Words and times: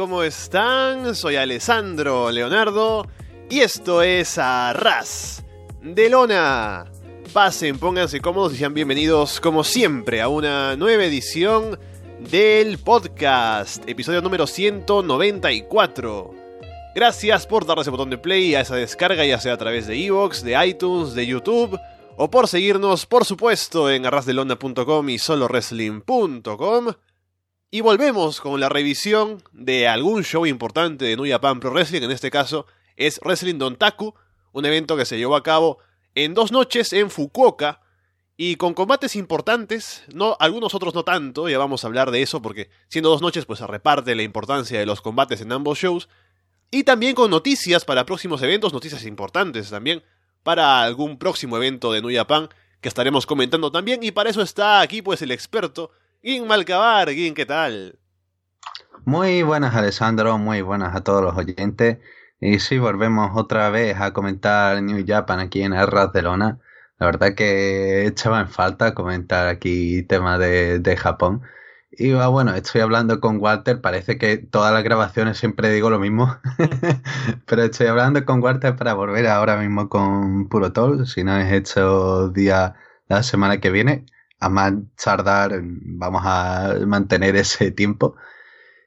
¿cómo 0.00 0.22
están? 0.22 1.14
Soy 1.14 1.36
Alessandro 1.36 2.30
Leonardo 2.30 3.06
y 3.50 3.60
esto 3.60 4.00
es 4.00 4.38
Arras 4.38 5.44
de 5.82 6.08
Lona. 6.08 6.90
Pasen, 7.34 7.78
pónganse 7.78 8.22
cómodos 8.22 8.54
y 8.54 8.56
sean 8.56 8.72
bienvenidos 8.72 9.40
como 9.40 9.62
siempre 9.62 10.22
a 10.22 10.28
una 10.28 10.74
nueva 10.76 11.04
edición 11.04 11.78
del 12.18 12.78
podcast, 12.78 13.86
episodio 13.86 14.22
número 14.22 14.46
194. 14.46 16.34
Gracias 16.94 17.46
por 17.46 17.66
darle 17.66 17.82
ese 17.82 17.90
botón 17.90 18.08
de 18.08 18.16
play 18.16 18.54
a 18.54 18.62
esa 18.62 18.76
descarga, 18.76 19.26
ya 19.26 19.38
sea 19.38 19.52
a 19.52 19.58
través 19.58 19.86
de 19.86 20.02
Evox, 20.02 20.42
de 20.42 20.66
iTunes, 20.66 21.12
de 21.12 21.26
YouTube, 21.26 21.78
o 22.16 22.30
por 22.30 22.48
seguirnos, 22.48 23.04
por 23.04 23.26
supuesto, 23.26 23.90
en 23.90 24.06
arrasdelona.com 24.06 25.10
y 25.10 25.18
solowrestling.com. 25.18 26.86
Y 27.72 27.82
volvemos 27.82 28.40
con 28.40 28.58
la 28.58 28.68
revisión 28.68 29.44
de 29.52 29.86
algún 29.86 30.24
show 30.24 30.44
importante 30.44 31.04
de 31.04 31.14
New 31.14 31.30
Japan 31.30 31.60
Pro 31.60 31.70
Wrestling, 31.70 32.02
en 32.02 32.10
este 32.10 32.28
caso 32.28 32.66
es 32.96 33.20
Wrestling 33.24 33.58
Dontaku, 33.58 34.12
un 34.50 34.64
evento 34.66 34.96
que 34.96 35.04
se 35.04 35.18
llevó 35.18 35.36
a 35.36 35.44
cabo 35.44 35.78
en 36.16 36.34
dos 36.34 36.50
noches 36.50 36.92
en 36.92 37.10
Fukuoka. 37.10 37.80
Y 38.36 38.56
con 38.56 38.74
combates 38.74 39.14
importantes, 39.14 40.02
no 40.12 40.36
algunos 40.40 40.74
otros 40.74 40.94
no 40.94 41.04
tanto, 41.04 41.48
ya 41.48 41.58
vamos 41.58 41.84
a 41.84 41.86
hablar 41.86 42.10
de 42.10 42.22
eso 42.22 42.42
porque 42.42 42.70
siendo 42.88 43.08
dos 43.08 43.22
noches 43.22 43.46
pues 43.46 43.60
se 43.60 43.66
reparte 43.68 44.16
la 44.16 44.24
importancia 44.24 44.80
de 44.80 44.86
los 44.86 45.00
combates 45.00 45.40
en 45.40 45.52
ambos 45.52 45.78
shows. 45.78 46.08
Y 46.72 46.82
también 46.82 47.14
con 47.14 47.30
noticias 47.30 47.84
para 47.84 48.04
próximos 48.04 48.42
eventos, 48.42 48.72
noticias 48.72 49.04
importantes 49.04 49.70
también 49.70 50.02
para 50.42 50.82
algún 50.82 51.18
próximo 51.18 51.56
evento 51.56 51.92
de 51.92 52.02
New 52.02 52.12
Japan 52.12 52.48
que 52.80 52.88
estaremos 52.88 53.26
comentando 53.26 53.70
también. 53.70 54.02
Y 54.02 54.10
para 54.10 54.30
eso 54.30 54.42
está 54.42 54.80
aquí 54.80 55.02
pues 55.02 55.22
el 55.22 55.30
experto 55.30 55.92
Guin 56.22 56.46
Malcabar, 56.46 57.08
Guin, 57.08 57.32
¿qué 57.32 57.46
tal? 57.46 57.98
Muy 59.06 59.42
buenas, 59.42 59.74
Alessandro, 59.74 60.36
muy 60.36 60.60
buenas 60.60 60.94
a 60.94 61.02
todos 61.02 61.22
los 61.22 61.34
oyentes. 61.34 61.96
Y 62.40 62.58
sí, 62.58 62.78
volvemos 62.78 63.30
otra 63.36 63.70
vez 63.70 63.98
a 63.98 64.12
comentar 64.12 64.82
New 64.82 65.02
Japan 65.06 65.40
aquí 65.40 65.62
en 65.62 65.72
Arras 65.72 66.12
de 66.12 66.20
Lona. 66.20 66.58
La 66.98 67.06
verdad 67.06 67.34
que 67.34 68.06
echaba 68.06 68.40
en 68.40 68.48
falta 68.48 68.92
comentar 68.94 69.48
aquí 69.48 70.02
temas 70.02 70.38
de, 70.38 70.78
de 70.78 70.96
Japón. 70.98 71.40
Y 71.90 72.12
bueno, 72.12 72.54
estoy 72.54 72.82
hablando 72.82 73.18
con 73.18 73.38
Walter, 73.40 73.80
parece 73.80 74.18
que 74.18 74.36
todas 74.36 74.74
las 74.74 74.84
grabaciones 74.84 75.38
siempre 75.38 75.70
digo 75.70 75.88
lo 75.88 75.98
mismo, 75.98 76.36
pero 77.46 77.62
estoy 77.62 77.86
hablando 77.86 78.26
con 78.26 78.42
Walter 78.42 78.76
para 78.76 78.92
volver 78.92 79.26
ahora 79.26 79.56
mismo 79.56 79.88
con 79.88 80.50
Puro 80.50 80.70
Tol, 80.72 81.06
si 81.06 81.24
no 81.24 81.38
es 81.38 81.50
hecho 81.50 82.28
día 82.28 82.74
la 83.08 83.22
semana 83.22 83.58
que 83.58 83.70
viene 83.70 84.04
a 84.40 84.48
más 84.48 84.72
tardar, 85.02 85.60
vamos 85.62 86.22
a 86.24 86.74
mantener 86.86 87.36
ese 87.36 87.70
tiempo. 87.70 88.16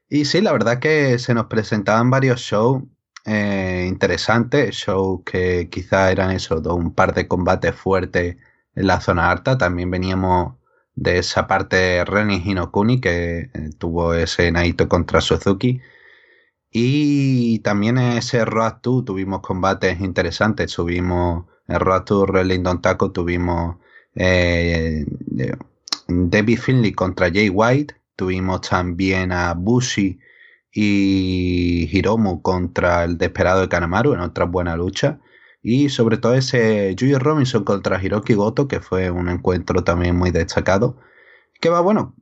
Y 0.09 0.25
sí, 0.25 0.41
la 0.41 0.51
verdad 0.51 0.79
que 0.79 1.17
se 1.19 1.33
nos 1.33 1.47
presentaban 1.47 2.09
varios 2.09 2.41
shows 2.41 2.83
eh, 3.25 3.85
interesantes, 3.87 4.75
shows 4.75 5.21
que 5.25 5.69
quizá 5.69 6.11
eran 6.11 6.31
eso, 6.31 6.61
un 6.75 6.93
par 6.93 7.13
de 7.13 7.27
combates 7.27 7.75
fuertes 7.75 8.37
en 8.75 8.87
la 8.87 9.01
zona 9.01 9.31
alta. 9.31 9.57
También 9.57 9.91
veníamos 9.91 10.55
de 10.95 11.19
esa 11.19 11.47
parte 11.47 12.05
Renin 12.05 12.41
Hinokuni 12.47 13.01
que 13.01 13.49
eh, 13.53 13.69
tuvo 13.77 14.13
ese 14.13 14.51
Naito 14.51 14.89
contra 14.89 15.21
Suzuki. 15.21 15.81
Y 16.71 17.59
también 17.59 17.97
en 17.99 18.17
ese 18.17 18.45
Road 18.45 18.77
2 18.81 19.05
tuvimos 19.05 19.41
combates 19.41 19.99
interesantes. 20.01 20.73
Tuvimos 20.73 21.45
en 21.67 21.79
Road 21.79 22.03
2 22.05 22.27
Don 22.63 22.81
Taco, 22.81 23.11
tuvimos 23.11 23.77
eh, 24.15 25.05
Debbie 26.07 26.57
Finley 26.57 26.93
contra 26.93 27.31
Jay 27.31 27.49
White. 27.49 27.95
Tuvimos 28.15 28.61
también 28.61 29.31
a 29.31 29.53
Bushi 29.53 30.19
y 30.71 31.89
Hiromu 31.91 32.41
contra 32.41 33.03
el 33.03 33.17
desesperado 33.17 33.61
de 33.61 33.69
Kanemaru 33.69 34.13
en 34.13 34.21
otra 34.21 34.45
buena 34.45 34.75
lucha. 34.75 35.19
Y 35.61 35.89
sobre 35.89 36.17
todo 36.17 36.35
ese 36.35 36.93
Yuya 36.95 37.19
Robinson 37.19 37.63
contra 37.63 38.01
Hiroki 38.03 38.33
Goto, 38.33 38.67
que 38.67 38.81
fue 38.81 39.11
un 39.11 39.29
encuentro 39.29 39.83
también 39.83 40.15
muy 40.17 40.31
destacado. 40.31 40.97
Que 41.61 41.69
va, 41.69 41.81
bueno, 41.81 42.15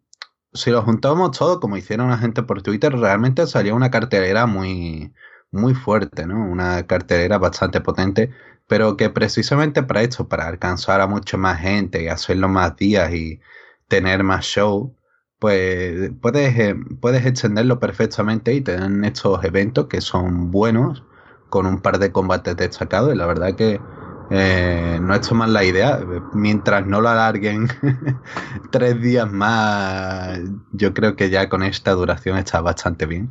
si 0.54 0.70
lo 0.72 0.84
juntamos 0.84 1.38
todo, 1.38 1.60
como 1.60 1.78
hicieron 1.78 2.10
la 2.10 2.18
gente 2.18 2.44
por 2.44 2.62
Twitter, 2.62 2.94
realmente 2.94 3.48
salió 3.48 3.76
una 3.76 3.92
cartelera 3.92 4.46
muy, 4.46 5.14
muy 5.52 5.74
fuerte, 5.74 6.28
¿no? 6.28 6.36
Una 6.46 6.86
cartelera 6.88 7.38
bastante 7.38 7.82
potente 7.82 8.32
pero 8.68 8.98
que 8.98 9.10
precisamente 9.10 9.84
para 9.84 10.02
esto, 10.02 10.28
para 10.28 10.48
alcanzar 10.48 11.02
a 11.02 11.08
mucha 11.08 11.38
más 11.38 11.60
gente 11.60 12.04
y 12.04 12.08
hacerlo 12.08 12.50
más 12.50 12.76
días 12.78 13.14
y 13.14 13.40
tener 13.88 14.24
más 14.24 14.46
show, 14.46 14.96
pues 15.40 16.12
puedes, 16.22 16.58
eh, 16.60 16.76
puedes 17.02 17.26
extenderlo 17.26 17.80
perfectamente 17.80 18.54
y 18.54 18.62
tener 18.62 19.06
estos 19.06 19.44
eventos 19.44 19.88
que 19.88 20.02
son 20.02 20.52
buenos, 20.52 21.04
con 21.50 21.66
un 21.66 21.82
par 21.82 22.00
de 22.00 22.12
combates 22.12 22.56
destacados, 22.56 23.14
y 23.14 23.18
la 23.18 23.26
verdad 23.28 23.56
que 23.56 23.80
eh, 24.34 25.00
no 25.02 25.14
hecho 25.16 25.36
mal 25.36 25.54
la 25.54 25.64
idea. 25.66 26.00
Mientras 26.34 26.86
no 26.88 27.02
lo 27.02 27.10
alarguen 27.10 27.68
tres 28.72 29.02
días 29.02 29.30
más, 29.32 30.40
yo 30.72 30.94
creo 30.94 31.16
que 31.18 31.30
ya 31.30 31.50
con 31.50 31.64
esta 31.64 31.92
duración 31.92 32.38
está 32.38 32.62
bastante 32.62 33.06
bien. 33.06 33.30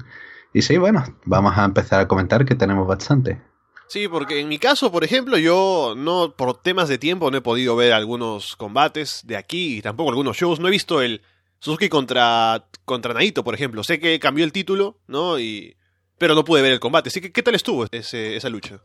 Y 0.53 0.63
sí, 0.63 0.79
bueno, 0.79 1.05
vamos 1.25 1.57
a 1.57 1.65
empezar 1.65 2.01
a 2.01 2.09
comentar 2.09 2.45
que 2.45 2.55
tenemos 2.55 2.87
bastante. 2.87 3.50
Sí, 3.91 4.07
porque 4.07 4.39
en 4.39 4.47
mi 4.47 4.61
caso, 4.61 4.93
por 4.93 5.03
ejemplo, 5.03 5.37
yo 5.37 5.95
no, 5.97 6.37
por 6.37 6.63
temas 6.63 6.89
de 6.89 6.97
tiempo, 6.97 7.29
no 7.29 7.39
he 7.39 7.41
podido 7.41 7.75
ver 7.75 7.93
algunos 7.93 8.55
combates 8.55 9.23
de 9.25 9.37
aquí 9.37 9.79
y 9.79 9.83
tampoco 9.83 10.11
algunos 10.11 10.37
shows. 10.37 10.61
No 10.61 10.69
he 10.69 10.71
visto 10.71 11.03
el 11.03 11.23
Suzuki 11.59 11.89
contra, 11.89 12.67
contra 12.85 13.15
Naito, 13.15 13.43
por 13.43 13.53
ejemplo. 13.53 13.83
Sé 13.83 13.99
que 13.99 14.21
cambió 14.21 14.45
el 14.45 14.53
título, 14.53 15.01
¿no? 15.09 15.41
Y, 15.41 15.77
pero 16.19 16.37
no 16.37 16.45
pude 16.45 16.63
ver 16.63 16.71
el 16.71 16.79
combate. 16.79 17.09
Así 17.09 17.21
que, 17.21 17.33
¿qué 17.33 17.43
tal 17.43 17.57
estuvo 17.57 17.85
ese, 17.91 18.37
esa 18.37 18.49
lucha? 18.49 18.81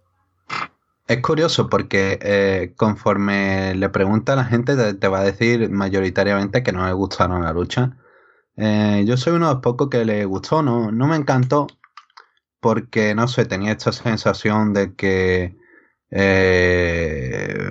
Es 1.07 1.21
curioso 1.21 1.69
porque 1.69 2.17
eh, 2.19 2.73
conforme 2.75 3.75
le 3.75 3.89
pregunta 3.89 4.33
a 4.33 4.37
la 4.37 4.45
gente, 4.45 4.95
te, 4.95 5.07
va 5.07 5.19
a 5.19 5.23
decir 5.23 5.69
mayoritariamente 5.69 6.63
que 6.63 6.71
no 6.71 6.83
le 6.83 6.93
gustaron 6.93 7.43
la 7.43 7.53
lucha. 7.53 7.95
Eh, 8.57 9.03
yo 9.05 9.17
soy 9.17 9.33
uno 9.33 9.49
de 9.49 9.53
los 9.53 9.61
pocos 9.61 9.87
que 9.87 10.03
le 10.03 10.25
gustó, 10.25 10.63
no, 10.63 10.91
no 10.91 11.05
me 11.05 11.15
encantó, 11.15 11.67
porque, 12.65 13.13
no 13.13 13.27
sé, 13.27 13.45
tenía 13.45 13.73
esta 13.73 13.91
sensación 13.91 14.73
de 14.73 14.95
que 14.95 15.55
eh, 16.09 17.69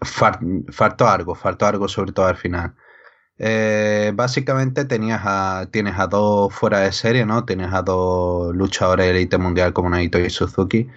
faltó 0.00 1.06
algo, 1.06 1.34
faltó 1.34 1.66
algo 1.66 1.86
sobre 1.86 2.12
todo 2.12 2.26
al 2.28 2.38
final. 2.38 2.74
Eh, 3.38 4.12
básicamente 4.14 4.86
tenías 4.86 5.20
a, 5.22 5.68
tienes 5.70 5.98
a 5.98 6.06
dos 6.06 6.54
fuera 6.54 6.80
de 6.80 6.92
serie, 6.92 7.26
¿no? 7.26 7.44
Tienes 7.44 7.70
a 7.74 7.82
dos 7.82 8.56
luchadores 8.56 9.04
de 9.04 9.10
élite 9.10 9.36
mundial 9.36 9.74
como 9.74 9.90
Naito 9.90 10.18
y 10.18 10.30
Suzuki. 10.30 10.88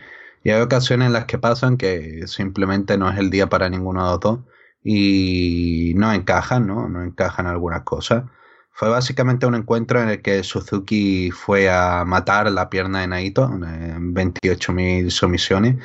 Y 0.44 0.52
hay 0.52 0.62
ocasiones 0.62 1.08
en 1.08 1.14
las 1.14 1.26
que 1.26 1.38
pasan 1.40 1.76
que 1.76 2.26
simplemente 2.28 2.98
no 2.98 3.12
es 3.12 3.18
el 3.20 3.30
día 3.32 3.50
para 3.50 3.68
ninguno 3.70 4.06
de 4.06 4.12
los 4.12 4.20
dos 4.22 4.40
y 4.82 5.92
no 5.98 6.14
encajan, 6.14 6.68
¿no? 6.68 6.88
No 6.88 7.04
encajan 7.04 7.48
algunas 7.48 7.84
cosas. 7.84 8.24
Fue 8.82 8.90
básicamente 8.90 9.46
un 9.46 9.54
encuentro 9.54 10.02
en 10.02 10.10
el 10.10 10.24
que 10.24 10.42
Suzuki 10.44 11.30
fue 11.30 11.70
a 11.70 12.04
matar 12.04 12.52
la 12.52 12.68
pierna 12.68 13.02
de 13.02 13.08
Naito 13.08 13.44
en 13.44 14.16
28.000 14.16 15.12
sumisiones. 15.12 15.76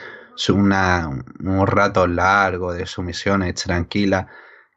Una, 0.49 1.07
un 1.41 1.67
rato 1.67 2.07
largo 2.07 2.73
de 2.73 2.87
sumisiones, 2.87 3.57
tranquila, 3.57 4.29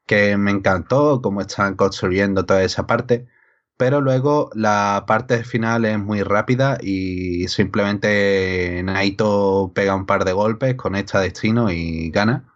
que 0.05 0.35
me 0.35 0.51
encantó 0.51 1.21
cómo 1.21 1.39
están 1.39 1.75
construyendo 1.77 2.45
toda 2.45 2.61
esa 2.63 2.85
parte. 2.85 3.29
Pero 3.77 4.01
luego 4.01 4.49
la 4.53 5.05
parte 5.07 5.45
final 5.45 5.85
es 5.85 5.97
muy 5.97 6.21
rápida 6.21 6.77
y 6.81 7.47
simplemente 7.47 8.81
Naito 8.83 9.71
pega 9.73 9.95
un 9.95 10.05
par 10.05 10.25
de 10.25 10.33
golpes, 10.33 10.75
conecta 10.75 11.21
destino 11.21 11.71
y 11.71 12.11
gana. 12.11 12.48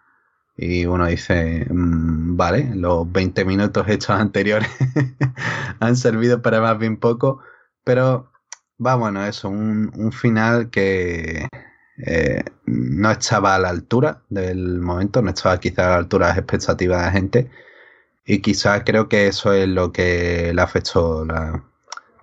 Y 0.56 0.86
uno 0.86 1.08
dice, 1.08 1.66
mm, 1.70 2.38
vale, 2.38 2.72
los 2.76 3.12
20 3.12 3.46
minutos 3.46 3.88
hechos 3.88 4.12
anteriores 4.12 4.70
han 5.80 5.96
servido 5.96 6.42
para 6.42 6.62
más 6.62 6.78
bien 6.78 6.98
poco, 6.98 7.42
pero 7.84 8.32
va 8.86 8.96
bueno 8.96 9.26
eso, 9.26 9.50
un, 9.50 9.92
un 9.96 10.12
final 10.12 10.70
que, 10.70 11.48
eh, 11.98 12.44
no 12.66 13.12
estaba 13.12 13.56
a 13.56 13.60
la 13.60 13.70
altura 13.70 14.24
del 14.30 14.80
momento, 14.80 15.22
no 15.22 15.30
estaba 15.30 15.60
quizá 15.60 15.88
a 15.88 15.90
la 15.92 15.96
altura 15.98 16.28
de 16.28 16.32
las 16.32 16.38
expectativas 16.40 17.00
de 17.00 17.06
la 17.06 17.12
gente. 17.12 17.52
Y 18.26 18.40
quizás 18.42 18.84
creo 18.86 19.10
que 19.10 19.28
eso 19.28 19.54
es 19.54 19.68
lo 19.68 19.92
que 19.92 20.54
le 20.54 20.62
afectó. 20.62 21.26
La, 21.26 21.64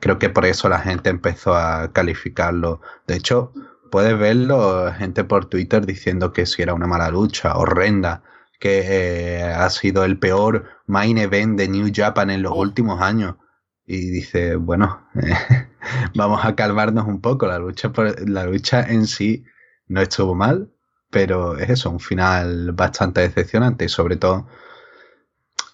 creo 0.01 0.19
que 0.19 0.31
por 0.31 0.47
eso 0.47 0.69
la 0.69 0.81
gente 0.81 1.11
empezó 1.11 1.55
a 1.55 1.93
calificarlo. 1.93 2.81
De 3.07 3.17
hecho, 3.17 3.53
puedes 3.91 4.19
verlo, 4.19 4.93
gente 4.93 5.25
por 5.25 5.47
Twitter 5.47 5.85
diciendo 5.87 6.33
que 6.33 6.47
si 6.47 6.63
era 6.63 6.75
una 6.75 6.87
mala 6.87 7.11
lucha, 7.11 7.57
horrenda, 7.57 8.23
que 8.59 8.83
eh, 8.85 9.43
ha 9.43 9.69
sido 9.71 10.05
el 10.05 10.19
peor 10.19 10.67
main 10.87 11.19
event 11.19 11.59
de 11.59 11.69
New 11.69 11.91
Japan 11.93 12.31
en 12.31 12.43
los 12.43 12.53
oh. 12.53 12.61
últimos 12.61 13.01
años. 13.01 13.37
Y 13.87 14.11
dice, 14.11 14.57
bueno, 14.57 15.09
vamos 16.15 16.45
a 16.45 16.55
calmarnos 16.55 17.07
un 17.07 17.21
poco. 17.21 17.47
La 17.47 17.59
lucha, 17.59 17.91
por, 17.93 18.29
la 18.29 18.45
lucha 18.45 18.83
en 18.83 19.07
sí 19.07 19.45
no 19.89 20.01
estuvo 20.01 20.35
mal, 20.35 20.71
pero 21.11 21.59
es 21.59 21.71
eso, 21.71 21.91
un 21.91 22.01
final 22.01 22.73
bastante 22.73 23.23
decepcionante 23.23 23.87
y 23.87 23.89
sobre 23.89 24.17
todo 24.17 24.47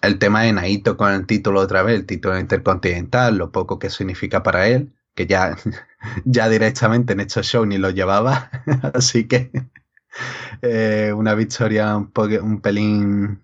el 0.02 0.18
tema 0.18 0.42
de 0.42 0.52
Naito 0.52 0.96
con 0.96 1.12
el 1.12 1.26
título 1.26 1.60
otra 1.60 1.82
vez, 1.82 1.96
el 1.96 2.06
título 2.06 2.38
intercontinental, 2.38 3.36
lo 3.36 3.50
poco 3.52 3.78
que 3.78 3.90
significa 3.90 4.42
para 4.42 4.68
él, 4.68 4.94
que 5.14 5.26
ya, 5.26 5.56
ya 6.24 6.48
directamente 6.48 7.12
en 7.12 7.20
estos 7.20 7.46
shows 7.46 7.66
ni 7.66 7.78
lo 7.78 7.90
llevaba, 7.90 8.50
así 8.94 9.26
que 9.26 9.50
eh, 10.62 11.12
una 11.14 11.34
victoria 11.34 11.96
un, 11.96 12.10
un 12.42 12.60
pelín 12.60 13.40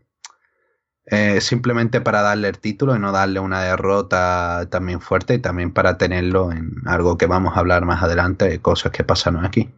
eh, 1.06 1.41
simplemente 1.41 2.00
para 2.00 2.23
darle 2.23 2.49
el 2.49 2.59
título 2.59 2.94
y 2.94 2.99
no 2.99 3.11
darle 3.12 3.41
una 3.41 3.62
derrota 3.62 4.69
también 4.70 5.00
fuerte 5.00 5.35
y 5.35 5.38
también 5.41 5.73
para 5.73 5.99
tenerlo 5.99 6.53
en 6.53 6.75
algo 6.87 7.19
que 7.19 7.26
vamos 7.26 7.56
a 7.56 7.61
hablar 7.61 7.85
más 7.85 8.03
adelante 8.03 8.49
de 8.49 8.61
cosas 8.61 8.93
que 8.93 9.05
pasaron 9.05 9.44
aquí. 9.44 9.69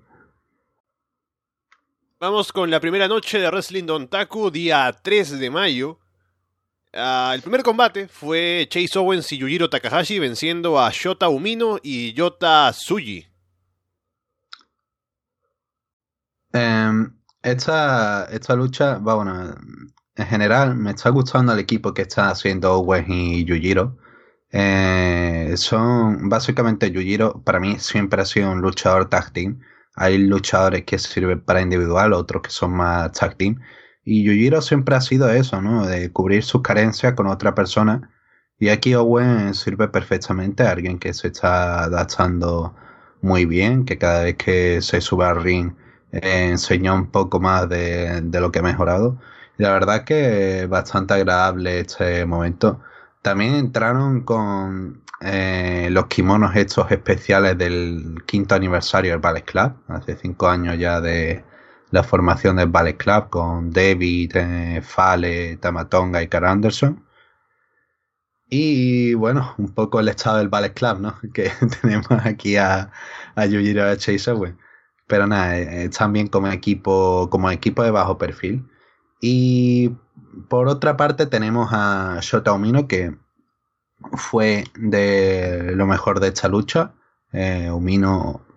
Vamos 2.21 2.53
con 2.53 2.71
la 2.71 2.79
primera 2.79 3.09
noche 3.09 3.39
de 3.39 3.49
Wrestling 3.49 3.85
Don 3.85 4.09
Taku, 4.09 4.51
día 4.51 4.95
3 5.03 5.39
de 5.39 5.51
mayo. 5.51 5.99
Ah, 6.94 7.32
el 7.35 7.43
primer 7.43 7.62
combate 7.62 8.06
fue 8.08 8.67
Chase 8.70 8.99
Owens 8.99 9.32
y 9.32 9.38
Yujiro 9.38 9.69
Takahashi 9.69 10.19
venciendo 10.19 10.79
a 10.79 10.91
Shota 10.93 11.29
Umino 11.29 11.79
y 11.82 12.12
Yota 12.12 12.70
Tsuji. 12.70 13.26
Em, 16.52 17.17
esta, 17.43 18.26
esta 18.31 18.55
lucha, 18.55 18.99
bueno, 18.99 19.56
en 20.14 20.26
general 20.26 20.76
me 20.76 20.93
está 20.93 21.11
gustando 21.11 21.52
el 21.52 21.58
equipo 21.58 21.93
que 21.93 22.02
está 22.02 22.31
haciendo 22.31 22.75
Owens 22.75 23.08
y 23.08 23.44
Yujiro. 23.44 23.99
Eh, 24.52 25.55
son 25.56 26.29
básicamente 26.29 26.93
Yujiro, 26.93 27.43
para 27.43 27.58
mí 27.58 27.79
siempre 27.81 28.23
ha 28.23 28.25
sido 28.25 28.52
un 28.52 28.61
luchador 28.61 29.08
tag 29.08 29.32
team 29.32 29.61
hay 29.97 30.19
luchadores 30.19 30.85
que 30.85 30.99
sirven 30.99 31.40
para 31.40 31.61
individual, 31.61 32.12
otros 32.12 32.43
que 32.43 32.50
son 32.50 32.73
más 32.73 33.12
tag 33.12 33.37
team. 33.37 33.61
Y 34.05 34.23
Yujiro 34.25 34.61
siempre 34.62 34.95
ha 34.97 35.01
sido 35.01 35.31
eso, 35.31 35.62
¿no? 35.62 35.87
De 35.87 36.12
cubrir 36.12 36.45
sus 36.45 36.62
carencias 36.62 37.15
con 37.15 37.27
otra 37.27 37.55
persona. 37.55 38.11
Y 38.59 38.69
aquí 38.69 38.95
Owen 38.95 39.55
sirve 39.55 39.89
perfectamente 39.89 40.62
a 40.65 40.71
alguien 40.73 40.99
que 40.99 41.12
se 41.15 41.29
está 41.29 41.85
adaptando 41.85 42.75
muy 43.23 43.47
bien, 43.47 43.85
que 43.85 43.99
cada 43.99 44.25
vez 44.25 44.37
que 44.37 44.83
se 44.83 45.01
sube 45.01 45.25
al 45.25 45.43
ring 45.43 45.73
eh, 46.12 46.49
enseña 46.51 46.95
un 46.95 47.11
poco 47.11 47.41
más 47.41 47.69
de, 47.69 48.23
lo 48.33 48.53
que 48.53 48.61
ha 48.61 48.62
mejorado. 48.62 49.19
Y 49.59 49.62
la 49.62 49.73
verdad 49.73 50.05
que 50.05 50.67
bastante 50.67 51.15
agradable 51.15 51.81
este 51.81 52.27
momento. 52.27 52.81
También 53.23 53.55
entraron 53.55 54.23
con 54.23 55.03
eh, 55.21 55.89
los 55.91 56.07
kimonos 56.07 56.55
estos 56.57 56.91
especiales 56.91 57.57
del 57.59 58.23
quinto 58.27 58.55
aniversario 58.55 59.12
del 59.12 59.21
Ballet 59.21 59.45
Club, 59.45 59.73
hace 59.89 60.17
cinco 60.17 60.49
años 60.49 60.79
ya 60.79 61.00
de 61.00 61.45
la 61.94 62.02
formación 62.02 62.56
del 62.56 62.69
Ballet 62.69 62.96
Club 62.96 63.31
con 63.31 63.70
David, 63.70 64.32
eh, 64.35 64.82
Fale, 64.82 65.56
Tamatonga 65.58 66.23
y 66.23 66.29
Carl 66.29 66.46
Anderson. 66.46 67.05
Y 68.50 69.14
bueno, 69.14 69.55
un 69.58 69.73
poco 69.73 70.00
el 70.00 70.08
estado 70.08 70.38
del 70.38 70.49
Ballet 70.49 70.75
Club, 70.75 70.99
¿no? 71.00 71.14
Que 71.32 71.52
tenemos 71.81 72.11
aquí 72.25 72.56
a, 72.56 72.91
a 73.37 73.46
Yujiro 73.46 73.94
Chase 73.94 74.35
Pero 75.06 75.26
nada, 75.29 75.56
eh, 75.56 75.85
están 75.85 76.12
bien 76.12 76.26
como 76.26 76.49
equipo, 76.49 77.29
como 77.31 77.50
equipo 77.50 77.85
de 77.85 77.93
bajo 77.93 78.19
perfil. 78.19 78.69
Y 79.20 79.90
por 80.49 80.69
otra 80.69 80.97
parte 80.97 81.26
tenemos 81.26 81.69
a 81.73 82.19
Shota 82.20 82.52
Umino 82.52 82.88
que 82.88 83.14
fue 84.14 84.64
de 84.76 85.73
lo 85.76 85.87
mejor 85.87 86.19
de 86.19 86.29
esta 86.29 86.49
lucha. 86.49 86.93
Eh, 87.32 87.70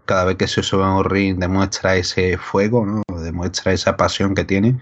cada 0.07 0.25
vez 0.25 0.37
que 0.37 0.47
se 0.47 0.63
sube 0.63 0.83
a 0.83 0.89
un 0.89 1.05
ring 1.05 1.37
demuestra 1.37 1.95
ese 1.95 2.37
fuego, 2.37 2.85
¿no? 2.85 3.03
demuestra 3.21 3.73
esa 3.73 3.95
pasión 3.97 4.33
que 4.33 4.43
tiene. 4.43 4.79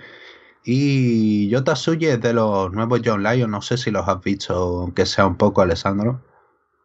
Y 0.63 1.50
Yota 1.50 1.75
Suye 1.75 2.13
es 2.13 2.22
de 2.22 2.33
los 2.33 2.72
nuevos 2.72 3.01
John 3.04 3.24
Lyon, 3.24 3.51
no 3.51 3.62
sé 3.62 3.77
si 3.77 3.92
los 3.92 4.07
has 4.07 4.22
visto, 4.24 4.54
aunque 4.54 5.06
sea 5.06 5.27
un 5.27 5.36
poco, 5.36 5.62
Alessandro. 5.62 6.22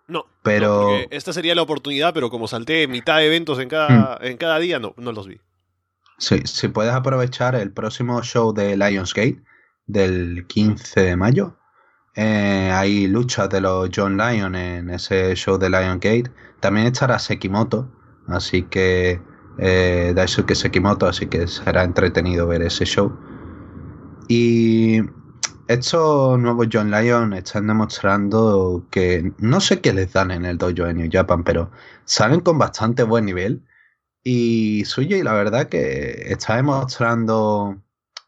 No, 0.08 0.26
pero 0.42 0.96
esta 1.10 1.32
sería 1.32 1.54
la 1.54 1.62
oportunidad, 1.62 2.12
pero 2.12 2.30
como 2.30 2.48
salté 2.48 2.88
mitad 2.88 3.18
de 3.18 3.26
eventos 3.26 3.58
en 3.60 3.68
cada, 3.68 4.16
hmm. 4.16 4.24
en 4.24 4.36
cada 4.36 4.58
día, 4.58 4.78
no, 4.80 4.94
no 4.96 5.12
los 5.12 5.28
vi. 5.28 5.40
Sí, 6.18 6.40
si 6.44 6.68
puedes 6.68 6.92
aprovechar 6.92 7.54
el 7.54 7.72
próximo 7.72 8.22
show 8.22 8.52
de 8.52 8.76
Lionsgate 8.76 9.42
del 9.86 10.46
15 10.46 11.00
de 11.00 11.16
mayo, 11.16 11.56
eh, 12.14 12.70
hay 12.72 13.06
luchas 13.06 13.48
de 13.48 13.60
los 13.60 13.88
John 13.94 14.16
Lyon 14.16 14.54
en 14.54 14.90
ese 14.90 15.34
show 15.36 15.56
de 15.58 15.70
Lion 15.70 16.00
Gate. 16.00 16.30
También 16.60 16.88
estará 16.88 17.18
Sekimoto, 17.18 17.90
así 18.32 18.62
que 18.64 19.20
eh, 19.58 20.12
Daisuke 20.14 20.54
Sekimoto, 20.54 21.06
así 21.06 21.26
que 21.26 21.46
será 21.46 21.84
entretenido 21.84 22.46
ver 22.46 22.62
ese 22.62 22.84
show. 22.84 23.12
Y 24.28 25.00
estos 25.68 26.38
nuevos 26.38 26.68
John 26.72 26.90
Lyon 26.90 27.32
están 27.32 27.66
demostrando 27.66 28.86
que 28.90 29.32
no 29.38 29.60
sé 29.60 29.80
qué 29.80 29.92
les 29.92 30.12
dan 30.12 30.30
en 30.30 30.44
el 30.44 30.58
dojo 30.58 30.84
de 30.84 30.94
New 30.94 31.08
Japan, 31.10 31.44
pero 31.44 31.70
salen 32.04 32.40
con 32.40 32.58
bastante 32.58 33.02
buen 33.02 33.26
nivel. 33.26 33.62
Y 34.22 34.84
Suji, 34.84 35.22
la 35.22 35.32
verdad 35.32 35.68
que 35.68 36.26
está 36.32 36.56
demostrando, 36.56 37.82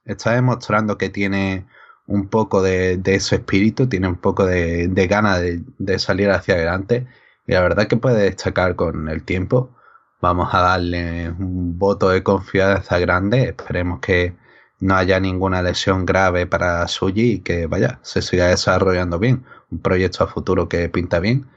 está 0.04 0.32
demostrando 0.32 0.98
que 0.98 1.10
tiene 1.10 1.66
un 2.06 2.28
poco 2.28 2.62
de, 2.62 2.96
de 2.98 3.14
ese 3.16 3.36
espíritu, 3.36 3.88
tiene 3.88 4.08
un 4.08 4.16
poco 4.16 4.46
de, 4.46 4.88
de 4.88 5.06
ganas 5.06 5.40
de, 5.40 5.98
salir 5.98 6.30
hacia 6.30 6.54
adelante 6.54 7.06
y 7.46 7.52
la 7.52 7.60
verdad 7.60 7.86
que 7.88 7.96
puede 7.96 8.24
destacar 8.24 8.76
con 8.76 9.08
el 9.08 9.24
tiempo. 9.24 9.74
Vamos 10.22 10.54
a 10.54 10.60
darle 10.60 11.30
un 11.30 11.76
voto 11.76 12.10
de 12.10 12.22
confianza 12.22 12.96
grande, 13.00 13.42
esperemos 13.48 13.98
que 13.98 14.36
no 14.78 14.94
haya 14.94 15.18
ninguna 15.18 15.62
lesión 15.62 16.06
grave 16.06 16.46
para 16.46 16.86
Suji 16.86 17.32
y 17.32 17.38
que 17.40 17.66
vaya, 17.66 17.98
se 18.02 18.22
siga 18.22 18.46
desarrollando 18.46 19.18
bien, 19.18 19.44
un 19.72 19.80
proyecto 19.80 20.22
a 20.22 20.28
futuro 20.28 20.68
que 20.68 20.88
pinta 20.88 21.18
bien 21.18 21.48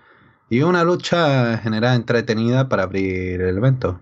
y 0.49 0.63
una 0.63 0.83
lucha 0.83 1.59
general 1.59 1.95
entretenida 1.95 2.67
para 2.67 2.83
abrir 2.83 3.39
el 3.39 3.55
evento. 3.55 4.01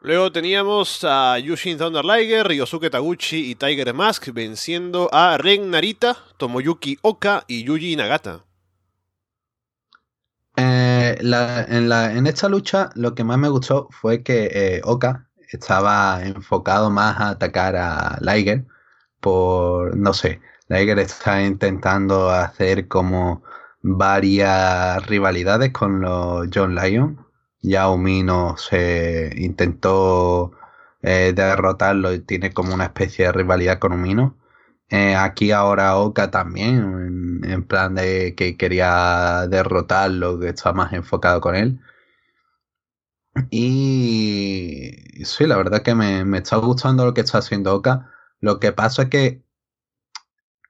Luego 0.00 0.32
teníamos 0.32 1.04
a 1.04 1.38
Yushin 1.38 1.76
Thunder 1.76 2.04
Liger, 2.04 2.48
Ryosuke 2.48 2.88
Taguchi 2.88 3.50
y 3.50 3.56
Tiger 3.56 3.92
Mask 3.92 4.28
venciendo 4.32 5.10
a 5.12 5.36
Ren 5.36 5.70
Narita, 5.70 6.16
Tomoyuki 6.38 6.96
Oka 7.02 7.44
y 7.46 7.64
Yuji 7.64 7.96
Nagata. 7.96 8.42
Eh, 10.56 11.18
en, 11.20 12.26
esta 12.26 12.48
lucha 12.48 12.90
lo 12.94 13.14
que 13.14 13.24
más 13.24 13.38
me 13.38 13.48
gustó 13.48 13.88
fue 13.90 14.22
que 14.22 14.50
eh, 14.52 14.80
Oka 14.84 15.28
estaba 15.50 16.22
enfocado 16.24 16.90
más 16.90 17.20
a 17.20 17.30
atacar 17.30 17.76
a 17.76 18.18
Liger 18.20 18.64
por, 19.20 19.96
no 19.96 20.12
sé, 20.14 20.40
Liger 20.68 20.98
está 21.00 21.42
intentando 21.42 22.30
hacer 22.30 22.88
como 22.88 23.42
varias 23.82 25.04
rivalidades 25.06 25.72
con 25.72 26.00
los 26.00 26.48
John 26.54 26.74
Lyon 26.74 27.24
ya 27.64 27.88
Umino 27.88 28.56
se 28.58 29.32
intentó 29.36 30.52
eh, 31.02 31.32
derrotarlo 31.34 32.12
y 32.12 32.20
tiene 32.20 32.52
como 32.52 32.74
una 32.74 32.84
especie 32.84 33.26
de 33.26 33.32
rivalidad 33.32 33.78
con 33.78 33.92
Umino. 33.92 34.36
Eh, 34.90 35.14
aquí 35.16 35.50
ahora 35.50 35.96
Oka 35.96 36.30
también, 36.30 37.40
en, 37.44 37.64
plan 37.66 37.94
de 37.94 38.34
que 38.36 38.56
quería 38.56 39.46
derrotarlo, 39.48 40.38
que 40.38 40.50
está 40.50 40.72
más 40.72 40.92
enfocado 40.92 41.40
con 41.40 41.56
él. 41.56 41.80
Y 43.50 44.92
sí, 45.24 45.46
la 45.46 45.56
verdad 45.56 45.82
que 45.82 45.94
me, 45.94 46.24
me 46.24 46.38
está 46.38 46.56
gustando 46.56 47.04
lo 47.04 47.14
que 47.14 47.22
está 47.22 47.38
haciendo 47.38 47.74
Oka. 47.74 48.10
Lo 48.40 48.60
que 48.60 48.72
pasa 48.72 49.02
es 49.04 49.08
que 49.08 49.44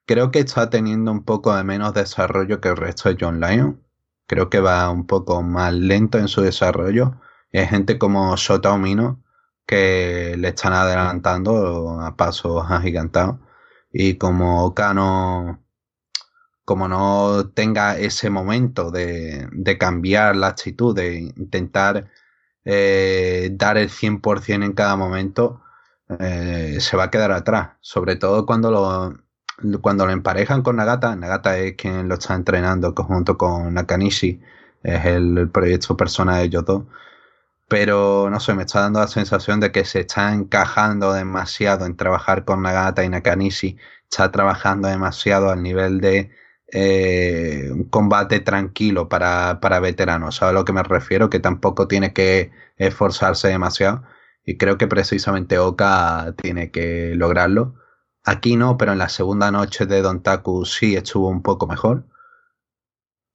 creo 0.06 0.30
que 0.30 0.40
está 0.40 0.70
teniendo 0.70 1.10
un 1.12 1.24
poco 1.24 1.54
de 1.54 1.64
menos 1.64 1.94
desarrollo 1.94 2.60
que 2.60 2.68
el 2.68 2.76
resto 2.76 3.08
de 3.08 3.16
John 3.20 3.40
Lyon 3.40 3.84
creo 4.26 4.50
que 4.50 4.60
va 4.60 4.90
un 4.90 5.06
poco 5.06 5.42
más 5.42 5.72
lento 5.74 6.18
en 6.18 6.28
su 6.28 6.42
desarrollo. 6.42 7.20
hay 7.52 7.66
gente 7.66 7.98
como 7.98 8.36
Sota 8.36 8.72
Omino 8.72 9.22
que 9.66 10.36
le 10.38 10.48
están 10.48 10.72
adelantando 10.72 12.00
a 12.00 12.16
pasos 12.16 12.64
agigantados. 12.70 13.36
Y 13.94 14.16
como 14.18 14.64
Oka 14.66 14.92
como 16.64 16.88
no 16.88 17.50
tenga 17.54 17.96
ese 17.98 18.30
momento 18.30 18.90
de, 18.90 19.48
de 19.52 19.78
cambiar 19.78 20.36
la 20.36 20.48
actitud, 20.48 20.94
de 20.96 21.18
intentar 21.36 22.10
eh, 22.64 23.50
dar 23.52 23.78
el 23.78 23.90
100% 23.90 24.64
en 24.64 24.72
cada 24.72 24.96
momento, 24.96 25.62
eh, 26.18 26.78
se 26.80 26.96
va 26.96 27.04
a 27.04 27.10
quedar 27.10 27.32
atrás. 27.32 27.70
Sobre 27.80 28.16
todo 28.16 28.46
cuando 28.46 28.70
lo, 28.70 29.80
cuando 29.80 30.06
lo 30.06 30.12
emparejan 30.12 30.62
con 30.62 30.76
Nagata. 30.76 31.16
Nagata 31.16 31.58
es 31.58 31.74
quien 31.76 32.08
lo 32.08 32.14
está 32.14 32.34
entrenando 32.34 32.94
junto 32.94 33.36
con 33.38 33.74
Nakanishi. 33.74 34.40
Es 34.82 35.04
el, 35.06 35.50
proyecto 35.50 35.96
persona 35.96 36.38
de 36.38 36.44
ellos 36.44 36.64
dos. 36.64 36.84
Pero 37.68 38.28
no 38.30 38.40
sé, 38.40 38.54
me 38.54 38.62
está 38.64 38.80
dando 38.80 39.00
la 39.00 39.08
sensación 39.08 39.60
de 39.60 39.72
que 39.72 39.84
se 39.84 40.00
está 40.00 40.32
encajando 40.34 41.12
demasiado 41.12 41.86
en 41.86 41.96
trabajar 41.96 42.44
con 42.44 42.62
Nagata 42.62 43.04
y 43.04 43.08
Nakanishi. 43.08 43.78
Está 44.10 44.30
trabajando 44.30 44.88
demasiado 44.88 45.50
al 45.50 45.62
nivel 45.62 46.00
de 46.00 46.30
eh, 46.72 47.70
un 47.72 47.84
combate 47.84 48.40
tranquilo 48.40 49.08
para, 49.08 49.60
para 49.60 49.80
veteranos. 49.80 50.36
¿Sabes 50.36 50.50
a 50.52 50.58
lo 50.58 50.64
que 50.64 50.72
me 50.72 50.82
refiero? 50.82 51.30
Que 51.30 51.40
tampoco 51.40 51.88
tiene 51.88 52.12
que 52.12 52.50
esforzarse 52.76 53.48
demasiado. 53.48 54.02
Y 54.44 54.56
creo 54.58 54.76
que 54.78 54.86
precisamente 54.86 55.58
Oka 55.58 56.34
tiene 56.36 56.70
que 56.70 57.14
lograrlo. 57.14 57.76
Aquí 58.24 58.56
no, 58.56 58.76
pero 58.76 58.92
en 58.92 58.98
la 58.98 59.08
segunda 59.08 59.50
noche 59.50 59.86
de 59.86 60.02
Don 60.02 60.22
Taku 60.22 60.64
sí 60.64 60.96
estuvo 60.96 61.28
un 61.28 61.42
poco 61.42 61.66
mejor. 61.66 62.06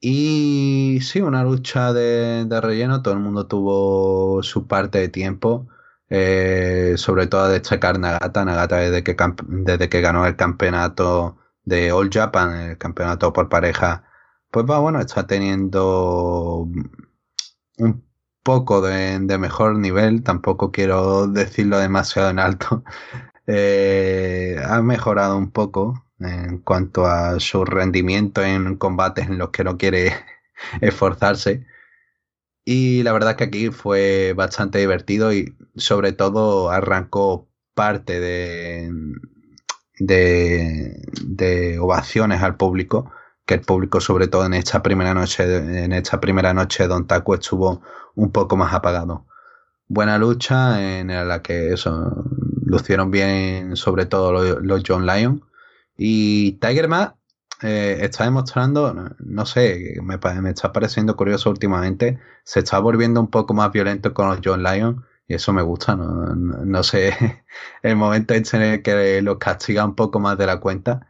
Y 0.01 0.99
sí, 1.01 1.21
una 1.21 1.43
lucha 1.43 1.93
de, 1.93 2.47
relleno. 2.61 3.01
Todo 3.01 3.13
el 3.13 3.19
mundo 3.19 3.47
tuvo 3.47 4.41
su 4.43 4.67
parte 4.67 4.99
de 4.99 5.09
tiempo. 5.09 5.67
Eh, 6.09 6.95
sobre 6.97 7.27
todo 7.27 7.41
a 7.43 7.49
destacar 7.49 7.99
Nagata. 7.99 8.45
Nagata 8.45 8.77
desde 8.77 9.03
que, 9.03 9.15
desde 9.47 9.89
que 9.89 10.01
ganó 10.01 10.25
el 10.25 10.35
campeonato 10.35 11.37
de 11.65 11.91
All 11.91 12.09
Japan, 12.11 12.71
el 12.71 12.77
campeonato 12.77 13.33
por 13.33 13.49
pareja, 13.49 14.03
pues 14.51 14.65
va, 14.65 14.79
bueno, 14.79 14.99
está 14.99 15.27
teniendo 15.27 16.67
un 17.77 18.03
poco 18.43 18.81
de, 18.81 19.19
mejor 19.37 19.75
nivel, 19.77 20.23
tampoco 20.23 20.71
quiero 20.71 21.27
decirlo 21.31 21.79
demasiado 21.79 22.29
en 22.29 22.39
alto. 22.39 22.83
Eh, 23.51 24.61
ha 24.63 24.79
mejorado 24.83 25.35
un 25.35 25.49
poco 25.49 26.05
en 26.19 26.59
cuanto 26.59 27.05
a 27.05 27.39
su 27.39 27.65
rendimiento 27.65 28.43
en 28.43 28.75
combates 28.75 29.27
en 29.27 29.37
los 29.37 29.49
que 29.49 29.63
no 29.63 29.77
quiere 29.77 30.13
esforzarse. 30.81 31.65
Y 32.65 33.03
la 33.03 33.13
verdad 33.13 33.35
que 33.35 33.45
aquí 33.45 33.69
fue 33.71 34.33
bastante 34.35 34.79
divertido 34.79 35.33
y 35.33 35.55
sobre 35.75 36.11
todo 36.11 36.69
arrancó 36.69 37.47
parte 37.73 38.19
de, 38.19 38.91
de, 39.99 41.79
ovaciones 41.79 42.41
al 42.41 42.57
público, 42.57 43.11
que 43.45 43.55
el 43.55 43.61
público, 43.61 44.01
sobre 44.01 44.27
todo 44.27 44.45
en 44.45 44.53
esta 44.53 44.83
primera 44.83 45.13
noche, 45.13 45.83
en 45.83 45.93
esta 45.93 46.19
primera 46.19 46.53
noche, 46.53 46.87
Don 46.87 47.07
Taco 47.07 47.35
estuvo 47.35 47.81
un 48.15 48.31
poco 48.31 48.57
más 48.57 48.73
apagado. 48.73 49.25
Buena 49.87 50.17
lucha 50.17 50.99
en 50.99 51.07
la 51.07 51.41
que 51.41 51.73
eso 51.73 52.23
lucieron 52.65 53.09
bien, 53.09 53.75
sobre 53.75 54.05
todo 54.05 54.59
los, 54.61 54.83
John 54.87 55.05
Lyon. 55.05 55.43
Y 56.01 56.53
Tiger 56.53 56.87
Mask 56.87 57.15
eh, 57.61 57.97
está 58.03 58.23
demostrando, 58.23 58.93
no 59.19 59.45
sé, 59.45 59.97
me, 60.01 60.17
está 60.49 60.71
pareciendo 60.71 61.17
curioso 61.17 61.49
últimamente, 61.49 62.17
se 62.45 62.59
está 62.59 62.79
volviendo 62.79 63.19
un 63.19 63.29
poco 63.29 63.53
más 63.53 63.69
violento 63.73 64.13
con 64.13 64.29
los 64.29 64.39
John 64.41 64.63
Lyon 64.63 65.05
y 65.27 65.33
eso 65.33 65.51
me 65.51 65.61
gusta, 65.61 65.97
no, 65.97 66.83
sé, 66.83 67.43
el 67.83 67.97
momento 67.97 68.33
en 68.33 68.61
el 68.61 68.81
que 68.81 69.21
los 69.21 69.39
castiga 69.39 69.83
un 69.83 69.95
poco 69.95 70.21
más 70.21 70.37
de 70.37 70.45
la 70.45 70.61
cuenta. 70.61 71.05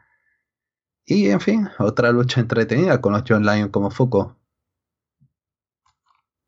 Y 1.05 1.29
en 1.29 1.39
fin, 1.39 1.69
otra 1.77 2.11
lucha 2.11 2.41
entretenida 2.41 2.99
con 2.99 3.13
los 3.13 3.21
John 3.27 3.45
Lyon 3.45 3.69
como 3.69 3.91
foco. 3.91 4.37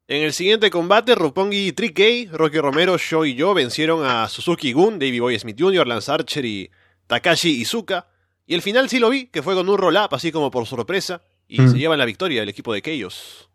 En 0.07 0.23
el 0.23 0.33
siguiente 0.33 0.71
combate, 0.71 1.13
Roppongi 1.13 1.73
3K, 1.73 2.31
Rocky 2.31 2.57
Romero, 2.57 2.97
Show 2.97 3.23
y 3.23 3.35
yo 3.35 3.53
vencieron 3.53 4.03
a 4.03 4.27
Suzuki 4.27 4.73
Gun, 4.73 4.97
Davey 4.97 5.19
Boy 5.19 5.37
Smith 5.37 5.57
Jr., 5.59 5.85
Lance 5.85 6.11
Archer 6.11 6.43
y 6.43 6.71
Takashi 7.05 7.61
Izuka. 7.61 8.10
Y 8.51 8.53
el 8.53 8.61
final 8.61 8.89
sí 8.89 8.99
lo 8.99 9.09
vi, 9.09 9.27
que 9.27 9.41
fue 9.41 9.55
con 9.55 9.69
un 9.69 9.77
roll-up, 9.77 10.09
así 10.11 10.29
como 10.29 10.51
por 10.51 10.65
sorpresa, 10.65 11.21
y 11.47 11.61
mm. 11.61 11.71
se 11.71 11.77
llevan 11.77 11.99
la 11.99 12.03
victoria 12.03 12.43
el 12.43 12.49
equipo 12.49 12.73
de 12.73 12.81
Chaos. 12.81 13.49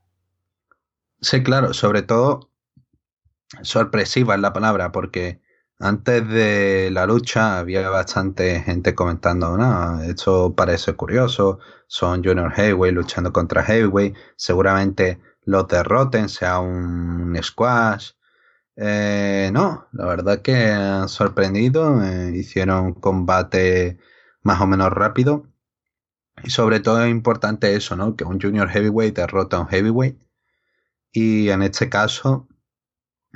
Sí, 1.21 1.43
claro, 1.43 1.75
sobre 1.75 2.01
todo 2.01 2.51
sorpresiva 3.61 4.37
es 4.37 4.41
la 4.41 4.55
palabra, 4.55 4.93
porque 4.93 5.43
antes 5.79 6.27
de 6.27 6.89
la 6.91 7.05
lucha 7.05 7.59
había 7.59 7.91
bastante 7.91 8.63
gente 8.63 8.95
comentando, 8.95 9.59
no, 9.59 10.01
esto 10.03 10.55
parece 10.57 10.95
curioso, 10.95 11.59
son 11.89 12.25
Junior 12.25 12.51
Heavyweight 12.53 12.95
luchando 12.95 13.35
contra 13.35 13.63
Heavyweight, 13.65 14.17
seguramente 14.37 15.21
los 15.45 15.69
derroten, 15.69 16.31
sea 16.31 16.61
un 16.61 17.39
squash. 17.43 18.13
Eh, 18.77 19.51
no, 19.53 19.89
la 19.93 20.07
verdad 20.07 20.41
que 20.41 20.71
han 20.71 21.11
sorprendido, 21.11 22.03
eh, 22.03 22.33
hicieron 22.35 22.87
un 22.87 22.95
combate 22.95 23.99
más 24.47 24.61
o 24.61 24.67
menos 24.67 24.91
rápido. 24.93 25.47
Y 26.45 26.51
sobre 26.51 26.81
todo 26.81 27.05
es 27.05 27.11
importante 27.11 27.75
eso, 27.75 27.97
¿no? 27.97 28.17
Que 28.17 28.25
un 28.25 28.41
Junior 28.41 28.69
Heavyweight 28.69 29.17
derrota 29.17 29.57
a 29.59 29.61
un 29.61 29.69
Heavyweight. 29.69 30.19
Y 31.13 31.51
en 31.51 31.63
este 31.63 31.89
caso, 31.89 32.49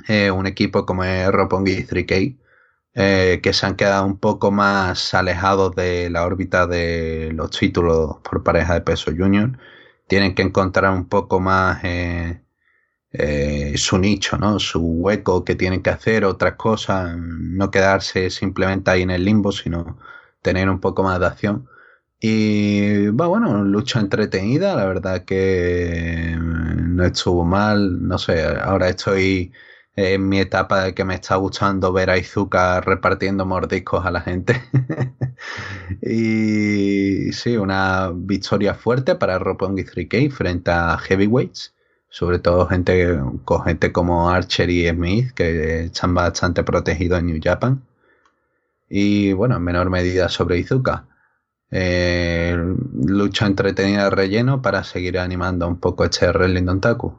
eh, 0.07 0.31
un 0.31 0.47
equipo 0.47 0.85
como 0.85 1.03
es 1.03 1.29
Roppongi 1.31 1.83
3K, 1.85 2.37
eh, 2.93 3.39
que 3.43 3.53
se 3.53 3.65
han 3.65 3.75
quedado 3.75 4.05
un 4.05 4.19
poco 4.19 4.51
más 4.51 5.13
alejados 5.13 5.75
de 5.75 6.09
la 6.09 6.25
órbita 6.25 6.67
de 6.67 7.31
los 7.33 7.51
títulos 7.51 8.17
por 8.23 8.43
pareja 8.43 8.75
de 8.75 8.81
peso 8.81 9.11
junior. 9.11 9.57
Tienen 10.07 10.35
que 10.35 10.43
encontrar 10.43 10.93
un 10.93 11.07
poco 11.09 11.39
más 11.39 11.81
eh, 11.83 12.41
su 13.77 13.97
nicho, 13.97 14.37
¿no? 14.37 14.59
su 14.59 14.79
hueco 14.81 15.43
que 15.43 15.55
tienen 15.55 15.81
que 15.81 15.89
hacer, 15.89 16.25
otras 16.25 16.55
cosas, 16.55 17.17
no 17.17 17.71
quedarse 17.71 18.29
simplemente 18.29 18.91
ahí 18.91 19.01
en 19.03 19.11
el 19.11 19.25
limbo, 19.25 19.51
sino 19.51 19.97
tener 20.41 20.69
un 20.69 20.79
poco 20.79 21.03
más 21.03 21.19
de 21.19 21.25
acción. 21.27 21.67
Y 22.19 23.07
va 23.09 23.27
bueno, 23.27 23.63
lucha 23.63 23.99
entretenida, 23.99 24.75
la 24.75 24.85
verdad 24.85 25.25
que 25.25 26.37
no 26.39 27.03
estuvo 27.05 27.45
mal, 27.45 28.07
no 28.07 28.17
sé, 28.19 28.45
ahora 28.45 28.89
estoy 28.89 29.51
en 29.95 30.29
mi 30.29 30.39
etapa 30.39 30.83
de 30.83 30.93
que 30.93 31.03
me 31.03 31.15
está 31.15 31.35
gustando 31.35 31.91
ver 31.93 32.09
a 32.09 32.17
Izuka 32.17 32.81
repartiendo 32.81 33.45
mordiscos 33.45 34.05
a 34.05 34.11
la 34.11 34.21
gente. 34.21 34.61
y 36.01 37.31
sí, 37.33 37.57
una 37.57 38.11
victoria 38.13 38.73
fuerte 38.75 39.15
para 39.15 39.39
Roppongi 39.39 39.83
3K 39.83 40.31
frente 40.31 40.71
a 40.71 40.97
Heavyweights. 40.97 41.73
Sobre 42.09 42.39
todo 42.39 42.67
gente 42.67 43.19
con 43.45 43.63
gente 43.63 43.91
como 43.93 44.29
Archer 44.29 44.69
y 44.69 44.87
Smith, 44.89 45.31
que 45.33 45.85
están 45.85 46.13
bastante 46.13 46.63
protegidos 46.63 47.19
en 47.19 47.27
New 47.27 47.39
Japan. 47.41 47.81
Y 48.93 49.31
bueno, 49.31 49.55
en 49.55 49.63
menor 49.63 49.89
medida 49.89 50.27
sobre 50.27 50.57
Izuka. 50.57 51.07
Eh, 51.71 52.53
lucha 53.05 53.45
entretenida 53.45 54.03
de 54.03 54.09
relleno 54.09 54.61
para 54.61 54.83
seguir 54.83 55.17
animando 55.17 55.65
un 55.65 55.79
poco 55.79 56.03
este 56.03 56.29
Wrestling 56.29 56.65
Dontaku. 56.65 57.17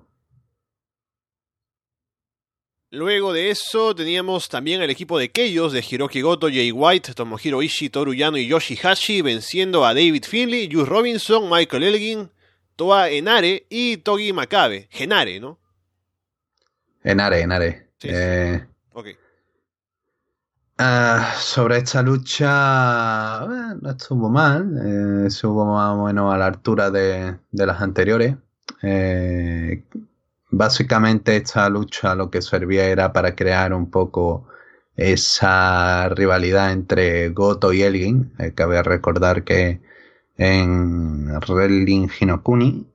Luego 2.90 3.32
de 3.32 3.48
eso 3.48 3.94
teníamos 3.94 4.50
también 4.50 4.82
el 4.82 4.90
equipo 4.90 5.18
de 5.18 5.30
Keios 5.30 5.72
de 5.72 5.82
Hiroki 5.82 6.20
Goto, 6.20 6.48
Jay 6.48 6.70
White, 6.70 7.14
Tomohiro 7.14 7.62
Ishii, 7.62 7.88
Toru 7.88 8.12
Yano 8.12 8.36
y 8.36 8.46
Yoshihashi 8.48 9.22
venciendo 9.22 9.86
a 9.86 9.94
David 9.94 10.24
Finley, 10.28 10.68
Juice 10.70 10.90
Robinson, 10.90 11.48
Michael 11.48 11.84
Elgin, 11.84 12.30
Toa 12.76 13.08
Enare 13.08 13.64
y 13.70 13.96
Togi 13.96 14.34
Makabe. 14.34 14.88
Genare, 14.90 15.40
¿no? 15.40 15.58
Enare, 17.02 17.40
Enare. 17.40 17.92
Eh, 18.02 18.66
ah, 20.82 21.34
sobre 21.38 21.78
esta 21.78 22.02
lucha 22.02 23.44
eh, 23.44 23.76
no 23.80 23.90
estuvo 23.90 24.28
mal, 24.28 24.76
eh, 24.84 25.26
estuvo 25.26 25.64
más 25.66 25.96
o 25.96 26.04
menos 26.06 26.32
a 26.34 26.38
la 26.38 26.46
altura 26.46 26.90
de, 26.90 27.36
de 27.50 27.66
las 27.66 27.80
anteriores. 27.80 28.36
Eh, 28.82 29.84
Básicamente 30.54 31.36
esta 31.36 31.68
lucha 31.70 32.14
lo 32.14 32.30
que 32.30 32.42
servía 32.42 32.84
era 32.84 33.12
para 33.14 33.34
crear 33.34 33.72
un 33.72 33.90
poco 33.90 34.46
esa 34.96 36.10
rivalidad 36.10 36.72
entre 36.72 37.30
Goto 37.30 37.72
y 37.72 37.82
Elgin. 37.82 38.32
Eh, 38.38 38.52
cabe 38.54 38.82
recordar 38.82 39.44
que 39.44 39.80
en 40.36 41.28
Wrestling 41.48 42.08
Hinokuni 42.20 42.86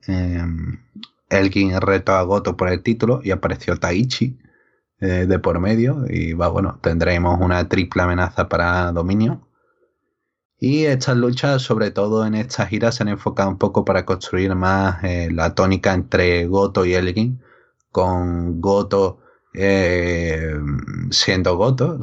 Elgin 1.30 1.80
retó 1.80 2.12
a 2.12 2.22
Goto 2.22 2.56
por 2.56 2.68
el 2.68 2.82
título 2.82 3.20
y 3.24 3.32
apareció 3.32 3.76
Taichi 3.76 4.38
eh, 5.00 5.26
de 5.26 5.38
por 5.38 5.60
medio 5.60 6.04
y 6.08 6.32
va 6.32 6.48
bueno, 6.48 6.78
tendremos 6.82 7.40
una 7.40 7.68
triple 7.68 8.02
amenaza 8.02 8.48
para 8.48 8.92
dominio. 8.92 9.46
Y 10.60 10.84
estas 10.86 11.16
luchas, 11.16 11.62
sobre 11.62 11.90
todo 11.92 12.26
en 12.26 12.34
esta 12.34 12.66
gira, 12.66 12.90
se 12.92 13.04
han 13.04 13.08
enfocado 13.08 13.48
un 13.48 13.58
poco 13.58 13.84
para 13.84 14.04
construir 14.04 14.54
más 14.56 15.02
eh, 15.04 15.30
la 15.32 15.54
tónica 15.54 15.94
entre 15.94 16.46
Goto 16.46 16.84
y 16.84 16.94
Elgin, 16.94 17.40
con 17.92 18.60
Goto 18.60 19.20
eh, 19.54 20.54
siendo 21.10 21.56
Goto, 21.56 22.00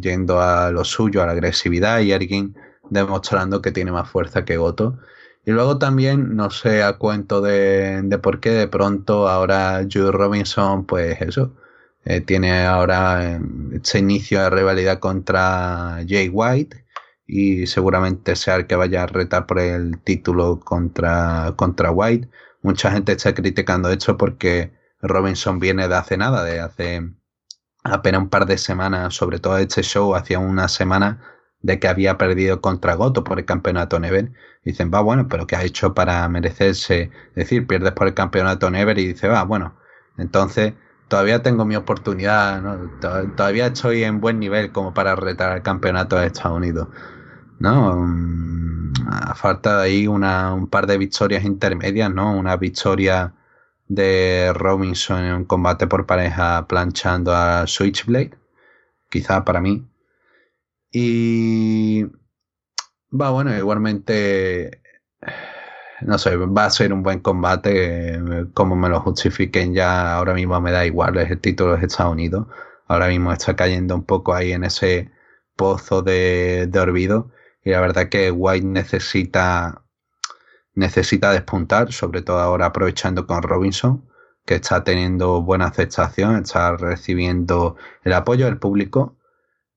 yendo 0.00 0.40
a 0.40 0.70
lo 0.70 0.84
suyo, 0.84 1.22
a 1.22 1.26
la 1.26 1.32
agresividad, 1.32 2.00
y 2.00 2.12
Ergin 2.12 2.56
demostrando 2.90 3.60
que 3.62 3.72
tiene 3.72 3.92
más 3.92 4.08
fuerza 4.08 4.44
que 4.44 4.56
Goto. 4.56 4.98
Y 5.46 5.50
luego 5.50 5.78
también, 5.78 6.36
no 6.36 6.50
sé 6.50 6.82
a 6.82 6.94
cuento 6.94 7.40
de, 7.42 8.18
por 8.22 8.40
qué 8.40 8.50
de 8.50 8.68
pronto 8.68 9.28
ahora 9.28 9.82
Jude 9.90 10.12
Robinson, 10.12 10.86
pues 10.86 11.20
eso, 11.20 11.52
Eh, 12.04 12.20
tiene 12.20 12.64
ahora 12.64 13.40
este 13.72 13.98
inicio 13.98 14.40
de 14.42 14.50
rivalidad 14.50 14.98
contra 14.98 15.98
Jay 16.06 16.28
White 16.28 16.84
y 17.26 17.66
seguramente 17.66 18.36
sea 18.36 18.56
el 18.56 18.66
que 18.66 18.76
vaya 18.76 19.04
a 19.04 19.06
retar 19.06 19.46
por 19.46 19.58
el 19.58 19.98
título 20.00 20.60
contra, 20.60 21.54
contra 21.56 21.90
White. 21.90 22.28
Mucha 22.62 22.90
gente 22.90 23.12
está 23.12 23.34
criticando 23.34 23.90
esto 23.90 24.16
porque 24.16 24.72
Robinson 25.00 25.58
viene 25.58 25.88
de 25.88 25.94
hace 25.94 26.16
nada, 26.16 26.44
de 26.44 26.60
hace 26.60 27.02
apenas 27.84 28.22
un 28.22 28.28
par 28.30 28.46
de 28.46 28.58
semanas, 28.58 29.14
sobre 29.14 29.38
todo 29.38 29.58
este 29.58 29.82
show, 29.82 30.14
hacía 30.14 30.38
una 30.38 30.68
semana 30.68 31.22
de 31.60 31.78
que 31.78 31.88
había 31.88 32.18
perdido 32.18 32.60
contra 32.60 32.94
Goto 32.94 33.24
por 33.24 33.38
el 33.38 33.44
campeonato 33.46 33.98
Never. 33.98 34.32
dicen, 34.64 34.90
va, 34.92 35.00
bueno, 35.00 35.28
pero 35.28 35.46
¿qué 35.46 35.56
ha 35.56 35.62
hecho 35.64 35.94
para 35.94 36.28
merecerse? 36.28 37.10
Es 37.30 37.34
decir, 37.34 37.66
pierdes 37.66 37.92
por 37.92 38.06
el 38.06 38.14
campeonato 38.14 38.70
Never 38.70 38.98
y 38.98 39.08
dice, 39.08 39.28
va, 39.28 39.44
bueno, 39.44 39.78
entonces 40.18 40.74
todavía 41.14 41.42
tengo 41.42 41.64
mi 41.64 41.76
oportunidad, 41.76 42.60
todavía 43.36 43.68
estoy 43.68 44.02
en 44.02 44.20
buen 44.20 44.40
nivel 44.40 44.72
como 44.72 44.92
para 44.92 45.14
retar 45.14 45.52
al 45.52 45.62
campeonato 45.62 46.16
de 46.16 46.26
Estados 46.26 46.56
Unidos. 46.56 46.88
¿No? 47.60 47.94
Mm, 47.96 48.92
a 49.08 49.34
falta 49.36 49.80
ahí 49.80 50.08
una, 50.08 50.52
un 50.52 50.66
par 50.66 50.88
de 50.88 50.98
victorias 50.98 51.44
intermedias, 51.44 52.12
¿no? 52.12 52.36
Una 52.36 52.56
victoria 52.56 53.32
de 53.86 54.52
Robinson 54.54 55.24
en 55.24 55.34
un 55.34 55.44
combate 55.44 55.86
por 55.86 56.04
pareja 56.04 56.66
planchando 56.66 57.32
a 57.32 57.64
Switchblade. 57.68 58.32
Quizá 59.08 59.44
para 59.44 59.60
mí 59.60 59.86
y 60.90 62.04
va, 63.12 63.30
bueno, 63.30 63.56
igualmente, 63.56 64.82
no 66.04 66.18
sé, 66.18 66.36
va 66.36 66.66
a 66.66 66.70
ser 66.70 66.92
un 66.92 67.02
buen 67.02 67.20
combate, 67.20 68.20
como 68.54 68.76
me 68.76 68.88
lo 68.88 69.00
justifiquen 69.00 69.74
ya, 69.74 70.14
ahora 70.16 70.34
mismo 70.34 70.60
me 70.60 70.72
da 70.72 70.86
igual, 70.86 71.16
es 71.18 71.30
el 71.30 71.40
título 71.40 71.76
de 71.76 71.86
Estados 71.86 72.12
Unidos, 72.12 72.46
ahora 72.88 73.08
mismo 73.08 73.32
está 73.32 73.56
cayendo 73.56 73.94
un 73.94 74.04
poco 74.04 74.34
ahí 74.34 74.52
en 74.52 74.64
ese 74.64 75.10
pozo 75.56 76.02
de, 76.02 76.66
de 76.68 76.80
olvido 76.80 77.30
y 77.64 77.70
la 77.70 77.80
verdad 77.80 78.08
que 78.08 78.30
White 78.30 78.66
necesita 78.66 79.84
necesita 80.74 81.32
despuntar, 81.32 81.92
sobre 81.92 82.22
todo 82.22 82.40
ahora 82.40 82.66
aprovechando 82.66 83.26
con 83.26 83.42
Robinson, 83.42 84.04
que 84.44 84.56
está 84.56 84.84
teniendo 84.84 85.42
buena 85.42 85.66
aceptación, 85.66 86.36
está 86.36 86.76
recibiendo 86.76 87.76
el 88.02 88.12
apoyo 88.12 88.46
del 88.46 88.58
público 88.58 89.16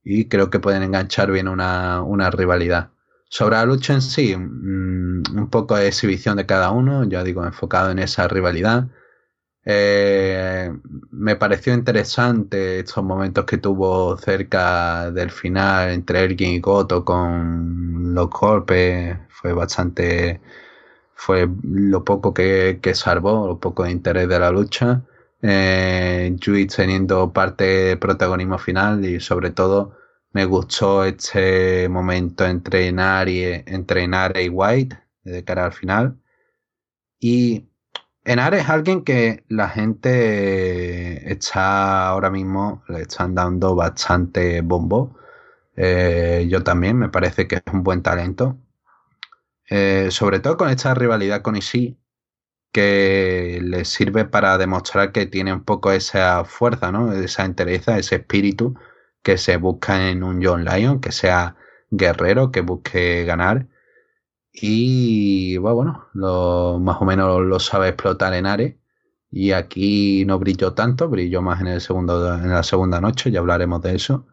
y 0.03 0.27
creo 0.27 0.49
que 0.49 0.59
pueden 0.59 0.83
enganchar 0.83 1.31
bien 1.31 1.47
una, 1.47 2.31
rivalidad. 2.31 2.91
Sobre 3.29 3.57
la 3.57 3.65
lucha 3.65 3.93
en 3.93 4.01
sí, 4.01 4.35
mm, 4.35 5.23
un 5.37 5.49
poco 5.49 5.75
de 5.75 5.87
exhibición 5.87 6.37
de 6.37 6.45
cada 6.45 6.71
uno, 6.71 7.03
ya 7.05 7.23
digo, 7.23 7.45
enfocado 7.45 7.91
en 7.91 7.99
esa 7.99 8.27
rivalidad. 8.27 8.87
Eh, 9.65 10.71
me 11.11 11.35
pareció 11.35 11.73
interesante 11.73 12.79
estos 12.79 13.03
momentos 13.03 13.45
que 13.45 13.57
tuvo 13.57 14.17
cerca 14.17 15.11
del 15.11 15.29
final 15.31 15.91
entre 15.91 16.23
Ergin 16.23 16.51
y 16.51 16.59
Goto 16.61 17.03
con 17.03 18.13
los 18.13 18.29
golpes. 18.29 19.17
Fue 19.29 19.53
bastante. 19.53 20.41
Fue 21.15 21.49
lo 21.63 22.03
poco 22.05 22.33
que, 22.33 22.79
que 22.81 22.95
salvó, 22.95 23.47
lo 23.47 23.59
poco 23.59 23.83
de 23.83 23.91
interés 23.91 24.29
de 24.29 24.39
la 24.39 24.51
lucha. 24.51 25.03
Eh, 25.41 26.35
teniendo 26.75 27.31
parte 27.33 27.63
de 27.63 27.97
protagonismo 27.97 28.57
final 28.57 29.05
y 29.05 29.19
sobre 29.19 29.51
todo 29.51 29.93
me 30.37 30.45
gustó 30.45 31.03
este 31.03 31.89
momento 31.89 32.45
entre 32.45 32.91
Nari, 32.91 33.43
entre 33.65 34.07
Nare 34.07 34.43
y 34.43 34.49
White 34.49 34.95
de 35.23 35.43
cara 35.43 35.65
al 35.65 35.73
final. 35.73 36.15
Y 37.19 37.69
Enare 38.23 38.59
es 38.59 38.69
alguien 38.69 39.03
que 39.03 39.43
la 39.47 39.67
gente 39.67 41.31
está 41.31 42.07
ahora 42.07 42.29
mismo, 42.29 42.83
le 42.87 43.01
están 43.01 43.33
dando 43.33 43.73
bastante 43.73 44.61
bombo. 44.61 45.17
Eh, 45.75 46.45
yo 46.47 46.63
también, 46.63 46.99
me 46.99 47.09
parece 47.09 47.47
que 47.47 47.55
es 47.55 47.73
un 47.73 47.81
buen 47.81 48.03
talento. 48.03 48.59
Eh, 49.71 50.09
sobre 50.11 50.39
todo 50.39 50.55
con 50.55 50.69
esta 50.69 50.93
rivalidad 50.93 51.41
con 51.41 51.55
Ishii, 51.55 51.97
que 52.71 53.59
le 53.63 53.85
sirve 53.85 54.25
para 54.25 54.59
demostrar 54.59 55.11
que 55.11 55.25
tiene 55.25 55.51
un 55.51 55.63
poco 55.63 55.91
esa 55.91 56.45
fuerza, 56.45 56.91
¿no? 56.91 57.11
Esa 57.11 57.43
entereza, 57.43 57.97
ese 57.97 58.17
espíritu 58.17 58.75
que 59.27 59.37
se 59.37 59.57
busca 59.57 60.09
en 60.09 60.23
un 60.23 60.41
John 60.41 60.63
Lyon, 60.63 61.01
que 61.01 61.11
sea 61.11 61.57
guerrero, 61.91 62.49
que 62.49 62.61
busque 62.61 63.25
ganar. 63.25 63.67
Y 64.53 65.57
bueno, 65.57 66.07
lo, 66.13 66.79
más 66.79 67.01
o 67.01 67.05
menos 67.05 67.41
lo 67.41 67.59
sabe 67.59 67.89
explotar 67.89 68.33
en 68.35 68.45
Ares. 68.45 68.75
Y 69.29 69.51
aquí 69.51 70.23
no 70.25 70.39
brilló 70.39 70.71
tanto, 70.73 71.09
brilló 71.09 71.41
más 71.41 71.59
en, 71.59 71.67
el 71.67 71.81
segundo, 71.81 72.35
en 72.35 72.49
la 72.51 72.63
segunda 72.63 73.01
noche, 73.01 73.29
ya 73.29 73.39
hablaremos 73.39 73.81
de 73.81 73.95
eso. 73.95 74.25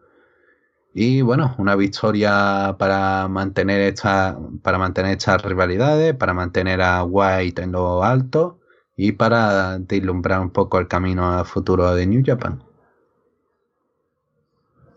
Y 0.93 1.21
bueno, 1.21 1.55
una 1.57 1.75
victoria 1.75 2.77
para 2.79 3.27
mantener 3.27 3.81
esta, 3.81 4.39
para 4.63 4.77
mantener 4.77 5.11
estas 5.17 5.43
rivalidades, 5.43 6.15
para 6.15 6.33
mantener 6.33 6.81
a 6.81 7.03
White 7.03 7.63
en 7.63 7.73
lo 7.73 8.01
alto 8.01 8.61
y 8.95 9.11
para 9.11 9.77
deslumbrar 9.77 10.39
un 10.39 10.51
poco 10.51 10.79
el 10.79 10.87
camino 10.87 11.37
al 11.37 11.45
futuro 11.45 11.93
de 11.93 12.07
New 12.07 12.23
Japan. 12.25 12.64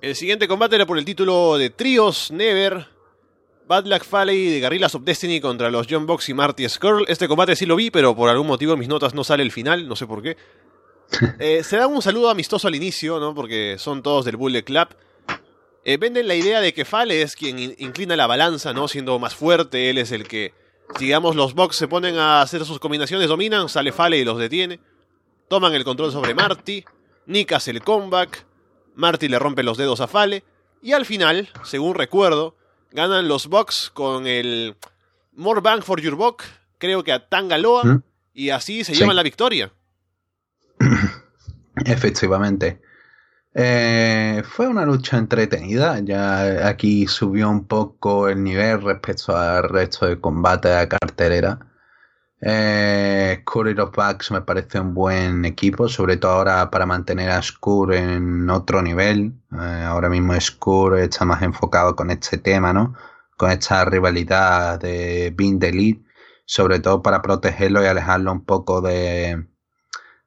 El 0.00 0.14
siguiente 0.14 0.46
combate 0.46 0.76
era 0.76 0.87
por 0.87 0.96
el 0.96 1.04
título 1.04 1.58
de 1.58 1.70
Trios 1.70 2.30
Never. 2.30 2.87
Bad 3.66 3.87
Luck 3.87 4.04
Fale 4.04 4.32
de 4.32 4.61
Guerrillas 4.61 4.94
of 4.94 5.02
Destiny 5.02 5.40
contra 5.40 5.72
los 5.72 5.88
John 5.90 6.06
Box 6.06 6.28
y 6.28 6.34
Marty 6.34 6.68
Skrull. 6.68 7.04
Este 7.08 7.26
combate 7.26 7.56
sí 7.56 7.66
lo 7.66 7.74
vi, 7.74 7.90
pero 7.90 8.14
por 8.14 8.30
algún 8.30 8.46
motivo 8.46 8.74
en 8.74 8.78
mis 8.78 8.87
notas 8.88 9.12
no 9.12 9.24
sale 9.24 9.42
el 9.42 9.50
final, 9.50 9.88
no 9.88 9.96
sé 9.96 10.06
por 10.06 10.22
qué. 10.22 10.37
Eh, 11.40 11.64
se 11.64 11.78
da 11.78 11.87
un 11.87 12.02
saludo 12.02 12.28
amistoso 12.28 12.68
al 12.68 12.74
inicio, 12.74 13.18
¿no? 13.18 13.34
Porque 13.34 13.76
son 13.78 14.02
todos 14.02 14.26
del 14.26 14.37
Bullet 14.37 14.62
Club. 14.62 14.88
Eh, 15.84 15.96
venden 15.96 16.28
la 16.28 16.34
idea 16.34 16.61
de 16.61 16.74
que 16.74 16.84
Fale 16.84 17.22
es 17.22 17.34
quien 17.34 17.58
inclina 17.58 18.14
la 18.14 18.26
balanza, 18.26 18.74
¿no? 18.74 18.88
Siendo 18.88 19.18
más 19.18 19.34
fuerte, 19.34 19.88
él 19.88 19.96
es 19.96 20.12
el 20.12 20.28
que, 20.28 20.52
digamos, 21.00 21.34
los 21.34 21.54
Box 21.54 21.76
se 21.76 21.88
ponen 21.88 22.18
a 22.18 22.42
hacer 22.42 22.64
sus 22.66 22.78
combinaciones, 22.78 23.28
dominan, 23.28 23.70
sale 23.70 23.90
Fale 23.90 24.18
y 24.18 24.24
los 24.24 24.38
detiene. 24.38 24.80
Toman 25.48 25.74
el 25.74 25.82
control 25.82 26.12
sobre 26.12 26.34
Marty. 26.34 26.84
Nick 27.26 27.52
hace 27.52 27.70
el 27.70 27.82
comeback. 27.82 28.44
Marty 28.98 29.28
le 29.28 29.38
rompe 29.38 29.62
los 29.62 29.78
dedos 29.78 30.00
a 30.00 30.08
Fale. 30.08 30.42
Y 30.82 30.92
al 30.92 31.06
final, 31.06 31.48
según 31.62 31.94
recuerdo, 31.94 32.56
ganan 32.90 33.28
los 33.28 33.46
Bucks 33.46 33.90
con 33.94 34.26
el 34.26 34.76
More 35.34 35.61
Bang 35.61 35.82
for 35.82 36.00
Your 36.00 36.16
Buck, 36.16 36.42
creo 36.78 37.04
que 37.04 37.12
a 37.12 37.28
Tangaloa, 37.28 37.84
¿Mm? 37.84 38.02
y 38.34 38.50
así 38.50 38.82
se 38.82 38.94
llevan 38.94 39.14
la 39.14 39.22
victoria. 39.22 39.70
Efectivamente. 41.87 42.80
Eh, 43.54 44.42
fue 44.44 44.66
una 44.66 44.84
lucha 44.84 45.16
entretenida, 45.16 46.00
ya 46.00 46.68
aquí 46.68 47.06
subió 47.06 47.48
un 47.48 47.66
poco 47.66 48.28
el 48.28 48.42
nivel 48.42 48.82
respecto 48.82 49.37
al 49.37 49.68
resto 49.68 50.06
de 50.06 50.20
combate 50.20 50.70
la 50.70 50.88
cartelera. 50.88 51.58
Eh, 52.40 53.42
los 53.74 53.90
Bucks 53.90 54.31
me 54.31 54.42
parece 54.42 54.79
un 54.79 54.94
buen 54.94 55.44
equipo, 55.44 55.88
sobre 55.88 56.16
todo 56.16 56.33
ahora 56.33 56.70
para 56.70 56.87
mantener 56.87 57.31
a 57.31 57.42
Skur 57.42 57.94
en 57.94 58.48
otro 58.51 58.83
nivel. 58.83 59.33
Eh, 59.53 59.85
ahora 59.85 60.09
mismo 60.09 60.38
Skur 60.40 60.98
está 60.98 61.24
más 61.24 61.42
enfocado 61.42 61.96
con 61.96 62.11
este 62.11 62.38
tema, 62.38 62.72
¿no? 62.72 62.94
Con 63.37 63.51
esta 63.51 63.85
rivalidad 63.85 64.81
de 64.81 65.33
Being 65.37 65.59
the 65.59 65.72
Lead, 65.72 65.96
sobre 66.44 66.81
todo 66.81 67.03
para 67.03 67.22
protegerlo 67.22 67.83
y 67.83 67.87
alejarlo 67.87 68.33
un 68.33 68.44
poco 68.44 68.81
de, 68.81 69.46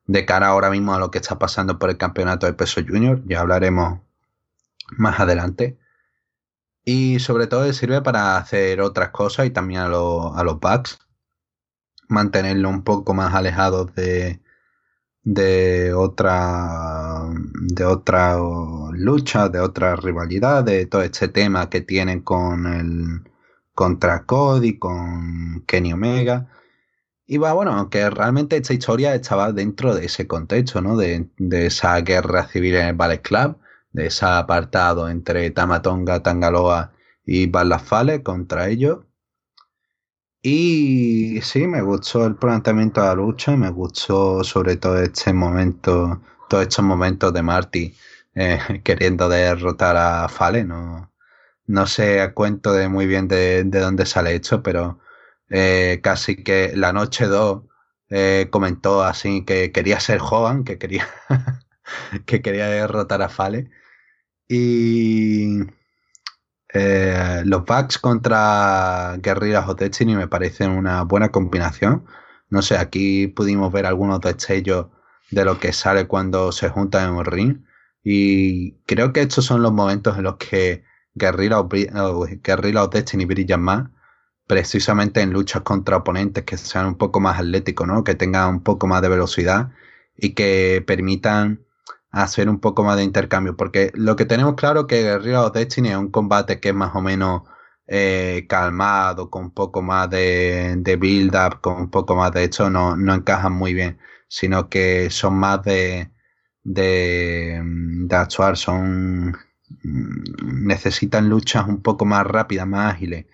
de 0.05 0.25
cara 0.25 0.47
ahora 0.47 0.69
mismo 0.69 0.93
a 0.93 0.99
lo 0.99 1.11
que 1.11 1.19
está 1.19 1.39
pasando 1.39 1.79
por 1.79 1.89
el 1.89 1.97
campeonato 1.97 2.45
de 2.45 2.53
peso 2.53 2.81
junior. 2.85 3.21
Ya 3.25 3.41
hablaremos 3.41 3.99
más 4.91 5.19
adelante. 5.19 5.77
Y 6.83 7.19
sobre 7.19 7.47
todo 7.47 7.71
sirve 7.73 8.01
para 8.01 8.37
hacer 8.37 8.81
otras 8.81 9.11
cosas 9.11 9.45
y 9.45 9.51
también 9.51 9.81
a, 9.81 9.85
a 9.85 10.43
los 10.43 10.59
Bucks 10.59 10.99
mantenerlo 12.11 12.69
un 12.69 12.83
poco 12.83 13.13
más 13.13 13.33
alejado 13.35 13.85
de, 13.85 14.41
de 15.23 15.93
otra 15.93 17.29
de 17.73 17.85
otra 17.85 18.37
lucha, 18.93 19.49
de 19.49 19.59
otra 19.59 19.95
rivalidad, 19.95 20.63
de 20.63 20.85
todo 20.85 21.03
este 21.03 21.27
tema 21.27 21.69
que 21.69 21.81
tienen 21.81 22.21
con 22.21 22.65
el 22.67 23.31
contra 23.73 24.25
Cody, 24.25 24.77
con 24.77 25.63
Kenny 25.65 25.93
Omega. 25.93 26.47
Y 27.25 27.37
va, 27.37 27.53
bueno, 27.53 27.73
aunque 27.73 28.09
realmente 28.09 28.57
esta 28.57 28.73
historia 28.73 29.15
estaba 29.15 29.53
dentro 29.53 29.95
de 29.95 30.05
ese 30.05 30.27
contexto, 30.27 30.81
¿no? 30.81 30.97
De, 30.97 31.29
de 31.37 31.67
esa 31.67 31.99
guerra 32.01 32.47
civil 32.47 32.75
en 32.75 32.87
el 32.87 32.95
Ballet 32.95 33.21
Club, 33.21 33.57
de 33.93 34.07
ese 34.07 34.25
apartado 34.25 35.09
entre 35.09 35.49
Tamatonga, 35.51 36.21
Tangaloa 36.23 36.93
y 37.25 37.47
Balafale 37.47 38.23
contra 38.23 38.67
ellos. 38.69 38.99
Y 40.43 41.39
sí, 41.43 41.67
me 41.67 41.81
gustó 41.81 42.25
el 42.25 42.35
planteamiento 42.35 43.01
de 43.01 43.07
la 43.07 43.15
lucha, 43.15 43.55
me 43.55 43.69
gustó 43.69 44.43
sobre 44.43 44.75
todo 44.77 44.99
este 44.99 45.33
momento, 45.33 46.21
todos 46.49 46.63
estos 46.63 46.83
momentos 46.83 47.31
de 47.33 47.43
Marty 47.43 47.95
eh, 48.35 48.59
queriendo 48.83 49.29
derrotar 49.29 49.97
a 49.97 50.27
Fale. 50.29 50.63
No, 50.63 51.11
no 51.67 51.87
sé 51.87 52.31
cuento 52.33 52.73
de 52.73 52.89
muy 52.89 53.07
bien 53.07 53.27
de, 53.27 53.63
dónde 53.65 54.05
sale 54.05 54.35
esto, 54.35 54.63
pero 54.63 54.99
eh, 55.49 55.99
casi 56.03 56.43
que 56.43 56.73
la 56.75 56.93
noche 56.93 57.25
2 57.27 57.63
eh, 58.09 58.47
comentó 58.51 59.03
así 59.03 59.45
que 59.45 59.71
quería 59.71 59.99
ser 59.99 60.19
joven, 60.19 60.63
que 60.63 60.77
quería 60.79 61.07
que 62.25 62.41
quería 62.41 62.67
derrotar 62.67 63.21
a 63.21 63.29
Fale. 63.29 63.69
Y 64.49 65.59
eh, 66.73 67.41
los 67.45 67.65
Bucks 67.65 67.97
contra 67.97 69.17
Guerrillas 69.19 69.67
o 69.67 69.75
Destiny 69.75 70.15
me 70.15 70.27
parecen 70.27 70.71
una 70.71 71.03
buena 71.03 71.29
combinación. 71.29 72.05
No 72.49 72.61
sé, 72.61 72.77
aquí 72.77 73.27
pudimos 73.27 73.71
ver 73.71 73.85
algunos 73.85 74.21
destellos 74.21 74.87
de 75.31 75.45
lo 75.45 75.59
que 75.59 75.73
sale 75.73 76.07
cuando 76.07 76.51
se 76.51 76.69
juntan 76.69 77.09
en 77.09 77.15
un 77.15 77.25
ring. 77.25 77.65
Y 78.03 78.73
creo 78.85 79.13
que 79.13 79.21
estos 79.21 79.45
son 79.45 79.61
los 79.61 79.73
momentos 79.73 80.17
en 80.17 80.23
los 80.23 80.37
que 80.37 80.83
Guerrilla 81.13 81.59
o, 81.59 81.69
Guerrilla 81.69 82.83
o 82.83 82.87
Destiny 82.87 83.25
brillan 83.25 83.61
más, 83.61 83.89
precisamente 84.47 85.21
en 85.21 85.31
luchas 85.33 85.61
contra 85.63 85.97
oponentes 85.97 86.43
que 86.43 86.57
sean 86.57 86.87
un 86.87 86.95
poco 86.95 87.19
más 87.19 87.39
atléticos, 87.39 87.87
¿no? 87.87 88.03
Que 88.03 88.15
tengan 88.15 88.49
un 88.49 88.63
poco 88.63 88.87
más 88.87 89.01
de 89.01 89.09
velocidad 89.09 89.71
y 90.17 90.33
que 90.33 90.83
permitan 90.85 91.61
hacer 92.11 92.49
un 92.49 92.59
poco 92.59 92.83
más 92.83 92.97
de 92.97 93.03
intercambio. 93.03 93.55
Porque 93.57 93.91
lo 93.95 94.15
que 94.15 94.25
tenemos 94.25 94.55
claro 94.55 94.87
que 94.87 95.03
Guerrilla 95.03 95.43
o 95.43 95.49
Destiny 95.51 95.89
es 95.89 95.97
un 95.97 96.11
combate 96.11 96.59
que 96.59 96.69
es 96.69 96.75
más 96.75 96.95
o 96.95 97.01
menos 97.01 97.43
eh, 97.87 98.45
calmado, 98.49 99.29
con 99.29 99.45
un 99.45 99.51
poco 99.51 99.81
más 99.81 100.09
de, 100.09 100.97
build-up, 100.99 101.61
con 101.61 101.77
un 101.77 101.89
poco 101.89 102.15
más 102.15 102.31
de 102.33 102.43
hecho, 102.43 102.69
no, 102.69 102.95
no 102.95 103.13
encajan 103.13 103.53
muy 103.53 103.73
bien, 103.73 103.99
sino 104.27 104.69
que 104.69 105.09
son 105.09 105.35
más 105.35 105.63
de, 105.63 106.11
de, 106.63 107.61
de 107.63 108.15
actuar, 108.15 108.57
son 108.57 109.31
mm, 109.83 110.65
necesitan 110.67 111.29
luchas 111.29 111.67
un 111.67 111.81
poco 111.81 112.05
más 112.05 112.25
rápidas, 112.25 112.67
más 112.67 112.93
ágiles. 112.95 113.25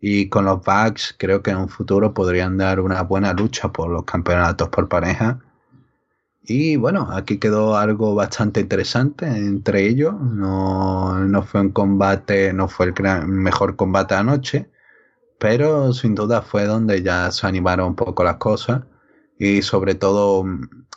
Y 0.00 0.28
con 0.28 0.44
los 0.44 0.60
Bugs 0.64 1.16
creo 1.18 1.42
que 1.42 1.50
en 1.50 1.58
un 1.58 1.68
futuro 1.68 2.14
podrían 2.14 2.56
dar 2.58 2.80
una 2.80 3.02
buena 3.02 3.32
lucha 3.32 3.72
por 3.72 3.90
los 3.90 4.04
campeonatos 4.04 4.68
por 4.70 4.88
pareja 4.88 5.40
y 6.50 6.76
bueno, 6.76 7.08
aquí 7.12 7.38
quedó 7.38 7.76
algo 7.76 8.14
bastante 8.14 8.60
interesante 8.60 9.26
entre 9.26 9.86
ellos. 9.86 10.14
No, 10.18 11.18
no 11.20 11.42
fue 11.42 11.60
un 11.60 11.72
combate, 11.72 12.54
no 12.54 12.68
fue 12.68 12.86
el 12.86 12.94
mejor 13.26 13.76
combate 13.76 14.14
anoche, 14.14 14.70
pero 15.38 15.92
sin 15.92 16.14
duda 16.14 16.42
fue 16.42 16.64
donde 16.64 17.02
ya 17.02 17.30
se 17.32 17.46
animaron 17.46 17.88
un 17.88 17.96
poco 17.96 18.24
las 18.24 18.36
cosas. 18.38 18.84
Y 19.38 19.62
sobre 19.62 19.94
todo, 19.94 20.44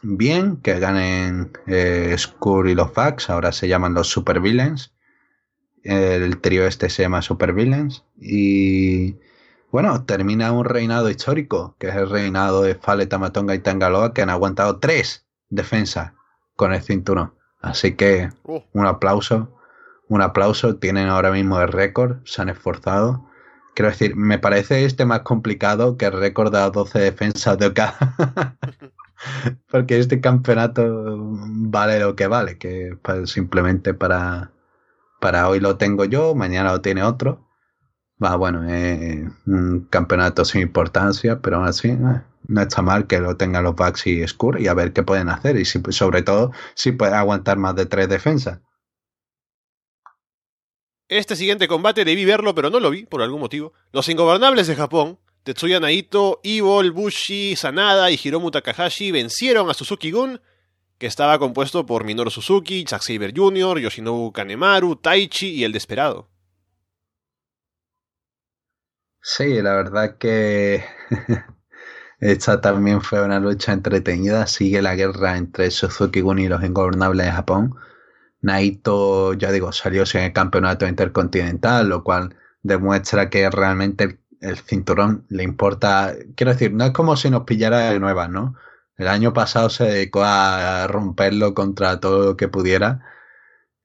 bien 0.03 0.57
que 0.57 0.79
ganen 0.79 1.51
eh, 1.67 2.15
y 2.17 2.75
los 2.75 2.91
Facts, 2.93 3.29
ahora 3.29 3.51
se 3.51 3.67
llaman 3.67 3.93
los 3.93 4.07
Supervillains. 4.07 4.93
El 5.83 6.39
trío 6.39 6.65
este 6.65 6.89
se 6.89 7.03
llama 7.03 7.21
Supervillains. 7.21 8.05
Y 8.17 9.17
bueno, 9.71 10.05
termina 10.05 10.53
un 10.53 10.65
reinado 10.65 11.09
histórico, 11.09 11.75
que 11.79 11.89
es 11.89 11.95
el 11.95 12.09
reinado 12.09 12.63
de 12.63 12.75
Fale, 12.75 13.05
Tamatonga 13.07 13.55
y 13.55 13.59
Tangaloa, 13.59 14.13
que 14.13 14.21
han 14.21 14.29
aguantado 14.29 14.79
tres 14.79 15.25
defensa 15.51 16.15
con 16.55 16.73
el 16.73 16.81
cinturón. 16.81 17.35
Así 17.61 17.93
que 17.93 18.29
uh. 18.43 18.61
un 18.73 18.87
aplauso, 18.87 19.55
un 20.07 20.21
aplauso. 20.21 20.77
Tienen 20.77 21.09
ahora 21.09 21.31
mismo 21.31 21.61
el 21.61 21.67
récord, 21.67 22.17
se 22.25 22.41
han 22.41 22.49
esforzado. 22.49 23.29
Quiero 23.75 23.91
decir, 23.91 24.15
me 24.15 24.39
parece 24.39 24.83
este 24.83 25.05
más 25.05 25.21
complicado 25.21 25.97
que 25.97 26.05
el 26.05 26.13
récord 26.13 26.51
de 26.51 26.59
12 26.71 26.99
defensas 26.99 27.57
de 27.59 27.67
OK. 27.67 27.79
Porque 29.69 29.99
este 29.99 30.19
campeonato 30.19 31.15
vale 31.19 31.99
lo 31.99 32.15
que 32.15 32.25
vale, 32.27 32.57
que 32.57 32.97
simplemente 33.25 33.93
para, 33.93 34.51
para 35.19 35.47
hoy 35.47 35.59
lo 35.59 35.77
tengo 35.77 36.05
yo, 36.05 36.33
mañana 36.33 36.71
lo 36.71 36.81
tiene 36.81 37.03
otro. 37.03 37.47
Va, 38.23 38.35
bueno, 38.35 38.67
es 38.69 39.31
un 39.45 39.87
campeonato 39.89 40.43
sin 40.45 40.61
importancia, 40.61 41.39
pero 41.39 41.57
aún 41.57 41.67
así, 41.67 41.89
eh, 41.89 42.21
no 42.51 42.61
está 42.61 42.81
mal 42.81 43.07
que 43.07 43.19
lo 43.19 43.37
tengan 43.37 43.63
los 43.63 43.75
Bucks 43.75 44.07
y 44.07 44.27
Skur 44.27 44.59
y 44.59 44.67
a 44.67 44.73
ver 44.73 44.91
qué 44.91 45.03
pueden 45.03 45.29
hacer. 45.29 45.57
Y 45.57 45.65
si, 45.65 45.81
sobre 45.89 46.21
todo 46.21 46.51
si 46.75 46.91
puede 46.91 47.15
aguantar 47.15 47.57
más 47.57 47.75
de 47.75 47.85
tres 47.85 48.09
defensas. 48.09 48.59
Este 51.07 51.35
siguiente 51.35 51.67
combate 51.67 52.05
debí 52.05 52.25
verlo, 52.25 52.53
pero 52.53 52.69
no 52.69 52.79
lo 52.79 52.89
vi 52.89 53.05
por 53.05 53.21
algún 53.21 53.39
motivo. 53.39 53.73
Los 53.91 54.07
ingobernables 54.09 54.67
de 54.67 54.75
Japón, 54.75 55.19
Tetsuya 55.43 55.79
Naito, 55.79 56.39
Evil, 56.43 56.91
Bushi, 56.91 57.55
Sanada 57.55 58.11
y 58.11 58.19
Hiromu 58.21 58.51
Takahashi 58.51 59.11
vencieron 59.11 59.69
a 59.69 59.73
Suzuki-gun, 59.73 60.41
que 60.97 61.07
estaba 61.07 61.39
compuesto 61.39 61.85
por 61.85 62.03
Minoru 62.03 62.31
Suzuki, 62.31 62.85
Zack 62.87 63.01
Saber 63.01 63.33
Jr., 63.35 63.79
Yoshinobu 63.79 64.31
Kanemaru, 64.31 64.97
Taichi 64.97 65.49
y 65.49 65.63
el 65.63 65.71
Desperado. 65.73 66.29
Sí, 69.21 69.61
la 69.61 69.73
verdad 69.73 70.17
que 70.17 70.83
Esta 72.21 72.62
también 72.62 73.01
fue 73.01 73.23
una 73.23 73.39
lucha 73.39 73.73
entretenida. 73.73 74.47
Sigue 74.47 74.81
la 74.81 74.95
guerra 74.95 75.38
entre 75.38 75.71
Suzuki-gun 75.71 76.39
y 76.39 76.47
los 76.47 76.63
ingobernables 76.63 77.25
de 77.25 77.31
Japón. 77.31 77.75
Naito, 78.41 79.34
ya 79.34 79.51
digo, 79.51 79.71
salió 79.71 80.05
sin 80.05 80.21
el 80.21 80.34
campeonato 80.34 80.88
intercontinental, 80.88 81.89
lo 81.89 82.03
cual 82.03 82.36
demuestra 82.63 83.29
que 83.29 83.49
realmente 83.49 84.19
el, 84.41 84.57
cinturón 84.57 85.25
le 85.29 85.43
importa. 85.43 86.13
Quiero 86.36 86.53
decir, 86.53 86.73
no 86.73 86.86
es 86.86 86.91
como 86.91 87.17
si 87.17 87.29
nos 87.31 87.43
pillara 87.43 87.91
de 87.91 87.99
nuevas, 87.99 88.29
¿no? 88.29 88.55
El 88.97 89.07
año 89.07 89.34
pasado 89.34 89.69
se 89.69 89.86
dedicó 89.86 90.23
a 90.23 90.88
romperlo 90.88 91.53
contra 91.55 91.99
todo 91.99 92.25
lo 92.25 92.38
que 92.38 92.47
pudiera 92.47 93.03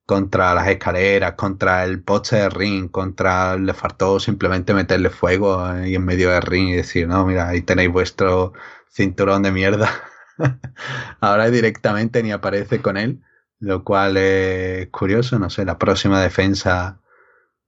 contra 0.06 0.54
las 0.54 0.68
escaleras, 0.68 1.34
contra 1.34 1.84
el 1.84 2.02
poste 2.02 2.36
de 2.36 2.48
ring, 2.48 2.90
contra 2.90 3.56
le 3.56 3.74
faltó 3.74 4.20
simplemente 4.20 4.72
meterle 4.74 5.10
fuego 5.10 5.60
ahí 5.64 5.96
en 5.96 6.04
medio 6.04 6.30
del 6.30 6.42
ring 6.42 6.68
y 6.70 6.76
decir, 6.76 7.08
no, 7.08 7.26
mira, 7.26 7.48
ahí 7.48 7.62
tenéis 7.62 7.90
vuestro 7.90 8.52
cinturón 8.88 9.42
de 9.42 9.52
mierda. 9.52 9.90
Ahora 11.20 11.50
directamente 11.50 12.22
ni 12.22 12.32
aparece 12.32 12.80
con 12.82 12.96
él, 12.96 13.22
lo 13.58 13.84
cual 13.84 14.16
es 14.16 14.88
curioso, 14.90 15.38
no 15.38 15.50
sé, 15.50 15.64
la 15.64 15.78
próxima 15.78 16.22
defensa, 16.22 17.00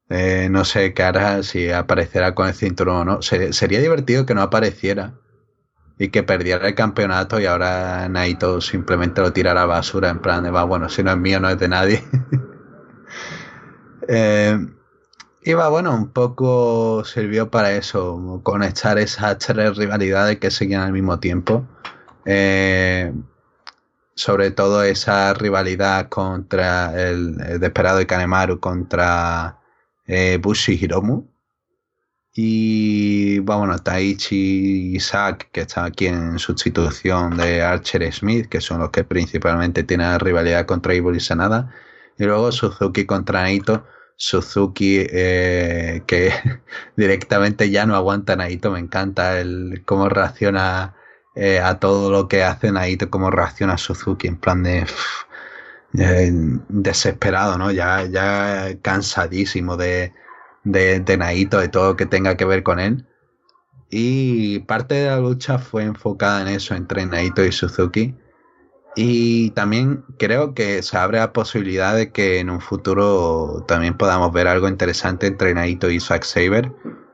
eh, 0.09 0.49
no 0.51 0.65
sé 0.65 0.95
qué 0.95 1.03
hará, 1.03 1.43
si 1.43 1.71
aparecerá 1.71 2.35
con 2.35 2.49
el 2.49 2.55
cinturón 2.55 3.09
o 3.09 3.17
no. 3.17 3.23
sería 3.23 3.81
divertido 3.81 4.27
que 4.27 4.35
no 4.35 4.43
apareciera 4.43 5.15
y 5.99 6.09
que 6.09 6.23
perdiera 6.23 6.69
el 6.69 6.75
campeonato 6.75 7.41
y 7.41 7.47
ahora 7.47 8.09
Naito 8.09 8.61
simplemente 8.61 9.21
lo 9.21 9.33
tirara 9.33 9.63
a 9.63 9.67
basura 9.67 10.11
en 10.11 10.21
plan 10.21 10.45
de, 10.45 10.51
bueno, 10.51 10.89
si 10.89 11.03
no 11.03 11.11
es 11.11 11.17
mío 11.19 11.41
no 11.41 11.49
es 11.49 11.59
de 11.59 11.69
nadie. 11.69 12.05
eh, 14.09 14.59
y 15.43 15.53
va, 15.55 15.69
bueno, 15.69 15.95
un 15.95 16.11
poco 16.11 17.05
sirvió 17.05 17.51
para 17.51 17.73
eso, 17.73 18.41
conectar 18.43 18.99
esas 18.99 19.39
tres 19.39 19.77
rivalidades 19.77 20.39
que 20.39 20.51
seguían 20.51 20.83
al 20.83 20.93
mismo 20.93 21.19
tiempo. 21.19 21.67
Eh, 22.25 23.13
sobre 24.15 24.51
todo 24.51 24.83
esa 24.83 25.33
rivalidad 25.33 26.09
contra 26.09 26.93
el, 27.01 27.37
el 27.41 27.61
Desperado 27.61 28.01
y 28.01 28.07
Kanemaru 28.07 28.61
contra 28.61 29.59
eh, 30.07 30.39
Bushi 30.43 30.75
Hiromu 30.75 31.25
y 32.41 33.41
bueno, 33.41 33.77
Taichi 33.81 34.97
Zack, 35.01 35.51
que 35.51 35.63
están 35.63 35.87
aquí 35.87 36.07
en 36.07 36.39
sustitución 36.39 37.37
de 37.37 37.63
Archer 37.63 38.13
Smith, 38.13 38.47
que 38.49 38.61
son 38.61 38.79
los 38.79 38.91
que 38.91 39.03
principalmente 39.03 39.83
tienen 39.83 40.21
rivalidad 40.21 40.65
contra 40.65 40.95
Evil 40.95 41.17
y 41.17 41.21
Sanada. 41.21 41.75
Y 42.17 42.23
luego 42.27 42.53
Suzuki 42.53 43.07
contra 43.07 43.43
Naito. 43.43 43.85
Suzuki, 44.15 45.05
eh, 45.11 46.05
que 46.07 46.33
directamente 46.97 47.71
ya 47.71 47.87
no 47.87 47.97
aguanta 47.97 48.37
Naito. 48.37 48.71
Me 48.71 48.79
encanta 48.79 49.41
el 49.41 49.83
cómo 49.85 50.09
reacciona 50.09 50.95
eh, 51.35 51.59
a 51.59 51.81
todo 51.81 52.13
lo 52.13 52.29
que 52.29 52.45
hace 52.45 52.71
Naito, 52.71 53.11
cómo 53.11 53.33
reacciona 53.33 53.77
Suzuki, 53.79 54.29
en 54.29 54.37
plan 54.37 54.63
de. 54.63 54.87
desesperado, 56.69 57.59
¿no? 57.59 57.73
Ya, 57.73 58.05
ya 58.05 58.79
cansadísimo 58.81 59.77
de 59.77 60.13
de, 60.71 61.01
de 61.01 61.17
Naito, 61.17 61.59
de 61.59 61.69
todo 61.69 61.89
lo 61.91 61.97
que 61.97 62.07
tenga 62.07 62.37
que 62.37 62.45
ver 62.45 62.63
con 62.63 62.81
él. 62.81 63.07
Y 63.91 64.61
parte 64.61 64.97
de 64.97 65.07
la 65.07 65.19
lucha 65.19 65.59
fue 65.59 65.85
enfocada 65.85 66.43
en 66.43 66.49
eso, 66.49 66.75
entre 66.75 67.07
Naito 67.07 67.45
y 67.45 67.53
Suzuki. 67.53 68.15
Y 68.97 69.51
también 69.51 70.05
creo 70.19 70.55
que 70.55 70.83
se 70.83 70.97
abre 70.97 71.19
la 71.19 71.33
posibilidad 71.33 71.95
de 71.95 72.11
que 72.11 72.41
en 72.41 72.51
un 72.51 72.61
futuro 72.61 73.65
también 73.69 73.97
podamos 73.97 74.33
ver 74.33 74.49
algo 74.49 74.69
interesante 74.69 75.29
entre 75.29 75.55
Naito 75.55 75.91
y 75.91 76.01
Zack 76.01 76.25
Saber. 76.25 76.73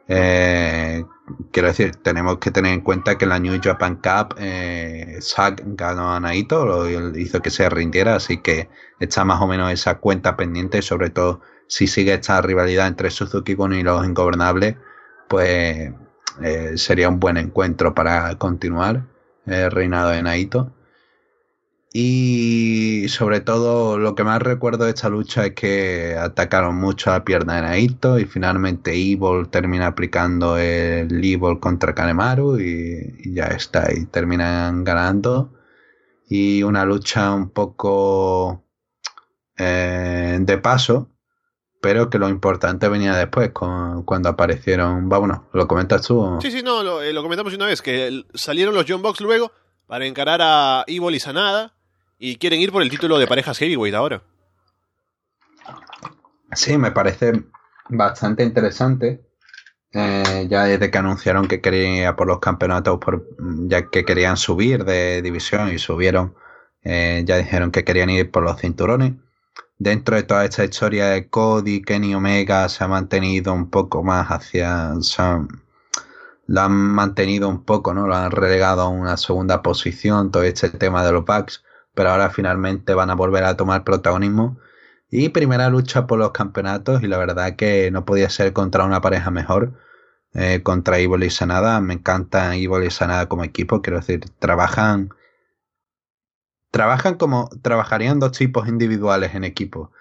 Eh, 0.08 1.04
quiero 1.52 1.68
decir, 1.68 1.96
tenemos 1.96 2.38
que 2.38 2.50
tener 2.50 2.72
en 2.72 2.80
cuenta 2.80 3.16
que 3.18 3.24
en 3.24 3.30
la 3.30 3.38
New 3.38 3.60
Japan 3.62 3.96
Cup 3.96 4.34
eh, 4.38 5.18
Zack 5.20 5.62
ganó 5.64 6.12
a 6.12 6.20
Naito, 6.20 6.64
lo 6.64 7.16
hizo 7.18 7.40
que 7.40 7.50
se 7.50 7.68
rindiera, 7.68 8.16
así 8.16 8.38
que 8.38 8.68
está 9.00 9.24
más 9.24 9.40
o 9.40 9.46
menos 9.46 9.70
esa 9.72 9.98
cuenta 9.98 10.36
pendiente, 10.36 10.82
sobre 10.82 11.10
todo 11.10 11.40
si 11.68 11.86
sigue 11.86 12.14
esta 12.14 12.40
rivalidad 12.42 12.86
entre 12.88 13.10
Suzuki 13.10 13.54
Gun 13.54 13.74
y 13.74 13.82
los 13.82 14.04
Ingobernables, 14.06 14.76
pues 15.28 15.92
eh, 16.42 16.72
sería 16.76 17.08
un 17.08 17.20
buen 17.20 17.36
encuentro 17.36 17.94
para 17.94 18.36
continuar 18.38 19.06
el 19.46 19.70
reinado 19.70 20.10
de 20.10 20.22
Naito. 20.22 20.72
Y 21.96 23.06
sobre 23.08 23.40
todo 23.40 23.98
lo 23.98 24.14
que 24.16 24.24
más 24.24 24.42
recuerdo 24.42 24.84
de 24.84 24.90
esta 24.90 25.08
lucha 25.08 25.46
es 25.46 25.52
que 25.54 26.16
atacaron 26.18 26.74
mucho 26.76 27.10
a 27.10 27.14
la 27.18 27.24
pierna 27.24 27.56
de 27.56 27.62
Naito 27.62 28.18
y 28.18 28.24
finalmente 28.24 28.92
Evil 28.94 29.48
termina 29.48 29.86
aplicando 29.88 30.58
el 30.58 31.12
Evil 31.24 31.60
contra 31.60 31.94
Kanemaru 31.94 32.58
y, 32.58 33.14
y 33.24 33.34
ya 33.34 33.46
está, 33.46 33.92
y 33.92 34.06
terminan 34.06 34.82
ganando. 34.84 35.52
y 36.28 36.62
una 36.62 36.84
lucha 36.84 37.32
un 37.34 37.50
poco 37.50 38.64
eh, 39.56 40.38
de 40.40 40.58
paso, 40.58 41.10
pero 41.84 42.08
que 42.08 42.18
lo 42.18 42.30
importante 42.30 42.88
venía 42.88 43.14
después, 43.14 43.50
cuando 43.50 44.30
aparecieron. 44.30 45.10
Vámonos, 45.10 45.42
¿lo 45.52 45.68
comentas 45.68 46.00
tú? 46.00 46.38
Sí, 46.40 46.50
sí, 46.50 46.62
no, 46.62 46.82
lo, 46.82 47.02
eh, 47.02 47.12
lo 47.12 47.22
comentamos 47.22 47.52
una 47.52 47.66
vez, 47.66 47.82
que 47.82 48.24
salieron 48.32 48.74
los 48.74 48.86
John 48.88 49.02
Box 49.02 49.20
luego 49.20 49.52
para 49.86 50.06
encarar 50.06 50.40
a 50.40 50.84
Evil 50.86 51.14
y 51.14 51.20
Sanada 51.20 51.74
y 52.18 52.36
quieren 52.36 52.62
ir 52.62 52.72
por 52.72 52.80
el 52.80 52.88
título 52.88 53.18
de 53.18 53.26
parejas 53.26 53.58
heavyweight 53.58 53.94
ahora. 53.94 54.22
Sí, 56.52 56.78
me 56.78 56.90
parece 56.90 57.44
bastante 57.90 58.44
interesante. 58.44 59.20
Eh, 59.92 60.46
ya 60.48 60.64
desde 60.64 60.90
que 60.90 60.96
anunciaron 60.96 61.46
que 61.48 61.60
querían 61.60 62.08
ir 62.08 62.16
por 62.16 62.26
los 62.26 62.38
campeonatos, 62.38 62.98
por, 62.98 63.28
ya 63.68 63.90
que 63.90 64.06
querían 64.06 64.38
subir 64.38 64.86
de 64.86 65.20
división 65.20 65.70
y 65.70 65.76
subieron, 65.76 66.34
eh, 66.82 67.24
ya 67.26 67.36
dijeron 67.36 67.70
que 67.70 67.84
querían 67.84 68.08
ir 68.08 68.30
por 68.30 68.42
los 68.42 68.58
cinturones. 68.58 69.12
Dentro 69.78 70.16
de 70.16 70.22
toda 70.22 70.44
esta 70.44 70.64
historia 70.64 71.06
de 71.06 71.28
Cody, 71.28 71.82
Kenny 71.82 72.14
Omega 72.14 72.68
se 72.68 72.84
ha 72.84 72.88
mantenido 72.88 73.52
un 73.52 73.70
poco 73.70 74.02
más 74.02 74.28
hacia. 74.28 74.92
lo 76.46 76.60
han 76.60 76.72
mantenido 76.72 77.48
un 77.48 77.64
poco, 77.64 77.94
¿no? 77.94 78.06
Lo 78.06 78.14
han 78.14 78.30
relegado 78.30 78.82
a 78.82 78.88
una 78.88 79.16
segunda 79.16 79.62
posición, 79.62 80.30
todo 80.30 80.42
este 80.42 80.70
tema 80.70 81.04
de 81.04 81.12
los 81.12 81.24
Bucks, 81.24 81.64
pero 81.94 82.10
ahora 82.10 82.30
finalmente 82.30 82.94
van 82.94 83.10
a 83.10 83.14
volver 83.14 83.44
a 83.44 83.56
tomar 83.56 83.84
protagonismo 83.84 84.58
y 85.10 85.28
primera 85.30 85.68
lucha 85.70 86.06
por 86.06 86.18
los 86.18 86.32
campeonatos 86.32 87.02
y 87.02 87.06
la 87.06 87.18
verdad 87.18 87.56
que 87.56 87.90
no 87.90 88.04
podía 88.04 88.28
ser 88.30 88.52
contra 88.52 88.84
una 88.84 89.00
pareja 89.00 89.30
mejor. 89.30 89.74
Eh, 90.34 90.62
contra 90.64 90.98
Evil 90.98 91.22
y 91.22 91.30
Sanada. 91.30 91.80
Me 91.80 91.94
encanta 91.94 92.56
Evil 92.56 92.84
y 92.84 92.90
Sanada 92.90 93.28
como 93.28 93.44
equipo. 93.44 93.80
Quiero 93.80 93.98
decir, 94.00 94.24
trabajan. 94.40 95.10
Trabajan 96.74 97.14
como. 97.14 97.48
Trabajarían 97.62 98.18
dos 98.18 98.32
tipos 98.32 98.66
individuales 98.66 99.34
en 99.36 99.44
equipo. 99.44 99.92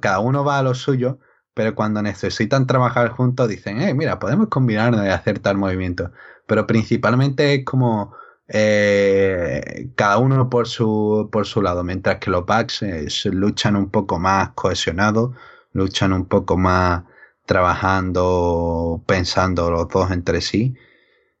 cada 0.00 0.18
uno 0.18 0.44
va 0.44 0.58
a 0.58 0.62
lo 0.62 0.74
suyo, 0.74 1.18
pero 1.54 1.74
cuando 1.74 2.02
necesitan 2.02 2.66
trabajar 2.66 3.08
juntos 3.08 3.48
dicen, 3.48 3.80
eh, 3.80 3.94
mira, 3.94 4.18
podemos 4.18 4.48
combinarnos 4.48 5.06
y 5.06 5.08
hacer 5.08 5.38
tal 5.38 5.56
movimiento. 5.56 6.12
Pero 6.46 6.66
principalmente 6.66 7.54
es 7.54 7.64
como 7.64 8.14
eh, 8.48 9.88
cada 9.96 10.18
uno 10.18 10.50
por 10.50 10.68
su, 10.68 11.30
por 11.32 11.46
su 11.46 11.62
lado, 11.62 11.82
mientras 11.82 12.18
que 12.18 12.30
los 12.30 12.44
Bucks 12.44 12.82
eh, 12.82 13.08
luchan 13.30 13.74
un 13.76 13.88
poco 13.90 14.18
más 14.18 14.50
cohesionados, 14.50 15.30
luchan 15.72 16.12
un 16.12 16.26
poco 16.26 16.58
más 16.58 17.04
trabajando, 17.46 19.02
pensando 19.06 19.70
los 19.70 19.88
dos 19.88 20.10
entre 20.10 20.42
sí. 20.42 20.74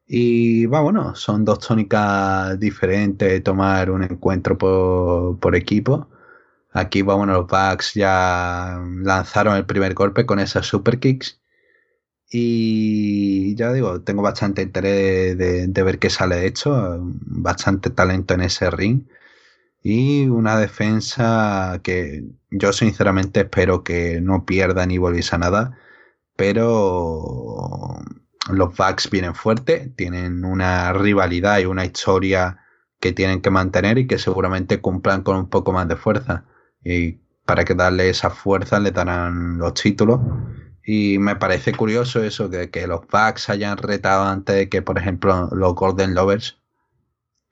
Y 0.06 0.66
va, 0.66 0.80
bueno, 0.82 1.14
son 1.14 1.44
dos 1.44 1.58
tónicas 1.60 2.58
diferentes 2.60 3.42
tomar 3.42 3.90
un 3.90 4.02
encuentro 4.04 4.58
por, 4.58 5.38
por 5.38 5.56
equipo. 5.56 6.08
Aquí, 6.72 7.02
va, 7.02 7.14
bueno, 7.14 7.34
los 7.34 7.46
Bucks 7.46 7.94
ya 7.94 8.80
lanzaron 9.02 9.56
el 9.56 9.66
primer 9.66 9.94
golpe 9.94 10.26
con 10.26 10.38
esas 10.40 10.66
super 10.66 10.98
kicks 11.00 11.42
y 12.34 13.54
ya 13.56 13.72
digo, 13.72 14.02
tengo 14.02 14.22
bastante 14.22 14.62
interés 14.62 15.36
de, 15.36 15.82
ver 15.84 15.98
qué 15.98 16.08
sale 16.10 16.36
de 16.36 16.46
hecho, 16.46 16.98
bastante 17.02 17.90
talento 17.90 18.34
en 18.34 18.40
ese 18.42 18.70
ring 18.70 19.02
y 19.82 20.28
una 20.28 20.58
defensa 20.58 21.80
que 21.84 22.24
yo 22.50 22.72
sinceramente 22.72 23.40
espero 23.40 23.84
que 23.84 24.20
no 24.22 24.46
pierda 24.46 24.86
ni 24.86 24.98
volviese 24.98 25.36
a 25.36 25.38
nada, 25.38 25.78
pero 26.36 27.98
los 28.50 28.76
Bucks 28.76 29.10
vienen 29.10 29.34
fuertes, 29.34 29.94
tienen 29.96 30.44
una 30.44 30.92
rivalidad 30.92 31.58
y 31.58 31.66
una 31.66 31.84
historia 31.84 32.58
que 33.00 33.12
tienen 33.12 33.40
que 33.42 33.50
mantener 33.50 33.98
y 33.98 34.06
que 34.06 34.18
seguramente 34.18 34.80
cumplan 34.80 35.22
con 35.22 35.36
un 35.36 35.48
poco 35.48 35.72
más 35.72 35.88
de 35.88 35.96
fuerza. 35.96 36.44
Y 36.84 37.20
para 37.44 37.64
que 37.64 37.74
darle 37.74 38.08
esa 38.08 38.30
fuerza 38.30 38.80
le 38.80 38.92
darán 38.92 39.58
los 39.58 39.74
títulos 39.74 40.20
y 40.84 41.18
me 41.18 41.36
parece 41.36 41.72
curioso 41.74 42.22
eso, 42.22 42.50
que, 42.50 42.70
que 42.70 42.86
los 42.86 43.02
Bucks 43.06 43.48
hayan 43.48 43.76
retado 43.76 44.24
antes 44.24 44.56
de 44.56 44.68
que, 44.68 44.82
por 44.82 44.98
ejemplo, 44.98 45.48
los 45.52 45.74
Golden 45.74 46.14
Lovers, 46.14 46.58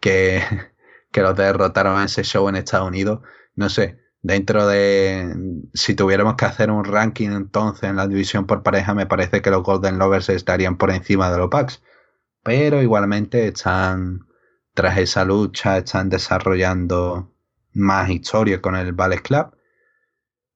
que, 0.01 0.43
que 1.13 1.23
los 1.23 1.37
derrotaron 1.37 1.99
en 1.99 2.07
ese 2.07 2.25
show 2.25 2.49
en 2.49 2.57
Estados 2.57 2.89
Unidos. 2.89 3.21
No 3.55 3.69
sé, 3.69 4.01
dentro 4.23 4.67
de. 4.67 5.35
Si 5.75 5.95
tuviéramos 5.95 6.35
que 6.37 6.45
hacer 6.45 6.71
un 6.71 6.85
ranking 6.85 7.31
entonces 7.31 7.85
en 7.85 7.97
la 7.97 8.07
división 8.07 8.47
por 8.47 8.63
pareja, 8.63 8.95
me 8.95 9.07
parece 9.07 9.43
que 9.43 9.51
los 9.51 9.63
Golden 9.63 9.99
Lovers 9.99 10.29
estarían 10.29 10.77
por 10.77 10.91
encima 10.91 11.31
de 11.31 11.39
los 11.39 11.51
Bucks. 11.51 11.83
Pero 12.43 12.83
igualmente 12.83 13.49
están, 13.49 14.27
tras 14.75 14.99
esa 14.99 15.25
lucha, 15.25 15.79
están 15.79 16.09
desarrollando 16.09 17.35
más 17.73 18.11
historia 18.11 18.61
con 18.61 18.77
el 18.77 18.93
Ballet 18.93 19.23
Club. 19.23 19.55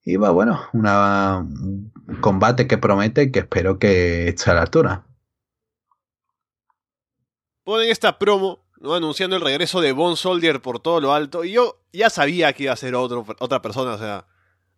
Y 0.03 0.17
va, 0.17 0.29
bueno, 0.29 0.61
un 0.73 1.91
combate 2.21 2.67
que 2.67 2.77
promete 2.77 3.31
que 3.31 3.39
espero 3.39 3.79
que 3.79 4.27
esté 4.29 4.51
a 4.51 4.55
la 4.55 4.61
altura. 4.61 5.05
Ponen 7.63 7.89
esta 7.89 8.19
promo, 8.19 8.64
¿no? 8.79 8.95
anunciando 8.95 9.35
el 9.35 9.41
regreso 9.41 9.81
de 9.81 9.91
Bone 9.91 10.15
Soldier 10.15 10.61
por 10.61 10.79
todo 10.79 11.01
lo 11.01 11.13
alto. 11.13 11.43
Y 11.43 11.51
yo 11.53 11.81
ya 11.93 12.09
sabía 12.09 12.53
que 12.53 12.63
iba 12.63 12.73
a 12.73 12.77
ser 12.77 12.95
otro, 12.95 13.25
otra 13.39 13.61
persona, 13.61 13.93
o 13.93 13.97
sea, 13.97 14.25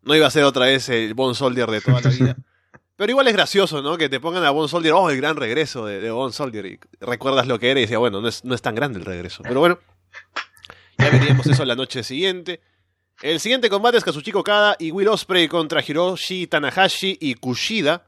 no 0.02 0.16
iba 0.16 0.28
a 0.28 0.32
ser 0.32 0.44
otra 0.44 0.66
vez 0.66 0.90
el 0.90 1.14
Bone 1.14 1.36
Soldier 1.36 1.70
de 1.70 1.82
toda 1.82 2.02
la 2.02 2.10
vida. 2.10 2.38
Pero 2.96 3.12
igual 3.12 3.28
es 3.28 3.34
gracioso, 3.34 3.84
¿no? 3.84 3.96
Que 3.98 4.10
te 4.10 4.20
pongan 4.20 4.44
a 4.44 4.50
Bone 4.50 4.68
Soldier, 4.68 4.94
oh, 4.94 5.10
el 5.10 5.18
gran 5.18 5.36
regreso 5.36 5.86
de, 5.86 6.00
de 6.00 6.10
Bone 6.10 6.34
Soldier. 6.34 6.66
Y 6.66 6.80
recuerdas 7.00 7.46
lo 7.46 7.60
que 7.60 7.70
era 7.70 7.80
y 7.80 7.84
decía, 7.84 8.00
bueno, 8.00 8.22
no 8.22 8.28
es, 8.28 8.44
no 8.44 8.56
es 8.56 8.62
tan 8.62 8.74
grande 8.74 8.98
el 8.98 9.06
regreso. 9.06 9.44
Pero 9.44 9.60
bueno, 9.60 9.80
ya 10.98 11.10
veríamos 11.12 11.46
eso 11.46 11.64
la 11.64 11.76
noche 11.76 12.04
siguiente. 12.04 12.60
El 13.22 13.40
siguiente 13.40 13.70
combate 13.70 13.98
es 13.98 14.04
Kazuchika 14.04 14.40
Okada 14.40 14.76
y 14.80 14.92
Will 14.92 15.08
Ospreay 15.08 15.48
contra 15.48 15.84
Hiroshi 15.86 16.48
Tanahashi 16.48 17.18
y 17.20 17.36
Kushida. 17.36 18.06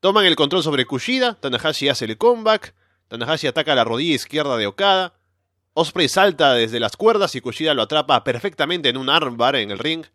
Toman 0.00 0.24
el 0.24 0.36
control 0.36 0.62
sobre 0.62 0.86
Kushida, 0.86 1.34
Tanahashi 1.34 1.88
hace 1.88 2.06
el 2.06 2.16
comeback, 2.16 2.74
Tanahashi 3.08 3.46
ataca 3.46 3.74
la 3.74 3.84
rodilla 3.84 4.14
izquierda 4.14 4.56
de 4.56 4.66
Okada, 4.66 5.14
Osprey 5.78 6.08
salta 6.08 6.54
desde 6.54 6.80
las 6.80 6.96
cuerdas 6.96 7.34
y 7.34 7.42
Kushida 7.42 7.74
lo 7.74 7.82
atrapa 7.82 8.24
perfectamente 8.24 8.88
en 8.88 8.96
un 8.96 9.10
armbar 9.10 9.56
en 9.56 9.70
el 9.70 9.78
ring. 9.78 10.06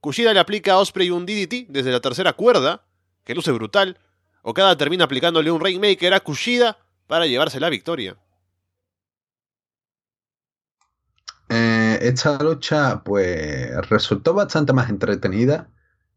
Kushida 0.00 0.32
le 0.32 0.38
aplica 0.38 0.74
a 0.74 0.78
Osprey 0.78 1.10
un 1.10 1.26
DDT 1.26 1.66
desde 1.68 1.90
la 1.90 2.00
tercera 2.00 2.32
cuerda, 2.32 2.84
que 3.24 3.34
luce 3.34 3.50
brutal. 3.50 3.98
Okada 4.42 4.76
termina 4.76 5.04
aplicándole 5.04 5.50
un 5.50 5.60
Rainmaker 5.60 6.14
a 6.14 6.20
Kushida 6.20 6.78
para 7.08 7.26
llevarse 7.26 7.58
la 7.58 7.70
victoria. 7.70 8.16
Eh, 11.48 11.98
esta 12.00 12.40
lucha 12.40 13.02
pues 13.04 13.74
resultó 13.88 14.32
bastante 14.32 14.72
más 14.72 14.90
entretenida. 14.90 15.68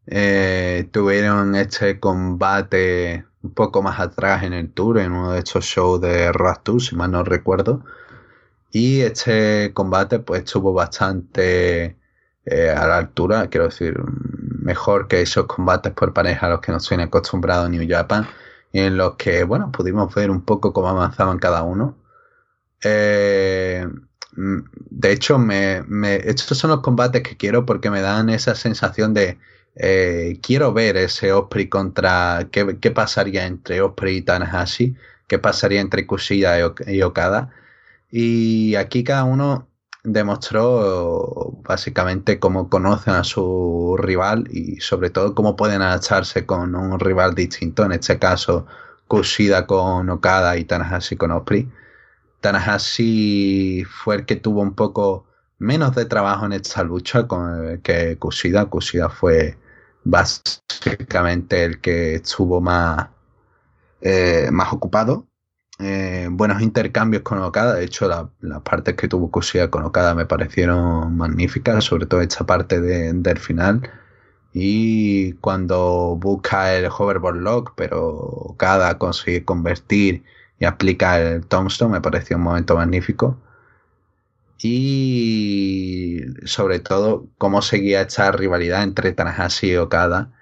Eh, 0.06 0.88
tuvieron 0.92 1.56
este 1.56 1.98
combate 1.98 3.24
un 3.42 3.52
poco 3.54 3.82
más 3.82 4.00
atrás 4.00 4.42
en 4.44 4.52
el 4.52 4.72
tour, 4.72 4.98
en 4.98 5.12
uno 5.12 5.32
de 5.32 5.40
estos 5.40 5.64
shows 5.64 6.00
de 6.00 6.32
Raw 6.32 6.80
si 6.80 6.96
mal 6.96 7.10
no 7.10 7.24
recuerdo. 7.24 7.84
Y 8.70 9.00
este 9.00 9.72
combate 9.74 10.18
pues 10.20 10.44
estuvo 10.44 10.72
bastante 10.72 11.96
eh, 12.44 12.70
a 12.70 12.86
la 12.86 12.98
altura, 12.98 13.48
quiero 13.48 13.66
decir, 13.66 13.96
mejor 14.60 15.08
que 15.08 15.22
esos 15.22 15.46
combates 15.46 15.92
por 15.94 16.12
pareja 16.12 16.46
a 16.46 16.50
los 16.50 16.60
que 16.60 16.72
nos 16.72 16.86
tiene 16.88 17.04
acostumbrado 17.04 17.66
en 17.66 17.72
New 17.72 17.88
Japan, 17.88 18.26
en 18.72 18.96
los 18.96 19.16
que, 19.16 19.44
bueno, 19.44 19.72
pudimos 19.72 20.14
ver 20.14 20.30
un 20.30 20.42
poco 20.42 20.72
cómo 20.72 20.88
avanzaban 20.88 21.38
cada 21.38 21.62
uno. 21.62 21.96
Eh, 22.82 23.86
Mm, 24.38 24.60
de 24.90 25.12
hecho, 25.12 25.36
me, 25.38 25.82
estos 26.24 26.56
son 26.58 26.70
los 26.70 26.80
combates 26.80 27.22
que 27.24 27.36
quiero 27.36 27.66
porque 27.66 27.90
me 27.90 28.00
dan 28.00 28.28
esa 28.30 28.54
sensación 28.54 29.12
de 29.12 29.38
eh, 29.78 30.40
quiero 30.42 30.72
ver 30.72 30.96
ese 30.96 31.32
Osprey 31.32 31.68
contra 31.68 32.48
qué, 32.50 32.90
pasaría 32.90 33.46
entre 33.46 33.80
Osprey 33.80 34.18
y 34.18 34.22
Tanahashi, 34.22 34.96
qué 35.28 35.38
pasaría 35.38 35.80
entre 35.80 36.06
Kushida 36.06 36.58
y 36.86 37.02
Okada. 37.02 37.50
Y 38.10 38.74
aquí 38.76 39.04
cada 39.04 39.24
uno 39.24 39.68
demostró 40.04 41.52
básicamente 41.64 42.38
cómo 42.40 42.68
conocen 42.70 43.14
a 43.14 43.24
su 43.24 43.96
rival 43.98 44.48
y 44.50 44.80
sobre 44.80 45.10
todo 45.10 45.34
cómo 45.34 45.56
pueden 45.56 45.82
adaptarse 45.82 46.46
con 46.46 46.74
un 46.74 46.98
rival 47.00 47.34
distinto, 47.34 47.84
en 47.84 47.92
este 47.92 48.18
caso 48.18 48.66
Kushida 49.06 49.66
con 49.66 50.10
Okada 50.10 50.56
y 50.56 50.64
Tanahashi 50.64 51.16
con 51.16 51.30
Osprey. 51.32 51.68
Tanahashi 52.40 53.84
fue 53.84 54.16
el 54.16 54.26
que 54.26 54.36
tuvo 54.36 54.62
un 54.62 54.74
poco 54.74 55.26
menos 55.58 55.94
de 55.94 56.04
trabajo 56.06 56.46
en 56.46 56.52
esta 56.52 56.82
lucha 56.84 57.26
con, 57.28 57.80
que 57.82 58.16
Kushida. 58.18 58.66
Kushida 58.66 59.08
fue 59.10 59.56
básicamente 60.04 61.64
el 61.64 61.80
que 61.80 62.16
estuvo 62.16 62.60
más, 62.60 63.08
eh, 64.00 64.48
más 64.52 64.72
ocupado. 64.72 65.26
Eh, 65.80 66.28
buenos 66.30 66.60
intercambios 66.62 67.22
con 67.22 67.38
Okada. 67.42 67.74
De 67.74 67.84
hecho, 67.84 68.08
las 68.40 68.62
partes 68.62 68.94
que 68.96 69.08
tuvo 69.08 69.30
Kushida 69.30 69.70
con 69.70 69.84
Okada 69.84 70.14
me 70.14 70.26
parecieron 70.26 71.16
magníficas, 71.16 71.84
sobre 71.84 72.06
todo 72.06 72.20
esta 72.20 72.44
parte 72.46 72.80
del 72.80 73.38
final. 73.38 73.88
Y 74.52 75.34
cuando 75.34 76.16
busca 76.16 76.74
el 76.74 76.86
hoverboard 76.86 77.36
lock, 77.36 77.72
pero 77.76 78.00
Okada 78.16 78.98
consigue 78.98 79.44
convertir 79.44 80.24
y 80.58 80.64
aplica 80.64 81.20
el 81.20 81.46
Tombstone, 81.46 81.92
me 81.92 82.00
pareció 82.00 82.36
un 82.36 82.42
momento 82.44 82.76
magnífico. 82.76 83.38
Y 84.60 86.20
sobre 86.44 86.80
todo 86.80 87.28
cómo 87.38 87.62
seguía 87.62 88.02
esta 88.02 88.32
rivalidad 88.32 88.82
entre 88.82 89.12
Tanahashi 89.12 89.72
y 89.72 89.76
Okada 89.76 90.32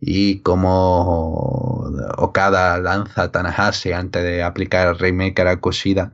y 0.00 0.40
cómo 0.40 1.90
Okada 2.16 2.78
lanza 2.78 3.24
a 3.24 3.32
Tanahashi 3.32 3.92
antes 3.92 4.22
de 4.22 4.42
aplicar 4.42 4.88
el 4.88 4.98
Rainmaker 4.98 5.48
a 5.48 5.60
Kushida. 5.60 6.12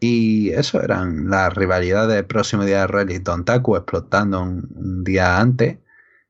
Y 0.00 0.50
eso 0.50 0.82
eran 0.82 1.30
las 1.30 1.54
rivalidades 1.54 2.14
del 2.14 2.26
próximo 2.26 2.64
día 2.64 2.80
de 2.80 2.86
Rally 2.88 3.20
Taku 3.20 3.76
explotando 3.76 4.42
un, 4.42 5.04
día 5.04 5.38
antes 5.40 5.78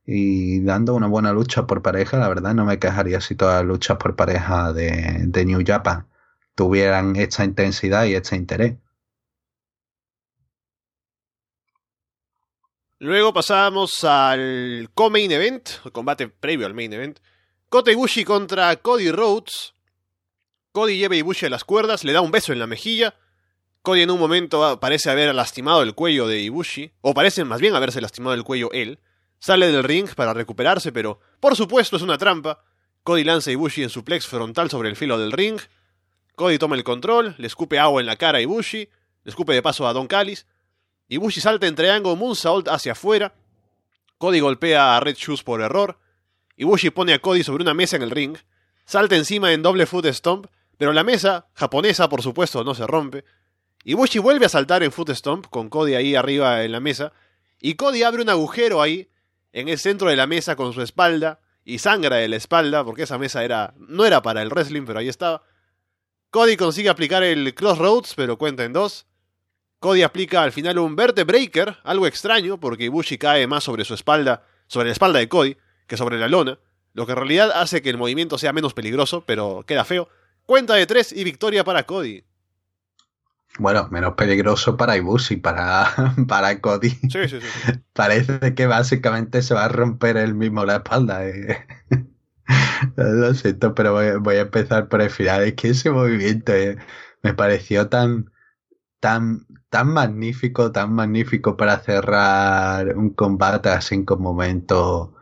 y 0.06 0.60
dando 0.62 0.94
una 0.94 1.08
buena 1.08 1.32
lucha 1.32 1.66
por 1.66 1.82
pareja. 1.82 2.18
La 2.18 2.28
verdad 2.28 2.54
no 2.54 2.64
me 2.64 2.78
quejaría 2.78 3.20
si 3.20 3.34
todas 3.34 3.56
las 3.56 3.66
luchas 3.66 3.96
por 3.98 4.16
pareja 4.16 4.72
de, 4.72 5.24
de 5.26 5.44
New 5.44 5.62
Japan 5.66 6.06
tuvieran 6.54 7.16
esta 7.16 7.44
intensidad 7.44 8.04
y 8.06 8.14
este 8.14 8.36
interés. 8.36 8.76
Luego 12.98 13.34
pasamos 13.34 14.04
al 14.04 14.88
co-main 14.94 15.30
event, 15.30 15.68
el 15.84 15.92
combate 15.92 16.28
previo 16.28 16.64
al 16.64 16.72
main 16.72 16.90
event. 16.94 17.18
Kota 17.68 17.92
Ibushi 17.92 18.24
contra 18.24 18.74
Cody 18.76 19.10
Rhodes. 19.10 19.74
Cody 20.72 20.96
lleva 20.96 21.14
a 21.14 21.18
Ibushi 21.18 21.44
a 21.44 21.50
las 21.50 21.64
cuerdas, 21.64 22.04
le 22.04 22.14
da 22.14 22.22
un 22.22 22.30
beso 22.30 22.54
en 22.54 22.58
la 22.58 22.66
mejilla. 22.66 23.14
Cody 23.82 24.00
en 24.00 24.10
un 24.10 24.18
momento 24.18 24.80
parece 24.80 25.10
haber 25.10 25.34
lastimado 25.34 25.82
el 25.82 25.94
cuello 25.94 26.26
de 26.26 26.40
Ibushi, 26.40 26.92
o 27.02 27.12
parece 27.12 27.44
más 27.44 27.60
bien 27.60 27.74
haberse 27.74 28.00
lastimado 28.00 28.34
el 28.34 28.44
cuello 28.44 28.72
él. 28.72 28.98
Sale 29.40 29.70
del 29.70 29.84
ring 29.84 30.08
para 30.14 30.32
recuperarse, 30.32 30.90
pero 30.90 31.20
por 31.38 31.54
supuesto 31.54 31.96
es 31.96 32.02
una 32.02 32.16
trampa. 32.16 32.64
Cody 33.02 33.24
lanza 33.24 33.50
a 33.50 33.52
Ibushi 33.52 33.82
en 33.82 33.90
su 33.90 34.04
plex 34.04 34.26
frontal 34.26 34.70
sobre 34.70 34.88
el 34.88 34.96
filo 34.96 35.18
del 35.18 35.32
ring. 35.32 35.60
Cody 36.34 36.56
toma 36.56 36.76
el 36.76 36.84
control, 36.84 37.34
le 37.36 37.46
escupe 37.46 37.78
agua 37.78 38.00
en 38.00 38.06
la 38.06 38.16
cara 38.16 38.38
a 38.38 38.40
Ibushi, 38.40 38.88
le 39.22 39.28
escupe 39.28 39.52
de 39.52 39.60
paso 39.60 39.86
a 39.86 39.92
Don 39.92 40.06
Callis. 40.06 40.46
Ibushi 41.08 41.40
salta 41.40 41.66
en 41.66 41.74
triángulo 41.74 42.16
Moonsault 42.16 42.68
hacia 42.68 42.92
afuera. 42.92 43.34
Cody 44.18 44.40
golpea 44.40 44.96
a 44.96 45.00
Red 45.00 45.16
Shoes 45.16 45.42
por 45.42 45.60
error. 45.60 45.98
Ibushi 46.56 46.90
pone 46.90 47.12
a 47.12 47.20
Cody 47.20 47.44
sobre 47.44 47.62
una 47.62 47.74
mesa 47.74 47.96
en 47.96 48.02
el 48.02 48.10
ring. 48.10 48.36
Salta 48.84 49.16
encima 49.16 49.52
en 49.52 49.62
doble 49.62 49.86
foot 49.86 50.06
stomp, 50.06 50.46
pero 50.78 50.92
la 50.92 51.04
mesa, 51.04 51.48
japonesa 51.54 52.08
por 52.08 52.22
supuesto, 52.22 52.64
no 52.64 52.74
se 52.74 52.86
rompe. 52.86 53.24
Ibushi 53.84 54.18
vuelve 54.18 54.46
a 54.46 54.48
saltar 54.48 54.82
en 54.82 54.90
foot 54.90 55.10
stomp 55.10 55.46
con 55.46 55.68
Cody 55.68 55.94
ahí 55.94 56.16
arriba 56.16 56.64
en 56.64 56.72
la 56.72 56.80
mesa. 56.80 57.12
Y 57.60 57.74
Cody 57.74 58.02
abre 58.02 58.22
un 58.22 58.30
agujero 58.30 58.82
ahí, 58.82 59.08
en 59.52 59.68
el 59.68 59.78
centro 59.78 60.10
de 60.10 60.16
la 60.16 60.26
mesa 60.26 60.56
con 60.56 60.72
su 60.72 60.82
espalda. 60.82 61.40
Y 61.64 61.78
sangra 61.78 62.16
de 62.16 62.28
la 62.28 62.36
espalda, 62.36 62.84
porque 62.84 63.02
esa 63.02 63.18
mesa 63.18 63.44
era. 63.44 63.74
no 63.76 64.04
era 64.04 64.22
para 64.22 64.40
el 64.40 64.50
wrestling, 64.50 64.84
pero 64.86 65.00
ahí 65.00 65.08
estaba. 65.08 65.42
Cody 66.30 66.56
consigue 66.56 66.88
aplicar 66.88 67.24
el 67.24 67.54
Crossroads, 67.54 68.14
pero 68.14 68.38
cuenta 68.38 68.64
en 68.64 68.72
dos. 68.72 69.06
Cody 69.78 70.02
aplica 70.02 70.42
al 70.42 70.52
final 70.52 70.78
un 70.78 70.96
Breaker, 70.96 71.76
algo 71.84 72.06
extraño 72.06 72.58
porque 72.58 72.84
Ibushi 72.84 73.18
cae 73.18 73.46
más 73.46 73.64
sobre 73.64 73.84
su 73.84 73.94
espalda, 73.94 74.44
sobre 74.66 74.86
la 74.86 74.92
espalda 74.92 75.18
de 75.18 75.28
Cody, 75.28 75.56
que 75.86 75.96
sobre 75.96 76.18
la 76.18 76.28
lona, 76.28 76.58
lo 76.94 77.06
que 77.06 77.12
en 77.12 77.18
realidad 77.18 77.50
hace 77.54 77.82
que 77.82 77.90
el 77.90 77.98
movimiento 77.98 78.38
sea 78.38 78.52
menos 78.52 78.74
peligroso, 78.74 79.24
pero 79.26 79.64
queda 79.66 79.84
feo. 79.84 80.08
Cuenta 80.46 80.74
de 80.74 80.86
tres 80.86 81.12
y 81.12 81.24
victoria 81.24 81.62
para 81.64 81.84
Cody. 81.84 82.24
Bueno, 83.58 83.88
menos 83.90 84.14
peligroso 84.14 84.76
para 84.76 84.96
Ibushi, 84.96 85.36
para, 85.36 86.14
para 86.28 86.60
Cody. 86.60 86.90
Sí, 86.90 87.28
sí, 87.28 87.40
sí. 87.40 87.72
Parece 87.92 88.54
que 88.54 88.66
básicamente 88.66 89.42
se 89.42 89.54
va 89.54 89.64
a 89.64 89.68
romper 89.68 90.16
él 90.16 90.34
mismo 90.34 90.64
la 90.64 90.76
espalda. 90.76 91.26
Eh. 91.26 91.66
Lo 92.96 93.34
siento, 93.34 93.74
pero 93.74 94.20
voy, 94.20 94.36
a 94.36 94.40
empezar 94.40 94.88
por 94.88 95.00
el 95.00 95.10
final. 95.10 95.42
Es 95.42 95.54
que 95.54 95.70
ese 95.70 95.90
movimiento 95.90 96.52
eh, 96.52 96.76
me 97.22 97.34
pareció 97.34 97.88
tan, 97.88 98.30
tan, 99.00 99.46
tan 99.70 99.88
magnífico, 99.92 100.72
tan 100.72 100.92
magnífico 100.92 101.56
para 101.56 101.78
cerrar 101.78 102.96
un 102.96 103.10
combate 103.10 103.68
así 103.70 104.04
con 104.04 104.22
momento 104.22 105.12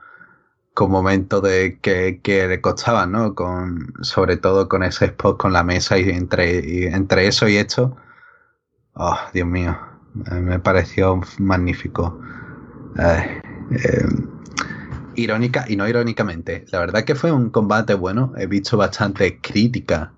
con 0.74 0.90
momento 0.90 1.40
de 1.40 1.78
que, 1.80 2.20
que 2.20 2.48
le 2.48 2.61
costaba, 2.61 3.07
¿no? 3.07 3.35
Con, 3.35 3.94
sobre 4.02 4.37
todo 4.37 4.68
con 4.68 4.83
ese 4.83 5.07
spot 5.07 5.38
con 5.38 5.52
la 5.52 5.62
mesa 5.62 5.98
y 5.98 6.11
entre, 6.11 6.88
entre 6.88 7.28
eso 7.28 7.48
y 7.48 7.57
esto. 7.57 7.96
Oh, 8.94 9.16
Dios 9.33 9.46
mío. 9.46 9.78
Me 10.14 10.59
pareció 10.59 11.20
magnífico. 11.38 12.20
Eh, 12.98 13.40
irónica 15.14 15.64
y 15.68 15.76
no 15.76 15.88
irónicamente. 15.88 16.64
La 16.72 16.80
verdad 16.80 17.04
que 17.04 17.14
fue 17.14 17.30
un 17.30 17.50
combate 17.50 17.94
bueno. 17.94 18.33
He 18.37 18.46
visto 18.46 18.76
bastante 18.76 19.40
crítica 19.40 20.12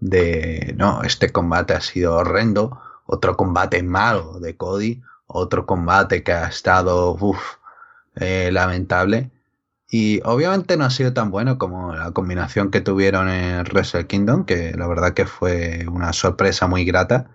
de, 0.00 0.74
no, 0.76 1.02
este 1.02 1.30
combate 1.30 1.72
ha 1.74 1.80
sido 1.80 2.16
horrendo 2.16 2.80
otro 3.06 3.36
combate 3.36 3.82
malo 3.82 4.40
de 4.40 4.56
Cody, 4.56 5.02
otro 5.26 5.66
combate 5.66 6.22
que 6.22 6.32
ha 6.32 6.48
estado 6.48 7.16
eh, 8.16 8.50
lamentable. 8.52 9.30
Y 9.90 10.20
obviamente 10.24 10.76
no 10.76 10.84
ha 10.84 10.90
sido 10.90 11.12
tan 11.12 11.30
bueno 11.30 11.58
como 11.58 11.94
la 11.94 12.10
combinación 12.12 12.70
que 12.70 12.80
tuvieron 12.80 13.28
en 13.28 13.64
Wrestle 13.64 14.06
Kingdom, 14.06 14.44
que 14.44 14.72
la 14.76 14.88
verdad 14.88 15.14
que 15.14 15.26
fue 15.26 15.86
una 15.90 16.12
sorpresa 16.12 16.66
muy 16.66 16.84
grata. 16.84 17.30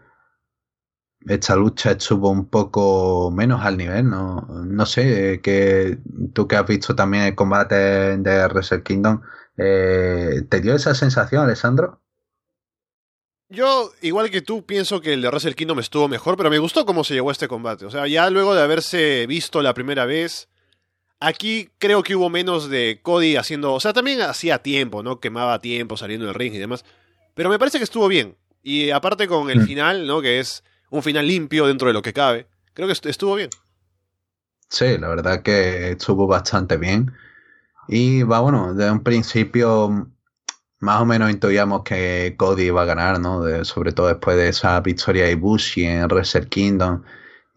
Esta 1.27 1.55
lucha 1.55 1.91
estuvo 1.91 2.29
un 2.29 2.45
poco 2.49 3.29
menos 3.32 3.63
al 3.65 3.77
nivel, 3.77 4.10
no, 4.10 4.41
no 4.65 4.86
sé, 4.86 5.41
que 5.41 5.99
tú 6.34 6.47
que 6.47 6.55
has 6.55 6.65
visto 6.65 6.95
también 6.95 7.23
el 7.23 7.36
combate 7.36 7.75
de 8.17 8.47
Wrestle 8.47 8.84
Kingdom, 8.84 9.21
eh, 9.58 10.43
¿te 10.49 10.62
dio 10.62 10.75
esa 10.75 10.95
sensación, 10.95 11.43
Alessandro? 11.43 12.01
Yo, 13.50 13.92
igual 14.02 14.30
que 14.30 14.42
tú, 14.42 14.64
pienso 14.64 15.02
que 15.02 15.14
el 15.14 15.24
de 15.24 15.28
Wrestle 15.28 15.56
Kingdom 15.56 15.80
estuvo 15.80 16.08
mejor, 16.08 16.38
pero 16.38 16.52
me 16.52 16.60
gustó 16.60 16.86
cómo 16.86 17.04
se 17.04 17.16
llegó 17.16 17.30
a 17.30 17.32
este 17.32 17.48
combate. 17.48 17.86
O 17.86 17.92
sea, 17.92 18.06
ya 18.08 18.30
luego 18.30 18.54
de 18.54 18.62
haberse 18.62 19.26
visto 19.26 19.64
la 19.64 19.74
primera 19.74 20.06
vez, 20.06 20.48
aquí 21.20 21.70
creo 21.80 22.04
que 22.04 22.16
hubo 22.16 22.30
menos 22.30 22.70
de 22.70 23.00
Cody 23.02 23.38
haciendo. 23.38 23.74
O 23.74 23.80
sea, 23.80 23.92
también 23.92 24.22
hacía 24.22 24.60
tiempo, 24.60 25.02
¿no? 25.02 25.20
Quemaba 25.20 25.60
tiempo 25.60 25.98
saliendo 25.98 26.28
del 26.28 26.36
ring 26.36 26.54
y 26.54 26.60
demás. 26.60 26.86
Pero 27.34 27.50
me 27.50 27.58
parece 27.58 27.80
que 27.80 27.86
estuvo 27.86 28.08
bien. 28.08 28.38
Y 28.62 28.92
aparte 28.92 29.28
con 29.28 29.50
el 29.50 29.62
mm. 29.62 29.66
final, 29.66 30.06
¿no? 30.06 30.22
Que 30.22 30.40
es 30.40 30.64
un 30.92 31.02
final 31.02 31.28
limpio 31.28 31.66
dentro 31.66 31.88
de 31.88 31.94
lo 31.94 32.04
que 32.04 32.14
cabe. 32.14 32.48
Creo 32.76 32.88
que 32.88 33.10
estuvo 33.10 33.34
bien. 33.34 33.50
Sí, 34.70 34.98
la 35.00 35.08
verdad 35.08 35.42
que 35.42 35.92
estuvo 35.92 36.28
bastante 36.28 36.78
bien. 36.78 37.12
Y 37.88 38.22
va, 38.22 38.42
bueno, 38.42 38.76
de 38.76 38.92
un 38.92 39.04
principio 39.04 40.08
más 40.80 41.02
o 41.02 41.06
menos 41.06 41.30
intuíamos 41.32 41.84
que 41.84 42.36
Cody 42.38 42.63
iba 42.65 42.82
a 42.84 42.86
ganar, 42.86 43.20
¿no? 43.20 43.44
sobre 43.65 43.92
todo 43.92 44.08
después 44.08 44.38
de 44.38 44.50
esa 44.50 44.80
victoria 44.82 45.26
de 45.26 45.32
Ibushi 45.32 45.86
en 45.86 46.06
Wrestle 46.08 46.48
Kingdom. 46.48 47.04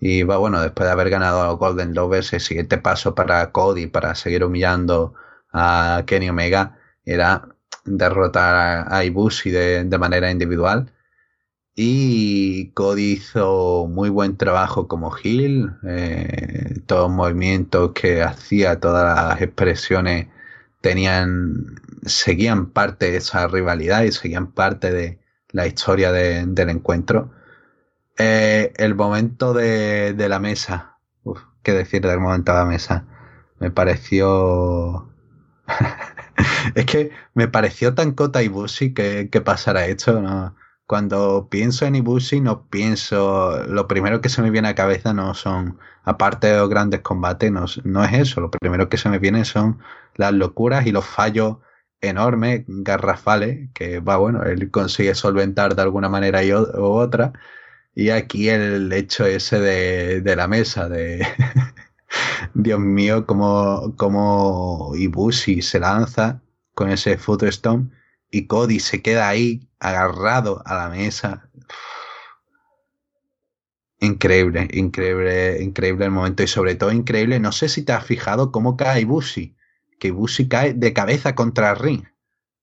Y 0.01 0.25
va, 0.25 0.37
bueno, 0.39 0.61
después 0.61 0.87
de 0.87 0.93
haber 0.93 1.11
ganado 1.11 1.43
a 1.43 1.53
Golden 1.53 1.95
Lovers, 1.95 2.33
el 2.33 2.41
siguiente 2.41 2.79
paso 2.79 3.15
para 3.15 3.53
Cody 3.53 3.87
para 3.87 4.15
seguir 4.17 4.45
humillando 4.45 5.15
a 5.53 6.03
Kenny 6.07 6.29
Omega 6.31 6.77
era 7.05 7.49
derrotar 7.85 8.87
a, 8.93 9.05
Ibushi 9.05 9.51
de, 9.51 9.85
de, 9.85 9.99
manera 9.99 10.31
individual. 10.31 10.93
Y 11.75 12.71
Cody 12.73 13.13
hizo 13.13 13.87
muy 13.89 14.11
buen 14.11 14.37
trabajo 14.37 14.89
como 14.89 15.17
heel. 15.17 15.77
Eh, 15.85 16.81
todos 16.87 17.09
los 17.09 17.17
movimientos 17.17 17.93
que 17.93 18.23
hacía, 18.23 18.81
todas 18.81 19.17
las 19.17 19.41
expresiones 19.41 20.29
tenían 20.81 21.81
seguían 22.05 22.71
parte 22.71 23.11
de 23.11 23.19
esa 23.19 23.47
rivalidad 23.47 24.03
y 24.03 24.13
seguían 24.13 24.53
parte 24.53 24.91
de 24.91 25.21
la 25.51 25.67
historia 25.67 26.13
del 26.13 26.71
encuentro. 26.71 27.31
Eh, 28.19 28.73
el 28.77 28.95
momento 28.95 29.55
de, 29.55 30.15
la 30.29 30.39
mesa, 30.39 30.99
qué 31.63 31.73
decir 31.73 32.03
del 32.03 32.21
momento 32.21 32.53
de 32.53 32.59
la 32.59 32.65
mesa, 32.65 33.07
me 33.59 33.71
pareció... 33.71 35.09
es 36.75 36.87
que 36.87 37.11
me 37.35 37.49
pareció 37.49 37.95
tan 37.95 38.13
Kota 38.13 38.43
Ibushi 38.43 38.95
que, 38.95 39.29
que 39.31 39.41
pasara 39.41 39.87
esto. 39.87 40.55
Cuando 40.87 41.49
pienso 41.51 41.87
en 41.87 41.95
Ibushi 41.95 42.41
no 42.41 42.67
pienso, 42.69 43.65
lo 43.67 43.87
primero 43.87 44.21
que 44.21 44.29
se 44.29 44.43
me 44.43 44.51
viene 44.51 44.69
a 44.69 44.75
cabeza 44.75 45.15
no 45.15 45.35
son, 45.35 45.79
aparte 46.05 46.49
de 46.49 46.59
los 46.59 46.69
grandes 46.69 47.01
combates, 47.01 47.53
no, 47.53 47.65
no 47.85 48.05
es 48.05 48.13
eso, 48.13 48.41
lo 48.41 48.51
primero 48.51 48.89
que 48.89 48.99
se 48.99 49.09
me 49.09 49.19
viene 49.19 49.45
son 49.45 49.79
las 50.17 50.33
locuras 50.33 50.87
y 50.87 50.93
los 50.93 51.07
fallos 51.07 51.59
enormes, 52.03 52.65
garrafales, 52.69 53.71
que 53.75 54.01
va, 54.01 54.17
bueno, 54.19 54.43
él 54.45 54.71
consigue 54.71 55.15
solventar 55.15 55.75
de 55.77 55.83
alguna 55.83 56.09
manera 56.09 56.45
y 56.45 56.53
u 56.53 56.67
otra. 56.77 57.33
Y 57.95 58.11
aquí 58.11 58.49
el 58.51 58.93
hecho 58.93 59.27
ese 59.27 59.61
de, 59.61 60.21
de 60.23 60.37
la 60.37 60.49
mesa, 60.49 60.89
de 60.89 61.27
Dios 62.55 62.81
mío, 62.81 63.27
como, 63.27 63.95
como 63.97 64.93
Ibushi 64.97 65.63
se 65.63 65.81
lanza 65.81 66.43
con 66.75 66.91
ese 66.91 67.19
Footstone 67.19 67.91
y 68.31 68.47
Cody 68.47 68.81
se 68.81 69.03
queda 69.03 69.29
ahí 69.29 69.69
agarrado 69.81 70.63
a 70.67 70.75
la 70.77 70.89
mesa. 70.91 71.49
Increíble, 74.01 74.69
increíble, 74.73 75.63
increíble 75.63 76.05
el 76.05 76.11
momento 76.11 76.43
y 76.43 76.47
sobre 76.49 76.75
todo 76.75 76.93
increíble, 76.93 77.39
no 77.41 77.53
sé 77.53 77.69
si 77.71 77.83
te 77.85 77.93
has 77.93 78.05
fijado 78.05 78.51
cómo 78.53 78.77
cae 78.77 79.01
Ibushi 79.03 79.57
que 80.03 80.09
Ibushi 80.09 80.49
cae 80.49 80.75
de 80.75 80.93
cabeza 80.93 81.37
contra 81.37 81.77
ring. 81.77 82.03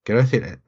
Quiero 0.03 0.21
decir, 0.21 0.61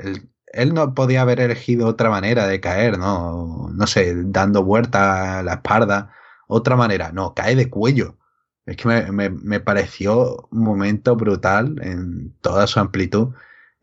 él 0.53 0.73
no 0.73 0.93
podía 0.93 1.21
haber 1.21 1.41
elegido 1.41 1.85
otra 1.85 2.09
manera 2.09 2.47
de 2.47 2.61
caer, 2.61 2.97
¿no? 2.97 3.69
No 3.73 3.87
sé, 3.87 4.13
dando 4.15 4.63
vuelta 4.63 5.39
a 5.39 5.43
la 5.43 5.55
espalda, 5.55 6.13
otra 6.47 6.77
manera. 6.77 7.11
No, 7.11 7.33
cae 7.33 7.57
de 7.57 7.69
cuello. 7.69 8.17
Es 8.65 8.77
que 8.77 8.87
me, 8.87 9.29
me, 9.29 9.59
pareció 9.59 10.47
un 10.49 10.63
momento 10.63 11.17
brutal 11.17 11.75
en 11.81 12.33
toda 12.39 12.67
su 12.67 12.79
amplitud. 12.79 13.33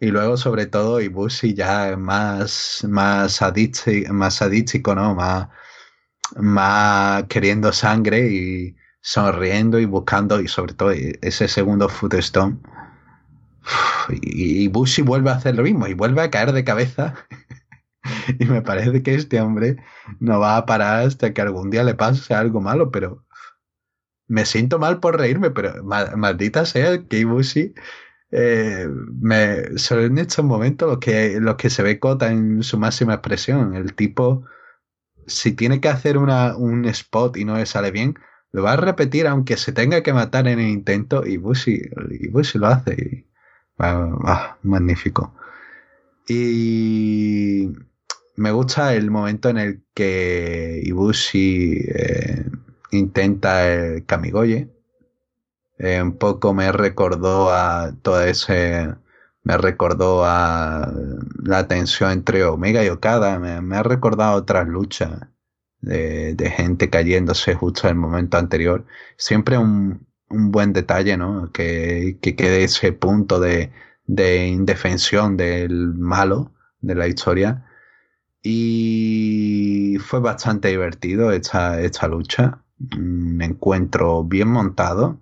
Y 0.01 0.07
luego, 0.07 0.39
sobre 0.39 0.65
todo, 0.65 1.03
Ibushi 1.03 1.53
ya 1.53 1.95
más, 1.99 2.87
más, 2.89 3.33
sadístico, 3.35 4.15
más 4.15 4.37
sadístico, 4.37 4.95
¿no? 4.95 5.15
Más, 5.15 5.49
más 6.37 7.25
queriendo 7.25 7.71
sangre 7.71 8.31
y 8.31 8.77
sonriendo 9.03 9.79
y 9.79 9.85
buscando, 9.85 10.41
y 10.41 10.49
sobre 10.49 10.73
todo 10.73 10.93
ese 10.93 11.49
segundo 11.49 11.91
footstone 11.91 12.59
y, 14.11 14.69
Bushi 14.69 15.03
vuelve 15.03 15.31
a 15.31 15.35
hacer 15.35 15.55
lo 15.57 15.63
mismo 15.63 15.87
y 15.87 15.95
vuelve 15.95 16.23
a 16.23 16.31
caer 16.31 16.53
de 16.53 16.65
cabeza. 16.65 17.15
y 18.39 18.45
me 18.47 18.63
parece 18.63 19.03
que 19.03 19.15
este 19.15 19.41
hombre 19.41 19.77
no 20.21 20.41
va 20.41 20.57
a 20.57 20.67
parar 20.67 21.07
hasta 21.07 21.33
que 21.33 21.41
algún 21.41 21.71
día 21.71 21.85
le 21.85 21.95
pase 21.95 22.35
algo 22.35 22.61
malo, 22.61 22.91
pero 22.91 23.25
me 24.27 24.45
siento 24.45 24.79
mal 24.79 25.01
por 25.01 25.19
reírme, 25.19 25.51
pero 25.51 25.83
maldita 25.85 26.67
sea 26.67 27.03
que 27.05 27.19
Ibushi 27.21 27.75
eh, 28.31 28.87
me, 29.21 29.57
en 29.91 30.19
estos 30.19 30.45
momentos 30.45 30.89
los 30.89 30.99
que, 30.99 31.41
los 31.41 31.57
que 31.57 31.71
se 31.71 31.83
ve 31.83 31.99
Kota 31.99 32.31
en 32.31 32.63
su 32.63 32.79
máxima 32.79 33.15
expresión. 33.15 33.75
El 33.75 33.95
tipo, 33.95 34.45
si 35.27 35.53
tiene 35.53 35.81
que 35.81 35.89
hacer 35.89 36.19
una, 36.19 36.57
un 36.57 36.85
spot 36.87 37.37
y 37.37 37.45
no 37.45 37.57
le 37.57 37.67
sale 37.67 37.91
bien, 37.91 38.19
lo 38.53 38.63
va 38.63 38.73
a 38.75 38.77
repetir 38.77 39.27
aunque 39.27 39.57
se 39.57 39.73
tenga 39.73 40.03
que 40.03 40.13
matar 40.13 40.49
en 40.49 40.59
el 40.59 40.69
intento 40.69 41.27
y 41.27 41.37
Bushi, 41.37 41.83
lo 42.55 42.67
hace. 42.67 43.28
Ah, 43.79 44.59
magnífico. 44.63 45.33
Y 46.29 47.73
me 48.37 48.53
gusta 48.53 48.95
el 48.95 49.11
momento 49.11 49.49
en 49.49 49.59
el 49.59 49.83
que 49.95 50.81
Ibushi 50.85 51.79
eh, 51.89 52.51
intenta 52.93 53.69
el 53.69 54.05
Kamigoye. 54.07 54.69
Eh, 55.79 56.03
un 56.03 56.19
poco 56.19 56.55
me 56.55 56.73
recordó 56.73 57.51
a 57.53 57.95
todo 58.03 58.23
ese. 58.23 58.95
Me 59.45 59.57
recordó 59.57 60.25
a 60.25 60.93
la 61.43 61.69
tensión 61.69 62.11
entre 62.13 62.45
Omega 62.45 62.85
y 62.85 62.89
Okada. 62.89 63.39
Me, 63.39 63.77
ha 63.77 63.83
recordado 63.83 64.37
otras 64.37 64.69
luchas 64.69 65.29
de, 65.81 66.53
gente 66.57 66.91
cayéndose 66.91 67.55
justo 67.55 67.89
en 67.89 67.91
el 67.95 68.01
momento 68.01 68.39
anterior. 68.39 68.87
Siempre 69.17 69.59
un, 69.59 70.08
un 70.31 70.51
buen 70.51 70.73
detalle, 70.73 71.17
¿no? 71.17 71.51
Que, 71.53 72.19
que 72.21 72.37
quede 72.37 72.65
ese 72.65 72.93
punto 72.93 73.41
de, 73.41 73.71
de 74.07 74.49
indefensión 74.49 75.37
del 75.37 75.95
malo 75.95 76.53
de 76.81 76.95
la 76.95 77.07
historia. 77.09 77.65
Y 78.43 79.99
fue 80.01 80.21
bastante 80.21 80.69
divertido 80.69 81.33
esta, 81.33 81.81
esta 81.81 82.09
lucha. 82.09 82.63
Un 82.97 83.41
encuentro 83.43 84.25
bien 84.25 84.49
montado. 84.49 85.21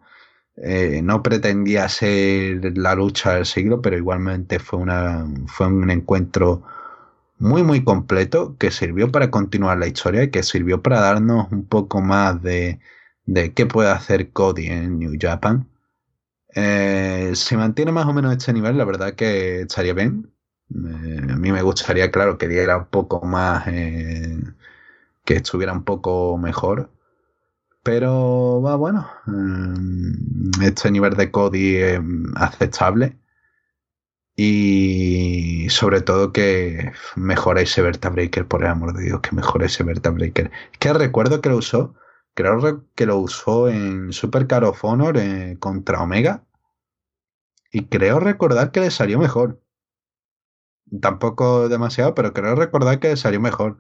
Eh, 0.57 1.01
no 1.03 1.23
pretendía 1.23 1.89
ser 1.89 2.77
la 2.79 2.95
lucha 2.95 3.35
del 3.35 3.47
siglo, 3.47 3.83
pero 3.83 3.97
igualmente 3.97 4.59
fue, 4.59 4.79
una, 4.79 5.27
fue 5.47 5.67
un 5.67 5.91
encuentro 5.91 6.63
muy 7.39 7.63
muy 7.63 7.85
completo 7.85 8.57
que 8.59 8.71
sirvió 8.71 9.13
para 9.13 9.31
continuar 9.31 9.79
la 9.79 9.87
historia 9.87 10.23
y 10.25 10.31
que 10.31 10.43
sirvió 10.43 10.83
para 10.83 11.01
darnos 11.01 11.49
un 11.53 11.67
poco 11.67 12.01
más 12.01 12.43
de, 12.43 12.81
de 13.27 13.53
qué 13.53 13.67
puede 13.67 13.91
hacer 13.91 14.31
Cody 14.33 14.67
en 14.69 14.99
New 14.99 15.15
Japan. 15.21 15.69
Eh, 16.55 17.33
si 17.35 17.57
mantiene 17.57 17.93
más 17.93 18.07
o 18.07 18.15
menos 18.15 18.33
este 18.33 18.53
nivel, 18.53 18.79
la 18.79 18.85
verdad 18.85 19.15
que 19.15 19.63
estaría 19.63 19.93
bien. 19.95 20.33
Eh, 20.71 21.27
a 21.31 21.37
mí 21.37 21.53
me 21.53 21.63
gustaría, 21.63 22.11
claro, 22.11 22.39
que 22.39 22.49
diera 22.49 22.79
un 22.79 22.87
poco 22.87 23.25
más, 23.27 23.67
eh, 23.69 24.39
que 25.25 25.35
estuviera 25.37 25.73
un 25.73 25.85
poco 25.85 26.39
mejor. 26.39 26.91
Pero 27.83 28.63
va 28.63 28.77
bueno. 28.77 29.09
este 30.63 30.91
nivel 30.91 31.15
de 31.15 31.31
Cody 31.31 31.77
es 31.77 32.01
aceptable. 32.37 33.17
Y 34.37 35.69
sobre 35.71 36.03
todo 36.03 36.33
que 36.33 36.93
mejore 37.17 37.63
ese 37.63 37.83
Breaker, 37.83 38.47
por 38.47 38.63
el 38.63 38.71
amor 38.71 38.93
de 38.95 39.05
Dios, 39.05 39.21
que 39.21 39.35
mejore 39.35 39.67
ese 39.67 39.83
Breaker. 39.83 40.51
Es 40.73 40.79
que 40.79 40.93
recuerdo 40.93 41.41
que 41.41 41.49
lo 41.49 41.57
usó 41.57 41.95
Creo 42.37 42.85
que 42.95 43.07
lo 43.07 43.17
usó 43.19 43.69
en 43.71 44.13
Super 44.13 44.47
Card 44.47 44.65
of 44.65 44.85
Honor 44.85 45.17
eh, 45.17 45.57
contra 45.59 46.03
Omega. 46.03 46.45
Y 47.73 47.87
creo 47.87 48.21
recordar 48.21 48.73
que 48.73 48.81
le 48.81 48.91
salió 48.91 49.19
mejor. 49.19 49.63
Tampoco 51.01 51.69
demasiado, 51.71 52.15
pero 52.15 52.33
creo 52.35 52.55
recordar 52.55 53.01
que 53.01 53.09
le 53.09 53.17
salió 53.17 53.41
mejor. 53.41 53.79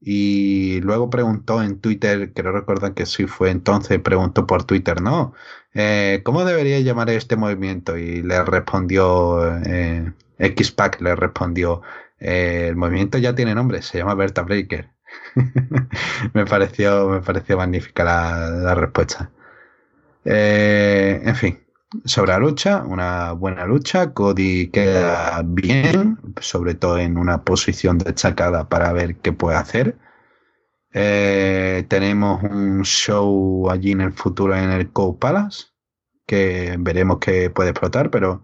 Y 0.00 0.80
luego 0.82 1.08
preguntó 1.10 1.62
en 1.62 1.80
Twitter, 1.80 2.34
creo 2.34 2.52
recordar 2.52 2.94
que 2.94 3.06
sí 3.06 3.26
fue 3.26 3.50
entonces, 3.50 3.98
preguntó 4.00 4.46
por 4.46 4.64
Twitter, 4.64 5.00
¿no? 5.00 5.32
Eh, 5.74 6.20
¿Cómo 6.24 6.44
debería 6.44 6.78
llamar 6.80 7.08
este 7.10 7.36
movimiento? 7.36 7.96
Y 7.96 8.22
le 8.22 8.44
respondió, 8.44 9.56
eh, 9.64 10.12
X-Pack 10.38 11.00
le 11.00 11.16
respondió, 11.16 11.82
eh, 12.20 12.66
el 12.68 12.76
movimiento 12.76 13.18
ya 13.18 13.34
tiene 13.34 13.54
nombre, 13.54 13.80
se 13.82 13.98
llama 13.98 14.14
Berta 14.14 14.42
Breaker. 14.42 14.95
me, 16.32 16.46
pareció, 16.46 17.08
me 17.08 17.20
pareció 17.20 17.56
magnífica 17.56 18.04
la, 18.04 18.74
respuesta. 18.74 19.30
Eh, 20.24 21.20
en 21.24 21.36
fin, 21.36 21.58
sobre 22.04 22.32
la 22.32 22.38
lucha, 22.38 22.82
una 22.84 23.32
buena 23.32 23.66
lucha. 23.66 24.12
Cody 24.12 24.68
queda 24.68 25.42
bien, 25.44 26.18
sobre 26.40 26.74
todo 26.74 26.98
en 26.98 27.16
una 27.18 27.42
posición 27.42 27.98
destacada 27.98 28.68
para 28.68 28.92
ver 28.92 29.16
qué 29.16 29.32
puede 29.32 29.56
hacer. 29.56 29.98
Eh, 30.92 31.84
tenemos 31.88 32.42
un 32.42 32.82
show 32.84 33.70
allí 33.70 33.92
en 33.92 34.00
el 34.00 34.12
futuro 34.12 34.56
en 34.56 34.70
el 34.70 34.90
Co 34.92 35.18
Palace, 35.18 35.66
que 36.26 36.76
veremos 36.78 37.18
que 37.18 37.50
puede 37.50 37.70
explotar, 37.70 38.10
pero 38.10 38.42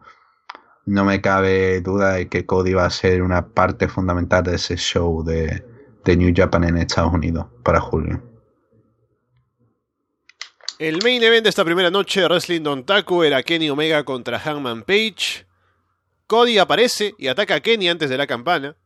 no 0.84 1.04
me 1.04 1.20
cabe 1.20 1.80
duda 1.80 2.14
de 2.14 2.28
que 2.28 2.44
Cody 2.44 2.74
va 2.74 2.86
a 2.86 2.90
ser 2.90 3.22
una 3.22 3.48
parte 3.48 3.88
fundamental 3.88 4.44
de 4.44 4.56
ese 4.56 4.76
show 4.76 5.24
de, 5.24 5.64
de 6.04 6.16
New 6.16 6.32
Japan 6.34 6.64
en 6.64 6.78
Estados 6.78 7.12
Unidos 7.12 7.46
para 7.62 7.80
julio. 7.80 8.22
El 10.78 11.00
main 11.02 11.22
event 11.22 11.44
de 11.44 11.50
esta 11.50 11.64
primera 11.64 11.90
noche 11.90 12.20
de 12.20 12.26
Wrestling 12.26 12.62
Don 12.62 12.84
Taku 12.84 13.22
era 13.22 13.42
Kenny 13.42 13.70
Omega 13.70 14.04
contra 14.04 14.40
Hangman 14.40 14.82
Page. 14.82 15.46
Cody 16.26 16.58
aparece 16.58 17.14
y 17.18 17.28
ataca 17.28 17.54
a 17.56 17.60
Kenny 17.60 17.88
antes 17.88 18.10
de 18.10 18.16
la 18.16 18.26
campana. 18.26 18.76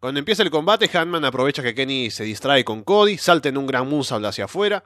Cuando 0.00 0.18
empieza 0.18 0.42
el 0.42 0.50
combate, 0.50 0.88
Hangman 0.88 1.24
aprovecha 1.24 1.62
que 1.62 1.74
Kenny 1.74 2.10
se 2.10 2.24
distrae 2.24 2.64
con 2.64 2.82
Cody, 2.82 3.18
salta 3.18 3.48
en 3.48 3.58
un 3.58 3.66
gran 3.66 3.88
moonsault 3.88 4.24
hacia 4.24 4.46
afuera. 4.46 4.84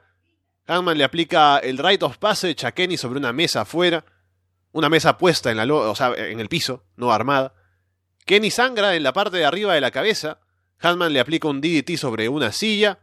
Hangman 0.67 0.97
le 0.97 1.03
aplica 1.03 1.59
el 1.59 1.77
Right 1.77 2.03
of 2.03 2.17
Passage 2.17 2.65
a 2.65 2.71
Kenny 2.71 2.97
sobre 2.97 3.19
una 3.19 3.31
mesa 3.33 3.61
afuera, 3.61 4.03
una 4.71 4.89
mesa 4.89 5.17
puesta 5.17 5.51
en, 5.51 5.57
la 5.57 5.65
o 5.65 5.95
sea, 5.95 6.13
en 6.15 6.39
el 6.39 6.49
piso, 6.49 6.83
no 6.95 7.11
armada. 7.11 7.53
Kenny 8.25 8.51
sangra 8.51 8.95
en 8.95 9.03
la 9.03 9.13
parte 9.13 9.37
de 9.37 9.45
arriba 9.45 9.73
de 9.73 9.81
la 9.81 9.91
cabeza, 9.91 10.39
Hanman 10.79 11.11
le 11.13 11.19
aplica 11.19 11.47
un 11.47 11.61
DDT 11.61 11.97
sobre 11.97 12.29
una 12.29 12.51
silla. 12.51 12.99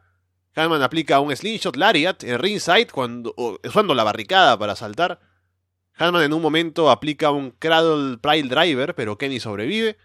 Hanman 0.55 0.83
aplica 0.83 1.21
un 1.21 1.35
slingshot 1.37 1.77
lariat 1.77 2.25
en 2.25 2.39
ringside 2.39 2.89
cuando, 2.91 3.35
usando 3.63 3.95
la 3.95 4.05
barricada 4.05 4.59
para 4.59 4.75
saltar. 4.75 5.21
Hanman 5.95 6.23
en 6.23 6.33
un 6.33 6.43
momento 6.43 6.91
aplica 6.91 7.31
un 7.31 7.51
cradle 7.51 8.19
pile 8.19 8.49
driver, 8.49 8.95
pero 8.95 9.19
Kenny 9.19 9.41
sobrevive. 9.41 9.99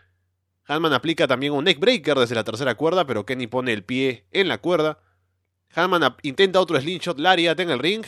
Hanman 0.65 0.93
aplica 0.93 1.27
también 1.27 1.53
un 1.53 1.63
neckbreaker 1.63 2.17
desde 2.17 2.35
la 2.35 2.43
tercera 2.43 2.75
cuerda, 2.75 3.05
pero 3.07 3.25
Kenny 3.25 3.47
pone 3.47 3.71
el 3.73 3.83
pie 3.83 4.25
en 4.31 4.47
la 4.47 4.57
cuerda. 4.57 4.99
Hanman 5.73 6.15
intenta 6.23 6.59
otro 6.59 6.79
slingshot 6.79 7.19
lariat 7.19 7.59
en 7.59 7.69
el 7.69 7.79
ring. 7.79 8.05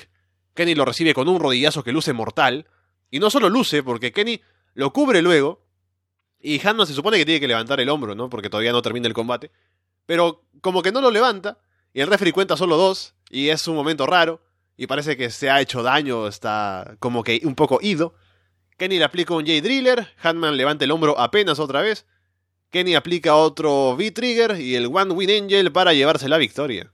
Kenny 0.54 0.76
lo 0.76 0.86
recibe 0.86 1.14
con 1.14 1.30
un 1.30 1.40
rodillazo 1.40 1.84
que 1.84 1.94
luce 1.94 2.12
mortal. 2.12 2.68
Y 3.10 3.20
no 3.20 3.30
solo 3.30 3.50
luce, 3.50 3.84
porque 3.84 4.12
Kenny 4.12 4.42
lo 4.74 4.92
cubre 4.92 5.22
luego 5.22 5.63
y 6.44 6.62
Hanman 6.68 6.86
se 6.86 6.94
supone 6.94 7.18
que 7.18 7.26
tiene 7.26 7.40
que 7.40 7.48
levantar 7.48 7.80
el 7.80 7.90
hombro, 7.90 8.14
¿no? 8.16 8.30
Porque 8.30 8.50
todavía 8.50 8.74
no 8.74 8.82
termina 8.82 9.08
el 9.08 9.14
combate. 9.14 9.50
Pero 10.06 10.44
como 10.62 10.82
que 10.84 10.92
no 10.92 11.00
lo 11.00 11.10
levanta, 11.10 11.58
y 11.94 12.02
el 12.02 12.08
referee 12.08 12.34
cuenta 12.34 12.58
solo 12.58 12.76
dos, 12.76 13.16
y 13.30 13.48
es 13.48 13.66
un 13.68 13.76
momento 13.76 14.06
raro, 14.06 14.42
y 14.76 14.88
parece 14.88 15.16
que 15.16 15.30
se 15.30 15.50
ha 15.50 15.62
hecho 15.62 15.84
daño, 15.84 16.28
está 16.28 16.98
como 17.00 17.24
que 17.24 17.42
un 17.46 17.56
poco 17.56 17.80
ido. 17.82 18.14
Kenny 18.78 19.00
le 19.00 19.06
aplica 19.06 19.34
un 19.34 19.46
J-Driller, 19.46 20.10
Hanman 20.22 20.58
levanta 20.58 20.84
el 20.84 20.92
hombro 20.92 21.18
apenas 21.18 21.60
otra 21.60 21.82
vez. 21.82 22.06
Kenny 22.70 22.96
aplica 22.96 23.36
otro 23.36 23.92
V-Trigger 23.92 24.60
y 24.60 24.76
el 24.76 24.88
One 24.88 25.14
Win 25.14 25.44
Angel 25.44 25.72
para 25.72 25.94
llevarse 25.94 26.28
la 26.28 26.38
victoria. 26.38 26.92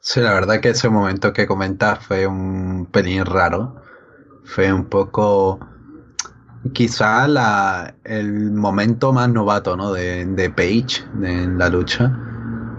Sí, 0.00 0.20
la 0.20 0.34
verdad 0.34 0.60
que 0.60 0.70
ese 0.70 0.88
momento 0.88 1.32
que 1.32 1.46
comentas 1.46 2.04
fue 2.04 2.26
un 2.26 2.86
pelín 2.90 3.24
raro. 3.24 3.82
Fue 4.44 4.72
un 4.72 4.88
poco 4.88 5.60
quizá 6.72 7.94
el 8.04 8.50
momento 8.52 9.12
más 9.12 9.28
novato 9.28 9.76
¿no? 9.76 9.92
de, 9.92 10.52
Page 10.56 11.04
en 11.22 11.58
la 11.58 11.68
lucha. 11.68 12.18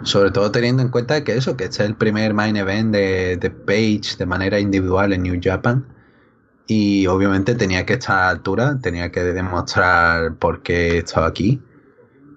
Sobre 0.04 0.32
todo 0.32 0.52
teniendo 0.52 0.84
en 0.84 0.90
cuenta 0.90 1.24
que 1.24 1.36
eso, 1.36 1.58
que 1.58 1.66
este 1.66 1.84
es 1.84 1.90
el 1.90 1.96
primer 1.96 2.34
main 2.34 2.56
event 2.58 2.94
de, 2.94 3.54
Page 3.66 4.18
de 4.18 4.26
manera 4.26 4.60
individual 4.60 5.14
en 5.14 5.24
New 5.24 5.40
Japan. 5.42 5.86
Y 6.68 7.06
obviamente 7.08 7.54
tenía 7.54 7.86
que 7.86 7.94
estar 7.94 8.18
a 8.18 8.22
la 8.26 8.30
altura, 8.30 8.80
tenía 8.82 9.12
que 9.12 9.24
demostrar 9.24 10.36
por 10.36 10.64
qué 10.64 11.00
estaba 11.00 11.28
aquí. 11.28 11.62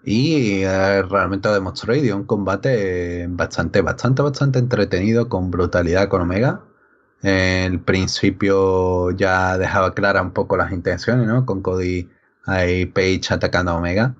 Y 0.04 0.62
eh, 0.62 1.02
realmente 1.02 1.48
demostró 1.48 1.94
y 1.94 2.00
dio 2.00 2.16
un 2.16 2.24
combate 2.24 3.26
bastante, 3.28 3.80
bastante, 3.82 4.22
bastante 4.22 4.58
entretenido 4.58 5.28
con 5.28 5.50
brutalidad 5.50 6.08
con 6.08 6.22
Omega. 6.22 6.62
El 7.22 7.80
principio 7.80 9.10
ya 9.12 9.58
dejaba 9.58 9.94
clara 9.94 10.22
un 10.22 10.32
poco 10.32 10.56
las 10.56 10.72
intenciones, 10.72 11.26
¿no? 11.26 11.44
Con 11.46 11.62
Cody 11.62 12.08
y 12.46 12.86
Page 12.86 13.22
atacando 13.30 13.72
a 13.72 13.76
Omega. 13.76 14.14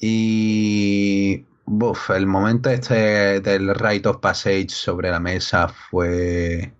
Y 0.00 1.46
Buf, 1.72 2.10
el 2.10 2.26
momento 2.26 2.70
este 2.70 3.40
del 3.40 3.74
Rite 3.74 4.08
of 4.08 4.18
Passage 4.18 4.70
sobre 4.70 5.10
la 5.10 5.20
mesa 5.20 5.68
fue. 5.68 6.74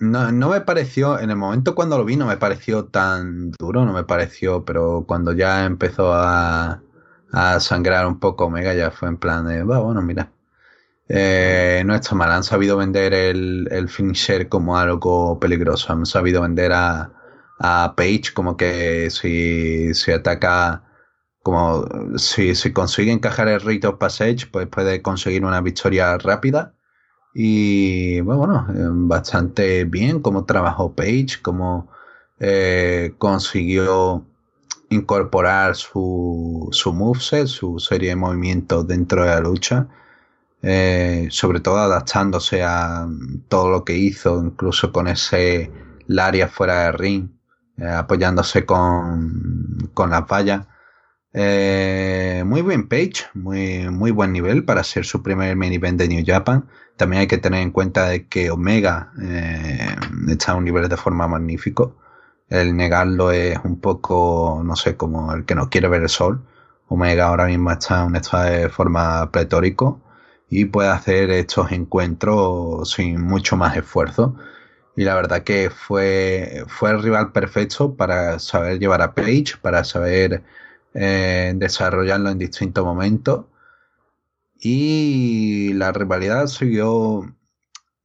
No, 0.00 0.32
no, 0.32 0.48
me 0.50 0.60
pareció, 0.62 1.18
en 1.20 1.30
el 1.30 1.36
momento 1.36 1.74
cuando 1.74 1.96
lo 1.96 2.04
vi 2.04 2.16
no 2.16 2.26
me 2.26 2.36
pareció 2.36 2.86
tan 2.86 3.52
duro, 3.52 3.84
no 3.84 3.92
me 3.92 4.04
pareció, 4.04 4.64
pero 4.64 5.04
cuando 5.06 5.32
ya 5.32 5.64
empezó 5.64 6.12
a, 6.14 6.82
a 7.32 7.60
sangrar 7.60 8.06
un 8.06 8.18
poco 8.18 8.46
Omega 8.46 8.74
ya 8.74 8.90
fue 8.90 9.08
en 9.08 9.18
plan 9.18 9.46
de, 9.46 9.62
bueno, 9.62 10.02
mira, 10.02 10.31
eh, 11.14 11.82
no 11.84 11.94
está 11.94 12.14
mal, 12.14 12.32
han 12.32 12.42
sabido 12.42 12.78
vender 12.78 13.12
el, 13.12 13.68
el 13.70 13.88
finisher 13.90 14.48
como 14.48 14.78
algo 14.78 15.38
peligroso, 15.38 15.92
han 15.92 16.06
sabido 16.06 16.40
vender 16.40 16.72
a, 16.72 17.12
a 17.58 17.94
Page 17.94 18.32
como 18.34 18.56
que 18.56 19.10
si, 19.10 19.92
si 19.92 20.10
ataca 20.10 20.84
como 21.42 21.84
si, 22.16 22.54
si 22.54 22.72
consigue 22.72 23.12
encajar 23.12 23.48
el 23.48 23.60
Rite 23.60 23.88
of 23.88 23.98
Passage, 23.98 24.46
pues 24.50 24.66
puede 24.68 25.02
conseguir 25.02 25.44
una 25.44 25.60
victoria 25.60 26.16
rápida. 26.16 26.74
Y 27.34 28.20
bueno, 28.22 28.66
eh, 28.70 28.88
bastante 28.90 29.84
bien 29.84 30.20
como 30.20 30.46
trabajó 30.46 30.94
Page, 30.94 31.42
como 31.42 31.90
eh, 32.40 33.14
consiguió 33.18 34.24
incorporar 34.88 35.76
su, 35.76 36.68
su 36.72 36.92
moveset, 36.92 37.48
su 37.48 37.78
serie 37.78 38.10
de 38.10 38.16
movimientos 38.16 38.86
dentro 38.86 39.24
de 39.24 39.28
la 39.28 39.40
lucha. 39.40 39.88
Eh, 40.62 41.26
sobre 41.30 41.58
todo 41.60 41.78
adaptándose 41.78 42.62
a 42.62 43.08
todo 43.48 43.70
lo 43.70 43.84
que 43.84 43.96
hizo, 43.96 44.40
incluso 44.44 44.92
con 44.92 45.08
ese 45.08 45.72
área 46.18 46.46
fuera 46.48 46.84
de 46.84 46.92
ring, 46.92 47.30
apoyándose 47.78 48.64
con, 48.64 49.90
con 49.94 50.10
las 50.10 50.26
vallas. 50.26 50.66
Eh, 51.34 52.44
muy 52.46 52.60
buen 52.62 52.88
page, 52.88 53.24
muy, 53.34 53.88
muy 53.88 54.10
buen 54.10 54.32
nivel 54.32 54.64
para 54.64 54.84
ser 54.84 55.04
su 55.06 55.22
primer 55.22 55.56
main 55.56 55.96
de 55.96 56.08
New 56.08 56.24
Japan. 56.26 56.68
También 56.96 57.20
hay 57.22 57.26
que 57.26 57.38
tener 57.38 57.62
en 57.62 57.70
cuenta 57.72 58.06
de 58.08 58.28
que 58.28 58.50
Omega 58.50 59.12
eh, 59.20 59.96
está 60.28 60.52
a 60.52 60.56
un 60.56 60.64
nivel 60.64 60.88
de 60.88 60.96
forma 60.96 61.26
magnífico. 61.26 61.96
El 62.48 62.76
negarlo 62.76 63.30
es 63.32 63.58
un 63.64 63.80
poco, 63.80 64.62
no 64.64 64.76
sé, 64.76 64.96
como 64.96 65.32
el 65.32 65.44
que 65.46 65.54
no 65.54 65.70
quiere 65.70 65.88
ver 65.88 66.02
el 66.02 66.08
sol. 66.08 66.42
Omega 66.88 67.28
ahora 67.28 67.46
mismo 67.46 67.70
está 67.72 68.00
en 68.02 68.08
un 68.08 68.16
estado 68.16 68.44
de 68.44 68.68
forma 68.68 69.30
pletórico 69.32 70.02
y 70.52 70.66
puede 70.66 70.90
hacer 70.90 71.30
estos 71.30 71.72
encuentros 71.72 72.90
sin 72.90 73.22
mucho 73.22 73.56
más 73.56 73.74
esfuerzo. 73.74 74.36
Y 74.94 75.04
la 75.04 75.14
verdad 75.14 75.44
que 75.44 75.70
fue, 75.70 76.64
fue 76.68 76.90
el 76.90 77.02
rival 77.02 77.32
perfecto 77.32 77.94
para 77.96 78.38
saber 78.38 78.78
llevar 78.78 79.00
a 79.00 79.14
Page, 79.14 79.54
para 79.62 79.82
saber 79.82 80.42
eh, 80.92 81.54
desarrollarlo 81.56 82.28
en 82.28 82.38
distintos 82.38 82.84
momentos. 82.84 83.46
Y 84.60 85.72
la 85.72 85.90
rivalidad 85.90 86.46
siguió 86.48 87.34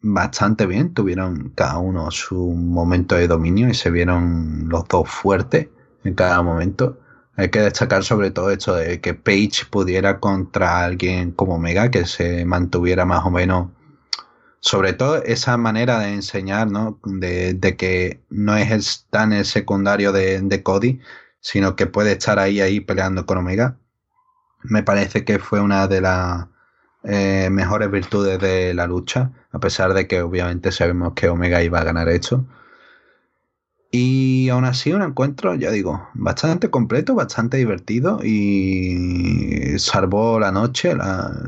bastante 0.01 0.65
bien, 0.65 0.93
tuvieron 0.93 1.51
cada 1.53 1.79
uno 1.79 2.11
su 2.11 2.37
momento 2.37 3.15
de 3.15 3.27
dominio 3.27 3.67
y 3.67 3.73
se 3.73 3.91
vieron 3.91 4.69
los 4.69 4.87
dos 4.87 5.09
fuertes 5.09 5.67
en 6.05 6.13
cada 6.15 6.41
momento. 6.41 6.97
Hay 7.37 7.49
que 7.49 7.59
destacar 7.61 8.03
sobre 8.03 8.31
todo 8.31 8.51
esto 8.51 8.75
de 8.75 8.99
que 8.99 9.13
Page 9.13 9.67
pudiera 9.69 10.19
contra 10.19 10.83
alguien 10.83 11.31
como 11.31 11.59
Mega, 11.59 11.91
que 11.91 12.05
se 12.05 12.45
mantuviera 12.45 13.05
más 13.05 13.25
o 13.25 13.31
menos, 13.31 13.69
sobre 14.59 14.93
todo 14.93 15.23
esa 15.23 15.55
manera 15.57 15.99
de 15.99 16.13
enseñar, 16.13 16.69
¿no? 16.71 16.99
De, 17.03 17.75
que 17.77 18.23
no 18.29 18.57
es 18.57 19.05
tan 19.11 19.33
el 19.33 19.45
secundario 19.45 20.11
de, 20.11 20.41
de 20.41 20.63
Cody, 20.63 20.99
sino 21.39 21.75
que 21.75 21.85
puede 21.85 22.13
estar 22.13 22.39
ahí, 22.39 22.59
ahí 22.59 22.79
peleando 22.79 23.25
con 23.27 23.37
Omega. 23.37 23.77
Me 24.63 24.81
parece 24.83 25.23
que 25.23 25.37
fue 25.39 25.61
una 25.61 25.87
de 25.87 26.01
las 26.01 26.47
eh, 27.03 27.49
mejores 27.51 27.91
virtudes 27.91 28.39
de 28.39 28.73
la 28.73 28.87
lucha, 28.87 29.31
a 29.51 29.59
pesar 29.59 29.93
de 29.93 30.07
que 30.07 30.21
obviamente 30.23 30.71
sabemos 30.71 31.13
que 31.15 31.29
Omega 31.29 31.61
iba 31.63 31.79
a 31.79 31.83
ganar 31.83 32.09
esto. 32.09 32.47
Y 33.91 34.49
aún 34.49 34.65
así 34.65 34.91
un 34.91 35.01
encuentro, 35.01 35.55
ya 35.55 35.71
digo, 35.71 36.09
bastante 36.13 36.69
completo, 36.69 37.15
bastante 37.15 37.57
divertido 37.57 38.19
y 38.23 39.77
salvó 39.79 40.39
la 40.39 40.51
noche. 40.51 40.93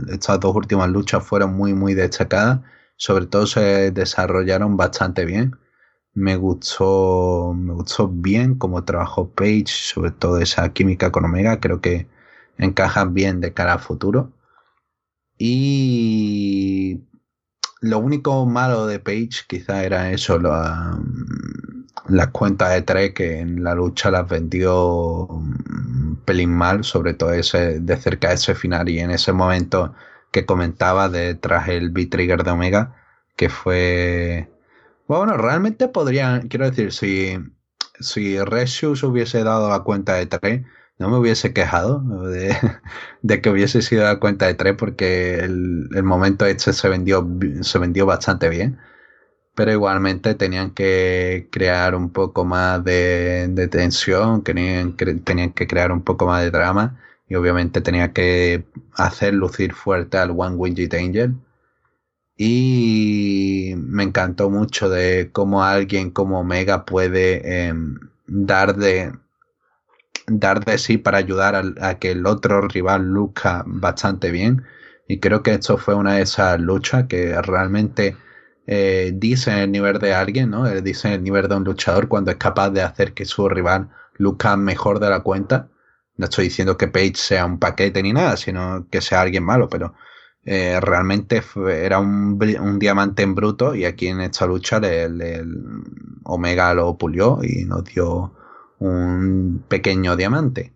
estas 0.09 0.39
dos 0.39 0.55
últimas 0.55 0.89
luchas 0.89 1.23
fueron 1.25 1.53
muy, 1.55 1.73
muy 1.73 1.93
destacadas. 1.93 2.61
Sobre 2.95 3.25
todo 3.27 3.45
se 3.47 3.91
desarrollaron 3.91 4.77
bastante 4.77 5.25
bien 5.25 5.55
me 6.13 6.35
gustó, 6.35 7.53
me 7.55 7.73
gustó 7.73 8.07
bien 8.07 8.55
cómo 8.55 8.83
trabajó 8.83 9.29
Page, 9.31 9.67
sobre 9.67 10.11
todo 10.11 10.39
esa 10.39 10.69
química 10.73 11.11
con 11.11 11.25
Omega, 11.25 11.59
creo 11.59 11.81
que 11.81 12.07
encajan 12.57 13.13
bien 13.13 13.41
de 13.41 13.53
cara 13.53 13.75
a 13.75 13.79
futuro. 13.79 14.33
Y 15.37 17.01
lo 17.81 17.99
único 17.99 18.45
malo 18.45 18.87
de 18.87 18.99
Page 18.99 19.45
quizá 19.47 19.83
era 19.83 20.11
eso, 20.11 20.39
las 22.09 22.29
cuentas 22.29 22.71
de 22.71 22.81
tres 22.81 23.13
que 23.13 23.39
en 23.39 23.63
la 23.63 23.75
lucha 23.75 24.11
las 24.11 24.27
vendió 24.27 25.25
un 25.27 26.21
pelín 26.25 26.51
mal, 26.53 26.83
sobre 26.83 27.13
todo 27.13 27.33
ese, 27.33 27.79
de 27.79 27.97
cerca 27.97 28.29
de 28.29 28.35
ese 28.35 28.55
final 28.55 28.89
y 28.89 28.99
en 28.99 29.11
ese 29.11 29.33
momento 29.33 29.93
que 30.31 30.45
comentaba 30.45 31.09
de 31.09 31.35
tras 31.35 31.69
el 31.69 31.89
B-Trigger 31.91 32.43
de 32.43 32.51
Omega, 32.51 32.95
que 33.35 33.49
fue 33.49 34.49
bueno, 35.09 35.37
realmente 35.37 35.87
podrían, 35.87 36.49
quiero 36.49 36.69
decir, 36.69 36.93
si, 36.93 37.39
si 37.99 38.39
Resius 38.39 39.01
hubiese 39.01 39.43
dado 39.43 39.67
la 39.69 39.79
cuenta 39.79 40.13
de 40.13 40.27
3, 40.27 40.63
no 40.99 41.09
me 41.09 41.17
hubiese 41.17 41.51
quejado 41.51 42.01
de, 43.23 43.41
que 43.41 43.49
hubiese 43.49 43.81
sido 43.81 44.03
la 44.03 44.19
cuenta 44.19 44.45
de 44.45 44.53
3 44.53 44.75
porque 44.77 45.39
el, 45.39 45.89
momento 46.03 46.45
este 46.45 46.73
se 46.73 46.89
vendió, 46.89 47.27
se 47.61 47.79
vendió 47.79 48.05
bastante 48.05 48.49
bien. 48.49 48.77
Pero 49.59 49.73
igualmente 49.73 50.35
tenían 50.35 50.71
que 50.71 51.49
crear 51.51 51.93
un 51.93 52.11
poco 52.11 52.45
más 52.45 52.81
de, 52.81 53.67
tensión, 53.69 54.41
tenían, 54.41 54.95
tenían 54.95 55.51
que 55.51 55.67
crear 55.67 55.91
un 55.91 56.01
poco 56.01 56.25
más 56.27 56.43
de 56.43 56.49
drama 56.49 56.97
y 57.27 57.35
obviamente 57.35 57.81
tenía 57.81 58.13
que 58.13 58.63
hacer 58.93 59.33
lucir 59.33 59.73
fuerte 59.73 60.17
al 60.17 60.31
One 60.31 60.55
Winged 60.55 60.93
Angel. 60.95 61.35
Y 62.37 63.73
me 63.75 64.03
encantó 64.03 64.49
mucho 64.49 64.89
de 64.89 65.29
cómo 65.33 65.61
alguien 65.61 66.11
como 66.11 66.39
Omega 66.39 66.85
puede 66.85 67.67
em, 67.67 67.99
dar 68.27 68.77
de 68.77 69.11
dar 70.27 70.63
de 70.63 70.77
sí 70.77 70.97
para 70.97 71.17
ayudar 71.17 71.61
a, 71.81 71.99
que 71.99 72.11
el 72.11 72.25
otro 72.25 72.61
rival 72.61 73.09
luzca 73.09 73.63
bastante 73.67 74.31
bien. 74.31 74.63
Y 75.09 75.19
creo 75.19 75.43
que 75.43 75.55
esto 75.55 75.77
fue 75.77 75.95
una 75.95 76.13
de 76.15 76.21
esas 76.21 76.61
luchas 76.61 77.07
que 77.09 77.41
realmente 77.41 78.15
eh, 78.71 79.13
dice 79.15 79.63
el 79.63 79.71
nivel 79.71 79.97
de 79.97 80.13
alguien, 80.13 80.51
¿no? 80.51 80.67
Eh, 80.67 80.83
dice 80.83 81.15
el 81.15 81.23
nivel 81.23 81.47
de 81.47 81.55
un 81.55 81.63
luchador 81.63 82.07
cuando 82.07 82.29
es 82.29 82.37
capaz 82.37 82.69
de 82.69 82.83
hacer 82.83 83.15
que 83.15 83.25
su 83.25 83.49
rival 83.49 83.89
luzca 84.13 84.55
mejor 84.57 84.99
de 84.99 85.09
la 85.09 85.21
cuenta. 85.21 85.69
No 86.17 86.25
estoy 86.25 86.45
diciendo 86.45 86.77
que 86.77 86.87
Page 86.87 87.15
sea 87.15 87.47
un 87.47 87.57
paquete 87.57 88.03
ni 88.03 88.13
nada, 88.13 88.37
sino 88.37 88.85
que 88.91 89.01
sea 89.01 89.21
alguien 89.21 89.43
malo, 89.43 89.69
pero 89.69 89.95
eh, 90.45 90.79
realmente 90.81 91.41
era 91.67 91.97
un, 91.97 92.37
diamante 92.77 93.23
en 93.23 93.33
bruto 93.33 93.73
y 93.73 93.85
aquí 93.85 94.05
en 94.07 94.21
esta 94.21 94.45
lucha 94.45 94.77
el 94.77 95.63
Omega 96.25 96.71
lo 96.75 96.95
pulió 96.95 97.39
y 97.41 97.65
nos 97.65 97.83
dio 97.85 98.35
un 98.77 99.63
pequeño 99.67 100.15
diamante. 100.15 100.73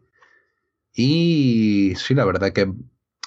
Y 0.95 1.93
sí, 1.97 2.15
la 2.15 2.25
verdad 2.25 2.53
que 2.53 2.73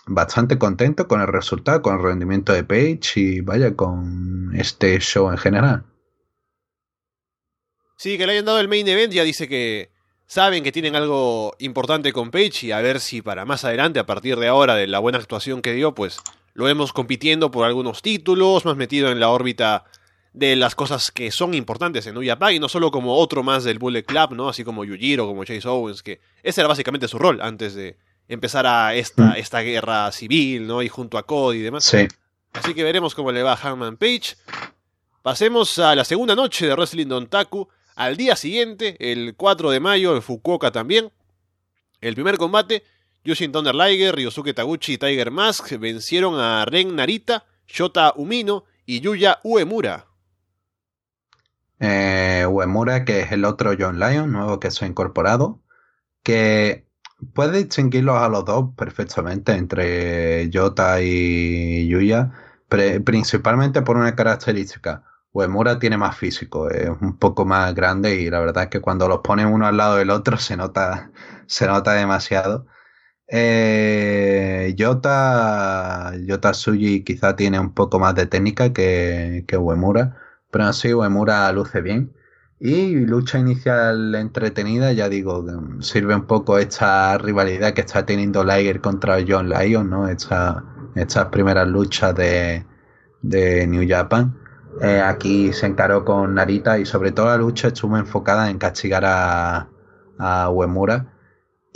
bastante 0.06 0.58
contento 0.58 1.08
con 1.08 1.20
el 1.20 1.26
resultado, 1.26 1.82
con 1.82 1.96
el 1.96 2.02
rendimiento 2.02 2.52
de 2.52 2.64
Page 2.64 3.20
y 3.20 3.40
vaya 3.40 3.74
con 3.74 4.52
este 4.54 4.98
show 5.00 5.30
en 5.30 5.36
general. 5.36 5.84
Sí, 7.98 8.16
que 8.16 8.26
le 8.26 8.32
hayan 8.32 8.44
dado 8.44 8.60
el 8.60 8.68
main 8.68 8.86
event 8.86 9.12
ya 9.12 9.24
dice 9.24 9.48
que 9.48 9.90
saben 10.26 10.62
que 10.62 10.72
tienen 10.72 10.96
algo 10.96 11.54
importante 11.58 12.12
con 12.12 12.30
Page 12.30 12.66
y 12.66 12.72
a 12.72 12.80
ver 12.80 13.00
si 13.00 13.22
para 13.22 13.44
más 13.44 13.64
adelante, 13.64 13.98
a 13.98 14.06
partir 14.06 14.38
de 14.38 14.48
ahora, 14.48 14.74
de 14.74 14.86
la 14.86 14.98
buena 14.98 15.18
actuación 15.18 15.62
que 15.62 15.72
dio, 15.72 15.94
pues 15.94 16.18
lo 16.54 16.64
vemos 16.64 16.92
compitiendo 16.92 17.50
por 17.50 17.66
algunos 17.66 18.00
títulos, 18.02 18.64
más 18.64 18.76
metido 18.76 19.10
en 19.10 19.20
la 19.20 19.30
órbita 19.30 19.84
de 20.32 20.54
las 20.54 20.74
cosas 20.74 21.10
que 21.10 21.30
son 21.30 21.54
importantes 21.54 22.06
en 22.06 22.22
Japan 22.22 22.54
y 22.54 22.58
no 22.58 22.68
solo 22.68 22.90
como 22.90 23.16
otro 23.16 23.42
más 23.42 23.64
del 23.64 23.78
Bullet 23.78 24.04
Club, 24.04 24.34
¿no? 24.34 24.50
Así 24.50 24.64
como 24.64 24.84
Yujiro, 24.84 25.26
como 25.26 25.44
Chase 25.44 25.66
Owens, 25.66 26.02
que 26.02 26.20
ese 26.42 26.60
era 26.60 26.68
básicamente 26.68 27.08
su 27.08 27.18
rol 27.18 27.40
antes 27.40 27.74
de 27.74 27.96
empezar 28.28 28.66
a 28.66 28.94
esta, 28.94 29.22
mm. 29.22 29.34
esta 29.36 29.60
guerra 29.60 30.10
civil, 30.12 30.66
¿no? 30.66 30.82
Y 30.82 30.88
junto 30.88 31.18
a 31.18 31.24
Cody 31.24 31.58
y 31.58 31.62
demás. 31.62 31.84
Sí. 31.84 32.08
Así 32.52 32.74
que 32.74 32.84
veremos 32.84 33.14
cómo 33.14 33.32
le 33.32 33.42
va 33.42 33.52
a 33.52 33.60
Hanman 33.60 33.96
Page. 33.96 34.36
Pasemos 35.22 35.78
a 35.78 35.94
la 35.94 36.04
segunda 36.04 36.34
noche 36.34 36.66
de 36.66 36.74
Wrestling 36.74 37.08
Don 37.08 37.26
Taku. 37.26 37.68
Al 37.96 38.16
día 38.16 38.36
siguiente, 38.36 38.96
el 38.98 39.34
4 39.36 39.70
de 39.70 39.80
mayo, 39.80 40.14
en 40.14 40.22
Fukuoka 40.22 40.70
también. 40.70 41.10
El 42.00 42.14
primer 42.14 42.36
combate, 42.36 42.84
Yushin 43.24 43.52
Thunder 43.52 43.74
Liger, 43.74 44.14
Ryosuke 44.14 44.54
Taguchi 44.54 44.94
y 44.94 44.98
Tiger 44.98 45.30
Mask 45.30 45.70
vencieron 45.78 46.38
a 46.38 46.64
Ren 46.64 46.94
Narita, 46.94 47.44
Shota 47.66 48.12
Umino 48.16 48.64
y 48.84 49.00
Yuya 49.00 49.40
Uemura. 49.42 50.06
Eh, 51.80 52.46
Uemura, 52.48 53.04
que 53.04 53.20
es 53.20 53.32
el 53.32 53.44
otro 53.44 53.74
John 53.78 53.98
Lyon, 53.98 54.32
nuevo 54.32 54.60
que 54.60 54.70
se 54.70 54.84
ha 54.84 54.88
incorporado, 54.88 55.60
que 56.22 56.85
puede 57.34 57.58
distinguirlos 57.58 58.16
a 58.18 58.28
los 58.28 58.44
dos 58.44 58.70
perfectamente 58.76 59.52
entre 59.52 60.48
Yota 60.50 61.00
y 61.02 61.88
Yuya, 61.88 62.32
principalmente 63.04 63.82
por 63.82 63.96
una 63.96 64.14
característica. 64.16 65.04
Uemura 65.32 65.78
tiene 65.78 65.98
más 65.98 66.16
físico, 66.16 66.70
es 66.70 66.88
un 67.00 67.18
poco 67.18 67.44
más 67.44 67.74
grande 67.74 68.16
y 68.20 68.30
la 68.30 68.40
verdad 68.40 68.64
es 68.64 68.70
que 68.70 68.80
cuando 68.80 69.06
los 69.08 69.18
ponen 69.20 69.48
uno 69.48 69.66
al 69.66 69.76
lado 69.76 69.96
del 69.96 70.10
otro 70.10 70.36
se 70.38 70.56
nota, 70.56 71.10
se 71.46 71.66
nota 71.66 71.92
demasiado. 71.94 72.66
Eh, 73.28 74.74
Yota, 74.76 76.12
Yota 76.24 76.54
Suji 76.54 77.04
quizá 77.04 77.36
tiene 77.36 77.58
un 77.60 77.74
poco 77.74 77.98
más 77.98 78.14
de 78.14 78.26
técnica 78.26 78.72
que, 78.72 79.44
que 79.48 79.56
Uemura, 79.56 80.16
pero 80.50 80.64
así 80.66 80.94
Uemura 80.94 81.50
luce 81.52 81.80
bien. 81.82 82.12
Y 82.58 82.94
lucha 82.96 83.38
inicial 83.38 84.14
entretenida, 84.14 84.92
ya 84.92 85.08
digo, 85.08 85.44
sirve 85.80 86.14
un 86.14 86.26
poco 86.26 86.58
esta 86.58 87.18
rivalidad 87.18 87.74
que 87.74 87.82
está 87.82 88.06
teniendo 88.06 88.44
Liger 88.44 88.80
contra 88.80 89.18
John 89.26 89.50
Lyon, 89.50 89.90
¿no? 89.90 90.08
Esta, 90.08 90.64
estas 90.94 91.26
primeras 91.26 91.68
luchas 91.68 92.14
de, 92.14 92.64
de 93.22 93.66
New 93.66 93.86
Japan. 93.86 94.38
Eh, 94.80 95.00
aquí 95.00 95.52
se 95.52 95.66
encaró 95.66 96.04
con 96.04 96.34
Narita 96.34 96.78
y 96.78 96.86
sobre 96.86 97.12
todo 97.12 97.26
la 97.26 97.36
lucha 97.36 97.68
estuvo 97.68 97.96
enfocada 97.98 98.50
en 98.50 98.58
castigar 98.58 99.04
a, 99.04 99.68
a 100.18 100.50
Uemura 100.50 101.12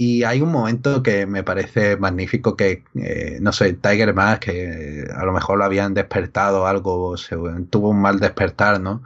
y 0.03 0.25
hay 0.25 0.41
un 0.41 0.51
momento 0.51 1.03
que 1.03 1.27
me 1.27 1.45
parece 1.45 1.99
magnífico 1.99 2.57
que, 2.57 2.85
eh, 2.95 3.37
no 3.43 3.53
sé, 3.53 3.75
Tiger 3.75 4.15
Mask, 4.15 4.45
que 4.45 5.05
a 5.15 5.27
lo 5.27 5.33
mejor 5.35 5.59
lo 5.59 5.65
habían 5.65 5.93
despertado 5.93 6.67
algo, 6.67 7.19
se, 7.19 7.37
tuvo 7.69 7.91
un 7.91 8.01
mal 8.01 8.19
despertar, 8.19 8.81
¿no? 8.81 9.03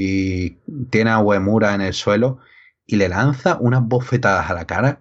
Y 0.00 0.58
tiene 0.90 1.10
a 1.10 1.18
Uemura 1.18 1.74
en 1.74 1.80
el 1.80 1.92
suelo 1.92 2.38
y 2.86 2.96
le 2.96 3.08
lanza 3.08 3.58
unas 3.60 3.82
bofetadas 3.82 4.48
a 4.50 4.54
la 4.54 4.66
cara. 4.66 5.00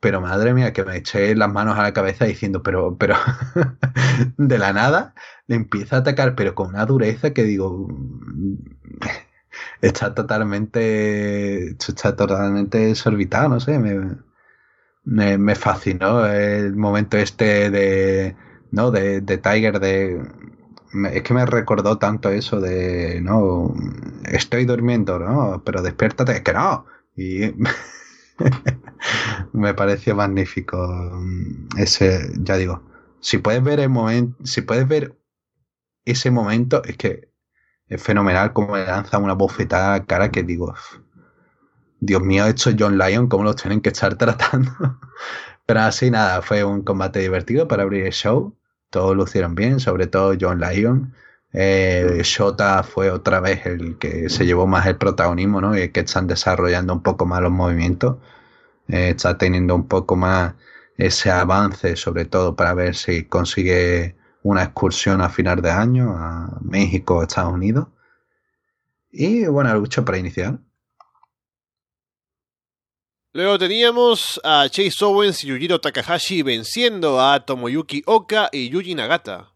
Pero 0.00 0.20
madre 0.20 0.54
mía, 0.54 0.72
que 0.72 0.84
me 0.84 0.96
eché 0.96 1.34
las 1.34 1.52
manos 1.52 1.78
a 1.78 1.82
la 1.82 1.92
cabeza 1.92 2.24
diciendo, 2.26 2.62
pero, 2.62 2.96
pero, 2.96 3.16
de 4.38 4.58
la 4.58 4.72
nada 4.72 5.14
le 5.48 5.56
empieza 5.56 5.96
a 5.96 5.98
atacar, 6.00 6.36
pero 6.36 6.54
con 6.54 6.68
una 6.70 6.86
dureza 6.86 7.32
que 7.32 7.42
digo, 7.44 7.88
está 9.82 10.14
totalmente, 10.14 11.70
está 11.70 12.16
totalmente 12.16 12.78
desorbitado, 12.78 13.48
no 13.48 13.60
sé, 13.60 13.78
me, 13.78 14.16
me, 15.04 15.38
me, 15.38 15.54
fascinó 15.54 16.26
el 16.26 16.76
momento 16.76 17.16
este 17.18 17.70
de, 17.70 18.36
¿no? 18.70 18.90
De, 18.90 19.20
de 19.20 19.38
Tiger, 19.38 19.80
de... 19.80 20.22
es 21.12 21.22
que 21.22 21.34
me 21.34 21.46
recordó 21.46 21.98
tanto 21.98 22.30
eso 22.30 22.60
de, 22.60 23.20
no, 23.20 23.74
estoy 24.24 24.64
durmiendo, 24.64 25.18
¿no? 25.18 25.62
Pero 25.64 25.82
despiértate, 25.82 26.32
es 26.32 26.40
que 26.42 26.52
no. 26.52 26.86
Y 27.16 27.54
me 29.52 29.74
pareció 29.74 30.14
magnífico 30.16 30.78
ese, 31.76 32.32
ya 32.40 32.56
digo, 32.56 32.82
si 33.20 33.38
puedes 33.38 33.62
ver 33.62 33.80
el 33.80 33.90
momento, 33.90 34.36
si 34.44 34.62
puedes 34.62 34.88
ver 34.88 35.16
ese 36.04 36.30
momento, 36.30 36.82
es 36.84 36.96
que 36.96 37.30
es 37.88 38.02
fenomenal 38.02 38.52
como 38.52 38.76
le 38.76 38.86
lanza 38.86 39.18
una 39.18 39.34
bofetada 39.34 40.04
cara 40.04 40.30
que 40.30 40.42
digo, 40.42 40.74
Dios 42.00 42.22
mío, 42.22 42.46
esto 42.46 42.70
es 42.70 42.76
John 42.78 42.96
Lyon, 42.98 43.28
¿cómo 43.28 43.44
los 43.44 43.56
tienen 43.56 43.80
que 43.80 43.90
estar 43.90 44.14
tratando? 44.18 44.98
Pero 45.66 45.80
así 45.80 46.10
nada, 46.10 46.42
fue 46.42 46.64
un 46.64 46.82
combate 46.82 47.20
divertido 47.20 47.68
para 47.68 47.82
abrir 47.82 48.06
el 48.06 48.12
show. 48.12 48.56
Todos 48.90 49.16
lo 49.16 49.24
hicieron 49.24 49.54
bien, 49.54 49.80
sobre 49.80 50.06
todo 50.06 50.34
John 50.40 50.60
Lyon. 50.60 51.14
Eh, 51.52 52.20
Shota 52.24 52.82
fue 52.82 53.10
otra 53.10 53.40
vez 53.40 53.66
el 53.66 53.98
que 53.98 54.28
se 54.28 54.46
llevó 54.46 54.66
más 54.66 54.86
el 54.86 54.96
protagonismo, 54.96 55.60
¿no? 55.60 55.76
Y 55.76 55.90
que 55.90 56.00
están 56.00 56.26
desarrollando 56.26 56.92
un 56.92 57.02
poco 57.02 57.26
más 57.26 57.42
los 57.42 57.52
movimientos. 57.52 58.18
Eh, 58.88 59.10
está 59.10 59.38
teniendo 59.38 59.74
un 59.74 59.88
poco 59.88 60.16
más 60.16 60.54
ese 60.96 61.30
avance, 61.30 61.96
sobre 61.96 62.24
todo 62.26 62.56
para 62.56 62.74
ver 62.74 62.94
si 62.96 63.24
consigue 63.24 64.16
una 64.42 64.64
excursión 64.64 65.20
a 65.20 65.28
final 65.30 65.62
de 65.62 65.70
año 65.70 66.16
a 66.16 66.58
México 66.62 67.16
o 67.18 67.22
Estados 67.22 67.52
Unidos. 67.52 67.88
Y 69.12 69.46
buena 69.46 69.74
lucha 69.74 70.04
para 70.04 70.18
iniciar. 70.18 70.58
Luego 73.32 73.60
teníamos 73.60 74.40
a 74.42 74.68
Chase 74.68 75.04
Owens 75.04 75.44
y 75.44 75.48
Yujiro 75.48 75.80
Takahashi 75.80 76.42
venciendo 76.42 77.20
a 77.20 77.38
Tomoyuki 77.46 78.02
Oka 78.06 78.48
y 78.50 78.70
Yuji 78.70 78.96
Nagata. 78.96 79.52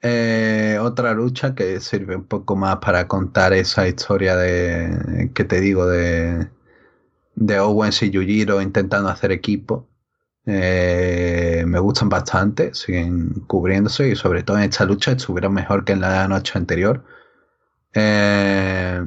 Eh, 0.00 0.78
otra 0.80 1.12
lucha 1.12 1.56
que 1.56 1.80
sirve 1.80 2.14
un 2.14 2.26
poco 2.28 2.54
más 2.54 2.76
para 2.76 3.08
contar 3.08 3.52
esa 3.52 3.88
historia 3.88 4.36
de 4.36 5.32
que 5.34 5.42
te 5.42 5.60
digo 5.60 5.88
de, 5.88 6.50
de 7.34 7.58
Owens 7.58 8.00
y 8.04 8.10
Yujiro 8.10 8.62
intentando 8.62 9.08
hacer 9.08 9.32
equipo. 9.32 9.88
Eh, 10.46 11.64
me 11.66 11.80
gustan 11.80 12.10
bastante, 12.10 12.74
siguen 12.74 13.30
cubriéndose 13.48 14.10
y 14.10 14.14
sobre 14.14 14.44
todo 14.44 14.58
en 14.58 14.64
esta 14.64 14.84
lucha 14.84 15.12
estuvieron 15.12 15.52
mejor 15.52 15.84
que 15.84 15.94
en 15.94 16.00
la 16.02 16.28
noche 16.28 16.52
anterior. 16.56 17.02
Eh, 17.92 19.00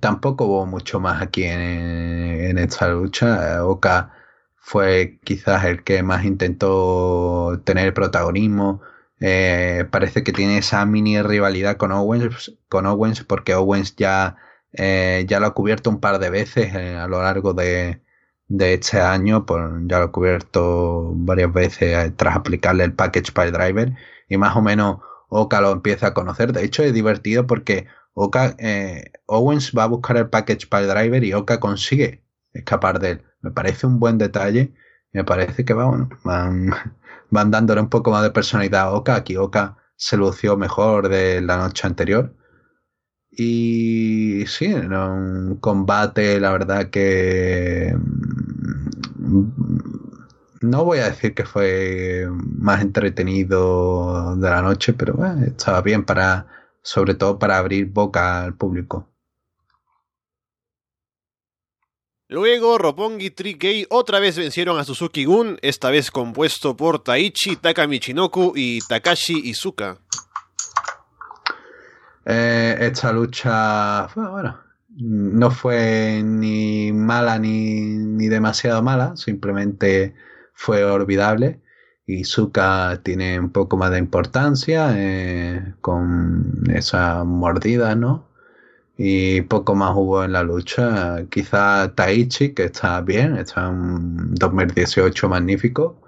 tampoco 0.00 0.46
hubo 0.46 0.66
mucho 0.66 1.00
más 1.00 1.22
aquí 1.22 1.44
en, 1.44 2.58
esta 2.58 2.88
lucha. 2.88 3.64
Oka 3.64 4.12
fue 4.56 5.18
quizás 5.24 5.64
el 5.64 5.84
que 5.84 6.02
más 6.02 6.24
intentó 6.24 7.60
tener 7.64 7.94
protagonismo. 7.94 8.82
Eh, 9.20 9.86
parece 9.90 10.22
que 10.22 10.32
tiene 10.32 10.58
esa 10.58 10.84
mini 10.86 11.22
rivalidad 11.22 11.76
con 11.76 11.92
Owens, 11.92 12.56
con 12.68 12.86
Owens 12.86 13.24
porque 13.24 13.54
Owens 13.54 13.96
ya, 13.96 14.36
eh, 14.72 15.24
ya 15.28 15.40
lo 15.40 15.46
ha 15.46 15.54
cubierto 15.54 15.90
un 15.90 16.00
par 16.00 16.18
de 16.18 16.30
veces 16.30 16.74
eh, 16.74 16.96
a 16.96 17.06
lo 17.08 17.22
largo 17.22 17.54
de, 17.54 18.02
de 18.48 18.74
este 18.74 19.00
año. 19.00 19.44
ya 19.86 19.98
lo 19.98 20.04
ha 20.06 20.12
cubierto 20.12 21.12
varias 21.14 21.52
veces 21.52 22.12
tras 22.16 22.36
aplicarle 22.36 22.84
el 22.84 22.94
package 22.94 23.32
para 23.32 23.48
el 23.48 23.54
driver. 23.54 23.92
Y 24.28 24.36
más 24.38 24.56
o 24.56 24.62
menos 24.62 24.98
Oka 25.28 25.60
lo 25.60 25.72
empieza 25.72 26.08
a 26.08 26.14
conocer. 26.14 26.52
De 26.52 26.64
hecho, 26.64 26.82
es 26.82 26.92
divertido 26.92 27.46
porque 27.46 27.86
Oka, 28.18 28.56
eh, 28.58 29.12
Owens 29.26 29.72
va 29.76 29.84
a 29.84 29.88
buscar 29.88 30.16
el 30.16 30.30
package 30.30 30.68
para 30.68 30.84
el 30.84 30.90
driver 30.90 31.22
y 31.22 31.34
Oka 31.34 31.60
consigue 31.60 32.24
escapar 32.54 32.98
de 32.98 33.10
él. 33.10 33.22
Me 33.42 33.50
parece 33.50 33.86
un 33.86 34.00
buen 34.00 34.16
detalle. 34.16 34.72
Me 35.12 35.22
parece 35.24 35.66
que 35.66 35.74
van, 35.74 36.08
van 37.30 37.50
dándole 37.50 37.80
un 37.82 37.90
poco 37.90 38.10
más 38.10 38.22
de 38.22 38.30
personalidad 38.30 38.82
a 38.88 38.92
Oka. 38.92 39.16
Aquí 39.16 39.36
Oka 39.36 39.76
se 39.96 40.16
lució 40.16 40.56
mejor 40.56 41.10
de 41.10 41.42
la 41.42 41.58
noche 41.58 41.86
anterior. 41.86 42.34
Y 43.30 44.44
sí, 44.46 44.72
un 44.72 45.58
combate, 45.60 46.40
la 46.40 46.52
verdad 46.52 46.88
que 46.88 47.94
mm, 49.18 49.48
no 50.62 50.84
voy 50.86 51.00
a 51.00 51.10
decir 51.10 51.34
que 51.34 51.44
fue 51.44 52.26
más 52.30 52.80
entretenido 52.80 54.36
de 54.36 54.48
la 54.50 54.62
noche, 54.62 54.94
pero 54.94 55.14
bueno, 55.14 55.44
estaba 55.44 55.82
bien 55.82 56.04
para 56.04 56.46
sobre 56.86 57.14
todo 57.14 57.36
para 57.40 57.58
abrir 57.58 57.86
boca 57.86 58.44
al 58.44 58.54
público. 58.54 59.08
Luego, 62.28 62.78
Roppongi 62.78 63.30
Trikei 63.30 63.86
otra 63.90 64.20
vez 64.20 64.36
vencieron 64.36 64.78
a 64.78 64.84
Suzuki 64.84 65.24
Gun, 65.24 65.58
esta 65.62 65.90
vez 65.90 66.12
compuesto 66.12 66.76
por 66.76 67.02
Taichi 67.02 67.56
Taka 67.56 67.88
Michinoku 67.88 68.52
y 68.54 68.78
Takashi 68.86 69.48
Izuka. 69.48 69.98
Eh, 72.24 72.76
esta 72.78 73.12
lucha, 73.12 74.06
bueno, 74.14 74.60
no 74.96 75.50
fue 75.50 76.22
ni 76.24 76.92
mala 76.92 77.40
ni, 77.40 77.80
ni 77.80 78.28
demasiado 78.28 78.80
mala, 78.80 79.16
simplemente 79.16 80.14
fue 80.52 80.84
olvidable. 80.84 81.60
Izuka 82.06 83.00
tiene 83.02 83.38
un 83.40 83.50
poco 83.50 83.76
más 83.76 83.90
de 83.90 83.98
importancia 83.98 84.92
eh, 84.96 85.74
con 85.80 86.64
esa 86.72 87.24
mordida, 87.24 87.94
¿no? 87.96 88.28
Y 88.98 89.42
poco 89.42 89.74
más 89.74 89.92
hubo 89.96 90.24
en 90.24 90.32
la 90.32 90.42
lucha. 90.42 91.26
Quizá 91.30 91.94
Taichi, 91.94 92.54
que 92.54 92.64
está 92.64 93.00
bien, 93.02 93.36
está 93.36 93.68
en 93.68 94.34
2018 94.34 95.28
magnífico. 95.28 96.00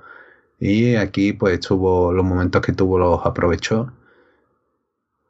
Y 0.60 0.96
aquí 0.96 1.32
pues 1.32 1.60
tuvo 1.60 2.12
los 2.12 2.24
momentos 2.24 2.62
que 2.62 2.72
tuvo 2.72 2.98
los 2.98 3.20
aprovechó. 3.26 3.92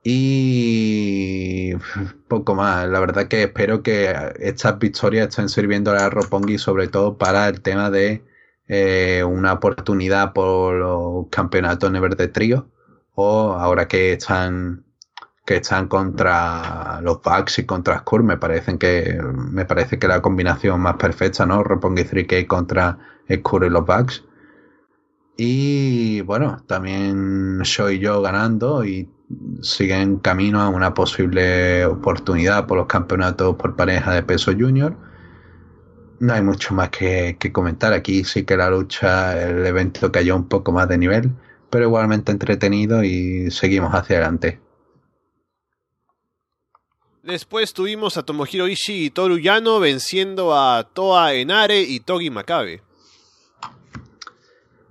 Y 0.05 1.73
poco 2.29 2.55
más. 2.55 2.89
La 2.89 3.01
verdad 3.01 3.29
que 3.29 3.45
espero 3.45 3.83
que 3.83 4.15
estas 4.41 4.79
victorias 4.79 5.29
estén 5.29 5.49
sirviendo 5.49 5.93
a 5.93 6.11
Roppongi 6.11 6.59
sobre 6.59 6.89
todo 6.89 7.19
para 7.19 7.49
el 7.49 7.61
tema 7.63 7.91
de 7.91 8.23
eh, 8.69 9.25
una 9.25 9.55
oportunidad 9.55 10.33
por 10.33 10.75
los 10.75 11.27
campeonatos 11.31 11.91
Never 11.91 12.17
de 12.17 12.29
trío 12.29 12.69
o 13.15 13.53
ahora 13.53 13.89
que 13.89 14.13
están 14.13 14.85
que 15.49 15.57
están 15.57 15.89
contra 15.89 17.01
los 17.01 17.23
Bucks 17.23 17.61
y 17.61 17.65
contra 17.65 18.01
Skur. 18.01 18.23
Me 18.23 18.37
parecen 18.37 18.77
que 18.77 19.19
me 19.51 19.65
parece 19.65 19.99
que 19.99 20.07
la 20.07 20.21
combinación 20.21 20.79
más 20.81 20.97
perfecta, 20.97 21.47
¿no? 21.47 21.65
Roppongi 21.65 22.03
3K 22.05 22.47
contra 22.47 22.99
Skur 23.33 23.65
y 23.65 23.71
los 23.71 23.87
Bucks. 23.87 24.25
Y 25.39 26.21
bueno, 26.23 26.63
también 26.67 27.61
soy 27.65 27.99
yo 27.99 28.21
ganando 28.21 28.85
y 28.85 29.09
siguen 29.63 30.19
camino 30.19 30.61
a 30.61 30.69
una 30.69 30.93
posible 30.93 31.87
oportunidad 31.87 32.67
por 32.67 32.77
los 32.77 32.87
campeonatos 32.87 33.57
por 33.57 33.75
pareja 33.75 34.13
de 34.13 34.23
peso 34.23 34.53
junior. 34.53 34.97
No 36.21 36.35
hay 36.35 36.43
mucho 36.43 36.75
más 36.75 36.91
que, 36.91 37.37
que 37.39 37.53
comentar. 37.53 37.93
Aquí 37.93 38.25
sí 38.25 38.45
que 38.45 38.57
la 38.57 38.71
lucha, 38.71 39.41
el 39.41 39.65
evento 39.65 40.11
cayó 40.11 40.35
un 40.37 40.49
poco 40.49 40.73
más 40.73 40.89
de 40.89 40.99
nivel, 40.99 41.31
pero 41.71 41.85
igualmente 41.85 42.33
entretenido 42.33 43.05
y 43.05 43.51
seguimos 43.51 43.95
hacia 43.95 44.17
adelante. 44.17 44.61
Después 47.29 47.75
tuvimos 47.75 48.17
a 48.17 48.23
Tomohiro 48.23 48.69
Ishii 48.69 49.05
y 49.05 49.11
Toru 49.11 49.39
Yano 49.39 49.81
venciendo 49.81 50.59
a 50.59 50.89
Toa 50.95 51.35
Enare 51.35 51.83
y 51.83 52.01
Togi 52.01 52.31
Makabe. 52.31 52.83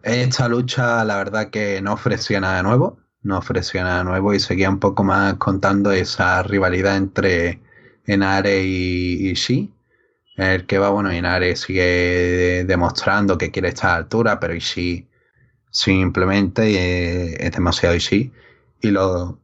Esta 0.03 0.47
lucha, 0.47 1.03
la 1.03 1.17
verdad 1.17 1.49
que 1.49 1.81
no 1.81 1.93
ofrecía 1.93 2.39
nada 2.39 2.61
nuevo, 2.61 2.99
no 3.23 3.39
ofrecía 3.39 3.83
nada 3.83 4.03
nuevo 4.03 4.35
y 4.35 4.39
seguía 4.39 4.69
un 4.69 4.79
poco 4.79 5.03
más 5.03 5.33
contando 5.37 5.91
esa 5.91 6.43
rivalidad 6.43 6.95
entre 6.97 7.61
Enare 8.05 8.63
y 8.63 9.31
Ishii. 9.31 9.73
El 10.37 10.67
que 10.67 10.77
va, 10.77 10.89
bueno, 10.89 11.09
Enare 11.09 11.55
sigue 11.55 12.63
demostrando 12.65 13.37
que 13.39 13.51
quiere 13.51 13.69
estar 13.69 13.89
a 13.91 13.95
altura, 13.95 14.39
pero 14.39 14.53
Ishii 14.53 15.07
simplemente 15.71 17.31
eh, 17.31 17.37
es 17.39 17.51
demasiado 17.51 17.95
Ishii 17.95 18.31
y 18.81 18.91
lo, 18.91 19.39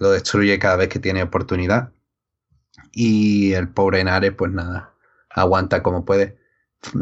lo 0.00 0.10
destruye 0.10 0.58
cada 0.58 0.76
vez 0.76 0.88
que 0.88 0.98
tiene 0.98 1.22
oportunidad. 1.22 1.92
Y 2.92 3.52
el 3.52 3.68
pobre 3.68 4.00
Enare, 4.00 4.32
pues 4.32 4.50
nada, 4.50 4.94
aguanta 5.30 5.82
como 5.82 6.06
puede. 6.06 6.38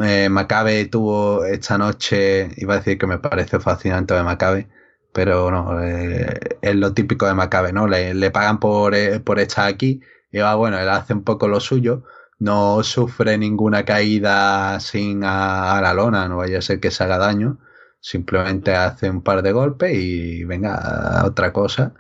Eh, 0.03 0.29
Macabe 0.29 0.87
tuvo 0.87 1.45
esta 1.45 1.79
noche, 1.79 2.51
iba 2.57 2.75
a 2.75 2.79
decir 2.79 2.99
que 2.99 3.07
me 3.07 3.19
parece 3.19 3.61
fascinante 3.61 4.15
de 4.15 4.23
Macabe, 4.25 4.69
pero 5.13 5.51
no, 5.51 5.81
eh, 5.81 6.59
es 6.61 6.75
lo 6.75 6.93
típico 6.93 7.27
de 7.27 7.35
Macabe, 7.35 7.73
¿no? 7.73 7.87
Le, 7.87 8.31
pagan 8.33 8.59
por, 8.59 8.95
por 9.23 9.39
estar 9.39 9.69
aquí 9.69 10.01
y 10.33 10.39
va, 10.39 10.57
bueno, 10.57 10.79
él 10.79 10.89
hace 10.89 11.15
un 11.15 11.25
poco 11.25 11.49
lo 11.49 11.61
suyo, 11.61 12.05
no 12.43 12.83
sufre 12.83 13.39
ninguna 13.39 13.85
caída 13.85 14.81
sin 14.81 15.23
a, 15.25 15.81
la 15.81 15.95
lona, 15.95 16.29
no 16.29 16.39
vaya 16.39 16.59
a 16.59 16.63
ser 16.63 16.81
que 16.81 16.91
se 16.91 17.05
haga 17.05 17.19
daño, 17.19 17.59
simplemente 18.01 18.75
hace 18.75 19.11
un 19.11 19.23
par 19.23 19.43
de 19.43 19.53
golpes 19.53 19.93
y 19.95 20.45
venga, 20.45 21.23
otra 21.25 21.53
cosa. 21.53 21.95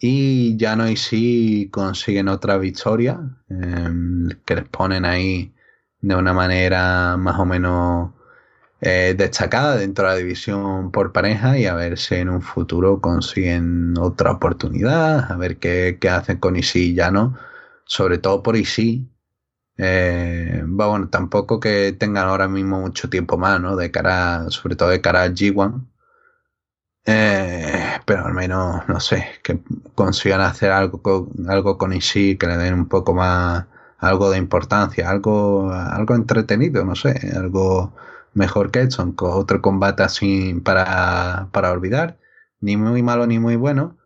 Y 0.00 0.56
ya 0.58 0.76
no 0.76 0.88
y 0.88 0.96
sí 0.96 1.68
consiguen 1.72 2.28
otra 2.28 2.58
victoria, 2.58 3.20
em, 3.48 4.28
que 4.44 4.56
les 4.56 4.68
ponen 4.68 5.04
ahí 5.04 5.54
de 6.00 6.14
una 6.14 6.32
manera 6.32 7.16
más 7.16 7.38
o 7.40 7.44
menos 7.44 8.12
eh, 8.80 9.14
destacada 9.16 9.76
dentro 9.76 10.06
de 10.06 10.14
la 10.14 10.18
división 10.18 10.92
por 10.92 11.12
pareja 11.12 11.58
y 11.58 11.66
a 11.66 11.74
ver 11.74 11.98
si 11.98 12.14
en 12.16 12.28
un 12.30 12.42
futuro 12.42 13.00
consiguen 13.00 13.94
otra 13.98 14.32
oportunidad, 14.32 15.32
a 15.32 15.36
ver 15.36 15.58
qué, 15.58 15.98
hacen 16.10 16.38
con 16.38 16.56
Isi 16.56 16.94
ya 16.94 17.10
no, 17.10 17.36
sobre 17.86 18.18
todo 18.18 18.42
por 18.42 18.56
Isi. 18.56 19.08
Eh, 19.78 20.62
bueno, 20.66 21.08
tampoco 21.08 21.60
que 21.60 21.92
tengan 21.92 22.28
ahora 22.28 22.48
mismo 22.48 22.80
mucho 22.80 23.08
tiempo 23.10 23.38
más, 23.38 23.60
¿no? 23.60 23.76
De 23.76 23.90
cara, 23.92 24.50
sobre 24.50 24.76
todo 24.76 24.90
de 24.90 25.00
cara 25.00 25.22
al 25.22 25.34
G1. 25.34 25.86
Eh, 27.06 28.00
pero 28.06 28.26
al 28.26 28.34
menos, 28.34 28.86
no 28.88 29.00
sé, 29.00 29.26
que 29.42 29.60
consigan 29.94 30.40
hacer 30.42 30.70
algo 30.72 31.02
con, 31.02 31.30
algo 31.48 31.78
con 31.78 31.92
Isi 31.94 32.36
que 32.36 32.46
le 32.46 32.56
den 32.58 32.74
un 32.74 32.88
poco 32.88 33.14
más, 33.14 33.66
algo 33.98 34.30
de 34.30 34.38
importancia, 34.38 35.10
algo, 35.10 35.72
algo 35.72 36.14
entretenido, 36.14 36.84
no 36.84 36.94
sé, 36.96 37.32
algo 37.36 37.94
mejor 38.34 38.70
que 38.70 38.80
Edson, 38.82 39.12
con 39.12 39.32
otro 39.32 39.62
combate 39.62 40.02
así 40.02 40.54
para, 40.64 41.48
para 41.52 41.72
olvidar, 41.72 42.18
ni 42.60 42.76
muy 42.76 43.02
malo 43.02 43.26
ni 43.26 43.38
muy 43.38 43.56
bueno. 43.56 43.97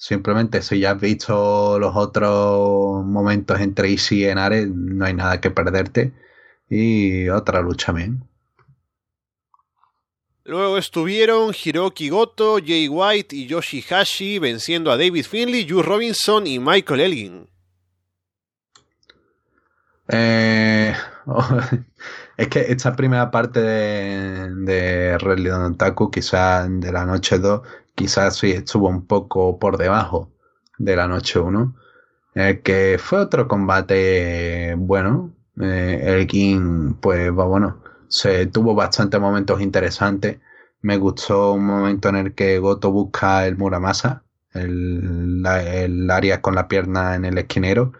Simplemente 0.00 0.62
si 0.62 0.80
ya 0.80 0.92
has 0.92 1.00
visto 1.00 1.78
los 1.78 1.94
otros 1.94 3.04
momentos 3.04 3.60
entre 3.60 3.90
Easy 3.90 4.20
y 4.20 4.24
Enares, 4.24 4.66
no 4.66 5.04
hay 5.04 5.12
nada 5.12 5.42
que 5.42 5.50
perderte. 5.50 6.14
Y 6.70 7.28
otra 7.28 7.60
lucha 7.60 7.92
bien. 7.92 8.24
Luego 10.44 10.78
estuvieron 10.78 11.52
Hiroki 11.52 12.08
Goto, 12.08 12.56
Jay 12.64 12.88
White 12.88 13.36
y 13.36 13.46
Yoshihashi 13.46 14.38
venciendo 14.38 14.90
a 14.90 14.96
David 14.96 15.26
Finley, 15.26 15.68
Jules 15.68 15.84
Robinson 15.84 16.46
y 16.46 16.58
Michael 16.58 17.00
Elgin. 17.00 17.50
Eh, 20.08 20.94
es 22.38 22.48
que 22.48 22.60
esta 22.72 22.96
primera 22.96 23.30
parte 23.30 23.60
de, 23.60 24.54
de 24.64 25.18
Red 25.18 25.72
Otaku, 25.72 26.10
quizás 26.10 26.66
de 26.70 26.90
la 26.90 27.04
noche 27.04 27.38
2, 27.38 27.60
quizás 28.00 28.38
sí 28.38 28.52
estuvo 28.52 28.88
un 28.88 29.06
poco 29.06 29.58
por 29.58 29.76
debajo 29.76 30.30
de 30.78 30.96
la 30.96 31.06
noche 31.06 31.38
1. 31.38 31.74
Eh, 32.34 32.60
que 32.64 32.96
fue 32.98 33.18
otro 33.18 33.46
combate 33.46 34.74
bueno. 34.78 35.34
Eh, 35.60 36.02
el 36.06 36.26
King, 36.26 36.94
pues 37.00 37.30
bueno, 37.30 37.82
se 38.08 38.46
tuvo 38.46 38.74
bastantes 38.74 39.20
momentos 39.20 39.60
interesantes. 39.60 40.38
Me 40.80 40.96
gustó 40.96 41.52
un 41.52 41.66
momento 41.66 42.08
en 42.08 42.16
el 42.16 42.34
que 42.34 42.58
Goto 42.58 42.90
busca 42.90 43.46
el 43.46 43.58
Muramasa, 43.58 44.22
el, 44.54 45.44
el 45.46 46.10
área 46.10 46.40
con 46.40 46.54
la 46.54 46.68
pierna 46.68 47.14
en 47.16 47.26
el 47.26 47.36
esquinero 47.36 47.92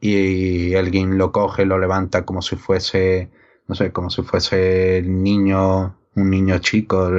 y 0.00 0.76
alguien 0.76 1.18
lo 1.18 1.32
coge, 1.32 1.64
lo 1.64 1.78
levanta 1.80 2.24
como 2.24 2.42
si 2.42 2.54
fuese, 2.54 3.30
no 3.66 3.74
sé, 3.74 3.90
como 3.90 4.10
si 4.10 4.22
fuese 4.22 4.98
el 4.98 5.20
niño, 5.22 5.96
un 6.14 6.30
niño 6.30 6.58
chico 6.58 7.10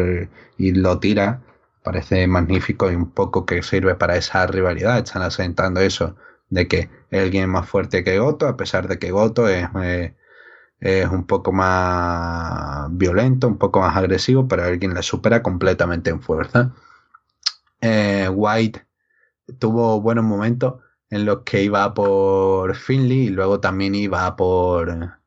y 0.58 0.72
lo 0.72 1.00
tira. 1.00 1.42
Parece 1.84 2.28
magnífico 2.28 2.92
y 2.92 2.96
un 2.96 3.12
poco 3.12 3.46
que 3.46 3.64
sirve 3.64 3.96
para 3.96 4.16
esa 4.18 4.46
rivalidad. 4.48 4.98
Están 5.00 5.22
asentando 5.22 5.80
eso 5.80 6.16
de 6.50 6.68
que 6.68 6.90
alguien 7.12 7.44
es 7.44 7.50
más 7.50 7.70
fuerte 7.70 8.04
que 8.04 8.20
Goto, 8.20 8.48
a 8.48 8.58
pesar 8.58 8.88
de 8.88 9.00
que 9.00 9.12
Goto 9.12 9.48
es, 9.48 9.68
eh, 9.84 10.16
es 10.80 11.08
un 11.08 11.26
poco 11.26 11.52
más 11.52 12.88
violento, 12.92 13.48
un 13.48 13.58
poco 13.58 13.82
más 13.82 13.96
agresivo, 13.96 14.48
pero 14.48 14.64
alguien 14.64 14.94
le 14.94 15.04
supera 15.04 15.44
completamente 15.44 16.10
en 16.10 16.22
fuerza. 16.22 16.74
Eh, 17.82 18.30
White 18.30 18.86
tuvo 19.60 20.02
buenos 20.02 20.26
momentos 20.26 20.76
en 21.10 21.26
los 21.26 21.40
que 21.44 21.64
iba 21.64 21.94
por 21.94 22.76
Finley 22.76 23.28
y 23.28 23.30
luego 23.30 23.60
también 23.60 23.96
iba 23.96 24.36
por 24.36 25.19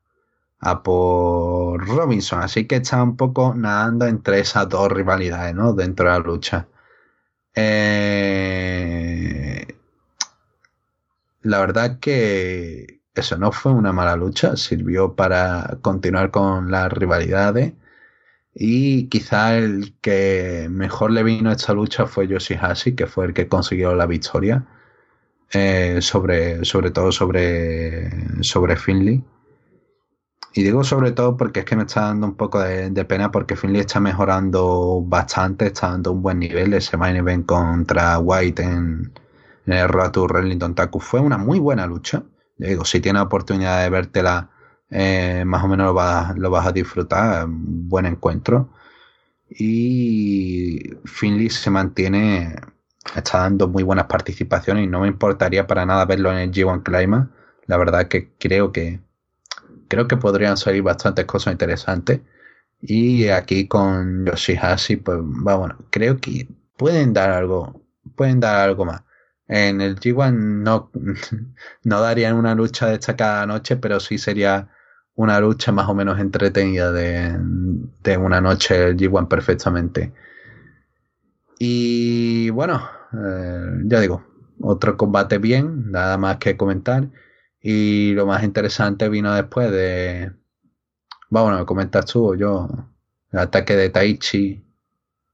a 0.63 0.83
por 0.83 1.85
Robinson, 1.87 2.41
así 2.41 2.65
que 2.67 2.77
estaba 2.77 3.03
un 3.03 3.17
poco 3.17 3.53
nadando 3.55 4.05
entre 4.07 4.39
esas 4.39 4.69
dos 4.69 4.91
rivalidades, 4.91 5.53
¿no? 5.55 5.73
Dentro 5.73 6.05
de 6.07 6.11
la 6.11 6.19
lucha. 6.19 6.67
Eh, 7.55 8.23
la 11.41 11.59
verdad 11.59 11.99
que 11.99 13.01
eso 13.15 13.37
no 13.37 13.51
fue 13.51 13.73
una 13.73 13.93
mala 13.93 14.15
lucha, 14.15 14.57
sirvió 14.57 15.15
para 15.15 15.77
continuar 15.81 16.31
con 16.31 16.71
las 16.71 16.91
rivalidades 16.91 17.73
y 18.55 19.07
quizá 19.09 19.57
el 19.57 19.95
que 20.01 20.67
mejor 20.71 21.11
le 21.11 21.23
vino 21.23 21.49
a 21.49 21.53
esta 21.53 21.73
lucha 21.73 22.05
fue 22.07 22.27
Yoshihashi, 22.27 22.95
que 22.95 23.07
fue 23.07 23.25
el 23.25 23.33
que 23.33 23.47
consiguió 23.47 23.95
la 23.95 24.05
victoria 24.05 24.65
eh, 25.51 25.99
sobre, 26.01 26.65
sobre 26.65 26.91
todo 26.91 27.11
sobre, 27.11 28.43
sobre 28.43 28.75
Finley. 28.75 29.23
Y 30.53 30.63
digo 30.63 30.83
sobre 30.83 31.11
todo 31.11 31.35
porque 31.35 31.61
es 31.61 31.65
que 31.65 31.75
me 31.75 31.83
está 31.83 32.01
dando 32.01 32.27
un 32.27 32.35
poco 32.35 32.59
de, 32.59 33.05
pena 33.05 33.31
porque 33.31 33.55
Finley 33.55 33.81
está 33.81 33.99
mejorando 33.99 35.01
bastante, 35.01 35.67
está 35.67 35.89
dando 35.89 36.11
un 36.11 36.21
buen 36.21 36.39
nivel. 36.39 36.73
Ese 36.73 36.95
main 36.97 37.15
event 37.15 37.45
contra 37.45 38.19
White 38.19 38.61
en, 38.61 39.11
el 39.65 39.87
Road 39.89 40.11
to 40.11 40.27
Taku 40.75 40.99
fue 40.99 41.19
una 41.19 41.37
muy 41.37 41.59
buena 41.59 41.87
lucha. 41.87 42.23
digo, 42.57 42.85
si 42.85 42.99
tienes 42.99 43.23
oportunidad 43.23 43.81
de 43.83 43.89
vértela, 43.89 44.49
eh, 44.89 45.43
más 45.45 45.63
o 45.63 45.67
menos 45.67 45.87
lo 45.87 45.93
vas, 45.93 46.37
lo 46.37 46.49
vas 46.51 46.67
a 46.67 46.71
disfrutar. 46.71 47.45
Buen 47.49 48.05
encuentro. 48.05 48.69
Y 49.49 50.81
Finley 51.05 51.49
se 51.49 51.69
mantiene 51.69 52.55
está 53.15 53.39
dando 53.39 53.67
muy 53.67 53.83
buenas 53.83 54.05
participaciones 54.05 54.85
y 54.85 54.87
no 54.87 55.01
me 55.01 55.07
importaría 55.07 55.67
para 55.67 55.85
nada 55.85 56.05
verlo 56.05 56.31
en 56.31 56.37
el 56.39 56.51
G1 56.51 56.83
Climax. 56.83 57.29
La 57.65 57.77
verdad 57.77 58.07
que 58.07 58.31
creo 58.39 58.71
que 58.71 58.99
creo 59.93 60.07
que 60.07 60.17
podrían 60.17 60.57
salir 60.57 60.81
bastantes 60.81 61.25
cosas 61.25 61.51
interesantes. 61.53 62.21
Y 62.81 63.27
aquí 63.29 63.67
con 63.67 64.25
Yoshihashi, 64.25 64.97
pues 64.97 65.19
va 65.19 65.55
bueno, 65.55 65.77
creo 65.91 66.17
que 66.17 66.47
pueden 66.77 67.13
dar 67.13 67.29
algo, 67.29 67.81
pueden 68.15 68.39
dar 68.39 68.57
algo 68.67 68.85
más. 68.85 69.03
En 69.47 69.81
el 69.81 69.99
G1 69.99 70.33
no, 70.63 70.89
no 71.83 72.01
darían 72.01 72.35
una 72.35 72.55
lucha 72.55 72.87
destacada 72.87 73.45
noche, 73.45 73.77
pero 73.77 73.99
sí 73.99 74.17
sería 74.17 74.69
una 75.15 75.39
lucha 75.39 75.71
más 75.71 75.87
o 75.87 75.93
menos 75.93 76.19
entretenida 76.19 76.91
de, 76.91 77.37
de 78.03 78.17
una 78.17 78.41
noche 78.41 78.87
el 78.87 78.97
G1 78.97 79.27
perfectamente. 79.27 80.11
Y 81.59 82.49
bueno, 82.49 82.81
eh, 83.13 83.83
ya 83.85 83.99
digo, 83.99 84.25
otro 84.59 84.97
combate 84.97 85.37
bien, 85.37 85.91
nada 85.91 86.17
más 86.17 86.37
que 86.37 86.57
comentar. 86.57 87.09
Y 87.65 88.11
lo 88.11 88.25
más 88.25 88.43
interesante 88.43 89.07
vino 89.07 89.33
después 89.33 89.71
de. 89.71 90.33
Bueno, 91.29 91.57
me 91.57 91.65
comentas 91.65 92.05
tú 92.05 92.33
o 92.33 92.35
yo. 92.35 92.67
El 93.31 93.39
ataque 93.39 93.75
de 93.77 93.89
Taichi. 93.89 94.61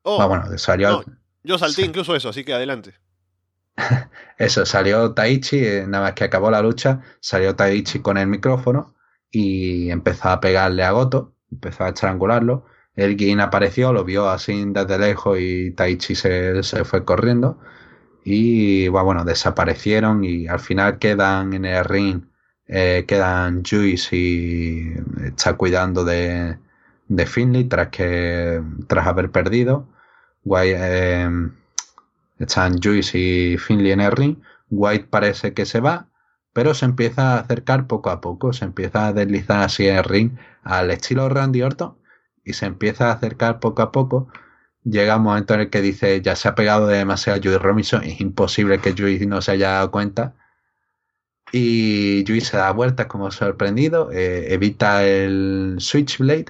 Oh, 0.04 0.26
bueno, 0.28 0.58
salió. 0.58 0.92
no, 0.92 1.04
yo 1.44 1.58
salté 1.58 1.82
incluso 1.86 2.16
eso, 2.16 2.30
así 2.30 2.44
que 2.46 2.54
adelante. 2.54 2.94
Eso, 4.38 4.66
salió 4.66 5.14
Taichi, 5.14 5.58
eh, 5.58 5.86
nada 5.88 6.06
más 6.06 6.14
que 6.14 6.26
acabó 6.26 6.52
la 6.52 6.62
lucha, 6.62 7.02
salió 7.20 7.56
Taichi 7.56 8.00
con 8.00 8.18
el 8.18 8.28
micrófono 8.28 8.96
y 9.32 9.90
empezó 9.90 10.30
a 10.30 10.40
pegarle 10.40 10.84
a 10.84 10.92
Goto, 10.92 11.36
empezó 11.52 11.86
a 11.86 11.90
estrangularlo. 11.90 12.66
Elgin 12.96 13.40
apareció, 13.40 13.94
lo 13.94 14.04
vio 14.04 14.30
así 14.30 14.64
desde 14.68 15.00
lejos 15.00 15.38
y 15.40 15.72
Taichi 15.72 16.16
se, 16.16 16.62
se 16.64 16.84
fue 16.86 17.06
corriendo. 17.06 17.60
Y 18.32 18.88
bueno, 18.90 19.26
desaparecieron 19.26 20.24
y 20.24 20.48
al 20.48 20.60
final 20.60 21.00
quedan 21.00 21.54
en 21.54 21.66
el 21.66 21.84
ring, 21.84 22.26
eh, 22.68 23.06
quedan 23.08 23.64
Juice 23.66 24.16
y 24.16 24.94
está 25.26 25.54
cuidando 25.58 26.06
de, 26.06 26.56
de 27.08 27.26
Finley 27.26 27.64
tras, 27.64 27.88
que, 27.88 28.62
tras 28.86 29.08
haber 29.08 29.32
perdido. 29.32 29.88
Guay, 30.44 30.74
eh, 30.76 31.50
están 32.38 32.80
Juice 32.80 33.18
y 33.18 33.58
Finley 33.58 33.94
en 33.94 34.02
el 34.02 34.12
ring. 34.12 34.38
White 34.70 35.08
parece 35.10 35.56
que 35.56 35.66
se 35.66 35.80
va, 35.80 36.06
pero 36.54 36.76
se 36.76 36.86
empieza 36.86 37.34
a 37.34 37.40
acercar 37.40 37.88
poco 37.88 38.12
a 38.12 38.22
poco. 38.22 38.54
Se 38.54 38.64
empieza 38.64 39.08
a 39.08 39.14
deslizar 39.14 39.64
así 39.64 39.88
en 39.88 39.96
el 39.96 40.04
ring 40.04 40.38
al 40.62 40.92
estilo 40.92 41.30
Randy 41.30 41.64
Orton 41.64 41.98
y 42.46 42.54
se 42.54 42.68
empieza 42.68 43.10
a 43.10 43.14
acercar 43.14 43.60
poco 43.60 43.82
a 43.82 43.92
poco. 43.92 44.28
Llega 44.84 45.18
un 45.18 45.24
momento 45.24 45.54
en 45.54 45.62
el 45.62 45.70
que 45.70 45.82
dice 45.82 46.22
ya 46.22 46.36
se 46.36 46.48
ha 46.48 46.56
pegado 46.56 46.88
demasiado 46.88 47.40
a 47.40 47.42
Juice 47.42 47.60
Robinson. 47.60 48.04
Es 48.04 48.22
imposible 48.22 48.80
que 48.80 48.94
Juice 48.94 49.26
no 49.26 49.42
se 49.42 49.52
haya 49.52 49.72
dado 49.72 49.92
cuenta. 49.92 50.36
Y 51.52 52.24
Juice 52.28 52.52
se 52.52 52.58
da 52.58 52.72
vueltas 52.72 53.08
como 53.08 53.32
sorprendido, 53.32 54.12
eh, 54.12 54.54
evita 54.54 55.04
el 55.06 55.78
Switchblade 55.80 56.46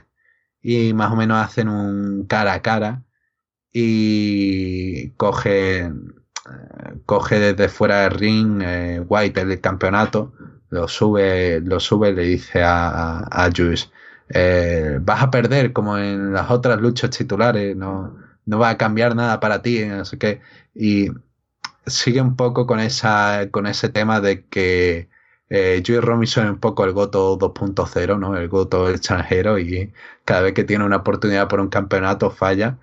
y 0.61 0.93
más 0.93 1.11
o 1.11 1.15
menos 1.15 1.37
hacen 1.45 1.69
un 1.69 2.25
cara 2.27 2.53
a 2.53 2.61
cara 2.61 3.03
y 3.71 5.11
coge, 5.11 5.79
eh, 5.85 5.91
coge 7.05 7.39
desde 7.39 7.69
fuera 7.69 8.01
del 8.01 8.11
ring 8.11 8.61
eh, 8.63 8.99
White 9.07 9.41
el 9.41 9.61
campeonato, 9.61 10.33
lo 10.69 10.87
sube, 10.87 11.61
lo 11.61 11.79
sube 11.79 12.13
le 12.13 12.23
dice 12.23 12.63
a, 12.63 13.19
a, 13.29 13.49
eh, 14.29 14.99
vas 15.01 15.23
a 15.23 15.31
perder 15.31 15.73
como 15.73 15.97
en 15.97 16.33
las 16.33 16.51
otras 16.51 16.79
luchas 16.79 17.09
titulares, 17.11 17.75
no, 17.75 18.15
no 18.45 18.59
va 18.59 18.69
a 18.69 18.77
cambiar 18.77 19.15
nada 19.15 19.39
para 19.39 19.61
ti, 19.61 19.79
sé 20.03 20.17
qué. 20.17 20.41
Y 20.75 21.09
sigue 21.85 22.21
un 22.21 22.35
poco 22.35 22.67
con 22.67 22.79
esa, 22.79 23.49
con 23.51 23.67
ese 23.67 23.89
tema 23.89 24.21
de 24.21 24.45
que 24.47 25.09
eh, 25.49 25.83
Juice 25.85 26.01
Robinson 26.01 26.45
es 26.45 26.51
un 26.51 26.59
poco 26.59 26.85
el 26.85 26.93
Goto 26.93 27.37
2.0, 27.37 28.19
¿no? 28.19 28.37
El 28.37 28.47
Goto 28.49 28.89
extranjero 28.89 29.57
y 29.59 29.91
cada 30.25 30.41
vez 30.41 30.53
que 30.53 30.63
tiene 30.63 30.85
una 30.85 30.97
oportunidad 30.97 31.47
por 31.47 31.59
un 31.59 31.69
campeonato 31.69 32.29
falla. 32.31 32.77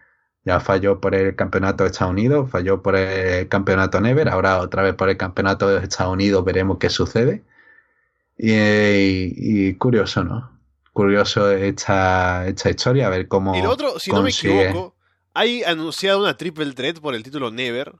Ya 0.44 0.60
falló 0.60 1.00
por 1.00 1.14
el 1.14 1.34
campeonato 1.36 1.84
de 1.84 1.90
Estados 1.90 2.12
Unidos, 2.12 2.50
falló 2.50 2.80
por 2.82 2.96
el 2.96 3.48
campeonato 3.48 4.00
Never, 4.00 4.28
ahora 4.28 4.60
otra 4.60 4.82
vez 4.82 4.94
por 4.94 5.08
el 5.08 5.16
campeonato 5.16 5.68
de 5.68 5.82
Estados 5.84 6.12
Unidos 6.12 6.44
veremos 6.44 6.78
qué 6.78 6.88
sucede. 6.90 7.44
Y, 8.38 9.68
y 9.70 9.74
curioso, 9.74 10.24
¿no? 10.24 10.55
Curioso 10.96 11.50
esta, 11.50 12.46
esta 12.48 12.70
historia, 12.70 13.06
a 13.06 13.10
ver 13.10 13.28
cómo. 13.28 13.54
Y 13.54 13.60
lo 13.60 13.68
otro, 13.70 13.98
si 13.98 14.10
consigue... 14.10 14.54
no 14.54 14.54
me 14.60 14.62
equivoco, 14.70 14.96
hay 15.34 15.62
anunciado 15.62 16.20
una 16.20 16.38
triple 16.38 16.72
threat 16.72 17.00
por 17.00 17.14
el 17.14 17.22
título 17.22 17.50
Never. 17.50 17.94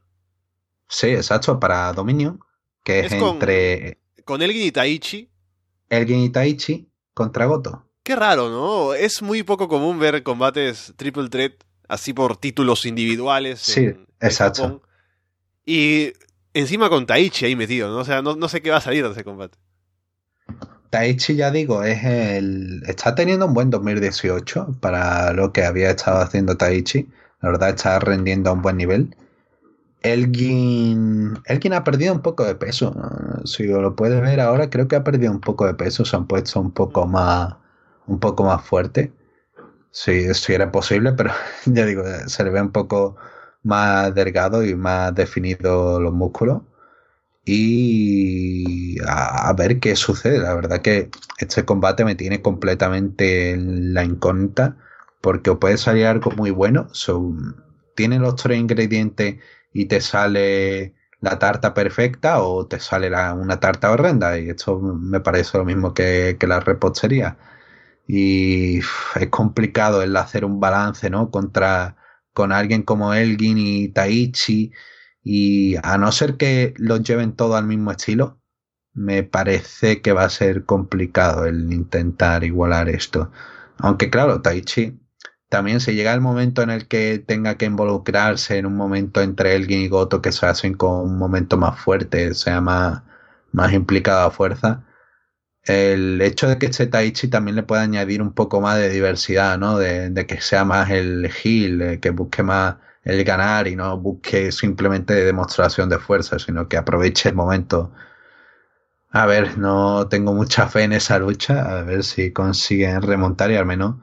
Sí, 0.88 1.08
exacto, 1.08 1.60
para 1.60 1.92
Dominion, 1.92 2.40
que 2.82 3.00
es, 3.00 3.12
Es 3.12 3.18
con- 3.20 3.32
entre 3.34 4.00
Con 4.24 4.40
Elgin 4.40 4.62
y 4.62 4.72
Taichi. 4.72 5.28
Elgin 5.90 6.20
y 6.20 6.30
Taichi 6.30 6.88
contra 7.12 7.44
Goto. 7.44 7.84
Qué 8.02 8.16
raro, 8.16 8.48
¿no? 8.48 8.94
Es 8.94 9.20
muy 9.20 9.42
poco 9.42 9.68
común 9.68 9.98
ver 9.98 10.22
combates 10.22 10.94
triple 10.96 11.28
threat 11.28 11.52
así 11.88 12.14
por 12.14 12.38
títulos 12.38 12.86
individuales. 12.86 13.60
Sí, 13.60 13.84
en- 13.84 14.06
exacto. 14.22 14.80
Y 15.66 16.14
encima 16.54 16.88
con 16.88 17.04
Taichi 17.04 17.44
ahí 17.44 17.56
metido, 17.56 17.90
¿no? 17.90 17.98
O 17.98 18.04
sea, 18.04 18.22
no, 18.22 18.36
no 18.36 18.48
sé 18.48 18.62
qué 18.62 18.70
va 18.70 18.78
a 18.78 18.80
salir 18.80 19.04
de 19.04 19.12
ese 19.12 19.22
combate. 19.22 19.58
Taichi, 20.90 21.36
ya 21.36 21.50
digo, 21.50 21.82
es 21.82 22.04
el. 22.04 22.82
Está 22.86 23.14
teniendo 23.14 23.46
un 23.46 23.54
buen 23.54 23.70
2018 23.70 24.76
para 24.80 25.32
lo 25.32 25.52
que 25.52 25.64
había 25.64 25.90
estado 25.90 26.18
haciendo 26.18 26.56
Taichi. 26.56 27.08
La 27.40 27.50
verdad, 27.50 27.70
está 27.70 27.98
rendiendo 27.98 28.50
a 28.50 28.52
un 28.54 28.62
buen 28.62 28.76
nivel. 28.76 29.14
Elgin. 30.02 31.38
Elgin 31.46 31.72
ha 31.72 31.84
perdido 31.84 32.14
un 32.14 32.22
poco 32.22 32.44
de 32.44 32.54
peso. 32.54 32.94
Si 33.44 33.64
lo 33.64 33.96
puedes 33.96 34.20
ver 34.20 34.40
ahora, 34.40 34.70
creo 34.70 34.88
que 34.88 34.96
ha 34.96 35.04
perdido 35.04 35.32
un 35.32 35.40
poco 35.40 35.66
de 35.66 35.74
peso. 35.74 36.04
Se 36.04 36.16
han 36.16 36.26
puesto 36.26 36.60
un 36.60 36.70
poco 36.72 37.06
más. 37.06 37.54
Un 38.06 38.20
poco 38.20 38.44
más 38.44 38.64
fuerte. 38.64 39.12
Si, 39.90 40.32
si 40.34 40.52
era 40.54 40.70
posible, 40.72 41.12
pero 41.12 41.32
ya 41.66 41.86
digo, 41.86 42.04
se 42.26 42.44
le 42.44 42.50
ve 42.50 42.60
un 42.60 42.72
poco 42.72 43.16
más 43.62 44.14
delgado 44.14 44.64
y 44.64 44.74
más 44.74 45.14
definido 45.14 46.00
los 46.00 46.12
músculos 46.12 46.62
y 47.46 48.98
a, 49.06 49.52
ver 49.54 49.80
qué 49.80 49.96
sucede. 49.96 50.38
La 50.40 50.54
verdad 50.54 50.82
que 50.82 51.10
este 51.38 51.64
combate 51.64 52.04
me 52.04 52.16
tiene 52.16 52.42
completamente 52.42 53.52
en 53.52 53.94
la 53.94 54.04
incógnita 54.04 54.76
porque 55.22 55.54
puede 55.54 55.78
salir 55.78 56.06
algo 56.06 56.32
muy 56.32 56.50
bueno. 56.50 56.88
Son, 56.92 57.64
tiene 57.94 58.18
los 58.18 58.36
tres 58.36 58.58
ingredientes 58.58 59.36
y 59.72 59.86
te 59.86 60.00
sale 60.00 60.94
la 61.20 61.38
tarta 61.38 61.72
perfecta 61.74 62.42
o 62.42 62.66
te 62.66 62.80
sale 62.80 63.10
la, 63.10 63.34
una 63.34 63.60
tarta 63.60 63.92
horrenda 63.92 64.38
y 64.38 64.50
esto 64.50 64.78
me 64.80 65.20
parece 65.20 65.58
lo 65.58 65.64
mismo 65.64 65.94
que, 65.94 66.36
que 66.40 66.46
la 66.48 66.60
repostería. 66.60 67.38
Y 68.08 68.78
es 68.78 69.28
complicado 69.30 70.02
el 70.02 70.16
hacer 70.16 70.44
un 70.44 70.60
balance, 70.60 71.10
¿no? 71.10 71.30
Contra 71.30 71.96
con 72.32 72.52
alguien 72.52 72.82
como 72.82 73.14
Elgin 73.14 73.58
y 73.58 73.88
Taichi 73.88 74.72
y 75.28 75.74
a 75.82 75.98
no 75.98 76.12
ser 76.12 76.36
que 76.36 76.72
los 76.76 77.02
lleven 77.02 77.32
todo 77.32 77.56
al 77.56 77.66
mismo 77.66 77.90
estilo, 77.90 78.40
me 78.94 79.24
parece 79.24 80.00
que 80.00 80.12
va 80.12 80.22
a 80.22 80.30
ser 80.30 80.64
complicado 80.64 81.46
el 81.46 81.72
intentar 81.72 82.44
igualar 82.44 82.88
esto. 82.88 83.32
Aunque 83.78 84.08
claro, 84.08 84.40
Taichi 84.40 85.00
también 85.48 85.80
se 85.80 85.96
llega 85.96 86.14
el 86.14 86.20
momento 86.20 86.62
en 86.62 86.70
el 86.70 86.86
que 86.86 87.18
tenga 87.18 87.56
que 87.56 87.66
involucrarse 87.66 88.58
en 88.58 88.66
un 88.66 88.76
momento 88.76 89.20
entre 89.20 89.56
Elgin 89.56 89.80
y 89.80 89.88
Goto 89.88 90.22
que 90.22 90.30
se 90.30 90.46
hacen 90.46 90.74
con 90.74 91.00
un 91.00 91.18
momento 91.18 91.56
más 91.56 91.76
fuerte, 91.80 92.32
sea 92.34 92.60
más, 92.60 93.02
más 93.50 93.72
implicado 93.72 94.28
a 94.28 94.30
fuerza. 94.30 94.84
El 95.64 96.22
hecho 96.22 96.48
de 96.48 96.58
que 96.58 96.66
este 96.66 96.86
Taichi 96.86 97.26
también 97.26 97.56
le 97.56 97.64
pueda 97.64 97.82
añadir 97.82 98.22
un 98.22 98.32
poco 98.32 98.60
más 98.60 98.78
de 98.78 98.90
diversidad, 98.90 99.58
¿no? 99.58 99.76
De, 99.76 100.10
de 100.10 100.26
que 100.26 100.40
sea 100.40 100.64
más 100.64 100.90
el 100.90 101.28
heel, 101.42 101.98
que 102.00 102.10
busque 102.10 102.44
más 102.44 102.76
el 103.06 103.24
ganar 103.24 103.68
y 103.68 103.76
no 103.76 103.96
busque 103.98 104.52
simplemente 104.52 105.14
demostración 105.14 105.88
de 105.88 105.98
fuerza, 105.98 106.38
sino 106.38 106.68
que 106.68 106.76
aproveche 106.76 107.28
el 107.28 107.36
momento. 107.36 107.92
A 109.10 109.26
ver, 109.26 109.56
no 109.58 110.08
tengo 110.08 110.34
mucha 110.34 110.68
fe 110.68 110.82
en 110.82 110.92
esa 110.92 111.18
lucha, 111.18 111.78
a 111.78 111.82
ver 111.84 112.02
si 112.04 112.32
consiguen 112.32 113.02
remontar 113.02 113.50
y 113.52 113.56
al 113.56 113.64
menos 113.64 113.96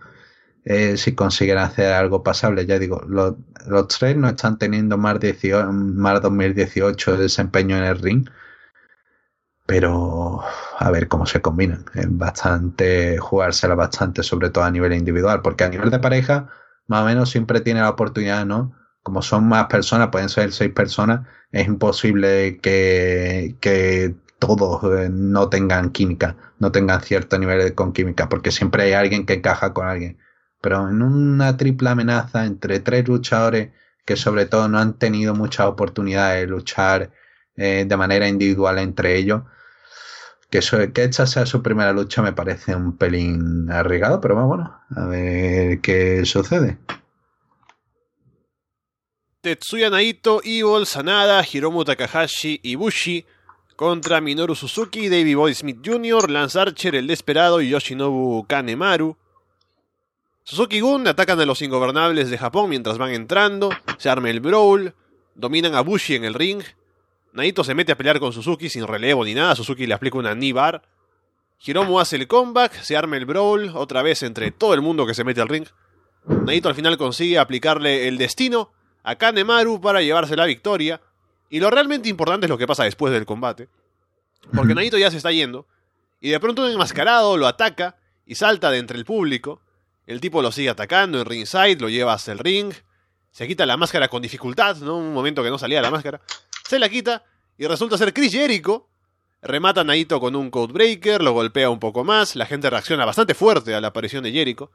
eh, 0.66 0.96
si 0.98 1.14
consiguen 1.16 1.58
hacer 1.58 1.92
algo 1.94 2.24
pasable. 2.24 2.66
Ya 2.66 2.80
digo, 2.80 3.02
los, 3.08 3.36
los 3.68 3.88
tres 3.90 4.16
no 4.16 4.30
están 4.30 4.58
teniendo 4.58 4.98
más, 4.98 5.20
18, 5.20 5.72
más 5.74 6.22
2018 6.22 7.18
de 7.18 7.24
desempeño 7.24 7.78
en 7.78 7.84
el 7.84 8.00
ring, 8.00 8.30
pero 9.66 10.42
a 10.80 10.92
ver 10.92 11.10
cómo 11.10 11.26
se 11.26 11.42
combinan. 11.42 11.86
Es 11.94 12.08
bastante, 12.10 13.18
jugársela 13.18 13.76
bastante, 13.76 14.24
sobre 14.24 14.50
todo 14.50 14.64
a 14.64 14.72
nivel 14.72 14.94
individual, 14.94 15.42
porque 15.42 15.66
a 15.66 15.70
nivel 15.70 15.90
de 15.90 16.00
pareja, 16.00 16.50
más 16.88 17.04
o 17.04 17.06
menos 17.06 17.30
siempre 17.30 17.60
tiene 17.62 17.82
la 17.82 17.90
oportunidad, 17.90 18.46
¿no? 18.46 18.74
Como 19.04 19.22
son 19.22 19.48
más 19.48 19.68
personas, 19.68 20.10
pueden 20.10 20.30
ser 20.30 20.54
seis 20.54 20.72
personas, 20.72 21.28
es 21.52 21.68
imposible 21.68 22.60
que, 22.62 23.56
que 23.60 24.16
todos 24.40 24.84
eh, 24.84 25.10
no 25.12 25.50
tengan 25.50 25.92
química, 25.92 26.36
no 26.60 26.72
tengan 26.72 27.02
cierto 27.02 27.38
nivel 27.38 27.76
con 27.76 27.94
química, 27.94 28.30
porque 28.30 28.52
siempre 28.52 28.84
hay 28.84 28.94
alguien 28.94 29.26
que 29.26 29.34
encaja 29.34 29.74
con 29.74 29.88
alguien. 29.88 30.18
Pero 30.62 30.90
en 30.90 31.02
una 31.02 31.58
triple 31.58 31.90
amenaza 31.90 32.46
entre 32.46 32.80
tres 32.80 33.08
luchadores 33.08 33.72
que 34.06 34.16
sobre 34.16 34.46
todo 34.46 34.68
no 34.70 34.80
han 34.80 34.94
tenido 34.94 35.36
muchas 35.36 35.68
oportunidades 35.68 36.42
de 36.42 36.48
luchar 36.48 37.12
eh, 37.56 37.86
de 37.88 37.98
manera 37.98 38.28
individual 38.28 38.80
entre 38.80 39.18
ellos, 39.18 39.44
que, 40.50 40.60
eso, 40.60 40.78
que 40.94 41.04
esta 41.04 41.26
sea 41.28 41.46
su 41.46 41.62
primera 41.64 41.94
lucha 41.94 42.22
me 42.22 42.34
parece 42.34 42.76
un 42.76 42.98
pelín 42.98 43.70
arriesgado, 43.72 44.22
pero 44.22 44.36
bueno, 44.48 44.80
a 44.96 45.06
ver 45.06 45.82
qué 45.82 46.26
sucede. 46.26 46.78
Tetsuya 49.44 49.90
Naito, 49.90 50.40
Evil, 50.42 50.86
Sanada, 50.86 51.44
Hiromu 51.44 51.84
Takahashi 51.84 52.62
y 52.64 52.76
Bushi 52.76 53.26
contra 53.76 54.22
Minoru 54.22 54.56
Suzuki, 54.56 55.10
Davey 55.10 55.36
Boy 55.36 55.54
Smith 55.54 55.80
Jr., 55.84 56.30
Lance 56.30 56.58
Archer, 56.58 56.96
El 56.96 57.08
Desperado 57.08 57.60
y 57.60 57.68
Yoshinobu 57.68 58.48
Kanemaru. 58.48 59.18
Suzuki 60.46 60.80
Gun 60.80 61.10
atacan 61.10 61.42
a 61.42 61.46
los 61.46 61.62
ingobernables 61.62 62.30
de 62.30 62.38
Japón 62.38 62.70
mientras 62.70 62.98
van 62.98 63.12
entrando, 63.12 63.70
se 63.98 64.10
arma 64.10 64.30
el 64.30 64.40
brawl, 64.40 64.96
dominan 65.36 65.76
a 65.76 65.82
Bushi 65.82 66.16
en 66.16 66.24
el 66.24 66.36
ring, 66.36 66.64
Naito 67.34 67.66
se 67.66 67.76
mete 67.76 67.92
a 67.92 67.98
pelear 67.98 68.22
con 68.22 68.32
Suzuki 68.32 68.70
sin 68.70 68.88
relevo 68.88 69.26
ni 69.26 69.34
nada. 69.34 69.58
Suzuki 69.58 69.86
le 69.86 69.94
aplica 69.94 70.18
una 70.18 70.36
knee 70.36 70.54
bar. 70.54 70.84
Hiromu 71.60 72.00
hace 72.00 72.16
el 72.16 72.30
comeback, 72.30 72.82
se 72.82 72.96
arma 72.96 73.18
el 73.18 73.26
brawl, 73.26 73.74
otra 73.76 74.04
vez 74.04 74.24
entre 74.24 74.52
todo 74.52 74.74
el 74.74 74.82
mundo 74.82 75.06
que 75.06 75.14
se 75.14 75.26
mete 75.26 75.42
al 75.42 75.50
ring. 75.50 75.68
Naito 76.46 76.70
al 76.70 76.76
final 76.76 76.98
consigue 76.98 77.38
aplicarle 77.40 78.08
el 78.08 78.18
destino 78.18 78.72
a 79.04 79.16
Kanemaru 79.16 79.80
para 79.82 80.02
llevarse 80.02 80.36
la 80.36 80.46
victoria. 80.46 81.02
Y 81.50 81.60
lo 81.60 81.70
realmente 81.70 82.10
importante 82.10 82.46
es 82.46 82.50
lo 82.50 82.58
que 82.58 82.68
pasa 82.68 82.84
después 82.84 83.14
del 83.14 83.26
combate. 83.26 83.70
Porque 84.56 84.74
Naito 84.76 84.98
ya 84.98 85.12
se 85.12 85.18
está 85.18 85.32
yendo. 85.32 85.68
Y 86.20 86.30
de 86.30 86.40
pronto 86.40 86.64
un 86.64 86.72
enmascarado 86.72 87.38
lo 87.38 87.48
ataca 87.48 87.98
y 88.26 88.36
salta 88.36 88.72
de 88.72 88.80
entre 88.80 88.98
el 88.98 89.06
público. 89.06 89.62
El 90.08 90.20
tipo 90.20 90.42
lo 90.42 90.52
sigue 90.52 90.70
atacando 90.70 91.20
en 91.20 91.26
ringside, 91.26 91.80
lo 91.80 91.90
lleva 91.90 92.14
hasta 92.14 92.32
el 92.32 92.40
ring. 92.40 92.74
Se 93.32 93.48
quita 93.48 93.66
la 93.66 93.78
máscara 93.78 94.08
con 94.08 94.22
dificultad, 94.22 94.78
¿no? 94.78 94.98
Un 94.98 95.14
momento 95.14 95.44
que 95.44 95.50
no 95.50 95.58
salía 95.58 95.82
la 95.82 95.92
máscara. 95.92 96.22
Se 96.68 96.80
la 96.80 96.90
quita 96.90 97.24
y 97.58 97.68
resulta 97.68 97.98
ser 97.98 98.14
Chris 98.14 98.32
Jericho. 98.32 98.88
Remata 99.42 99.82
a 99.82 99.84
Naito 99.84 100.22
con 100.22 100.36
un 100.38 100.50
Codebreaker, 100.50 101.22
lo 101.22 101.34
golpea 101.34 101.70
un 101.70 101.80
poco 101.80 102.04
más. 102.04 102.36
La 102.36 102.46
gente 102.46 102.70
reacciona 102.70 103.04
bastante 103.06 103.34
fuerte 103.34 103.76
a 103.76 103.82
la 103.82 103.90
aparición 103.90 104.24
de 104.24 104.32
Jericho. 104.32 104.72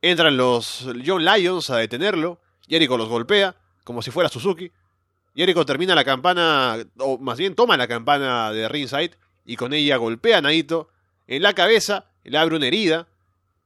Entran 0.00 0.36
los 0.36 0.88
John 1.06 1.24
Lions 1.24 1.70
a 1.70 1.76
detenerlo. 1.76 2.40
Jericho 2.72 2.96
los 2.96 3.10
golpea, 3.10 3.54
como 3.84 4.00
si 4.00 4.10
fuera 4.10 4.30
Suzuki. 4.30 4.72
Jericho 5.36 5.66
termina 5.66 5.94
la 5.94 6.04
campana, 6.04 6.78
o 6.98 7.18
más 7.18 7.36
bien 7.36 7.54
toma 7.54 7.76
la 7.76 7.86
campana 7.86 8.50
de 8.50 8.66
ringside 8.66 9.12
y 9.44 9.56
con 9.56 9.74
ella 9.74 9.98
golpea 9.98 10.38
a 10.38 10.40
Naito 10.40 10.88
en 11.26 11.42
la 11.42 11.52
cabeza, 11.52 12.06
le 12.24 12.38
abre 12.38 12.56
una 12.56 12.66
herida. 12.66 13.08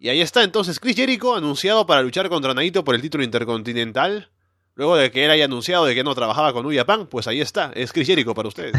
Y 0.01 0.09
ahí 0.09 0.21
está 0.21 0.43
entonces 0.43 0.81
Chris 0.81 0.97
Jericho 0.97 1.37
anunciado 1.37 1.87
para 1.87 2.03
luchar 2.03 2.29
contra 2.29 2.53
Naito 2.53 2.83
por 2.85 2.97
el 2.97 3.01
título 3.03 3.23
intercontinental. 3.23 4.31
Luego 4.75 4.97
de 4.97 5.13
que 5.13 5.25
él 5.25 5.31
haya 5.31 5.45
anunciado 5.45 5.85
de 5.85 5.95
que 5.95 6.03
no 6.03 6.15
trabajaba 6.15 6.53
con 6.53 6.67
Uyapan, 6.67 7.07
pues 7.07 7.29
ahí 7.29 7.41
está, 7.41 7.71
es 7.75 7.93
Chris 7.93 8.09
Jericho 8.09 8.35
para 8.35 8.49
ustedes. 8.49 8.75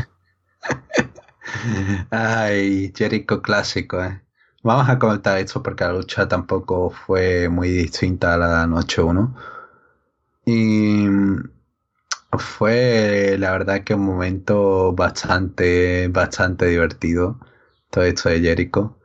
Ay, 2.11 2.91
Jericho 2.95 3.41
clásico, 3.41 4.03
eh. 4.03 4.21
Vamos 4.61 4.89
a 4.89 4.99
comentar 4.99 5.38
esto 5.38 5.63
porque 5.63 5.86
la 5.86 5.93
lucha 5.93 6.28
tampoco 6.28 6.89
fue 6.89 7.47
muy 7.47 7.69
distinta 7.69 8.34
a 8.34 8.38
la 8.38 8.67
noche 8.67 9.01
1. 9.01 9.57
Y 10.50 11.06
fue 12.38 13.36
la 13.38 13.52
verdad 13.52 13.84
que 13.84 13.95
un 13.95 14.06
momento 14.06 14.93
bastante, 14.93 16.08
bastante 16.10 16.68
divertido 16.68 17.39
todo 17.89 18.06
esto 18.06 18.30
de 18.30 18.39
Jericho. 18.41 18.98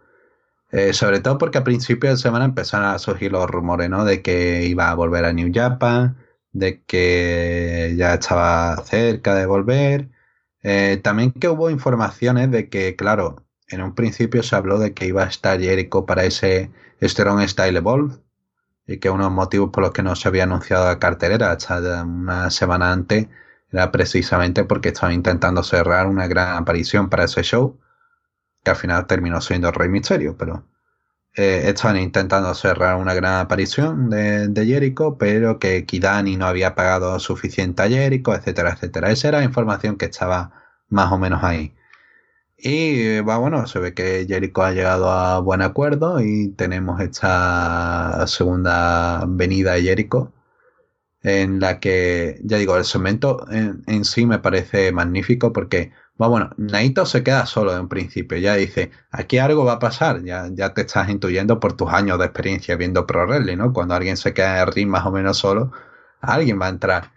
Eh, 0.72 0.94
sobre 0.94 1.20
todo 1.20 1.38
porque 1.38 1.58
a 1.58 1.64
principios 1.64 2.14
de 2.18 2.22
semana 2.22 2.46
empezaron 2.46 2.88
a 2.88 2.98
surgir 2.98 3.32
los 3.32 3.50
rumores, 3.50 3.90
¿no? 3.90 4.04
De 4.04 4.22
que 4.22 4.66
iba 4.66 4.90
a 4.90 4.94
volver 4.94 5.24
a 5.26 5.32
New 5.32 5.50
Japan, 5.54 6.16
de 6.52 6.82
que 6.84 7.94
ya 7.98 8.14
estaba 8.14 8.76
cerca 8.84 9.34
de 9.34 9.46
volver. 9.46 10.10
Eh, 10.62 11.00
también 11.02 11.32
que 11.32 11.48
hubo 11.48 11.70
informaciones 11.70 12.50
de 12.52 12.68
que, 12.70 12.96
claro, 12.96 13.44
en 13.68 13.82
un 13.82 13.94
principio 13.96 14.42
se 14.44 14.56
habló 14.56 14.78
de 14.78 14.94
que 14.94 15.06
iba 15.06 15.24
a 15.24 15.28
estar 15.28 15.60
Jericho 15.60 16.06
para 16.06 16.24
ese 16.24 16.70
Strong 17.02 17.48
Style 17.48 17.78
Evolve 17.78 18.21
y 18.92 18.98
que 18.98 19.10
uno 19.10 19.24
de 19.24 19.30
los 19.30 19.34
motivos 19.34 19.70
por 19.70 19.82
los 19.82 19.92
que 19.92 20.02
no 20.02 20.14
se 20.16 20.28
había 20.28 20.44
anunciado 20.44 20.86
la 20.86 20.98
cartelera 20.98 21.50
hasta 21.52 22.04
una 22.04 22.50
semana 22.50 22.92
antes 22.92 23.28
era 23.70 23.90
precisamente 23.90 24.64
porque 24.64 24.90
estaban 24.90 25.14
intentando 25.14 25.62
cerrar 25.62 26.06
una 26.06 26.26
gran 26.26 26.56
aparición 26.56 27.08
para 27.08 27.24
ese 27.24 27.42
show 27.42 27.78
que 28.62 28.70
al 28.70 28.76
final 28.76 29.06
terminó 29.06 29.40
siendo 29.40 29.72
Rey 29.72 29.88
Misterio, 29.88 30.36
pero 30.36 30.64
eh, 31.34 31.64
estaban 31.66 31.96
intentando 31.98 32.54
cerrar 32.54 32.96
una 32.96 33.14
gran 33.14 33.40
aparición 33.40 34.10
de, 34.10 34.48
de, 34.48 34.66
Jericho, 34.66 35.16
pero 35.18 35.58
que 35.58 35.86
Kidani 35.86 36.36
no 36.36 36.46
había 36.46 36.74
pagado 36.74 37.18
suficiente 37.18 37.82
a 37.82 37.88
Jericho, 37.88 38.34
etcétera, 38.34 38.72
etcétera. 38.72 39.10
Esa 39.10 39.28
era 39.28 39.38
la 39.38 39.44
información 39.44 39.96
que 39.96 40.06
estaba 40.06 40.52
más 40.88 41.10
o 41.12 41.18
menos 41.18 41.42
ahí. 41.42 41.74
Y 42.64 43.18
va 43.20 43.38
bueno, 43.38 43.66
se 43.66 43.80
ve 43.80 43.92
que 43.92 44.24
Jericho 44.28 44.62
ha 44.62 44.70
llegado 44.70 45.10
a 45.10 45.40
buen 45.40 45.62
acuerdo 45.62 46.20
y 46.20 46.50
tenemos 46.50 47.00
esta 47.00 48.24
segunda 48.28 49.24
venida 49.26 49.72
de 49.72 49.82
Jericho 49.82 50.32
en 51.22 51.58
la 51.60 51.80
que, 51.80 52.40
ya 52.44 52.58
digo, 52.58 52.76
el 52.76 52.84
segmento 52.84 53.46
en, 53.50 54.04
sí 54.04 54.26
me 54.26 54.38
parece 54.38 54.92
magnífico 54.92 55.52
porque 55.52 55.92
bueno, 56.16 56.50
Naito 56.56 57.04
se 57.04 57.24
queda 57.24 57.46
solo 57.46 57.76
en 57.76 57.88
principio, 57.88 58.38
ya 58.38 58.54
dice, 58.54 58.92
aquí 59.10 59.38
algo 59.38 59.64
va 59.64 59.74
a 59.74 59.78
pasar, 59.80 60.22
ya, 60.22 60.48
ya 60.52 60.72
te 60.72 60.82
estás 60.82 61.08
intuyendo 61.08 61.58
por 61.58 61.72
tus 61.76 61.92
años 61.92 62.18
de 62.20 62.26
experiencia 62.26 62.76
viendo 62.76 63.06
Pro 63.06 63.26
Wrestling, 63.26 63.56
¿no? 63.56 63.72
Cuando 63.72 63.94
alguien 63.94 64.16
se 64.16 64.32
queda 64.32 64.56
en 64.62 64.68
el 64.68 64.72
ring 64.72 64.88
más 64.88 65.04
o 65.04 65.10
menos 65.10 65.38
solo, 65.38 65.72
alguien 66.20 66.60
va 66.60 66.66
a 66.66 66.70
entrar. 66.70 67.12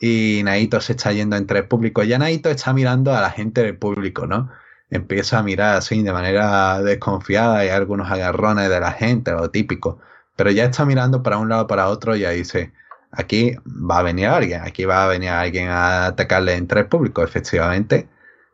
Y 0.00 0.40
Naito 0.44 0.80
se 0.80 0.92
está 0.92 1.12
yendo 1.12 1.36
entre 1.36 1.58
el 1.60 1.68
público, 1.68 2.02
ya 2.02 2.18
Naito 2.18 2.48
está 2.48 2.72
mirando 2.72 3.14
a 3.14 3.20
la 3.20 3.30
gente 3.30 3.62
del 3.62 3.76
público, 3.76 4.26
¿no? 4.26 4.50
Empieza 4.90 5.38
a 5.38 5.42
mirar 5.42 5.76
así 5.76 6.02
de 6.02 6.12
manera 6.12 6.82
desconfiada 6.82 7.64
y 7.64 7.68
algunos 7.68 8.10
agarrones 8.10 8.68
de 8.68 8.80
la 8.80 8.92
gente, 8.92 9.32
lo 9.32 9.50
típico. 9.50 10.00
Pero 10.36 10.50
ya 10.50 10.64
está 10.64 10.84
mirando 10.84 11.22
para 11.22 11.38
un 11.38 11.48
lado 11.48 11.66
para 11.66 11.88
otro 11.88 12.16
y 12.16 12.20
ya 12.20 12.30
dice, 12.30 12.72
aquí 13.12 13.56
va 13.66 13.98
a 13.98 14.02
venir 14.02 14.26
alguien, 14.26 14.62
aquí 14.62 14.84
va 14.84 15.04
a 15.04 15.08
venir 15.08 15.30
alguien 15.30 15.68
a 15.68 16.06
atacarle 16.06 16.54
entre 16.54 16.80
el 16.80 16.86
público, 16.86 17.22
efectivamente 17.22 18.08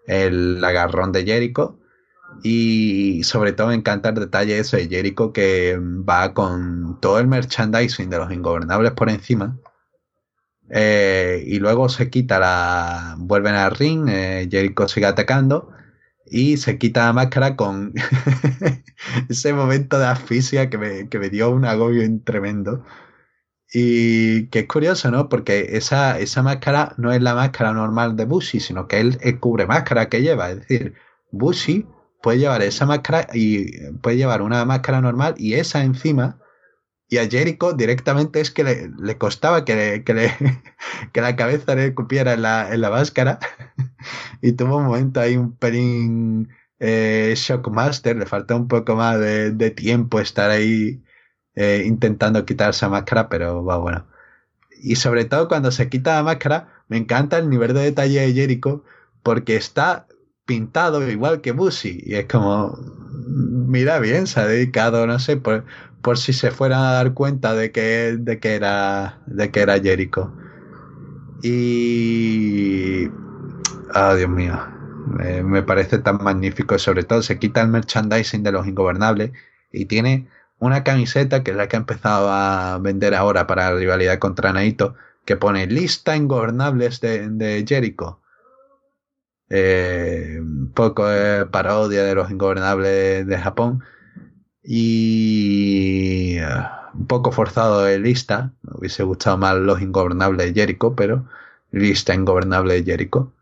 el 0.07 0.63
agarrón 0.65 1.13
de 1.13 1.25
Jericho. 1.25 1.79
Y 2.43 3.23
sobre 3.25 3.53
todo 3.53 3.69
me 3.69 3.75
encanta 3.75 4.11
el 4.11 4.17
detalle 4.17 4.59
eso 4.59 4.77
de 4.77 4.89
Jericho 4.89 5.33
que 5.33 5.79
va 5.81 6.35
con 6.35 7.01
todo 7.01 7.19
el 7.19 7.29
merchandising 7.29 8.11
de 8.11 8.19
los 8.19 8.33
ingobernables 8.33 8.93
por 8.93 9.09
encima. 9.09 9.57
Eh, 10.69 11.45
y 11.47 11.59
luego 11.61 11.89
se 11.89 12.11
quita 12.11 12.39
la. 12.39 13.15
Vuelven 13.19 13.55
al 13.55 13.71
ring, 13.71 14.09
eh, 14.09 14.49
Jericho 14.51 14.89
sigue 14.89 15.07
atacando. 15.07 15.73
Y 16.29 16.57
se 16.57 16.79
quita 16.79 17.07
la 17.07 17.13
máscara 17.13 17.57
con 17.57 17.95
ese 19.29 19.53
momento 19.53 19.99
de 19.99 20.07
asfixia 20.07 20.71
que 20.71 20.79
me, 20.79 21.09
que 21.09 21.19
me 21.19 21.31
dio 21.31 21.51
un 21.51 21.65
agobio 21.65 22.03
tremendo. 22.25 22.85
Y 23.73 24.47
que 24.49 24.61
es 24.61 24.67
curioso, 24.69 25.11
¿no? 25.11 25.29
Porque 25.29 25.77
esa, 25.77 26.19
esa 26.19 26.43
máscara 26.43 26.95
no 26.99 27.13
es 27.13 27.21
la 27.21 27.35
máscara 27.35 27.73
normal 27.73 28.17
de 28.17 28.25
Bushi, 28.25 28.61
sino 28.61 28.87
que 28.89 29.01
él, 29.01 29.19
cubre 29.41 29.67
máscara 29.67 30.09
que 30.09 30.23
lleva. 30.23 30.51
Es 30.51 30.61
decir, 30.61 30.95
Bushi 31.33 31.87
puede 32.23 32.39
llevar 32.39 32.63
esa 32.63 32.87
máscara 32.87 33.27
y 33.35 33.91
puede 34.03 34.17
llevar 34.17 34.43
una 34.43 34.65
máscara 34.65 35.01
normal 35.01 35.35
y 35.37 35.55
esa 35.55 35.83
encima. 35.85 36.39
Y 37.09 37.19
a 37.19 37.29
Jericho 37.29 37.73
directamente 37.73 38.41
es 38.41 38.51
que 38.51 38.65
le, 38.65 39.19
costaba 39.19 39.65
que, 39.65 40.05
la 41.15 41.37
cabeza 41.37 41.75
le 41.75 41.95
cupiera 41.95 42.35
en 42.35 42.43
la, 42.43 42.91
máscara. 42.91 43.39
y 44.43 44.53
tuvo 44.53 44.79
un 44.79 44.87
momento 44.87 45.21
ahí 45.21 45.37
un 45.37 45.57
pelín 45.57 46.49
eh, 46.81 47.35
Shockmaster, 47.37 48.17
le 48.17 48.27
falta 48.27 48.57
un 48.57 48.69
poco 48.69 48.97
más 48.97 49.19
de, 49.21 49.71
tiempo 49.71 50.21
estar 50.21 50.51
ahí 50.51 51.03
eh, 51.55 51.85
intentando 51.87 52.45
quitarse 52.45 52.85
la 52.87 52.91
máscara, 52.91 53.29
pero 53.29 53.65
va 53.65 53.79
bueno. 53.79 54.07
Y 54.83 54.97
sobre 54.97 55.25
todo 55.25 55.49
cuando 55.49 55.71
se 55.71 55.89
quita 55.89 56.17
la 56.17 56.23
máscara, 56.23 56.85
me 56.89 56.97
encanta 56.97 57.39
el 57.39 57.49
nivel 57.49 57.73
de 57.75 57.83
detalle 57.83 58.21
de 58.21 58.33
Jericho 58.35 58.85
porque 59.23 59.57
está 59.57 60.07
pintado 60.45 61.09
igual 61.09 61.41
que 61.41 61.53
Bushi. 61.53 62.03
Y 62.05 62.15
es 62.15 62.27
como, 62.27 62.79
mira 63.27 63.99
bien, 64.01 64.27
se 64.27 64.41
ha 64.41 64.47
dedicado, 64.47 65.07
no 65.07 65.19
sé, 65.19 65.37
por, 65.37 65.65
por 66.07 66.19
si 66.19 66.33
se 66.33 66.53
fueran 66.53 66.85
a 66.85 66.93
dar 66.93 67.15
cuenta 67.15 67.55
de 67.55 67.73
que, 67.73 68.17
de 68.17 68.39
que, 68.39 68.55
era, 68.55 69.19
de 69.27 69.51
que 69.51 69.59
era 69.59 69.81
Jericho. 69.81 70.33
Y... 71.43 73.09
Oh, 73.93 74.15
Dios 74.15 74.31
mío. 74.31 74.57
me 75.43 75.65
parece 75.65 75.99
tan 75.99 76.23
magnífico. 76.23 76.79
Sobre 76.79 77.03
todo 77.03 77.23
se 77.23 77.41
quita 77.41 77.61
el 77.61 77.71
merchandising 77.71 78.45
de 78.45 78.53
los 78.53 78.69
ingobernables 78.69 79.33
y 79.73 79.87
tiene 79.87 80.29
una 80.61 80.85
camiseta 80.85 81.43
que 81.43 81.51
es 81.51 81.57
la 81.57 81.67
que 81.67 81.75
ha 81.75 81.81
empezado 81.81 82.31
a 82.31 82.79
vender 82.81 83.13
ahora 83.13 83.49
para 83.49 83.73
la 83.73 83.77
rivalidad 83.77 84.21
contra 84.21 84.53
Naito, 84.53 84.95
que 85.25 85.35
pone 85.35 85.67
lista 85.67 86.15
ingobernables 86.15 87.01
de, 87.01 87.29
de 87.31 87.65
Jericho. 87.67 88.21
Eh, 89.51 90.39
un 90.41 90.71
poco 90.73 91.09
de 91.09 91.47
parodia 91.47 92.05
de 92.05 92.15
los 92.15 92.31
ingobernables 92.31 93.27
de 93.27 93.39
Japón. 93.39 93.83
Y 94.67 96.39
eh, 96.39 96.47
un 96.95 97.07
poco 97.07 97.33
forzado 97.33 97.83
de 97.85 97.99
lista. 97.99 98.53
Me 98.63 98.73
hubiese 98.79 99.03
gustado 99.05 99.39
más 99.39 99.57
los 99.57 99.81
ingobernables 99.81 100.55
de 100.55 100.61
Jericho, 100.61 100.95
pero 100.97 101.27
lista 101.71 102.15
ingobernable 102.15 102.75
de 102.75 102.85
Jericho. 102.85 103.33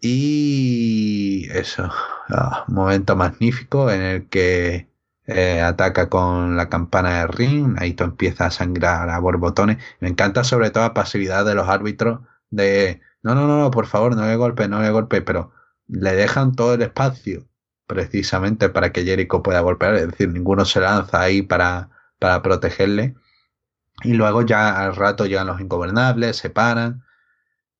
Y 0.00 1.48
eso, 1.52 1.90
ah, 2.30 2.64
un 2.68 2.74
momento 2.74 3.14
magnífico 3.16 3.90
en 3.90 4.02
el 4.02 4.28
que 4.28 4.88
eh, 5.26 5.60
ataca 5.60 6.08
con 6.08 6.56
la 6.56 6.68
campana 6.68 7.20
de 7.20 7.26
ring, 7.28 7.74
Naito 7.74 8.04
empieza 8.04 8.46
a 8.46 8.50
sangrar 8.50 9.10
a 9.10 9.18
borbotones. 9.20 9.78
Me 10.00 10.08
encanta 10.08 10.44
sobre 10.44 10.70
todo 10.70 10.82
la 10.84 10.94
pasividad 10.94 11.44
de 11.44 11.54
los 11.54 11.68
árbitros 11.68 12.20
de 12.50 13.00
no, 13.22 13.34
no, 13.34 13.46
no, 13.46 13.70
por 13.70 13.86
favor, 13.86 14.16
no 14.16 14.26
le 14.26 14.36
golpe, 14.36 14.68
no 14.68 14.82
le 14.82 14.90
golpe, 14.90 15.22
pero 15.22 15.52
le 15.86 16.14
dejan 16.14 16.54
todo 16.54 16.74
el 16.74 16.82
espacio 16.82 17.46
precisamente 17.86 18.68
para 18.68 18.92
que 18.92 19.04
Jericho 19.04 19.42
pueda 19.42 19.60
golpear, 19.60 19.94
es 19.96 20.08
decir, 20.08 20.28
ninguno 20.28 20.64
se 20.64 20.80
lanza 20.80 21.20
ahí 21.20 21.42
para, 21.42 21.90
para 22.18 22.42
protegerle. 22.42 23.14
Y 24.02 24.14
luego 24.14 24.42
ya 24.42 24.82
al 24.84 24.96
rato 24.96 25.26
llegan 25.26 25.46
los 25.48 25.60
ingobernables, 25.60 26.36
se 26.36 26.50
paran. 26.50 27.04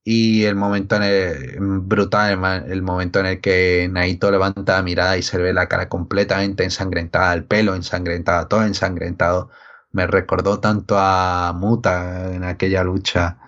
Y 0.05 0.45
el 0.45 0.57
momento 0.57 0.97
en 0.97 1.03
el, 1.05 1.59
brutal, 1.61 2.33
el, 2.69 2.83
momento 2.83 3.21
en 3.21 3.27
el 3.27 3.41
que 3.41 3.89
Naito 3.91 4.31
levanta 4.31 4.75
la 4.77 4.83
mirada 4.83 5.17
y 5.17 5.23
se 5.23 5.39
ve 5.39 5.53
la 5.53 5.69
cara 5.69 5.89
completamente 5.89 6.65
ensangrentada, 6.65 7.35
el 7.35 7.45
pelo 7.45 7.75
ensangrentado, 7.77 8.49
todo 8.49 8.65
ensangrentado. 8.65 9.51
Me 9.93 10.07
recordó 10.07 10.61
tanto 10.61 10.97
a 10.99 11.53
Muta 11.55 12.33
en 12.35 12.45
aquella 12.45 12.83
lucha 12.85 13.39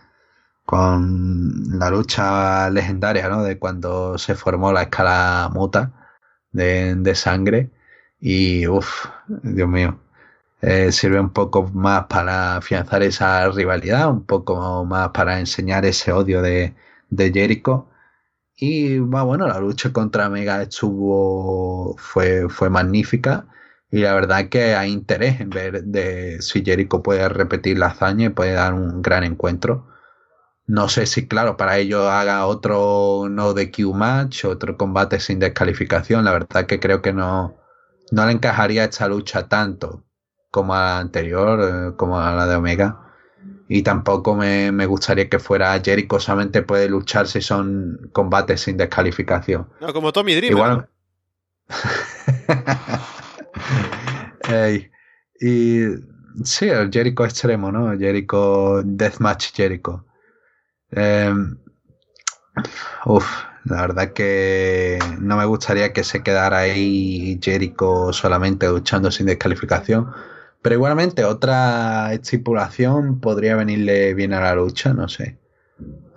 con 0.65 1.79
la 1.79 1.91
lucha 1.91 2.71
legendaria, 2.71 3.29
¿no? 3.29 3.43
De 3.43 3.59
cuando 3.59 4.19
se 4.19 4.35
formó 4.35 4.73
la 4.73 4.83
escala 4.83 5.51
Muta 5.53 6.04
de, 6.55 7.15
sangre. 7.15 7.71
Y 8.21 8.67
uff, 8.69 9.07
Dios 9.43 9.69
mío, 9.69 10.01
eh, 10.63 10.93
sirve 10.93 11.21
un 11.21 11.31
poco 11.31 11.65
más 11.69 12.07
para 12.07 12.57
afianzar 12.57 13.03
esa 13.03 13.49
rivalidad, 13.51 14.11
un 14.11 14.25
poco 14.25 14.85
más 14.87 15.11
para 15.11 15.41
enseñar 15.41 15.85
ese 15.87 16.13
odio 16.13 16.43
de, 16.43 16.75
de 17.11 17.33
Jericho. 17.33 17.89
Y 18.57 18.99
bueno, 18.99 19.47
la 19.49 19.59
lucha 19.61 19.93
contra 19.93 20.29
Mega 20.31 20.63
estuvo, 20.63 21.97
fue, 21.99 22.49
fue 22.49 22.71
magnífica. 22.71 23.47
Y 23.91 24.01
la 24.01 24.15
verdad 24.15 24.49
que 24.49 24.75
hay 24.75 24.93
interés 24.93 25.41
en 25.41 25.51
ver 25.51 25.85
de 25.85 26.43
si 26.43 26.65
Jericho 26.65 27.03
puede 27.03 27.29
repetir 27.29 27.79
la 27.79 27.89
hazaña 27.89 28.27
y 28.27 28.31
puede 28.31 28.53
dar 28.53 28.75
un 28.75 29.03
gran 29.03 29.25
encuentro. 29.25 29.89
No 30.67 30.89
sé 30.89 31.07
si, 31.07 31.29
claro, 31.29 31.57
para 31.57 31.77
ello 31.77 32.11
haga 32.11 32.47
otro 32.47 33.29
no 33.31 33.53
de 33.53 33.71
Q 33.71 33.93
match, 33.93 34.47
otro 34.47 34.79
combate 34.79 35.21
sin 35.21 35.39
descalificación. 35.39 36.25
La 36.25 36.33
verdad 36.33 36.67
que 36.67 36.81
creo 36.81 37.03
que 37.03 37.13
no, 37.13 37.59
no 38.11 38.27
le 38.27 38.33
encajaría 38.33 38.85
esta 38.85 39.09
lucha 39.09 39.49
tanto 39.49 40.05
como 40.51 40.75
a 40.75 40.79
la 40.79 40.99
anterior, 41.01 41.61
eh, 41.61 41.97
como 41.97 42.19
a 42.19 42.33
la 42.33 42.47
de 42.47 42.57
Omega. 42.57 43.01
Y 43.69 43.83
tampoco 43.83 44.35
me, 44.35 44.87
gustaría 44.87 45.29
que 45.29 45.39
fuera 45.39 45.81
Jericho 45.83 46.21
solamente 46.21 46.63
puede 46.63 46.89
luchar 46.89 47.27
si 47.27 47.41
son 47.41 48.11
combates 48.13 48.63
sin 48.63 48.77
descalificación. 48.77 49.69
No, 49.81 49.93
como 49.93 50.13
Tommy 50.13 50.35
Dreamer. 50.35 50.53
Igual. 50.53 50.89
y 55.41 55.81
sí, 56.45 56.69
el 56.69 56.91
Jericho 56.93 57.25
extremo, 57.25 57.73
¿no? 57.73 57.99
Jericho, 57.99 58.83
Deathmatch 58.85 59.55
Jericho. 59.55 60.05
Eh, 60.97 61.35
uf, 63.07 63.27
la 63.65 63.81
verdad 63.83 64.13
que 64.13 64.99
no 65.21 65.37
me 65.37 65.45
gustaría 65.45 65.93
que 65.93 66.05
se 66.05 66.23
quedara 66.23 66.59
ahí 66.59 67.39
Jericho 67.43 68.13
solamente 68.13 68.69
luchando 68.69 69.11
sin 69.11 69.27
descalificación. 69.27 70.13
Pero 70.63 70.77
igualmente 70.77 71.25
otra 71.25 72.13
estipulación 72.13 73.21
podría 73.21 73.57
venirle 73.57 74.15
bien 74.15 74.33
a 74.33 74.41
la 74.41 74.55
lucha, 74.55 74.95
no 74.95 75.09
sé. 75.09 75.37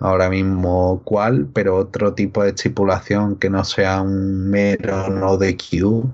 Ahora 0.00 0.30
mismo 0.30 1.02
cuál, 1.04 1.48
pero 1.52 1.76
otro 1.76 2.14
tipo 2.14 2.42
de 2.42 2.50
estipulación 2.50 3.36
que 3.36 3.50
no 3.50 3.64
sea 3.64 4.00
un 4.00 4.48
mero 4.48 5.08
no 5.10 5.36
de 5.36 5.56
Q 5.56 6.10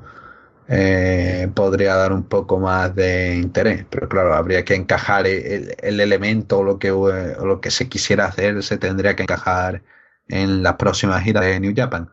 eh, 0.69 1.51
podría 1.55 1.95
dar 1.95 2.13
un 2.13 2.25
poco 2.25 2.59
más 2.59 2.95
de 2.95 3.37
interés. 3.37 3.87
Pero 3.91 4.09
claro, 4.09 4.35
habría 4.35 4.65
que 4.65 4.75
encajar 4.75 5.27
el, 5.27 6.01
elemento 6.01 6.59
o 6.59 6.65
lo, 6.65 6.79
que, 6.79 6.91
o 6.91 7.11
lo 7.45 7.61
que 7.61 7.71
se 7.71 7.89
quisiera 7.89 8.27
hacer, 8.27 8.63
se 8.63 8.79
tendría 8.79 9.17
que 9.17 9.23
encajar 9.25 9.83
en 10.29 10.63
las 10.63 10.75
próximas 10.75 11.23
giras 11.23 11.45
de 11.45 11.61
New 11.61 11.75
Japan. 11.77 12.11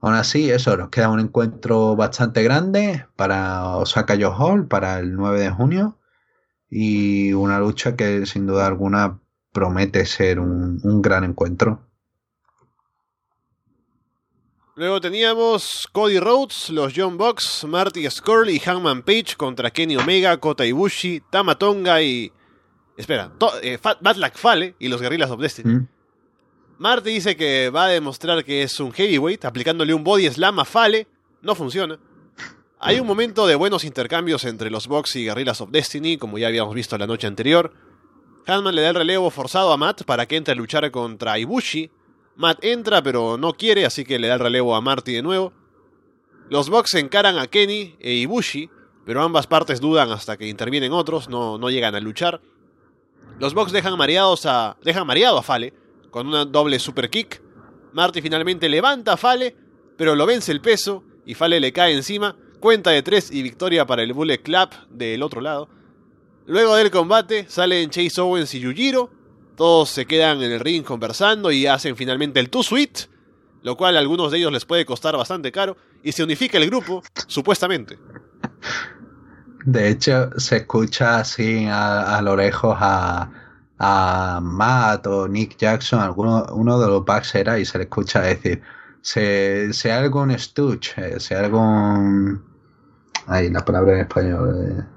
Aún 0.00 0.14
así, 0.14 0.50
eso, 0.50 0.76
nos 0.76 0.90
queda 0.90 1.08
un 1.08 1.20
encuentro 1.20 1.96
bastante 1.96 2.42
grande 2.42 3.06
para 3.16 3.76
Osaka 3.76 4.14
Yo 4.14 4.32
Hall 4.32 4.68
para 4.68 4.98
el 4.98 5.14
9 5.16 5.40
de 5.40 5.50
junio 5.50 5.98
y 6.70 7.32
una 7.32 7.58
lucha 7.58 7.96
que 7.96 8.26
sin 8.26 8.46
duda 8.46 8.66
alguna 8.66 9.18
promete 9.52 10.04
ser 10.06 10.38
un, 10.38 11.02
gran 11.02 11.24
encuentro. 11.24 11.80
Luego 14.76 15.00
teníamos 15.00 15.88
Cody 15.90 16.20
Rhodes, 16.20 16.68
los 16.68 16.92
John 16.94 17.16
Box, 17.16 17.64
Marty 17.66 18.10
Skrull 18.10 18.50
y 18.50 18.58
Hangman 18.58 19.02
Page 19.02 19.34
contra 19.34 19.70
Kenny 19.70 19.96
Omega, 19.96 20.36
Kota 20.36 20.66
Ibushi, 20.66 21.22
Tamatonga 21.30 22.02
y... 22.02 22.30
Espera, 22.94 23.32
eh, 23.62 23.78
Fale 24.34 24.74
y 24.78 24.88
los 24.88 25.00
Guerrillas 25.00 25.30
of 25.30 25.40
Destiny. 25.40 25.76
Mm. 25.76 25.88
Marty 26.76 27.08
dice 27.08 27.36
que 27.36 27.70
va 27.70 27.86
a 27.86 27.88
demostrar 27.88 28.44
que 28.44 28.64
es 28.64 28.78
un 28.78 28.92
heavyweight, 28.92 29.46
aplicándole 29.46 29.94
un 29.94 30.04
body 30.04 30.28
slam 30.28 30.58
a 30.58 30.66
Fale. 30.66 31.06
No 31.40 31.54
funciona. 31.54 31.98
Hay 32.78 33.00
un 33.00 33.06
momento 33.06 33.46
de 33.46 33.54
buenos 33.54 33.82
intercambios 33.82 34.44
entre 34.44 34.70
los 34.70 34.88
Bucks 34.88 35.16
y 35.16 35.24
Guerrillas 35.24 35.62
of 35.62 35.70
Destiny, 35.70 36.18
como 36.18 36.36
ya 36.36 36.48
habíamos 36.48 36.74
visto 36.74 36.98
la 36.98 37.06
noche 37.06 37.26
anterior. 37.26 37.72
Hanman 38.46 38.74
le 38.74 38.82
da 38.82 38.90
el 38.90 38.94
relevo 38.94 39.30
forzado 39.30 39.72
a 39.72 39.78
Matt 39.78 40.02
para 40.02 40.26
que 40.26 40.36
entre 40.36 40.52
a 40.52 40.54
luchar 40.54 40.90
contra 40.90 41.38
Ibushi. 41.38 41.90
Matt 42.36 42.64
entra, 42.64 43.02
pero 43.02 43.38
no 43.38 43.54
quiere, 43.54 43.86
así 43.86 44.04
que 44.04 44.18
le 44.18 44.28
da 44.28 44.34
el 44.34 44.40
relevo 44.40 44.76
a 44.76 44.80
Marty 44.80 45.12
de 45.12 45.22
nuevo. 45.22 45.52
Los 46.50 46.68
Bucks 46.70 46.94
encaran 46.94 47.38
a 47.38 47.46
Kenny 47.46 47.96
e 47.98 48.12
Ibushi, 48.12 48.70
pero 49.04 49.22
ambas 49.22 49.46
partes 49.46 49.80
dudan 49.80 50.10
hasta 50.10 50.36
que 50.36 50.46
intervienen 50.46 50.92
otros, 50.92 51.28
no, 51.28 51.58
no 51.58 51.70
llegan 51.70 51.94
a 51.94 52.00
luchar. 52.00 52.40
Los 53.38 53.54
Bucks 53.54 53.72
dejan, 53.72 53.96
mareados 53.96 54.46
a, 54.46 54.76
dejan 54.82 55.06
mareado 55.06 55.38
a 55.38 55.42
Fale, 55.42 55.72
con 56.10 56.26
una 56.26 56.44
doble 56.44 56.78
super 56.78 57.10
kick. 57.10 57.42
Marty 57.92 58.20
finalmente 58.20 58.68
levanta 58.68 59.14
a 59.14 59.16
Fale, 59.16 59.56
pero 59.96 60.14
lo 60.14 60.26
vence 60.26 60.52
el 60.52 60.60
peso 60.60 61.04
y 61.24 61.34
Fale 61.34 61.58
le 61.60 61.72
cae 61.72 61.94
encima. 61.94 62.36
Cuenta 62.60 62.90
de 62.90 63.02
tres 63.02 63.30
y 63.30 63.42
victoria 63.42 63.86
para 63.86 64.02
el 64.02 64.12
Bullet 64.12 64.38
Club 64.38 64.70
del 64.90 65.22
otro 65.22 65.40
lado. 65.40 65.68
Luego 66.46 66.76
del 66.76 66.90
combate 66.90 67.46
salen 67.48 67.90
Chase 67.90 68.20
Owens 68.20 68.54
y 68.54 68.60
Yujiro. 68.60 69.10
Todos 69.56 69.88
se 69.88 70.06
quedan 70.06 70.42
en 70.42 70.52
el 70.52 70.60
ring 70.60 70.84
conversando 70.84 71.50
y 71.50 71.66
hacen 71.66 71.96
finalmente 71.96 72.40
el 72.40 72.50
Two 72.50 72.62
Sweet, 72.62 73.08
lo 73.62 73.76
cual 73.76 73.96
a 73.96 74.00
algunos 74.00 74.30
de 74.30 74.38
ellos 74.38 74.52
les 74.52 74.66
puede 74.66 74.84
costar 74.84 75.16
bastante 75.16 75.50
caro. 75.50 75.76
Y 76.02 76.12
se 76.12 76.22
unifica 76.22 76.58
el 76.58 76.66
grupo, 76.66 77.02
supuestamente. 77.26 77.98
De 79.64 79.88
hecho, 79.88 80.30
se 80.38 80.58
escucha 80.58 81.18
así 81.18 81.66
a, 81.66 82.16
a 82.18 82.22
lo 82.22 82.36
lejos 82.36 82.76
a, 82.78 83.30
a 83.78 84.40
Matt 84.42 85.06
o 85.06 85.26
Nick 85.26 85.56
Jackson, 85.56 86.00
alguno 86.00 86.46
uno 86.52 86.78
de 86.78 86.86
los 86.86 87.04
Bucks 87.04 87.34
era, 87.34 87.58
y 87.58 87.64
se 87.64 87.78
le 87.78 87.84
escucha 87.84 88.20
decir, 88.20 88.62
se, 89.00 89.72
se 89.72 89.90
algún 89.90 90.38
Stutch, 90.38 90.96
eh, 90.98 91.18
se 91.18 91.34
algún... 91.34 92.44
Ay, 93.26 93.50
la 93.50 93.64
palabra 93.64 93.94
en 93.94 94.00
español. 94.00 94.78
Eh, 94.78 94.95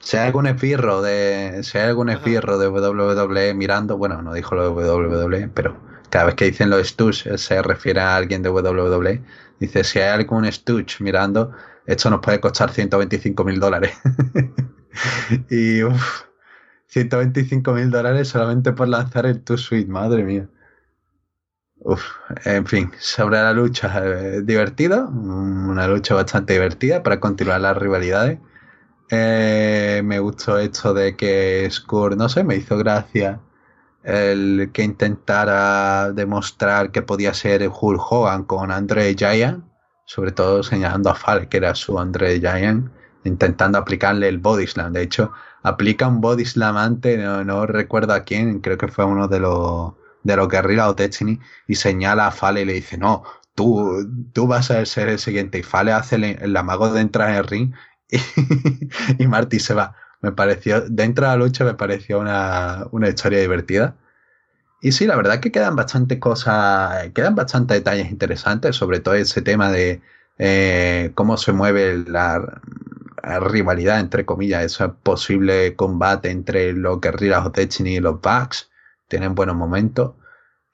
si 0.00 0.16
hay 0.16 0.26
algún 0.26 0.46
esbirro 0.46 1.02
de. 1.02 1.60
Si 1.62 1.78
hay 1.78 1.88
algún 1.88 2.08
esbirro 2.08 2.58
de 2.58 2.68
WWE 2.68 3.54
mirando, 3.54 3.96
bueno, 3.98 4.22
no 4.22 4.32
dijo 4.32 4.54
lo 4.54 4.74
de 4.74 4.90
WWE, 4.90 5.48
pero 5.54 5.76
cada 6.08 6.26
vez 6.26 6.34
que 6.34 6.46
dicen 6.46 6.70
los 6.70 6.88
Stutch 6.88 7.26
eh, 7.26 7.38
se 7.38 7.62
refiere 7.62 8.00
a 8.00 8.16
alguien 8.16 8.42
de 8.42 8.50
WWE. 8.50 9.22
Dice: 9.60 9.84
si 9.84 9.98
hay 10.00 10.08
algún 10.08 10.50
Stutch 10.50 11.00
mirando, 11.00 11.52
esto 11.86 12.10
nos 12.10 12.20
puede 12.20 12.40
costar 12.40 12.70
125 12.72 13.44
mil 13.44 13.60
dólares. 13.60 13.92
y 15.50 15.82
uff, 15.82 16.22
125 16.86 17.72
mil 17.74 17.90
dólares 17.90 18.28
solamente 18.28 18.72
por 18.72 18.88
lanzar 18.88 19.26
el 19.26 19.42
Two 19.42 19.58
Suite, 19.58 19.90
madre 19.90 20.24
mía. 20.24 20.48
Uf, 21.82 22.02
en 22.44 22.66
fin, 22.66 22.90
sobre 22.98 23.38
la 23.38 23.52
lucha, 23.52 24.02
eh, 24.04 24.42
divertida, 24.42 25.06
una 25.06 25.86
lucha 25.88 26.14
bastante 26.14 26.52
divertida 26.54 27.02
para 27.02 27.20
continuar 27.20 27.60
las 27.62 27.76
rivalidades. 27.76 28.38
Eh, 29.10 30.02
me 30.04 30.20
gustó 30.20 30.58
esto 30.58 30.94
de 30.94 31.16
que 31.16 31.68
Skur, 31.70 32.16
no 32.16 32.28
sé, 32.28 32.44
me 32.44 32.56
hizo 32.56 32.78
gracia 32.78 33.40
el 34.04 34.70
que 34.72 34.82
intentara 34.84 36.12
demostrar 36.12 36.90
que 36.92 37.02
podía 37.02 37.34
ser 37.34 37.68
Hulk 37.68 38.00
Hogan 38.10 38.44
con 38.44 38.70
Andre 38.70 39.14
Giant, 39.16 39.64
sobre 40.04 40.32
todo 40.32 40.62
señalando 40.62 41.10
a 41.10 41.14
Falk, 41.14 41.48
que 41.48 41.58
era 41.58 41.74
su 41.74 41.98
Andre 41.98 42.38
Giant, 42.40 42.90
intentando 43.24 43.78
aplicarle 43.78 44.28
el 44.28 44.38
body 44.38 44.66
slam. 44.66 44.92
De 44.92 45.02
hecho, 45.02 45.32
aplica 45.62 46.08
un 46.08 46.20
body 46.20 46.44
slam 46.44 46.76
antes, 46.76 47.18
no, 47.18 47.66
recuerdo 47.66 48.14
a 48.14 48.24
quién, 48.24 48.60
creo 48.60 48.78
que 48.78 48.88
fue 48.88 49.04
uno 49.04 49.28
de 49.28 49.40
los 49.40 49.92
de 50.22 50.36
los 50.36 50.48
guerrillas 50.48 50.88
o 50.88 50.94
Destiny, 50.94 51.40
y 51.66 51.74
señala 51.76 52.26
a 52.26 52.30
Fale 52.30 52.62
y 52.62 52.64
le 52.66 52.74
dice, 52.74 52.98
no, 52.98 53.24
tú, 53.54 54.06
tú 54.32 54.46
vas 54.46 54.70
a 54.70 54.84
ser 54.86 55.08
el 55.08 55.18
siguiente. 55.18 55.58
Y 55.58 55.62
Fale 55.62 55.92
hace 55.92 56.16
el, 56.16 56.56
amago 56.56 56.92
de 56.92 57.00
entrar 57.00 57.30
en 57.30 57.36
el 57.36 57.46
ring 57.46 57.74
y, 59.18 59.26
Marty 59.26 59.60
se 59.60 59.74
va. 59.74 59.94
Me 60.22 60.32
pareció, 60.32 60.82
dentro 60.82 61.26
de 61.26 61.32
la 61.32 61.36
lucha 61.36 61.64
me 61.64 61.74
pareció 61.74 62.20
una, 62.20 62.86
una 62.90 63.08
historia 63.08 63.40
divertida. 63.40 63.96
Y 64.82 64.92
sí, 64.92 65.06
la 65.06 65.16
verdad 65.16 65.40
que 65.40 65.52
quedan 65.52 65.76
bastante 65.76 66.18
cosas, 66.18 67.10
quedan 67.14 67.34
bastantes 67.34 67.76
detalles 67.78 68.10
interesantes, 68.10 68.76
sobre 68.76 69.00
todo 69.00 69.14
ese 69.14 69.42
tema 69.42 69.70
de 69.70 70.00
eh, 70.38 71.12
cómo 71.14 71.36
se 71.36 71.52
mueve 71.52 71.98
la, 72.06 72.62
rivalidad, 73.22 74.00
entre 74.00 74.24
comillas, 74.24 74.64
ese 74.64 74.88
posible 74.88 75.76
combate 75.76 76.30
entre 76.30 76.72
los 76.72 77.00
guerrillas 77.00 77.44
of 77.44 77.54
y 77.58 78.00
los 78.00 78.20
Bucks. 78.22 78.70
Tienen 79.08 79.34
buenos 79.34 79.56
momentos. 79.56 80.14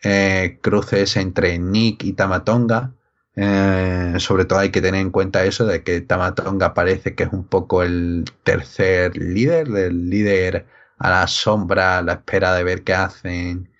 Eh, 0.04 0.60
cruces 0.62 1.16
entre 1.16 1.58
Nick 1.58 2.04
y 2.04 2.12
Tamatonga. 2.12 2.92
Eh, 3.38 4.14
sobre 4.18 4.46
todo 4.46 4.60
hay 4.60 4.70
que 4.70 4.80
tener 4.80 5.00
en 5.00 5.10
cuenta 5.10 5.44
eso 5.44 5.66
de 5.66 5.82
que 5.82 6.00
Tamatonga 6.00 6.72
parece 6.72 7.14
que 7.14 7.24
es 7.24 7.32
un 7.32 7.46
poco 7.46 7.82
el 7.82 8.24
tercer 8.44 9.16
líder, 9.16 9.68
del 9.68 10.08
líder 10.08 10.66
a 10.98 11.10
la 11.10 11.26
sombra, 11.26 11.98
a 11.98 12.02
la 12.02 12.14
espera 12.14 12.54
de 12.54 12.64
ver 12.64 12.82
qué 12.82 12.94
hacen 12.94 13.70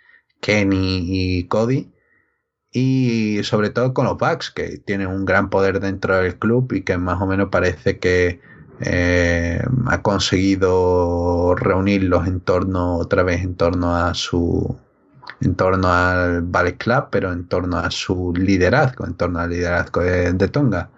Kenny 0.41 1.01
y 1.41 1.49
Cody. 1.49 1.91
Y 2.73 3.41
sobre 3.45 3.70
todo 3.70 3.95
con 3.95 4.07
los 4.07 4.19
Bucks, 4.19 4.51
que 4.51 4.78
tienen 4.78 5.09
un 5.09 5.24
gran 5.24 5.49
poder 5.51 5.81
dentro 5.81 6.16
del 6.16 6.39
club 6.39 6.73
y 6.74 6.83
que 6.83 6.99
más 6.99 7.20
o 7.23 7.27
menos 7.27 7.49
parece 7.51 7.99
que 7.99 8.41
eh, 8.81 9.62
ha 9.87 10.03
conseguido 10.03 11.55
reunirlos 11.55 12.27
en 12.27 12.41
torno, 12.41 12.97
otra 12.99 13.23
vez 13.23 13.43
en 13.43 13.57
torno 13.57 13.97
a 13.97 14.12
su, 14.15 14.78
en 15.41 15.55
torno 15.55 15.89
al 15.89 16.43
Ballet 16.43 16.77
Club, 16.79 17.09
pero 17.11 17.33
en 17.33 17.47
torno 17.49 17.79
a 17.79 17.91
su 17.91 18.33
liderazgo, 18.37 19.07
en 19.07 19.15
torno 19.15 19.39
al 19.41 19.51
liderazgo 19.51 20.03
de, 20.03 20.49
Tonga. 20.49 20.91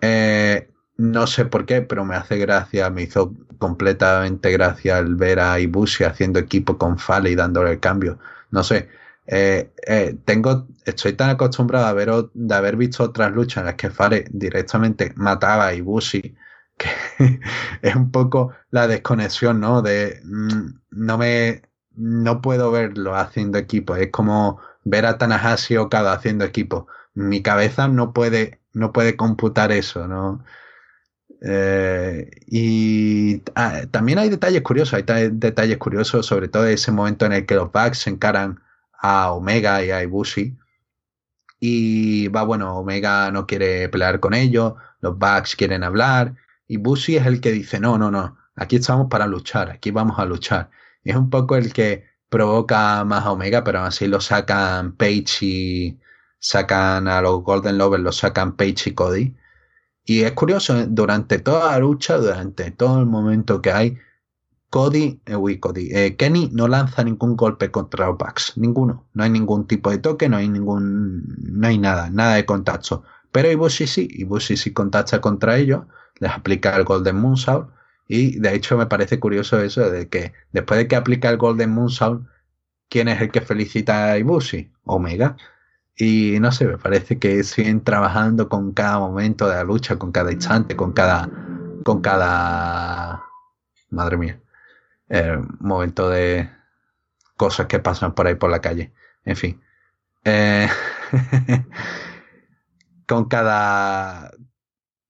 Eh, 0.00 0.70
no 0.98 1.26
sé 1.26 1.44
por 1.46 1.66
qué, 1.66 1.82
pero 1.82 2.04
me 2.04 2.16
hace 2.16 2.38
gracia, 2.38 2.90
me 2.90 3.02
hizo 3.02 3.34
completamente 3.58 4.50
gracia 4.52 4.98
el 4.98 5.14
ver 5.14 5.40
a 5.40 5.58
Ibushi 5.60 6.04
haciendo 6.04 6.38
equipo 6.38 6.78
con 6.78 6.98
Fale 6.98 7.30
y 7.30 7.34
dándole 7.34 7.72
el 7.72 7.80
cambio. 7.80 8.18
No 8.50 8.62
sé, 8.64 8.88
eh, 9.26 9.72
eh, 9.86 10.16
tengo, 10.24 10.66
estoy 10.84 11.14
tan 11.14 11.30
acostumbrado 11.30 11.86
a 11.86 11.92
ver, 11.92 12.10
de 12.34 12.54
haber 12.54 12.76
visto 12.76 13.04
otras 13.04 13.32
luchas 13.32 13.58
en 13.58 13.66
las 13.66 13.74
que 13.76 13.90
Fale 13.90 14.26
directamente 14.30 15.12
mataba 15.16 15.66
a 15.68 15.74
Ibushi 15.74 16.36
que 16.76 16.88
es 17.82 17.96
un 17.96 18.10
poco 18.10 18.52
la 18.70 18.86
desconexión, 18.86 19.60
¿no? 19.60 19.82
De 19.82 20.20
mm, 20.24 20.68
no 20.90 21.18
me 21.18 21.62
no 21.96 22.40
puedo 22.40 22.70
verlo 22.70 23.16
haciendo 23.16 23.58
equipo. 23.58 23.96
Es 23.96 24.10
como 24.10 24.60
ver 24.84 25.06
a 25.06 25.18
Tanahashi 25.18 25.76
Okada 25.76 26.12
haciendo 26.12 26.44
equipo. 26.44 26.86
Mi 27.14 27.42
cabeza 27.42 27.88
no 27.88 28.12
puede, 28.12 28.60
no 28.72 28.92
puede 28.92 29.16
computar 29.16 29.72
eso, 29.72 30.06
¿no? 30.06 30.44
Eh, 31.42 32.30
y 32.46 33.42
ah, 33.54 33.82
también 33.90 34.18
hay 34.18 34.28
detalles 34.30 34.62
curiosos, 34.62 34.94
hay 34.94 35.30
detalles 35.32 35.78
curiosos, 35.78 36.26
sobre 36.26 36.48
todo 36.48 36.66
ese 36.66 36.92
momento 36.92 37.26
en 37.26 37.32
el 37.32 37.46
que 37.46 37.54
los 37.54 37.72
Bucks 37.72 37.98
se 37.98 38.10
encaran 38.10 38.60
a 39.00 39.32
Omega 39.32 39.84
y 39.84 39.90
a 39.90 40.02
Ibushi. 40.02 40.56
Y 41.60 42.28
va, 42.28 42.42
bueno, 42.42 42.78
Omega 42.78 43.30
no 43.30 43.46
quiere 43.46 43.88
pelear 43.88 44.20
con 44.20 44.34
ellos, 44.34 44.74
los 45.00 45.18
Bucks 45.18 45.56
quieren 45.56 45.84
hablar, 45.84 46.34
y 46.68 46.76
Bushi 46.78 47.16
es 47.16 47.26
el 47.26 47.40
que 47.40 47.52
dice, 47.52 47.80
no, 47.80 47.98
no, 47.98 48.10
no, 48.10 48.36
aquí 48.56 48.76
estamos 48.76 49.08
para 49.08 49.26
luchar, 49.26 49.70
aquí 49.70 49.90
vamos 49.90 50.18
a 50.18 50.24
luchar. 50.24 50.70
Es 51.06 51.16
un 51.16 51.30
poco 51.30 51.56
el 51.56 51.72
que 51.72 52.04
provoca 52.28 53.04
más 53.04 53.24
a 53.24 53.32
Omega, 53.32 53.64
pero 53.64 53.80
así 53.80 54.06
lo 54.06 54.20
sacan 54.20 54.96
Page 54.96 55.38
y 55.42 56.00
sacan 56.38 57.08
a 57.08 57.20
los 57.20 57.42
Golden 57.42 57.78
Lovers, 57.78 58.02
lo 58.02 58.12
sacan 58.12 58.56
Page 58.56 58.90
y 58.90 58.94
Cody. 58.94 59.36
Y 60.04 60.22
es 60.22 60.32
curioso, 60.32 60.78
¿eh? 60.78 60.86
durante 60.88 61.38
toda 61.38 61.72
la 61.72 61.78
lucha, 61.78 62.18
durante 62.18 62.70
todo 62.70 63.00
el 63.00 63.06
momento 63.06 63.60
que 63.62 63.72
hay, 63.72 63.98
Cody, 64.70 65.20
eh, 65.26 65.36
uy, 65.36 65.58
Cody, 65.58 65.90
eh, 65.92 66.16
Kenny 66.16 66.50
no 66.52 66.68
lanza 66.68 67.04
ningún 67.04 67.36
golpe 67.36 67.70
contra 67.70 68.08
Bucks, 68.10 68.54
ninguno. 68.56 69.06
No 69.14 69.24
hay 69.24 69.30
ningún 69.30 69.66
tipo 69.66 69.90
de 69.90 69.98
toque, 69.98 70.28
no 70.28 70.36
hay 70.36 70.48
ningún, 70.48 71.24
no 71.38 71.66
hay 71.66 71.78
nada, 71.78 72.10
nada 72.10 72.34
de 72.34 72.46
contacto. 72.46 73.04
Pero 73.32 73.50
Ibushi 73.50 73.86
sí, 73.86 74.08
Ibushi 74.10 74.56
sí 74.56 74.72
contacta 74.72 75.20
contra 75.20 75.56
ellos 75.56 75.84
les 76.18 76.30
aplica 76.32 76.76
el 76.76 76.84
Golden 76.84 77.16
Moonsault. 77.16 77.70
Y 78.08 78.38
de 78.38 78.54
hecho 78.54 78.76
me 78.76 78.86
parece 78.86 79.18
curioso 79.18 79.60
eso 79.60 79.90
de 79.90 80.08
que 80.08 80.32
después 80.52 80.78
de 80.78 80.88
que 80.88 80.96
aplica 80.96 81.28
el 81.28 81.38
Golden 81.38 81.70
Moonsault, 81.70 82.26
¿quién 82.88 83.08
es 83.08 83.20
el 83.20 83.30
que 83.30 83.40
felicita 83.40 84.12
a 84.12 84.18
Ibushi? 84.18 84.72
Omega. 84.84 85.36
Y 85.96 86.38
no 86.40 86.52
sé, 86.52 86.66
me 86.66 86.78
parece 86.78 87.18
que 87.18 87.42
siguen 87.42 87.82
trabajando 87.82 88.48
con 88.48 88.72
cada 88.72 88.98
momento 88.98 89.48
de 89.48 89.56
la 89.56 89.64
lucha, 89.64 89.98
con 89.98 90.12
cada 90.12 90.32
instante, 90.32 90.76
con 90.76 90.92
cada. 90.92 91.28
con 91.84 92.00
cada. 92.02 93.24
madre 93.90 94.16
mía. 94.18 94.40
Eh, 95.08 95.38
momento 95.60 96.10
de 96.10 96.50
cosas 97.36 97.66
que 97.66 97.78
pasan 97.78 98.14
por 98.14 98.26
ahí 98.26 98.34
por 98.34 98.50
la 98.50 98.60
calle. 98.60 98.92
En 99.24 99.36
fin. 99.36 99.60
Eh, 100.24 100.68
con 103.06 103.26
cada 103.28 104.32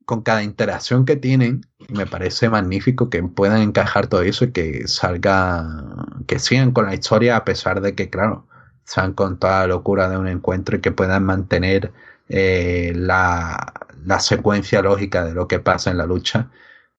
con 0.06 0.22
cada 0.22 0.42
interacción 0.44 1.04
que 1.04 1.16
tienen, 1.16 1.66
me 1.88 2.06
parece 2.06 2.48
magnífico 2.48 3.10
que 3.10 3.22
puedan 3.24 3.60
encajar 3.60 4.06
todo 4.06 4.22
eso 4.22 4.46
y 4.46 4.52
que 4.52 4.88
salga, 4.88 5.84
que 6.28 6.38
sigan 6.38 6.72
con 6.72 6.86
la 6.86 6.94
historia 6.94 7.36
a 7.36 7.44
pesar 7.44 7.80
de 7.80 7.94
que, 7.96 8.08
claro, 8.08 8.46
sean 8.84 9.12
con 9.14 9.38
toda 9.38 9.62
la 9.62 9.66
locura 9.66 10.08
de 10.08 10.16
un 10.16 10.28
encuentro 10.28 10.76
y 10.76 10.80
que 10.80 10.92
puedan 10.92 11.24
mantener 11.24 11.92
eh, 12.28 12.92
la, 12.94 13.72
la, 14.04 14.20
secuencia 14.20 14.80
lógica 14.80 15.24
de 15.24 15.34
lo 15.34 15.48
que 15.48 15.58
pasa 15.58 15.90
en 15.90 15.98
la 15.98 16.06
lucha. 16.06 16.50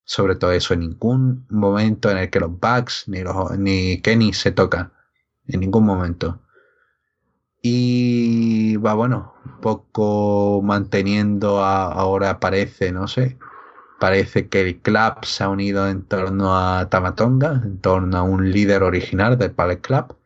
Sobre 0.04 0.36
todo 0.36 0.52
eso, 0.52 0.74
en 0.74 0.80
ningún 0.80 1.46
momento 1.50 2.10
en 2.10 2.18
el 2.18 2.30
que 2.30 2.40
los 2.40 2.50
Bugs 2.60 3.04
ni, 3.08 3.22
los, 3.22 3.58
ni 3.58 4.02
Kenny 4.02 4.32
se 4.34 4.52
tocan. 4.52 4.92
En 5.46 5.60
ningún 5.60 5.86
momento. 5.86 6.40
Y 7.62 8.76
va, 8.76 8.94
bueno, 8.94 9.34
poco 9.60 10.60
manteniendo 10.62 11.62
ahora 11.62 12.40
parece, 12.40 12.92
no 12.92 13.08
sé, 13.08 13.38
parece 13.98 14.48
que 14.48 14.60
el 14.62 14.80
club 14.80 15.24
se 15.24 15.44
ha 15.44 15.48
unido 15.48 15.88
en 15.88 16.02
torno 16.02 16.56
a 16.56 16.88
Tamatonga, 16.88 17.60
en 17.64 17.78
torno 17.80 18.16
a 18.18 18.22
un 18.22 18.50
líder 18.50 18.82
original 18.82 19.38
del 19.38 19.52
Palette 19.52 19.82
Club. 19.82 20.16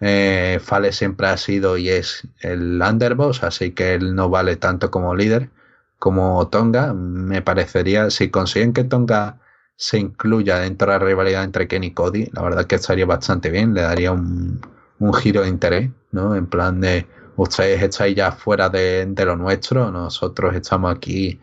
Eh, 0.00 0.58
Fale 0.62 0.92
siempre 0.92 1.28
ha 1.28 1.36
sido 1.36 1.76
y 1.76 1.88
es 1.88 2.28
el 2.40 2.80
underboss, 2.82 3.42
así 3.42 3.72
que 3.72 3.94
él 3.94 4.14
no 4.14 4.28
vale 4.28 4.56
tanto 4.56 4.90
como 4.90 5.14
líder 5.14 5.50
como 5.98 6.48
Tonga. 6.48 6.92
Me 6.94 7.42
parecería, 7.42 8.10
si 8.10 8.30
consiguen 8.30 8.72
que 8.72 8.84
Tonga 8.84 9.38
se 9.76 9.98
incluya 9.98 10.58
dentro 10.58 10.92
de 10.92 10.98
la 10.98 11.04
rivalidad 11.04 11.44
entre 11.44 11.68
Ken 11.68 11.84
y 11.84 11.92
Cody, 11.92 12.28
la 12.32 12.42
verdad 12.42 12.66
que 12.66 12.76
estaría 12.76 13.06
bastante 13.06 13.50
bien, 13.50 13.74
le 13.74 13.82
daría 13.82 14.12
un, 14.12 14.60
un 14.98 15.14
giro 15.14 15.42
de 15.42 15.48
interés, 15.48 15.90
¿no? 16.12 16.36
En 16.36 16.46
plan 16.46 16.80
de, 16.80 17.06
ustedes 17.36 17.82
estáis 17.82 18.16
ya 18.16 18.32
fuera 18.32 18.68
de, 18.68 19.12
lo 19.24 19.36
nuestro, 19.36 19.90
nosotros 19.90 20.54
estamos 20.54 20.94
aquí, 20.94 21.40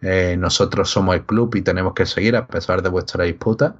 eh, 0.00 0.36
nosotros 0.38 0.90
somos 0.90 1.14
el 1.16 1.24
club 1.24 1.54
y 1.56 1.62
tenemos 1.62 1.94
que 1.94 2.06
seguir 2.06 2.36
a 2.36 2.46
pesar 2.46 2.82
de 2.82 2.88
vuestra 2.88 3.24
disputa. 3.24 3.76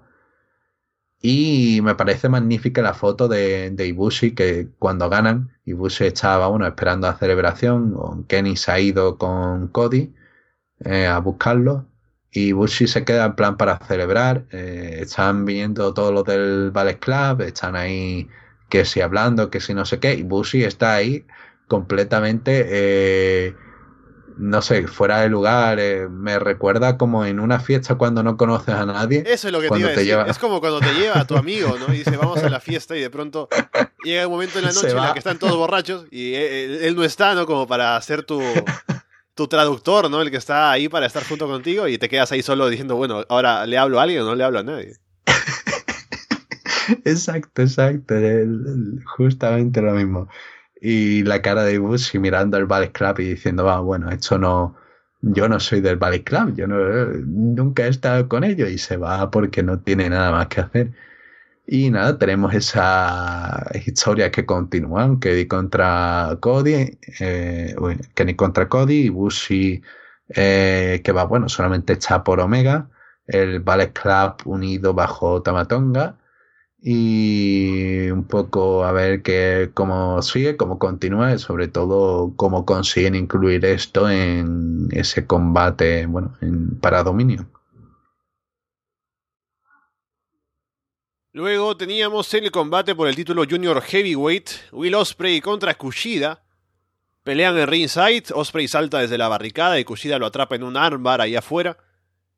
Y 1.21 1.81
me 1.83 1.95
parece 1.95 2.29
magnífica 2.29 2.83
la 2.83 2.93
foto 2.93 3.29
de, 3.29 3.71
de 3.71 3.87
Ibushi 3.87 4.35
que 4.35 4.69
cuando 4.79 5.09
ganan, 5.09 5.53
Ibushi 5.65 6.05
estaba 6.05 6.49
bueno, 6.49 6.67
esperando 6.67 7.07
la 7.07 7.17
celebración, 7.17 8.25
Kenny 8.29 8.57
se 8.57 8.71
ha 8.73 8.79
ido 8.81 9.17
con 9.17 9.69
Cody 9.69 10.15
eh, 10.81 11.07
a 11.07 11.19
buscarlo. 11.21 11.87
Y 12.31 12.49
Ibushi 12.49 12.87
se 12.89 13.05
queda 13.05 13.27
en 13.27 13.37
plan 13.37 13.57
para 13.57 13.79
celebrar. 13.79 14.45
Eh, 14.51 14.99
están 15.03 15.45
viniendo 15.47 15.95
todos 15.95 16.13
los 16.13 16.25
del 16.25 16.71
Ballet 16.73 16.99
Club, 16.99 17.43
están 17.43 17.77
ahí 17.77 18.29
que 18.75 18.85
si 18.85 19.01
hablando, 19.01 19.51
que 19.51 19.61
si 19.61 19.73
no 19.73 19.85
sé 19.85 20.01
qué, 20.01 20.15
y 20.15 20.23
Bushi 20.23 20.65
está 20.65 20.95
ahí 20.95 21.25
completamente, 21.75 22.67
eh, 22.69 23.57
no 24.37 24.63
sé, 24.63 24.87
fuera 24.87 25.23
de 25.23 25.29
lugar, 25.29 25.81
eh, 25.81 26.09
me 26.09 26.39
recuerda 26.39 26.97
como 26.97 27.25
en 27.25 27.41
una 27.41 27.59
fiesta 27.59 27.97
cuando 27.97 28.23
no 28.23 28.37
conoces 28.37 28.77
a 28.77 28.87
nadie. 28.87 29.25
Eso 29.27 29.49
es 29.49 29.53
lo 29.53 29.61
que 29.61 29.69
te 29.69 29.79
iba 29.81 29.89
a 29.89 29.93
decir. 29.93 30.17
Es 30.29 30.39
como 30.39 30.61
cuando 30.61 30.79
te 30.79 30.95
lleva 30.95 31.19
a 31.19 31.27
tu 31.27 31.37
amigo, 31.37 31.77
¿no? 31.81 31.93
Y 31.93 31.99
dice, 31.99 32.17
vamos 32.17 32.41
a 32.45 32.49
la 32.49 32.61
fiesta 32.61 32.97
y 32.97 33.01
de 33.01 33.11
pronto 33.11 33.49
llega 34.05 34.29
un 34.29 34.35
momento 34.35 34.61
en 34.61 34.67
la 34.67 34.73
noche 34.73 34.91
en 34.91 34.97
la 34.97 35.13
que 35.15 35.19
están 35.19 35.41
todos 35.41 35.57
borrachos 35.57 36.07
y 36.13 36.35
eh, 36.35 36.87
él, 36.87 36.95
no 36.95 37.03
está, 37.03 37.35
¿no? 37.35 37.45
Como 37.45 37.67
para 37.67 38.01
ser 38.03 38.23
tu, 38.23 38.41
tu 39.35 39.49
traductor, 39.49 40.09
¿no? 40.09 40.23
El 40.23 40.31
que 40.31 40.37
está 40.37 40.71
ahí 40.71 40.89
para 40.89 41.07
estar 41.07 41.25
junto 41.25 41.49
contigo 41.49 41.89
y 41.89 41.99
te 41.99 42.09
quedas 42.09 42.31
ahí 42.31 42.43
solo 42.43 42.69
diciendo, 42.69 42.95
bueno, 42.95 43.25
ahora 43.29 43.67
le 43.67 43.79
hablo 43.79 43.99
a 43.99 44.05
alguien 44.05 44.23
o 44.23 44.27
no 44.27 44.37
le 44.37 44.45
hablo 44.45 44.61
a 44.61 44.63
nadie. 44.63 44.95
exacto, 47.05 47.63
exacto. 47.63 48.15
justamente 49.17 49.83
lo 49.83 49.91
mismo. 49.95 50.29
Y 50.87 51.23
la 51.25 51.41
cara 51.41 51.65
de 51.65 51.79
Bushi 51.79 52.19
mirando 52.19 52.59
al 52.59 52.67
Ballet 52.67 52.93
Club 52.93 53.19
y 53.21 53.31
diciendo, 53.31 53.71
ah, 53.71 53.81
bueno, 53.81 54.11
esto 54.11 54.39
no. 54.39 54.77
Yo 55.23 55.49
no 55.49 55.59
soy 55.59 55.81
del 55.81 55.97
Ballet 55.97 56.25
Club, 56.25 56.55
yo 56.57 56.67
nunca 56.67 57.87
he 57.87 57.89
estado 57.89 58.29
con 58.29 58.45
ellos 58.45 58.69
y 58.69 58.77
se 58.77 58.99
va 58.99 59.31
porque 59.31 59.63
no 59.63 59.81
tiene 59.81 60.11
nada 60.11 60.31
más 60.31 60.49
que 60.49 60.61
hacer. 60.61 60.93
Y 61.67 61.91
nada, 61.91 62.19
tenemos 62.19 62.55
esa 62.55 63.67
historia 63.87 64.31
que 64.31 64.45
continúan, 64.45 65.21
Kenny 65.21 65.47
contra 65.47 66.37
Cody, 66.41 66.99
eh, 67.21 67.75
Kenny 68.15 68.35
contra 68.35 68.69
Cody 68.69 69.07
y 69.07 69.09
Bushi 69.09 69.83
eh, 70.29 71.01
que 71.03 71.13
va, 71.13 71.25
bueno, 71.25 71.49
solamente 71.49 71.95
está 71.95 72.23
por 72.25 72.41
Omega, 72.41 72.91
el 73.27 73.61
Ballet 73.61 73.93
Club 73.95 74.35
unido 74.45 74.93
bajo 74.93 75.41
Tamatonga 75.43 76.17
y 76.87 78.11
un 78.11 78.25
poco 78.25 78.85
a 78.85 78.93
ver 78.93 79.23
que, 79.23 79.71
cómo 79.73 80.21
sigue, 80.21 80.59
cómo 80.59 80.79
continúa 80.79 81.33
y 81.33 81.39
sobre 81.39 81.67
todo 81.67 82.35
cómo 82.37 82.67
consiguen 82.67 83.15
incluir 83.15 83.65
esto 83.65 84.11
en 84.11 84.89
ese 84.91 85.27
combate 85.27 86.05
bueno, 86.05 86.37
en, 86.43 86.79
para 86.79 87.03
dominio. 87.03 87.47
Luego 91.33 91.75
teníamos 91.75 92.33
el 92.35 92.51
combate 92.51 92.95
por 92.95 93.09
el 93.09 93.17
título 93.17 93.45
Junior 93.49 93.81
Heavyweight, 93.81 94.51
Will 94.73 94.95
Osprey 94.95 95.41
contra 95.41 95.73
Kushida. 95.75 96.45
Pelean 97.23 97.57
en 97.57 97.67
ringside, 97.67 98.25
Osprey 98.35 98.69
salta 98.69 98.99
desde 98.99 99.17
la 99.17 99.29
barricada 99.29 99.81
y 99.81 99.85
Kushida 99.85 100.19
lo 100.19 100.27
atrapa 100.27 100.55
en 100.55 100.63
un 100.63 100.77
armbar 100.77 101.23
ahí 101.23 101.35
afuera. 101.35 101.79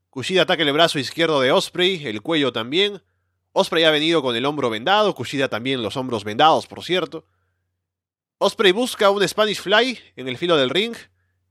Kushida 0.08 0.42
ataca 0.42 0.62
el 0.62 0.72
brazo 0.72 1.00
izquierdo 1.00 1.40
de 1.40 1.50
Osprey, 1.50 2.06
el 2.06 2.22
cuello 2.22 2.52
también. 2.52 3.02
Osprey 3.58 3.84
ha 3.84 3.90
venido 3.90 4.20
con 4.20 4.36
el 4.36 4.44
hombro 4.44 4.68
vendado, 4.68 5.14
Kushida 5.14 5.48
también 5.48 5.82
los 5.82 5.96
hombros 5.96 6.24
vendados, 6.24 6.66
por 6.66 6.84
cierto. 6.84 7.26
Osprey 8.36 8.70
busca 8.70 9.08
un 9.08 9.26
Spanish 9.26 9.62
Fly 9.62 9.98
en 10.14 10.28
el 10.28 10.36
filo 10.36 10.58
del 10.58 10.68
ring, 10.68 10.94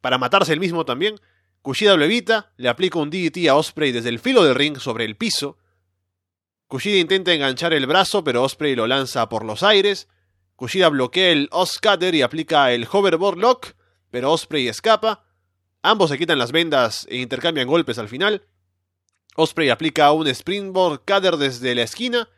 para 0.02 0.20
matarse 0.20 0.54
el 0.54 0.60
mismo 0.60 0.86
también. 0.86 1.20
Kushida 1.64 1.98
lo 1.98 2.06
evita, 2.06 2.54
le 2.58 2.70
aplica 2.70 3.00
un 3.00 3.10
DDT 3.10 3.48
a 3.50 3.56
Osprey 3.56 3.92
desde 3.92 4.10
el 4.10 4.20
filo 4.20 4.44
del 4.44 4.54
ring 4.54 4.78
sobre 4.78 5.04
el 5.04 5.18
piso. 5.18 5.58
Kushida 6.68 6.98
intenta 6.98 7.34
enganchar 7.34 7.74
el 7.74 7.88
brazo, 7.88 8.24
pero 8.24 8.44
Osprey 8.44 8.76
lo 8.76 8.86
lanza 8.86 9.28
por 9.28 9.44
los 9.44 9.64
aires. 9.64 10.08
Kushida 10.56 10.90
bloquea 10.90 11.32
el 11.32 11.50
Oscutter 11.52 12.14
y 12.14 12.22
aplica 12.22 12.72
el 12.72 12.88
Hoverboard 12.90 13.40
Lock, 13.40 13.74
pero 14.12 14.32
Osprey 14.32 14.68
escapa. 14.68 15.26
Ambos 15.82 16.12
se 16.12 16.20
quitan 16.20 16.38
las 16.38 16.52
vendas 16.52 17.08
e 17.10 17.18
intercambian 17.18 17.68
golpes 17.68 17.98
al 17.98 18.10
final. 18.10 18.44
Osprey 19.36 19.70
aplica 19.70 20.12
un 20.14 20.28
Springboard 20.28 21.02
Cutter 21.06 21.36
desde 21.36 21.76
la 21.76 21.84
esquina 21.84 22.30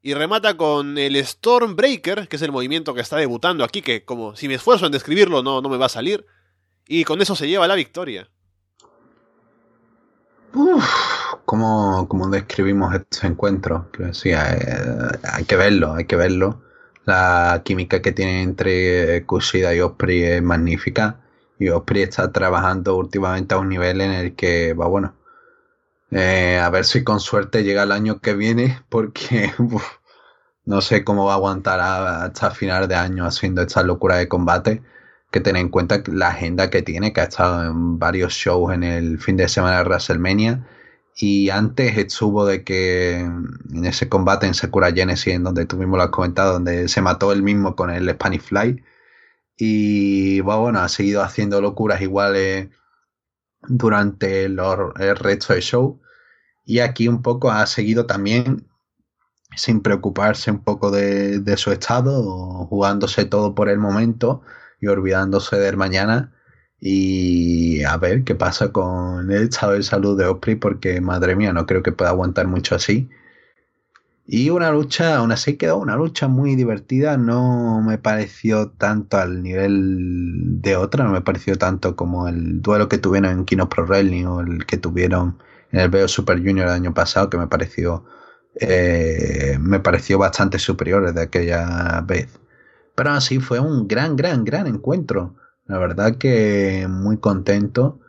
y 0.00 0.14
remata 0.14 0.56
con 0.56 0.96
el 0.96 1.22
Stormbreaker, 1.24 2.26
que 2.26 2.36
es 2.36 2.42
el 2.42 2.52
movimiento 2.52 2.94
que 2.94 3.02
está 3.02 3.16
debutando 3.16 3.64
aquí, 3.64 3.82
que 3.82 4.04
como 4.04 4.34
si 4.34 4.48
me 4.48 4.54
esfuerzo 4.54 4.86
en 4.86 4.92
describirlo 4.92 5.42
no, 5.42 5.60
no 5.60 5.68
me 5.68 5.76
va 5.76 5.86
a 5.86 5.90
salir. 5.90 6.24
Y 6.86 7.04
con 7.04 7.20
eso 7.20 7.36
se 7.36 7.48
lleva 7.48 7.68
la 7.68 7.74
victoria. 7.74 8.30
Uf, 10.54 10.86
¿cómo, 11.44 12.08
describimos 12.30 12.94
este 12.94 13.26
encuentro? 13.26 13.90
Que 13.92 14.04
decía, 14.04 14.50
eh, 14.54 15.18
hay 15.30 15.44
que 15.44 15.56
verlo, 15.56 15.92
hay 15.92 16.06
que 16.06 16.16
verlo. 16.16 16.62
La 17.04 17.60
química 17.62 18.00
que 18.00 18.12
tiene 18.12 18.42
entre 18.42 19.26
Kushida 19.26 19.74
y 19.74 19.80
Osprey 19.80 20.22
es 20.22 20.42
magnífica. 20.42 21.20
Y 21.58 21.68
Osprey 21.68 22.04
está 22.04 22.32
trabajando 22.32 22.96
últimamente 22.96 23.54
a 23.54 23.58
un 23.58 23.68
nivel 23.68 24.00
en 24.00 24.12
el 24.12 24.34
que 24.34 24.72
va 24.72 24.86
bueno 24.86 25.17
eh, 26.10 26.58
a 26.58 26.70
ver 26.70 26.84
si 26.84 27.04
con 27.04 27.20
suerte 27.20 27.64
llega 27.64 27.82
el 27.82 27.92
año 27.92 28.20
que 28.20 28.34
viene, 28.34 28.80
porque 28.88 29.52
no 30.64 30.80
sé 30.80 31.04
cómo 31.04 31.26
va 31.26 31.32
a 31.32 31.36
aguantar 31.36 31.80
hasta 31.80 32.50
final 32.50 32.88
de 32.88 32.94
año 32.94 33.26
haciendo 33.26 33.62
esta 33.62 33.82
locura 33.82 34.16
de 34.16 34.28
combate. 34.28 34.82
Que 35.30 35.40
tener 35.40 35.60
en 35.60 35.68
cuenta 35.68 36.02
la 36.06 36.28
agenda 36.28 36.70
que 36.70 36.80
tiene, 36.82 37.12
que 37.12 37.20
ha 37.20 37.24
estado 37.24 37.64
en 37.66 37.98
varios 37.98 38.32
shows 38.32 38.72
en 38.72 38.82
el 38.82 39.18
fin 39.18 39.36
de 39.36 39.48
semana 39.48 39.78
de 39.78 39.84
WrestleMania. 39.84 40.66
Y 41.16 41.50
antes 41.50 41.98
estuvo 41.98 42.46
de 42.46 42.64
que 42.64 43.18
en 43.20 43.84
ese 43.84 44.08
combate 44.08 44.46
en 44.46 44.54
Sakura 44.54 44.92
Genesis, 44.92 45.34
en 45.34 45.44
donde 45.44 45.66
tú 45.66 45.76
mismo 45.76 45.96
lo 45.98 46.04
has 46.04 46.10
comentado, 46.10 46.54
donde 46.54 46.88
se 46.88 47.02
mató 47.02 47.32
él 47.32 47.42
mismo 47.42 47.76
con 47.76 47.90
el 47.90 48.08
Spanish 48.10 48.40
Fly. 48.42 48.82
Y 49.58 50.40
bueno, 50.40 50.80
ha 50.80 50.88
seguido 50.88 51.22
haciendo 51.22 51.60
locuras 51.60 52.00
iguales 52.00 52.68
durante 53.68 54.44
el 54.44 54.58
resto 55.16 55.52
del 55.52 55.62
show. 55.62 56.00
Y 56.64 56.80
aquí 56.80 57.08
un 57.08 57.22
poco 57.22 57.50
ha 57.50 57.66
seguido 57.66 58.06
también 58.06 58.66
sin 59.56 59.80
preocuparse 59.80 60.50
un 60.50 60.62
poco 60.62 60.90
de, 60.90 61.56
su 61.56 61.72
estado, 61.72 62.66
jugándose 62.66 63.24
todo 63.24 63.54
por 63.54 63.68
el 63.68 63.78
momento 63.78 64.42
y 64.80 64.86
olvidándose 64.88 65.56
del 65.56 65.76
mañana. 65.76 66.34
Y 66.80 67.82
a 67.84 67.96
ver 67.96 68.24
qué 68.24 68.34
pasa 68.34 68.72
con 68.72 69.30
el 69.32 69.44
estado 69.44 69.72
de 69.72 69.82
salud 69.82 70.18
de 70.18 70.26
Osprey, 70.26 70.56
porque 70.56 71.00
madre 71.00 71.34
mía, 71.36 71.52
no 71.52 71.66
creo 71.66 71.82
que 71.82 71.92
pueda 71.92 72.10
aguantar 72.10 72.46
mucho 72.46 72.74
así. 72.76 73.10
Y 74.30 74.50
una 74.50 74.70
lucha, 74.70 75.16
aún 75.16 75.32
así 75.32 75.56
quedó 75.56 75.78
una 75.78 75.96
lucha 75.96 76.28
muy 76.28 76.54
divertida, 76.54 77.16
no 77.16 77.80
me 77.80 77.96
pareció 77.96 78.68
tanto 78.68 79.16
al 79.16 79.42
nivel 79.42 80.60
de 80.60 80.76
otra, 80.76 81.04
no 81.04 81.12
me 81.12 81.22
pareció 81.22 81.56
tanto 81.56 81.96
como 81.96 82.28
el 82.28 82.60
duelo 82.60 82.90
que 82.90 82.98
tuvieron 82.98 83.30
en 83.30 83.44
Kino 83.46 83.70
Pro 83.70 83.86
Wrestling 83.86 84.26
o 84.26 84.40
el 84.42 84.66
que 84.66 84.76
tuvieron 84.76 85.38
en 85.72 85.80
el 85.80 85.88
Veo 85.88 86.08
Super 86.08 86.36
Junior 86.40 86.66
el 86.66 86.74
año 86.74 86.92
pasado, 86.92 87.30
que 87.30 87.38
me 87.38 87.46
pareció, 87.46 88.04
eh, 88.60 89.56
me 89.62 89.80
pareció 89.80 90.18
bastante 90.18 90.58
superior 90.58 91.06
desde 91.06 91.22
aquella 91.22 92.02
vez. 92.02 92.28
Pero 92.94 93.12
así 93.12 93.40
fue 93.40 93.60
un 93.60 93.88
gran, 93.88 94.14
gran, 94.14 94.44
gran 94.44 94.66
encuentro. 94.66 95.36
La 95.64 95.78
verdad 95.78 96.16
que 96.18 96.86
muy 96.86 97.16
contento. 97.16 98.00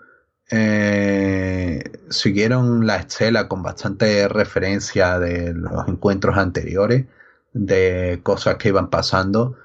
Eh, 0.52 1.84
siguieron 2.10 2.88
la 2.88 2.98
estela 2.98 3.48
con 3.48 3.62
bastante 3.62 4.28
referencia 4.28 5.20
de 5.20 5.54
los 5.54 5.88
encuentros 5.88 6.38
anteriores, 6.38 7.06
de 7.54 8.20
cosas 8.24 8.58
que 8.58 8.70
iban 8.70 8.90
pasando. 8.90 9.56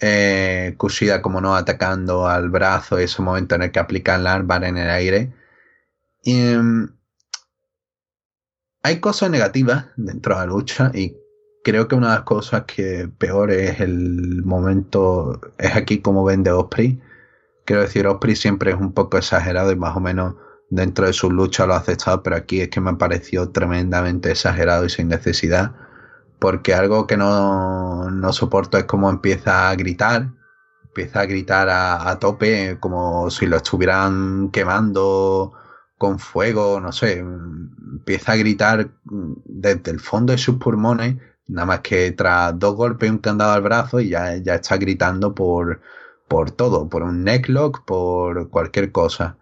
Eh, 0.00 0.74
Kushida, 0.78 1.22
como 1.22 1.40
no, 1.40 1.54
atacando 1.54 2.26
al 2.28 2.50
brazo, 2.50 2.98
ese 2.98 3.22
momento 3.22 3.54
en 3.54 3.62
el 3.62 3.72
que 3.72 3.78
aplican 3.78 4.24
la 4.24 4.34
arma 4.34 4.56
en 4.56 4.78
el 4.78 4.90
aire. 4.90 5.32
Y, 6.22 6.40
em, 6.52 6.88
hay 8.82 9.00
cosas 9.00 9.30
negativas 9.30 9.86
dentro 9.96 10.34
de 10.34 10.40
la 10.40 10.46
lucha 10.46 10.90
y 10.94 11.16
creo 11.64 11.86
que 11.88 11.94
una 11.94 12.10
de 12.10 12.14
las 12.16 12.24
cosas 12.24 12.64
que 12.64 13.08
peor 13.18 13.52
es 13.52 13.80
el 13.80 14.42
momento, 14.44 15.40
es 15.58 15.76
aquí 15.76 16.00
como 16.00 16.24
vende 16.24 16.50
Osprey 16.50 17.00
Quiero 17.64 17.82
decir, 17.82 18.06
Osprey 18.06 18.36
siempre 18.36 18.72
es 18.72 18.76
un 18.76 18.92
poco 18.92 19.18
exagerado 19.18 19.72
y 19.72 19.76
más 19.76 19.96
o 19.96 20.00
menos 20.00 20.34
dentro 20.72 21.06
de 21.06 21.12
su 21.12 21.30
lucha 21.30 21.66
lo 21.66 21.74
ha 21.74 21.78
aceptado, 21.78 22.22
pero 22.22 22.36
aquí 22.36 22.62
es 22.62 22.68
que 22.70 22.80
me 22.80 22.94
pareció 22.94 23.50
tremendamente 23.50 24.30
exagerado 24.30 24.86
y 24.86 24.90
sin 24.90 25.08
necesidad, 25.08 25.72
porque 26.38 26.74
algo 26.74 27.06
que 27.06 27.16
no, 27.16 28.10
no 28.10 28.32
soporto 28.32 28.78
es 28.78 28.84
como 28.84 29.10
empieza 29.10 29.68
a 29.70 29.76
gritar, 29.76 30.30
empieza 30.84 31.20
a 31.20 31.26
gritar 31.26 31.68
a, 31.70 32.18
tope, 32.18 32.78
como 32.80 33.30
si 33.30 33.46
lo 33.46 33.58
estuvieran 33.58 34.50
quemando 34.50 35.52
con 35.98 36.18
fuego, 36.18 36.80
no 36.80 36.90
sé, 36.90 37.18
empieza 37.18 38.32
a 38.32 38.36
gritar 38.36 38.90
desde 39.04 39.90
el 39.90 40.00
fondo 40.00 40.32
de 40.32 40.38
sus 40.38 40.56
pulmones, 40.56 41.16
nada 41.48 41.66
más 41.66 41.80
que 41.80 42.12
tras 42.12 42.58
dos 42.58 42.74
golpes 42.74 43.10
un 43.10 43.18
candado 43.18 43.52
al 43.52 43.62
brazo 43.62 44.00
y 44.00 44.08
ya, 44.08 44.36
ya 44.36 44.54
está 44.56 44.78
gritando 44.78 45.34
por 45.34 45.80
por 46.32 46.50
todo, 46.50 46.88
por 46.88 47.02
un 47.02 47.24
necklock, 47.24 47.84
por 47.84 48.48
cualquier 48.48 48.90
cosa. 48.90 49.36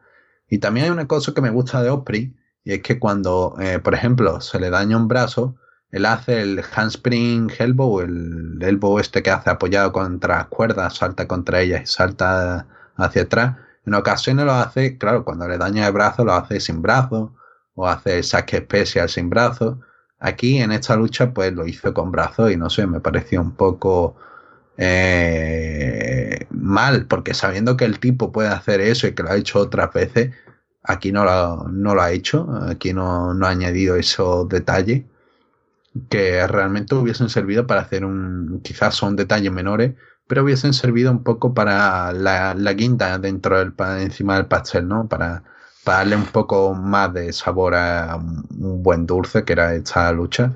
Y 0.49 0.59
también 0.59 0.87
hay 0.87 0.91
una 0.91 1.07
cosa 1.07 1.33
que 1.33 1.41
me 1.41 1.51
gusta 1.51 1.85
de 1.85 1.91
Osprey, 1.91 2.35
y 2.65 2.73
es 2.73 2.83
que 2.83 2.99
cuando, 2.99 3.55
eh, 3.61 3.79
por 3.79 3.95
ejemplo, 3.95 4.41
se 4.41 4.59
le 4.59 4.71
daña 4.71 4.97
un 4.97 5.07
brazo, 5.07 5.55
él 5.93 6.05
hace 6.05 6.43
el 6.43 6.61
handspring 6.75 7.53
elbow, 7.61 8.01
el 8.01 8.59
elbow 8.61 8.99
este 8.99 9.23
que 9.23 9.31
hace 9.31 9.51
apoyado 9.51 9.93
contra 9.93 10.39
las 10.39 10.47
cuerdas, 10.49 10.97
salta 10.97 11.29
contra 11.29 11.61
ellas 11.61 11.83
y 11.85 11.87
salta 11.87 12.67
hacia 12.97 13.23
atrás. 13.23 13.57
En 13.87 13.95
ocasiones 13.95 14.45
lo 14.45 14.53
hace, 14.53 14.99
claro, 14.99 15.25
cuando 15.25 15.47
le 15.47 15.59
daña 15.59 15.87
el 15.87 15.93
brazo 15.93 16.25
lo 16.25 16.33
hace 16.33 16.59
sin 16.59 16.83
brazo, 16.83 17.37
o 17.75 17.87
hace 17.87 18.25
saque 18.25 18.57
especial 18.57 19.09
sin 19.09 19.31
brazo. 19.31 19.79
Aquí 20.19 20.59
en 20.59 20.73
esta 20.73 20.97
lucha 20.97 21.33
pues 21.33 21.53
lo 21.53 21.65
hizo 21.69 21.95
con 21.95 22.11
brazo 22.11 22.51
y 22.51 22.57
no 22.57 22.69
sé, 22.69 22.85
me 22.89 22.99
pareció 22.99 23.41
un 23.41 23.53
poco 23.53 24.17
eh, 24.83 26.47
mal, 26.51 27.05
porque 27.07 27.35
sabiendo 27.35 27.77
que 27.77 27.85
el 27.85 28.01
tipo 28.01 28.33
puede 28.33 28.49
hacer 28.49 28.81
eso 28.81 29.07
y 29.07 29.13
que 29.13 29.23
lo 29.23 29.31
ha 29.31 29.37
hecho 29.37 29.59
otras 29.59 29.93
veces, 29.93 30.31
aquí 30.83 31.13
no 31.13 31.25
lo, 31.25 32.01
ha 32.01 32.13
hecho, 32.13 32.49
aquí 32.67 32.95
no, 32.95 33.33
ha 33.33 33.49
añadido 33.51 33.97
esos 33.97 34.49
detalles 34.49 35.05
que 36.09 36.47
realmente 36.47 36.95
hubiesen 36.95 37.29
servido 37.29 37.67
para 37.67 37.83
hacer 37.83 38.07
un, 38.07 38.61
quizás 38.65 38.95
son 38.95 39.17
detalles 39.17 39.53
menores, 39.53 39.93
pero 40.27 40.45
hubiesen 40.45 40.73
servido 40.73 41.11
un 41.11 41.25
poco 41.25 41.53
para 41.53 42.13
la, 42.13 42.55
guinda 42.73 43.19
dentro 43.19 43.59
del, 43.59 43.75
encima 43.99 44.37
del 44.37 44.47
pastel, 44.47 44.89
¿no? 44.89 45.09
Para, 45.09 45.43
para 45.85 45.99
darle 45.99 46.17
un 46.17 46.27
poco 46.27 46.73
más 46.75 47.13
de 47.13 47.35
sabor 47.35 47.75
a 47.75 48.17
un 48.17 48.83
buen 48.83 49.05
dulce 49.05 49.45
que 49.45 49.53
era 49.53 49.75
esta 49.75 50.11
lucha. 50.13 50.55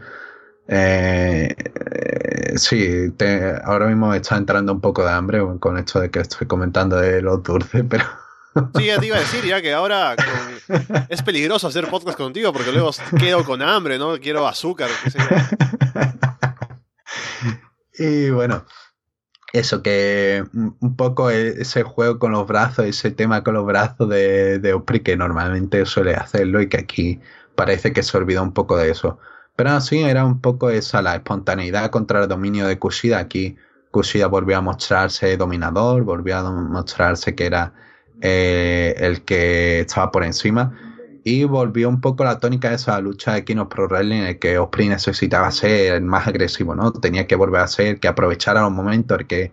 Eh, 0.66 1.54
sí, 2.56 3.12
ahora 3.64 3.86
mismo 3.86 4.14
está 4.14 4.36
entrando 4.36 4.72
un 4.72 4.80
poco 4.80 5.04
de 5.04 5.10
hambre 5.10 5.40
con 5.60 5.78
esto 5.78 6.00
de 6.00 6.10
que 6.10 6.20
estoy 6.20 6.46
comentando 6.46 6.96
de 6.96 7.20
los 7.22 7.42
dulces, 7.42 7.84
pero... 7.88 8.04
Sí, 8.76 8.86
ya 8.86 9.00
te 9.00 9.06
iba 9.06 9.16
a 9.16 9.20
decir 9.20 9.44
ya 9.44 9.60
que 9.60 9.72
ahora 9.72 10.14
es 11.08 11.22
peligroso 11.22 11.66
hacer 11.66 11.88
podcast 11.88 12.16
contigo 12.16 12.52
porque 12.52 12.70
luego 12.70 12.92
quedo 13.18 13.44
con 13.44 13.60
hambre, 13.62 13.98
¿no? 13.98 14.16
Quiero 14.20 14.46
azúcar. 14.46 14.88
y 17.98 18.30
bueno, 18.30 18.64
eso 19.52 19.82
que 19.82 20.44
un 20.52 20.96
poco 20.96 21.30
e, 21.30 21.62
ese 21.62 21.82
juego 21.82 22.20
con 22.20 22.30
los 22.30 22.46
brazos, 22.46 22.86
ese 22.86 23.10
tema 23.10 23.42
con 23.42 23.54
los 23.54 23.66
brazos 23.66 24.08
de, 24.08 24.60
de 24.60 24.72
Opry 24.72 25.00
que 25.00 25.16
normalmente 25.16 25.84
suele 25.84 26.14
hacerlo 26.14 26.60
y 26.60 26.68
que 26.68 26.78
aquí 26.78 27.20
parece 27.56 27.92
que 27.92 28.04
se 28.04 28.16
olvida 28.16 28.40
un 28.42 28.52
poco 28.52 28.76
de 28.76 28.90
eso. 28.90 29.18
Pero 29.56 29.70
así 29.70 30.00
era 30.00 30.24
un 30.24 30.40
poco 30.40 30.70
esa 30.70 31.00
la 31.00 31.14
espontaneidad 31.14 31.90
contra 31.90 32.22
el 32.22 32.28
dominio 32.28 32.66
de 32.66 32.78
Kushida. 32.78 33.18
Aquí 33.18 33.56
Kushida 33.90 34.26
volvió 34.26 34.58
a 34.58 34.60
mostrarse 34.60 35.36
dominador, 35.36 36.02
volvió 36.02 36.38
a 36.38 36.50
mostrarse 36.50 37.34
que 37.34 37.46
era 37.46 37.72
eh, 38.20 38.94
el 38.98 39.24
que 39.24 39.80
estaba 39.80 40.10
por 40.10 40.24
encima. 40.24 40.76
Y 41.22 41.44
volvió 41.44 41.88
un 41.88 42.00
poco 42.00 42.24
la 42.24 42.38
tónica 42.38 42.68
de 42.68 42.74
esa 42.76 43.00
lucha 43.00 43.34
de 43.34 43.44
Kino 43.44 43.68
Pro 43.68 43.86
Wrestling 43.88 44.22
en 44.22 44.26
el 44.26 44.38
que 44.38 44.58
Osprey 44.58 44.88
necesitaba 44.88 45.50
ser 45.52 45.94
el 45.94 46.02
más 46.02 46.26
agresivo, 46.26 46.74
¿no? 46.74 46.92
Tenía 46.92 47.26
que 47.26 47.36
volver 47.36 47.62
a 47.62 47.66
ser, 47.66 47.98
que 47.98 48.08
aprovechara 48.08 48.60
los 48.62 48.72
momentos, 48.72 49.20
el 49.20 49.26
que 49.26 49.52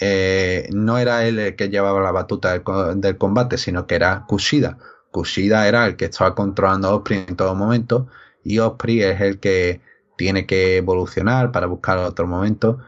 eh, 0.00 0.68
no 0.72 0.96
era 0.98 1.26
él 1.26 1.38
el 1.38 1.56
que 1.56 1.68
llevaba 1.68 2.00
la 2.00 2.12
batuta 2.12 2.52
del, 2.52 2.62
del, 3.00 3.18
combate, 3.18 3.58
sino 3.58 3.86
que 3.86 3.96
era 3.96 4.24
Kushida. 4.28 4.78
Kushida 5.10 5.68
era 5.68 5.86
el 5.86 5.96
que 5.96 6.06
estaba 6.06 6.34
controlando 6.34 6.88
a 6.88 6.94
Osprey 6.94 7.24
en 7.28 7.36
todo 7.36 7.54
momento 7.54 8.06
y 8.44 8.58
Osprey 8.58 9.02
es 9.02 9.20
el 9.20 9.38
que 9.38 9.80
tiene 10.16 10.46
que 10.46 10.76
evolucionar 10.78 11.52
para 11.52 11.66
buscar 11.66 11.98
otro 11.98 12.26
momento. 12.26 12.78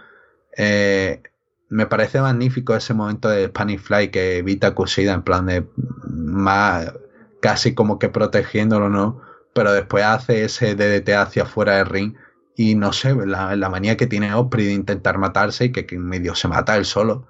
Eh, 0.57 1.23
me 1.69 1.87
parece 1.87 2.21
magnífico 2.21 2.77
ese 2.77 2.93
momento 2.95 3.29
de 3.29 3.47
Spanish 3.47 3.81
Fly 3.81 4.11
que 4.11 4.39
evita 4.39 4.75
Kushida 4.75 5.15
en 5.15 5.23
plan 5.23 5.47
de 5.47 5.65
más 6.07 6.93
casi 7.41 7.75
como 7.75 7.99
que 7.99 8.09
protegiéndolo, 8.09 8.89
¿no? 8.89 9.23
Pero 9.55 9.73
después 9.73 10.05
hace 10.05 10.45
ese 10.45 10.75
DDT 10.75 11.11
hacia 11.11 11.45
afuera 11.45 11.77
del 11.77 11.87
ring 11.87 12.15
y 12.57 12.75
no 12.75 12.93
sé, 12.93 13.15
la, 13.15 13.57
la 13.57 13.69
manía 13.71 13.97
que 13.97 14.07
tiene 14.07 14.35
Osprey 14.35 14.67
de 14.67 14.73
intentar 14.73 15.19
matarse 15.19 15.67
y 15.67 15.73
que, 15.73 15.87
que 15.87 15.99
medio 15.99 16.35
se 16.35 16.49
mata 16.49 16.77
él 16.77 16.85
solo. 16.85 17.27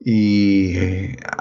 Y 0.00 0.76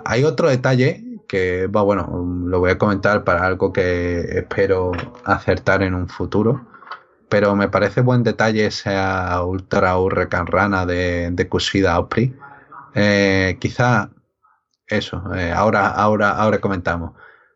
hay 0.06 0.24
otro 0.24 0.50
detalle 0.50 1.04
que, 1.28 1.68
va, 1.68 1.82
bueno, 1.82 2.08
lo 2.46 2.60
voy 2.60 2.72
a 2.72 2.78
comentar 2.78 3.24
para 3.24 3.46
algo 3.46 3.74
que 3.74 4.22
espero 4.40 4.92
acertar 5.26 5.84
en 5.84 5.94
un 5.94 6.08
futuro. 6.10 6.68
Pero 7.30 7.56
me 7.56 7.70
parece 7.70 8.02
buen 8.02 8.24
detalle 8.24 8.68
esa 8.68 9.44
Ultra 9.44 9.98
Hurricane 9.98 10.50
Rana 10.50 10.86
de, 10.86 11.30
de 11.32 11.50
Kushida 11.50 12.00
Osprey. 12.00 12.34
Eh, 12.96 13.58
quizá 13.60 14.10
eso, 14.88 15.22
eh, 15.36 15.52
ahora, 15.52 15.90
ahora, 15.90 16.32
ahora 16.32 16.60
comentamos. 16.60 17.12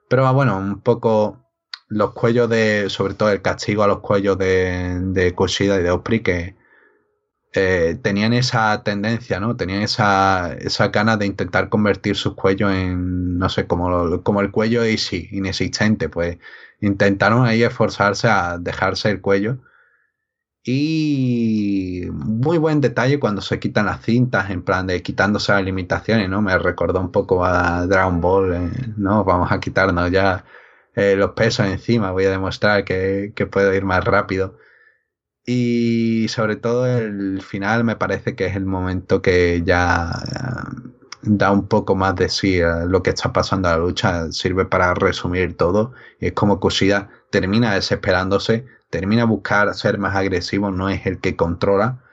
Pero 0.09 0.31
bueno, 0.33 0.57
un 0.57 0.81
poco 0.81 1.37
los 1.87 2.11
cuellos 2.13 2.49
de, 2.49 2.89
sobre 2.89 3.13
todo 3.13 3.31
el 3.31 3.41
castigo 3.41 3.83
a 3.83 3.87
los 3.87 3.99
cuellos 3.99 4.37
de, 4.37 4.99
de 5.01 5.33
Kushida 5.33 5.79
y 5.79 5.83
de 5.83 5.91
Osprey 5.91 6.21
que 6.21 6.60
eh, 7.53 7.97
tenían 8.01 8.33
esa 8.33 8.81
tendencia, 8.83 9.39
¿no? 9.39 9.55
Tenían 9.57 9.81
esa, 9.81 10.53
esa 10.53 10.87
ganas 10.89 11.19
de 11.19 11.25
intentar 11.25 11.69
convertir 11.69 12.15
sus 12.15 12.33
cuellos 12.35 12.71
en, 12.71 13.37
no 13.37 13.49
sé, 13.49 13.67
como, 13.67 14.23
como 14.23 14.41
el 14.41 14.51
cuello 14.51 14.83
easy, 14.83 15.27
inexistente, 15.31 16.07
pues 16.09 16.37
intentaron 16.79 17.45
ahí 17.45 17.63
esforzarse 17.63 18.27
a 18.29 18.57
dejarse 18.57 19.09
el 19.11 19.21
cuello. 19.21 19.59
Y 20.63 22.07
muy 22.11 22.57
buen 22.59 22.81
detalle 22.81 23.19
cuando 23.19 23.41
se 23.41 23.59
quitan 23.59 23.87
las 23.87 24.01
cintas, 24.01 24.51
en 24.51 24.61
plan 24.61 24.85
de 24.87 25.01
quitándose 25.01 25.51
las 25.51 25.63
limitaciones, 25.63 26.29
¿no? 26.29 26.41
Me 26.41 26.57
recordó 26.57 26.99
un 26.99 27.11
poco 27.11 27.43
a 27.43 27.87
Dragon 27.87 28.21
Ball, 28.21 28.53
eh, 28.53 28.71
¿no? 28.97 29.23
Vamos 29.23 29.51
a 29.51 29.59
quitarnos 29.59 30.11
ya 30.11 30.45
eh, 30.95 31.15
los 31.15 31.31
pesos 31.31 31.65
encima, 31.67 32.11
voy 32.11 32.25
a 32.25 32.31
demostrar 32.31 32.85
que, 32.85 33.33
que 33.35 33.45
puedo 33.47 33.73
ir 33.73 33.85
más 33.85 34.03
rápido. 34.05 34.57
Y 35.45 36.27
sobre 36.29 36.55
todo 36.55 36.85
el 36.87 37.41
final 37.41 37.83
me 37.83 37.95
parece 37.95 38.35
que 38.35 38.45
es 38.45 38.55
el 38.55 38.65
momento 38.65 39.21
que 39.21 39.63
ya 39.65 40.11
eh, 40.11 40.91
da 41.23 41.51
un 41.51 41.67
poco 41.67 41.95
más 41.95 42.15
de 42.15 42.29
sí 42.29 42.59
lo 42.87 43.03
que 43.03 43.11
está 43.11 43.33
pasando 43.33 43.69
a 43.69 43.73
la 43.73 43.77
lucha. 43.79 44.31
Sirve 44.31 44.65
para 44.65 44.93
resumir 44.93 45.57
todo. 45.57 45.93
Y 46.19 46.27
es 46.27 46.33
como 46.33 46.59
Kushida 46.59 47.09
termina 47.31 47.73
desesperándose, 47.75 48.65
termina 48.89 49.23
a 49.23 49.25
buscar 49.25 49.73
ser 49.75 49.97
más 49.97 50.15
agresivo, 50.15 50.71
no 50.71 50.89
es 50.89 51.05
el 51.05 51.19
que 51.19 51.35
controla. 51.35 52.03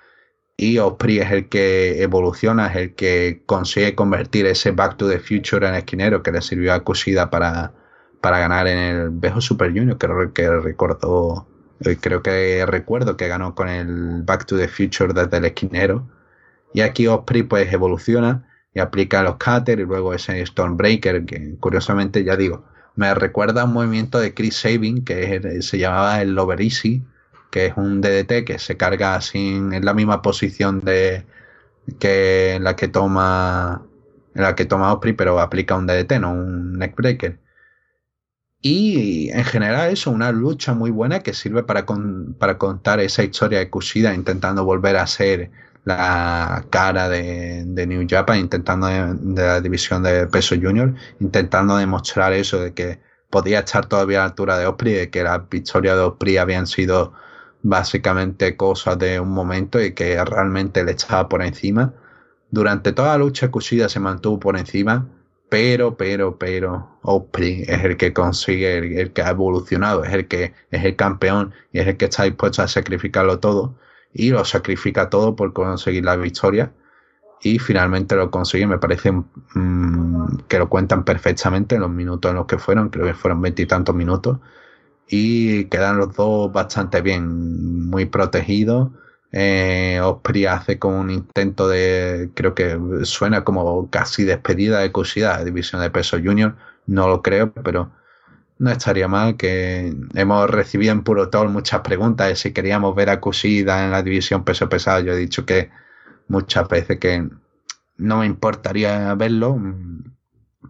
Y 0.57 0.79
Osprey 0.79 1.21
es 1.21 1.31
el 1.31 1.49
que 1.49 2.03
evoluciona, 2.03 2.69
es 2.69 2.77
el 2.77 2.95
que 2.95 3.43
consigue 3.47 3.95
convertir 3.95 4.47
ese 4.47 4.73
Back 4.73 4.97
to 4.97 5.09
the 5.09 5.21
Future 5.21 5.69
en 5.69 5.75
esquinero 5.75 6.23
que 6.23 6.33
le 6.33 6.43
sirvió 6.43 6.75
a 6.75 6.81
Kushida 6.85 7.31
para, 7.31 7.73
para 8.21 8.39
ganar 8.41 8.67
en 8.67 8.79
el 8.79 9.11
Bejo 9.11 9.41
Super 9.41 9.73
Junior, 9.73 9.99
creo 9.99 10.33
que 10.33 10.51
recordó 10.51 11.47
creo 12.01 12.23
que 12.23 12.65
recuerdo 12.67 13.17
que 13.17 13.29
ganó 13.29 13.55
con 13.55 13.69
el 13.69 14.23
Back 14.23 14.47
to 14.47 14.57
the 14.57 14.69
Future 14.69 15.13
desde 15.13 15.37
el 15.39 15.45
esquinero. 15.45 16.09
Y 16.75 16.83
aquí 16.83 17.07
Osprey 17.07 17.43
pues 17.43 17.73
evoluciona 17.73 18.49
y 18.75 18.81
aplica 18.81 19.23
los 19.23 19.37
cutter 19.37 19.81
y 19.81 19.85
luego 19.85 20.15
ese 20.15 20.45
Stormbreaker 20.45 21.25
que 21.25 21.57
curiosamente 21.61 22.25
ya 22.25 22.37
digo, 22.37 22.65
me 22.97 23.15
recuerda 23.15 23.63
a 23.63 23.65
un 23.65 23.73
movimiento 23.73 24.19
de 24.19 24.35
Chris 24.35 24.57
Sabin 24.57 25.05
que 25.05 25.63
se 25.63 25.79
llamaba 25.79 26.21
el 26.21 26.35
Lover 26.35 26.61
Easy, 26.61 27.05
que 27.51 27.67
es 27.67 27.77
un 27.77 28.01
DDT 28.01 28.45
que 28.45 28.59
se 28.59 28.77
carga 28.77 29.21
sin, 29.21 29.73
en 29.73 29.85
la 29.85 29.95
misma 29.95 30.23
posición 30.23 30.81
de 30.81 31.25
que 32.01 32.59
la 32.61 32.77
que 32.77 32.89
toma 32.89 33.83
la 34.35 34.55
que 34.55 34.65
toma 34.67 34.93
Osprey, 34.93 35.15
pero 35.15 35.41
aplica 35.41 35.77
un 35.77 35.87
DDT, 35.87 36.21
no 36.21 36.33
un 36.33 36.79
neckbreaker. 36.79 37.39
Y 38.61 39.31
en 39.31 39.45
general 39.45 39.91
eso, 39.93 40.11
una 40.11 40.33
lucha 40.33 40.75
muy 40.75 40.91
buena 40.91 41.21
que 41.21 41.33
sirve 41.33 41.63
para, 41.63 41.87
para 42.39 42.59
contar 42.59 42.99
esa 43.01 43.23
historia 43.23 43.61
de 43.61 43.71
Kushida 43.71 44.15
intentando 44.15 44.65
volver 44.65 44.97
a 44.97 45.07
ser 45.07 45.51
la 45.85 46.67
cara 46.71 47.09
de, 47.09 47.65
New 47.87 48.07
Japan, 48.09 48.39
intentando 48.39 48.89
de, 48.89 49.43
la 49.43 49.61
división 49.61 50.03
de 50.03 50.27
peso 50.27 50.57
junior, 50.61 50.95
intentando 51.21 51.77
demostrar 51.77 52.33
eso 52.33 52.61
de 52.61 52.75
que 52.75 53.01
podía 53.31 53.61
estar 53.61 53.87
todavía 53.87 54.19
a 54.19 54.21
la 54.23 54.27
altura 54.31 54.59
de 54.59 54.67
Osprey, 54.67 54.95
de 54.95 55.11
que 55.11 55.23
las 55.23 55.49
victorias 55.49 55.97
de 55.97 56.03
Osprey 56.03 56.37
habían 56.37 56.67
sido 56.67 57.15
básicamente 57.63 58.57
cosas 58.57 58.99
de 58.99 59.21
un 59.21 59.31
momento 59.31 59.81
y 59.81 59.93
que 59.95 60.23
realmente 60.25 60.85
le 60.85 60.93
estaba 60.93 61.29
por 61.29 61.43
encima. 61.43 61.95
Durante 62.51 62.93
toda 62.93 63.11
la 63.11 63.19
lucha 63.19 63.51
Kushida 63.51 63.89
se 63.89 64.01
mantuvo 64.01 64.41
por 64.41 64.59
encima 64.59 65.09
pero, 65.49 65.97
pero, 65.97 66.39
pero, 66.39 66.99
Osprey 67.03 67.62
es 67.66 67.85
el 67.85 67.97
que 67.97 68.12
consigue, 68.12 69.01
el, 69.01 69.12
que 69.12 69.23
ha 69.23 69.31
evolucionado, 69.31 70.05
es 70.05 70.12
el 70.12 70.29
que 70.29 70.53
es 70.70 70.85
el 70.85 70.97
campeón 70.97 71.55
y 71.73 71.81
es 71.81 71.87
el 71.87 71.97
que 71.97 72.07
está 72.07 72.25
dispuesto 72.25 72.62
a 72.62 72.69
sacrificarlo 72.69 73.39
todo 73.39 73.75
y 74.12 74.31
lo 74.31 74.45
sacrifica 74.45 75.09
todo 75.11 75.37
por 75.37 75.53
conseguir 75.53 76.05
la 76.05 76.16
victoria 76.16 76.73
y 77.41 77.59
finalmente 77.59 78.16
lo 78.16 78.31
consigue. 78.31 78.66
Me 78.66 78.79
parece 78.79 79.12
mm, 79.12 80.39
que 80.49 80.59
lo 80.59 80.69
cuentan 80.69 81.05
perfectamente 81.05 81.77
en 81.77 81.83
los 81.83 81.91
minutos 81.91 82.31
en 82.31 82.37
los 82.37 82.47
que 82.47 82.59
fueron, 82.59 82.91
creo 82.91 83.07
que 83.07 83.15
fueron 83.15 83.41
veintitantos 83.41 83.95
minutos 83.95 84.39
y 85.09 85.65
quedan 85.66 85.99
los 85.99 86.15
dos 86.15 86.53
bastante 86.53 87.01
bien, 87.01 87.89
muy 87.89 88.05
protegidos 88.07 88.91
eh, 89.33 90.01
Osprey 90.03 90.47
hace 90.47 90.79
como 90.79 91.01
un 91.01 91.11
intento 91.11 91.69
de, 91.69 92.31
creo 92.35 92.55
que 92.55 92.79
suena 93.03 93.45
como 93.45 93.91
casi 93.91 94.25
despedida 94.25 94.81
de 94.81 94.93
Kushida, 94.93 95.45
división 95.45 95.83
de 95.83 95.91
peso 95.91 96.19
junior, 96.23 96.57
no 96.87 97.09
lo 97.09 97.23
creo, 97.23 97.53
pero 97.53 97.93
no 98.59 98.71
estaría 98.71 99.07
mal 99.09 99.37
que 99.37 99.95
hemos 100.15 100.51
recibido 100.51 100.93
en 100.93 101.03
Puro 101.03 101.29
Tol 101.29 101.49
muchas 101.51 101.81
preguntas 101.83 102.29
de 102.29 102.37
si 102.37 102.53
queríamos 102.53 102.95
ver 102.95 103.11
a 103.11 103.21
Kushida 103.21 103.85
en 103.85 103.91
la 103.93 104.03
división 104.03 104.45
peso 104.45 104.69
pesado. 104.69 105.01
Yo 105.01 105.13
he 105.13 105.17
dicho 105.17 105.45
que 105.47 105.71
muchas 106.29 106.69
veces 106.69 106.99
que 106.99 107.29
no 107.99 108.19
me 108.19 108.27
importaría 108.27 109.15
verlo, 109.15 109.61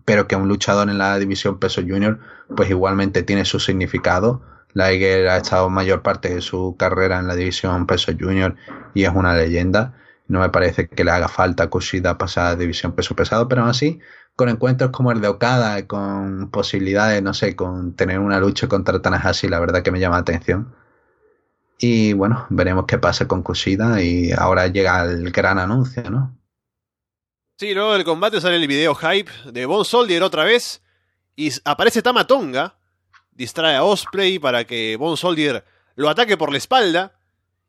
pero 0.05 0.27
que 0.27 0.37
un 0.37 0.49
luchador 0.49 0.91
en 0.91 0.99
la 0.99 1.19
división 1.19 1.59
peso 1.59 1.83
junior 1.83 2.19
pues 2.57 2.71
igualmente 2.71 3.23
tiene 3.23 3.45
su 3.45 3.61
significado 3.61 4.43
Liger 4.75 5.29
ha 5.29 5.39
estado 5.39 5.71
mayor 5.71 6.03
parte 6.03 6.35
de 6.35 6.41
su 6.41 6.77
carrera 6.79 7.19
en 7.19 7.27
la 7.27 7.35
división 7.35 7.87
peso 7.87 8.13
junior 8.19 8.57
y 8.95 9.05
es 9.05 9.11
una 9.15 9.35
leyenda. 9.37 9.95
No 10.27 10.41
me 10.41 10.51
parece 10.51 10.89
que 10.89 11.05
le 11.05 11.11
haga 11.11 11.29
falta 11.29 11.65
a 11.65 11.71
Kushida 11.71 12.19
pasar 12.19 12.47
a 12.47 12.57
división 12.57 12.93
peso 12.93 13.17
pesado, 13.17 13.49
pero 13.49 13.63
aún 13.63 13.71
así, 13.71 13.99
con 14.37 14.49
encuentros 14.49 14.91
como 14.91 15.11
el 15.11 15.21
de 15.21 15.29
Okada, 15.29 15.87
con 15.87 16.51
posibilidades, 16.51 17.23
no 17.23 17.33
sé, 17.33 17.57
con 17.57 17.95
tener 17.95 18.19
una 18.19 18.39
lucha 18.39 18.69
contra 18.69 19.01
Tanahashi, 19.01 19.49
la 19.49 19.59
verdad 19.59 19.83
que 19.83 19.91
me 19.91 20.01
llama 20.01 20.17
la 20.17 20.23
atención. 20.23 20.75
Y 21.79 22.13
bueno, 22.13 22.47
veremos 22.51 22.85
qué 22.87 22.99
pasa 22.99 23.27
con 23.27 23.43
Kushida 23.43 24.03
y 24.03 24.33
ahora 24.33 24.67
llega 24.67 25.05
el 25.05 25.31
gran 25.31 25.59
anuncio, 25.59 26.11
¿no? 26.11 26.37
Sí, 27.57 27.75
luego 27.75 27.95
del 27.95 28.05
combate 28.05 28.41
sale 28.41 28.57
el 28.57 28.69
video 28.69 28.95
hype 28.95 29.31
de 29.51 29.67
Bon 29.67 29.85
Soldier 29.85 30.23
otra 30.23 30.45
vez 30.45 30.83
y 31.35 31.51
aparece 31.65 32.03
Tamatonga 32.03 32.78
distrae 33.39 33.77
a 33.77 33.85
Osprey 33.85 34.39
para 34.39 34.65
que 34.65 34.97
Bon 34.97 35.17
Soldier 35.17 35.65
lo 35.95 36.11
ataque 36.11 36.37
por 36.37 36.51
la 36.51 36.59
espalda. 36.59 37.13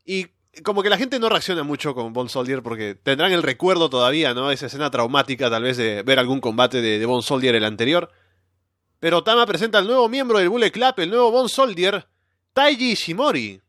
Y 0.03 0.27
como 0.63 0.81
que 0.81 0.89
la 0.89 0.97
gente 0.97 1.19
no 1.19 1.29
reacciona 1.29 1.63
mucho 1.63 1.93
con 1.93 2.11
Bon 2.11 2.27
Soldier 2.27 2.63
porque 2.63 2.95
tendrán 2.95 3.31
el 3.31 3.43
recuerdo 3.43 3.89
todavía, 3.89 4.33
¿no? 4.33 4.51
Esa 4.51 4.65
escena 4.65 4.89
traumática 4.89 5.49
tal 5.49 5.63
vez 5.63 5.77
de 5.77 6.01
ver 6.01 6.17
algún 6.17 6.41
combate 6.41 6.81
de, 6.81 7.05
Bon 7.05 7.21
Soldier 7.21 7.53
el 7.55 7.63
anterior. 7.63 8.09
Pero 8.99 9.23
Tama 9.23 9.45
presenta 9.45 9.77
al 9.77 9.85
nuevo 9.85 10.09
miembro 10.09 10.39
del 10.39 10.49
Bullet 10.49 10.71
Club, 10.71 10.95
el 10.97 11.11
nuevo 11.11 11.31
Bon 11.31 11.47
Soldier, 11.47 12.07
Taiji 12.53 12.95
Shimori. 12.95 13.61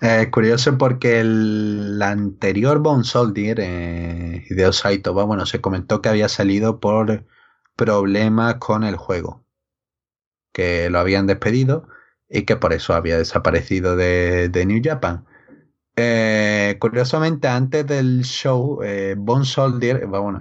Es 0.00 0.28
curioso 0.28 0.78
porque 0.78 1.20
el 1.20 2.00
anterior 2.00 2.78
Bon 2.78 3.02
Soldier, 3.02 3.58
eh, 3.60 4.46
Hideo 4.48 4.72
Saito, 4.72 5.12
bueno, 5.12 5.44
se 5.44 5.60
comentó 5.60 6.00
que 6.00 6.08
había 6.08 6.28
salido 6.28 6.78
por 6.78 7.24
problemas 7.76 8.56
con 8.56 8.84
el 8.84 8.96
juego, 8.96 9.44
que 10.52 10.90
lo 10.90 10.98
habían 10.98 11.26
despedido 11.26 11.88
y 12.28 12.42
que 12.42 12.56
por 12.56 12.72
eso 12.72 12.94
había 12.94 13.18
desaparecido 13.18 13.96
de, 13.96 14.64
New 14.66 14.80
Japan. 14.82 15.26
Eh, 15.96 16.76
curiosamente, 16.80 17.48
antes 17.48 17.86
del 17.86 18.22
show, 18.24 18.82
eh, 18.82 19.14
Bon 19.16 19.44
Soldier, 19.44 20.06
bueno, 20.06 20.40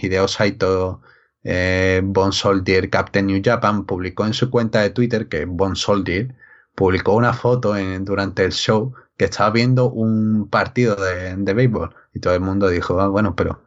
Hideo 0.00 0.28
Saito, 0.28 1.00
eh, 1.42 2.00
Bon 2.04 2.32
Soldier 2.32 2.90
Captain 2.90 3.26
New 3.26 3.40
Japan, 3.44 3.86
publicó 3.86 4.26
en 4.26 4.34
su 4.34 4.50
cuenta 4.50 4.82
de 4.82 4.90
Twitter 4.90 5.28
que 5.28 5.44
Bon 5.46 5.76
Soldier 5.76 6.34
publicó 6.74 7.14
una 7.14 7.32
foto 7.32 7.74
durante 8.00 8.44
el 8.44 8.52
show 8.52 8.94
que 9.16 9.24
estaba 9.26 9.50
viendo 9.50 9.88
un 9.90 10.48
partido 10.50 10.94
de, 10.96 11.36
de 11.36 11.54
béisbol 11.54 11.94
y 12.14 12.20
todo 12.20 12.34
el 12.34 12.40
mundo 12.40 12.68
dijo, 12.68 13.00
ah, 13.00 13.08
bueno, 13.08 13.34
pero 13.34 13.65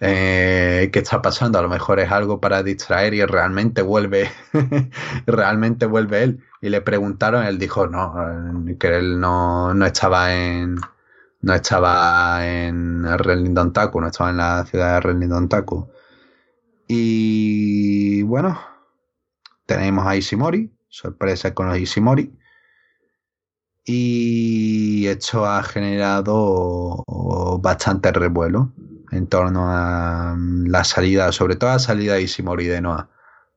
Eh, 0.00 0.90
¿Qué 0.92 1.00
está 1.00 1.20
pasando? 1.22 1.58
A 1.58 1.62
lo 1.62 1.68
mejor 1.68 1.98
es 1.98 2.10
algo 2.12 2.40
para 2.40 2.62
distraer 2.62 3.14
y 3.14 3.24
realmente 3.24 3.82
vuelve, 3.82 4.30
realmente 5.26 5.86
vuelve 5.86 6.22
él. 6.22 6.44
Y 6.60 6.68
le 6.68 6.80
preguntaron, 6.82 7.44
él 7.44 7.58
dijo 7.58 7.86
no, 7.88 8.14
que 8.78 8.98
él 8.98 9.20
no, 9.20 9.74
no 9.74 9.86
estaba 9.86 10.34
en, 10.34 10.76
no 11.40 11.54
estaba 11.54 12.46
en 12.46 13.04
Renlindon 13.18 13.72
Taku, 13.72 14.00
no 14.00 14.08
estaba 14.08 14.30
en 14.30 14.36
la 14.36 14.64
ciudad 14.66 14.94
de 14.94 15.00
Renlindon 15.00 15.48
Taku. 15.48 15.88
Y 16.86 18.22
bueno, 18.22 18.60
tenemos 19.66 20.06
a 20.06 20.16
Ishimori, 20.16 20.72
sorpresa 20.88 21.54
con 21.54 21.68
los 21.68 21.78
Ishimori. 21.78 22.32
Y 23.84 25.06
esto 25.06 25.46
ha 25.46 25.62
generado 25.62 27.04
bastante 27.60 28.12
revuelo 28.12 28.72
en 29.10 29.26
torno 29.26 29.66
a 29.68 30.36
la 30.38 30.84
salida, 30.84 31.32
sobre 31.32 31.56
todo 31.56 31.70
la 31.70 31.78
salida 31.78 32.14
de 32.14 32.22
Ishimori 32.22 32.66
de 32.66 32.80
Noah. 32.80 33.08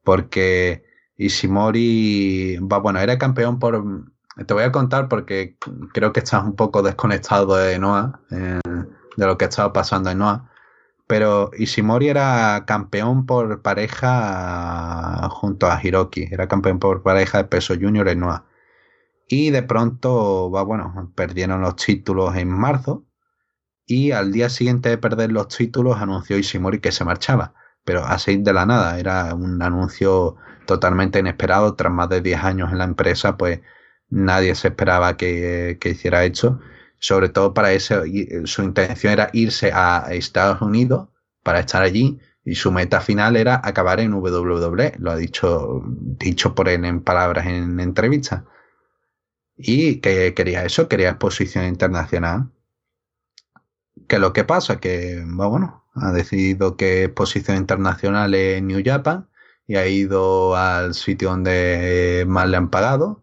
Porque 0.03 0.84
Ishimori, 1.18 2.57
va, 2.60 2.80
bueno, 2.80 2.99
era 2.99 3.18
campeón 3.18 3.60
por... 3.60 3.84
Te 4.48 4.53
voy 4.53 4.64
a 4.64 4.72
contar 4.72 5.07
porque 5.10 5.57
creo 5.94 6.14
que 6.14 6.22
estás 6.22 6.44
un 6.44 6.56
poco 6.56 6.82
desconectado 6.82 7.56
de 7.56 7.78
Noah, 7.80 8.22
eh, 8.32 8.60
de 9.18 9.26
lo 9.26 9.38
que 9.38 9.45
estaba 9.45 9.73
pasando 9.73 10.10
en 10.10 10.19
Noah. 10.19 10.49
Pero 11.07 11.52
Ishimori 11.57 12.07
era 12.07 12.64
campeón 12.65 13.26
por 13.26 13.61
pareja 13.61 15.28
junto 15.30 15.68
a 15.68 15.80
Hiroki. 15.84 16.30
Era 16.32 16.48
campeón 16.48 16.80
por 16.80 17.03
pareja 17.03 17.40
de 17.40 17.44
peso 17.45 17.76
junior 17.76 18.07
en 18.07 18.22
Noah. 18.22 18.45
Y 19.28 19.49
de 19.52 19.64
pronto, 19.64 20.52
va, 20.52 20.64
bueno, 20.64 21.11
perdieron 21.15 21.61
los 21.61 21.76
títulos 21.76 22.36
en 22.36 22.49
marzo. 22.49 23.06
Y 23.91 24.11
al 24.13 24.31
día 24.31 24.47
siguiente 24.47 24.88
de 24.88 24.97
perder 24.97 25.34
los 25.34 25.49
títulos 25.49 25.97
anunció 25.97 26.38
Ishimori 26.38 26.80
que 26.80 26.93
se 26.93 27.03
marchaba. 27.03 27.53
Pero 27.84 28.05
así 28.05 28.38
de 28.38 28.53
la 28.53 28.65
nada. 28.65 28.97
Era 28.97 29.35
un 29.35 29.61
anuncio 29.61 30.38
totalmente 30.65 31.19
inesperado. 31.19 31.76
Tras 31.76 31.91
más 31.91 32.07
de 32.07 32.22
10 32.22 32.41
años 32.41 32.72
en 32.72 32.77
la 32.77 32.85
empresa, 32.85 33.35
pues 33.35 33.59
nadie 34.09 34.55
se 34.55 34.69
esperaba 34.69 35.18
que, 35.18 35.77
hiciera 35.84 36.23
esto 36.23 36.59
sobre 36.99 37.30
todo 37.30 37.53
para 37.55 37.73
eso, 37.73 38.03
su 38.45 38.61
intención 38.61 39.13
era 39.13 39.31
irse 39.34 39.72
a 39.73 40.05
Estados 40.11 40.61
Unidos 40.61 41.09
para 41.41 41.59
estar 41.59 41.81
allí 41.81 42.19
y 42.45 42.53
su 42.55 42.72
meta 42.72 43.01
final 43.01 43.35
era 43.38 43.59
acabar 43.63 43.99
en 43.99 44.13
WWE, 44.13 44.93
lo 44.99 45.11
ha 45.11 45.15
dicho, 45.15 45.81
dicho 45.84 46.53
por 46.53 46.69
él 46.69 46.85
en 46.85 47.01
palabras 47.01 47.47
en 47.47 47.80
entrevistas. 47.80 48.43
Y 49.57 49.95
que 49.95 50.35
quería 50.35 50.63
eso, 50.63 50.88
quería 50.88 51.09
exposición 51.09 51.65
internacional. 51.65 52.51
Que 54.07 54.19
lo 54.19 54.34
que 54.34 54.43
pasa 54.43 54.80
que, 54.80 55.23
bueno, 55.26 55.85
ha 55.95 56.11
decidido 56.11 56.77
que 56.77 57.05
exposición 57.05 57.57
internacional 57.57 58.34
es 58.34 58.61
New 58.63 58.81
Japan 58.84 59.30
y 59.68 59.76
ha 59.76 59.88
ido 59.88 60.55
al 60.55 60.93
sitio 60.93 61.30
donde 61.30 62.26
más 62.27 62.47
le 62.49 62.57
han 62.57 62.69
pagado 62.69 63.22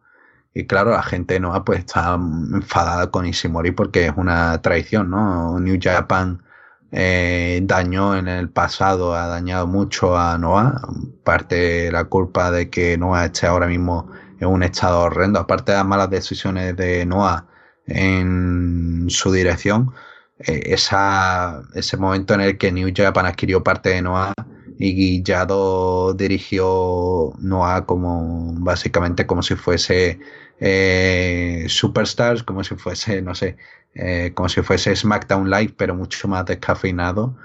y 0.58 0.66
claro, 0.66 0.90
la 0.90 1.04
gente 1.04 1.38
no 1.38 1.64
pues 1.64 1.78
está 1.80 2.14
enfadada 2.14 3.12
con 3.12 3.26
Ishimori 3.26 3.70
porque 3.70 4.06
es 4.06 4.12
una 4.16 4.60
traición, 4.60 5.08
¿no? 5.08 5.60
New 5.60 5.78
Japan 5.80 6.42
eh, 6.90 7.60
dañó 7.62 8.16
en 8.16 8.26
el 8.26 8.50
pasado, 8.50 9.14
ha 9.14 9.28
dañado 9.28 9.68
mucho 9.68 10.18
a 10.18 10.36
Noah. 10.36 10.80
Parte 11.22 11.54
de 11.54 11.92
la 11.92 12.06
culpa 12.06 12.50
de 12.50 12.70
que 12.70 12.98
Noah 12.98 13.26
esté 13.26 13.46
ahora 13.46 13.68
mismo 13.68 14.10
en 14.40 14.48
un 14.48 14.64
estado 14.64 15.02
horrendo, 15.02 15.38
aparte 15.38 15.70
de 15.70 15.78
las 15.78 15.86
malas 15.86 16.10
decisiones 16.10 16.76
de 16.76 17.06
Noah 17.06 17.46
en 17.86 19.06
su 19.10 19.30
dirección, 19.30 19.92
esa, 20.38 21.62
ese 21.74 21.96
momento 21.96 22.34
en 22.34 22.40
el 22.42 22.58
que 22.58 22.72
New 22.72 22.92
Japan 22.94 23.26
adquirió 23.26 23.62
parte 23.62 23.90
de 23.90 24.02
Noah 24.02 24.32
y 24.78 24.94
Guillado 24.94 26.14
dirigió 26.14 27.32
Noah 27.40 27.84
como 27.84 28.54
básicamente 28.60 29.26
como 29.26 29.42
si 29.42 29.56
fuese 29.56 30.20
eh, 30.60 31.66
Superstars, 31.68 32.44
como 32.44 32.62
si 32.62 32.76
fuese, 32.76 33.20
no 33.22 33.34
sé, 33.34 33.56
eh, 33.94 34.32
como 34.34 34.48
si 34.48 34.62
fuese 34.62 34.94
SmackDown 34.94 35.50
Live, 35.50 35.74
pero 35.76 35.94
mucho 35.94 36.28
más 36.28 36.46
descafeinado. 36.46 37.36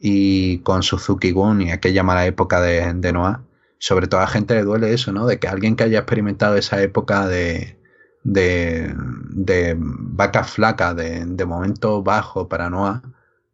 Y 0.00 0.58
con 0.60 0.82
Suzuki 0.82 1.30
Gun 1.30 1.62
y 1.62 1.72
aquella 1.72 2.02
mala 2.02 2.26
época 2.26 2.60
de, 2.60 2.92
de 2.94 3.12
Noah. 3.12 3.44
Sobre 3.78 4.08
todo 4.08 4.20
a 4.20 4.24
la 4.24 4.30
gente 4.30 4.54
le 4.54 4.62
duele 4.62 4.92
eso, 4.92 5.12
¿no? 5.12 5.26
De 5.26 5.38
que 5.38 5.48
alguien 5.48 5.76
que 5.76 5.84
haya 5.84 5.98
experimentado 6.00 6.56
esa 6.56 6.82
época 6.82 7.28
de, 7.28 7.79
de, 8.22 8.94
vaca 9.78 10.44
flaca, 10.44 10.94
de, 10.94 11.44
momento 11.46 12.02
bajo 12.02 12.48
para 12.48 12.70
Noah, 12.70 13.02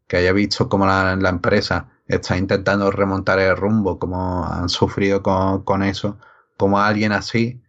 que 0.07 0.19
haya 0.19 0.33
visto 0.33 0.69
cómo 0.69 0.87
la, 0.87 1.13
empresa 1.29 1.89
está 2.07 2.37
intentando 2.37 2.91
remontar 2.91 3.39
el 3.39 3.57
rumbo, 3.57 3.99
como 3.99 4.45
han 4.47 4.69
sufrido 4.69 5.23
con, 5.23 5.63
con 5.65 5.83
eso, 5.83 6.19
como 6.57 6.81
alguien 6.81 7.13
así 7.13 7.63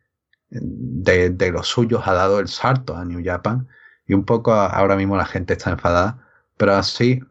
de, 0.50 1.30
de, 1.30 1.52
los 1.52 1.68
suyos 1.68 2.04
ha 2.08 2.14
dado 2.14 2.40
el 2.40 2.48
salto 2.48 2.96
a 2.96 3.04
New 3.06 3.22
Japan 3.24 3.68
y 4.06 4.14
un 4.14 4.24
poco 4.24 4.54
ahora 4.54 4.96
mismo 4.96 5.18
la 5.18 5.26
gente 5.26 5.54
está 5.54 5.72
enfadada, 5.72 6.26
pero 6.58 6.76
así 6.76 7.22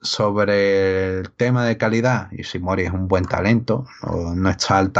sobre 0.00 1.18
el 1.20 1.30
tema 1.32 1.64
de 1.64 1.76
calidad, 1.76 2.30
y 2.32 2.44
si 2.44 2.58
Mori 2.58 2.84
es 2.84 2.92
un 2.92 3.08
buen 3.08 3.24
talento, 3.24 3.86
no, 4.02 4.50
está 4.50 4.78
al 4.78 4.92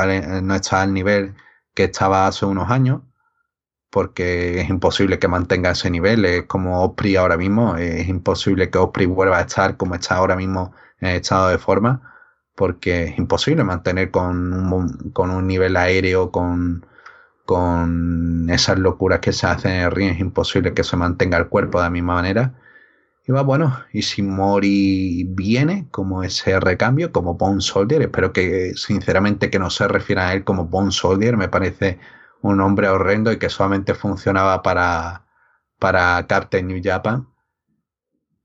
no 0.42 0.54
está 0.54 0.82
al 0.82 0.92
nivel 0.92 1.34
que 1.74 1.84
estaba 1.84 2.26
hace 2.26 2.46
unos 2.46 2.70
años, 2.70 3.02
porque 3.90 4.60
es 4.60 4.68
imposible 4.68 5.18
que 5.18 5.28
mantenga 5.28 5.70
ese 5.70 5.90
nivel, 5.90 6.24
es 6.24 6.44
como 6.44 6.84
Osprey 6.84 7.16
ahora 7.16 7.36
mismo, 7.36 7.76
es 7.76 8.08
imposible 8.08 8.70
que 8.70 8.78
Osprey 8.78 9.06
vuelva 9.06 9.38
a 9.38 9.42
estar 9.42 9.76
como 9.76 9.94
está 9.94 10.16
ahora 10.16 10.36
mismo 10.36 10.72
en 11.00 11.08
estado 11.10 11.48
de 11.48 11.58
forma, 11.58 12.02
porque 12.54 13.04
es 13.04 13.18
imposible 13.18 13.64
mantener 13.64 14.10
con 14.10 14.52
un, 14.52 15.10
con 15.12 15.30
un 15.30 15.46
nivel 15.46 15.76
aéreo, 15.76 16.30
con 16.30 16.84
con 17.48 18.50
esas 18.50 18.78
locuras 18.78 19.20
que 19.20 19.32
se 19.32 19.46
hacen 19.46 19.72
en 19.72 19.84
el 19.84 19.90
ring, 19.90 20.10
es 20.10 20.20
imposible 20.20 20.74
que 20.74 20.84
se 20.84 20.98
mantenga 20.98 21.38
el 21.38 21.48
cuerpo 21.48 21.78
de 21.78 21.84
la 21.84 21.90
misma 21.90 22.16
manera. 22.16 22.52
Y 23.26 23.32
va 23.32 23.40
bueno, 23.40 23.74
y 23.90 24.02
si 24.02 24.20
Mori 24.22 25.24
viene 25.30 25.88
como 25.90 26.22
ese 26.22 26.60
recambio, 26.60 27.10
como 27.10 27.36
Bone 27.36 27.62
Soldier, 27.62 28.02
espero 28.02 28.34
que 28.34 28.74
sinceramente 28.74 29.48
que 29.48 29.58
no 29.58 29.70
se 29.70 29.88
refiera 29.88 30.28
a 30.28 30.34
él 30.34 30.44
como 30.44 30.66
Bone 30.66 30.90
Soldier, 30.90 31.38
me 31.38 31.48
parece 31.48 31.98
un 32.42 32.60
hombre 32.60 32.88
horrendo 32.88 33.32
y 33.32 33.38
que 33.38 33.50
solamente 33.50 33.94
funcionaba 33.94 34.62
para, 34.62 35.26
para 35.78 36.26
Captain 36.26 36.66
New 36.66 36.80
Japan. 36.82 37.28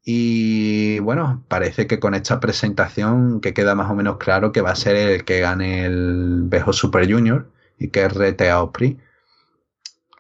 Y 0.06 1.00
bueno, 1.00 1.46
parece 1.48 1.88
que 1.88 2.00
con 2.00 2.14
esta 2.14 2.40
presentación 2.40 3.40
que 3.40 3.54
queda 3.54 3.76
más 3.76 3.90
o 3.90 3.96
menos 3.96 4.18
claro 4.18 4.52
que 4.52 4.62
va 4.62 4.72
a 4.72 4.76
ser 4.76 4.96
el 4.96 5.24
que 5.24 5.40
gane 5.40 5.86
el 5.86 6.44
Bejo 6.46 6.74
Super 6.74 7.10
Junior 7.12 7.52
y 7.78 7.90
que 7.90 8.10
rete 8.10 8.50
a 8.50 8.62
Osprey. 8.62 9.00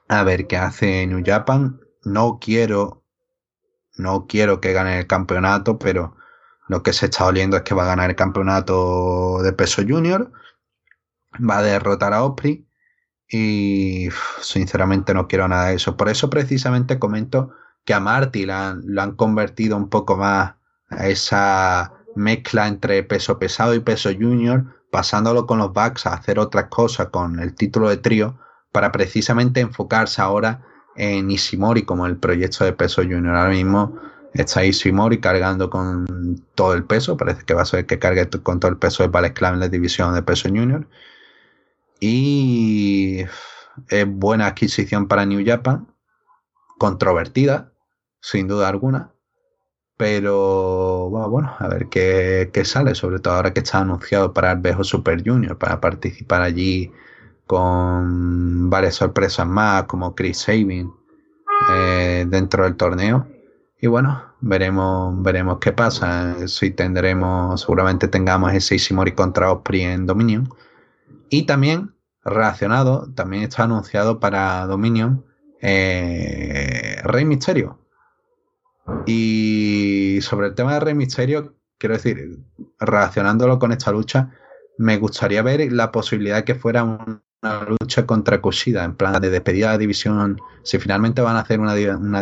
A 0.08 0.24
ver 0.24 0.48
qué 0.48 0.58
hace 0.58 1.06
New 1.08 1.24
Japan. 1.26 1.82
No 2.04 2.40
quiero, 2.40 3.04
no 3.98 4.26
quiero 4.28 4.62
que 4.62 4.74
gane 4.74 5.00
el 5.00 5.08
campeonato, 5.08 5.78
pero 5.80 6.16
lo 6.68 6.82
que 6.84 6.94
se 6.94 7.08
está 7.08 7.26
oliendo 7.26 7.58
es 7.58 7.64
que 7.64 7.76
va 7.76 7.84
a 7.84 7.88
ganar 7.88 8.10
el 8.10 8.16
campeonato 8.16 9.42
de 9.44 9.54
peso 9.54 9.82
junior. 9.88 10.32
Va 11.38 11.58
a 11.58 11.64
derrotar 11.64 12.14
a 12.14 12.24
Osprey. 12.24 12.66
Y 13.36 14.10
sinceramente 14.42 15.16
no 15.16 15.28
quiero 15.28 15.48
nada 15.48 15.70
de 15.70 15.76
eso. 15.76 15.98
Por 15.98 16.08
eso 16.08 16.30
precisamente 16.30 17.00
comento 17.00 17.50
que 17.84 17.96
a 17.96 18.00
Marty 18.00 18.46
lo 18.46 19.02
han 19.02 19.16
convertido 19.16 19.76
un 19.76 19.90
poco 19.90 20.18
más 20.18 20.54
a 20.90 21.08
esa 21.08 21.94
mezcla 22.16 22.68
entre 22.68 23.02
peso 23.02 23.40
pesado 23.40 23.74
y 23.74 23.80
peso 23.80 24.12
junior 24.14 24.66
pasándolo 24.92 25.48
con 25.48 25.58
los 25.58 25.74
Bucks 25.74 26.06
a 26.06 26.14
hacer 26.14 26.38
otras 26.38 26.66
cosas 26.66 27.08
con 27.08 27.40
el 27.40 27.56
título 27.56 27.90
de 27.90 27.98
trío 27.98 28.38
para 28.72 28.92
precisamente 28.92 29.62
enfocarse 29.62 30.22
ahora 30.22 30.62
en 30.96 31.32
Ishimori 31.32 31.82
como 31.82 32.06
el 32.06 32.18
proyecto 32.18 32.66
de 32.66 32.74
peso 32.74 33.02
junior. 33.02 33.36
Ahora 33.36 33.50
mismo 33.50 33.98
está 34.36 34.64
Ishimori 34.64 35.20
cargando 35.20 35.72
con 35.72 36.06
todo 36.54 36.76
el 36.76 36.84
peso, 36.84 37.18
parece 37.18 37.44
que 37.46 37.56
va 37.56 37.64
a 37.64 37.66
ser 37.66 37.88
que 37.88 37.98
cargue 37.98 38.30
con 38.44 38.60
todo 38.60 38.70
el 38.70 38.78
peso 38.78 39.02
de 39.02 39.10
Ballet 39.10 39.34
Club 39.34 39.54
en 39.54 39.60
la 39.62 39.70
división 39.70 40.14
de 40.14 40.22
peso 40.22 40.50
junior. 40.50 40.88
Y 42.06 43.24
es 43.88 44.06
buena 44.06 44.48
adquisición 44.48 45.08
para 45.08 45.26
New 45.26 45.42
Japan, 45.46 45.88
controvertida, 46.78 47.72
sin 48.20 48.50
duda 48.50 48.68
alguna, 48.68 49.14
pero 49.96 51.10
bueno, 51.10 51.56
a 51.60 51.68
ver 51.70 51.88
qué, 51.88 52.66
sale, 52.66 52.94
sobre 52.94 53.20
todo 53.20 53.36
ahora 53.36 53.54
que 53.54 53.62
está 53.62 53.80
anunciado 53.80 54.34
para 54.34 54.52
el 54.52 54.60
Bejo 54.60 54.84
Super 54.84 55.24
Junior, 55.26 55.58
para 55.58 55.80
participar 55.80 56.42
allí 56.42 56.92
con 57.48 58.70
varias 58.70 58.96
sorpresas 58.96 59.48
más, 59.48 59.84
como 59.84 60.14
Chris 60.14 60.40
Sabin 60.40 60.92
eh, 61.72 62.26
dentro 62.28 62.66
del 62.66 62.76
torneo. 62.76 63.26
Y 63.80 63.88
bueno, 63.88 64.22
veremos, 64.42 65.24
veremos 65.24 65.60
qué 65.60 65.72
pasa. 65.72 66.50
Si 66.50 66.72
tendremos, 66.72 67.62
seguramente 67.62 68.10
tengamos 68.10 68.52
ese 68.52 68.76
Ishimori 68.76 69.14
contra 69.14 69.54
Osprey 69.54 69.84
en 69.84 70.06
Dominion. 70.06 70.50
Y 71.30 71.44
también, 71.44 71.93
relacionado, 72.26 73.12
también 73.14 73.44
está 73.44 73.64
anunciado 73.64 74.20
para 74.20 74.66
Dominion 74.66 75.26
eh, 75.62 77.00
Rey 77.04 77.26
Misterio 77.26 77.80
y 79.06 80.20
sobre 80.22 80.48
el 80.48 80.56
tema 80.56 80.74
de 80.74 80.80
Rey 80.80 80.94
Misterio, 80.94 81.56
quiero 81.78 81.96
decir, 81.96 82.40
relacionándolo 82.80 83.60
con 83.60 83.72
esta 83.72 83.92
lucha, 83.92 84.32
me 84.78 84.98
gustaría 84.98 85.42
ver 85.42 85.72
la 85.72 85.92
posibilidad 85.92 86.44
que 86.44 86.56
fuera 86.56 86.84
una 86.84 87.66
lucha 87.82 88.06
contra 88.06 88.42
Kushida, 88.42 88.84
en 88.84 88.96
plan 88.96 89.22
de 89.22 89.30
despedida 89.30 89.72
de 89.72 89.78
división. 89.78 90.40
Si 90.64 90.80
finalmente 90.80 91.22
van 91.22 91.36
a 91.36 91.42
hacer 91.42 91.60
una, 91.60 91.74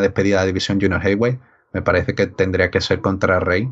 despedida 0.02 0.42
de 0.42 0.48
división 0.48 0.80
Junior 0.80 1.02
Heavyweight, 1.02 1.40
me 1.74 1.82
parece 1.82 2.14
que 2.16 2.28
tendría 2.28 2.70
que 2.70 2.82
ser 2.82 3.02
contra 3.02 3.40
Rey. 3.40 3.72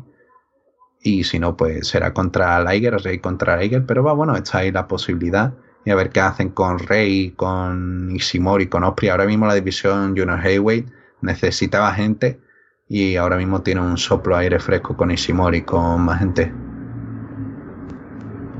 Y 1.02 1.24
si 1.24 1.38
no, 1.38 1.56
pues 1.56 1.88
será 1.88 2.12
contra 2.12 2.62
Liger, 2.62 2.94
Rey 3.02 3.18
contra 3.18 3.56
Liger. 3.56 3.86
Pero 3.86 4.02
va, 4.02 4.12
bueno, 4.12 4.36
está 4.36 4.58
ahí 4.58 4.72
la 4.72 4.86
posibilidad. 4.88 5.54
Y 5.84 5.90
a 5.90 5.94
ver 5.94 6.10
qué 6.10 6.20
hacen 6.20 6.50
con 6.50 6.78
Rey, 6.78 7.30
con 7.32 8.10
Ishimori, 8.14 8.68
con 8.68 8.84
Osprey. 8.84 9.10
Ahora 9.10 9.26
mismo 9.26 9.46
la 9.46 9.54
división 9.54 10.16
Junior 10.16 10.40
Heavyweight 10.40 10.86
necesitaba 11.22 11.92
gente. 11.94 12.40
Y 12.88 13.16
ahora 13.16 13.36
mismo 13.36 13.62
tiene 13.62 13.80
un 13.80 13.96
soplo 13.96 14.36
aire 14.36 14.58
fresco 14.58 14.96
con 14.96 15.10
Ishimori, 15.10 15.62
con 15.62 16.02
más 16.02 16.18
gente. 16.18 16.52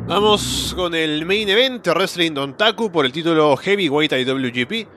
Vamos 0.06 0.72
con 0.76 0.94
el 0.94 1.24
main 1.24 1.48
event, 1.48 1.86
Wrestling 1.86 2.32
Dontaku 2.32 2.90
por 2.90 3.06
el 3.06 3.12
título 3.12 3.56
Heavyweight 3.56 4.12
IWGP. 4.12 4.88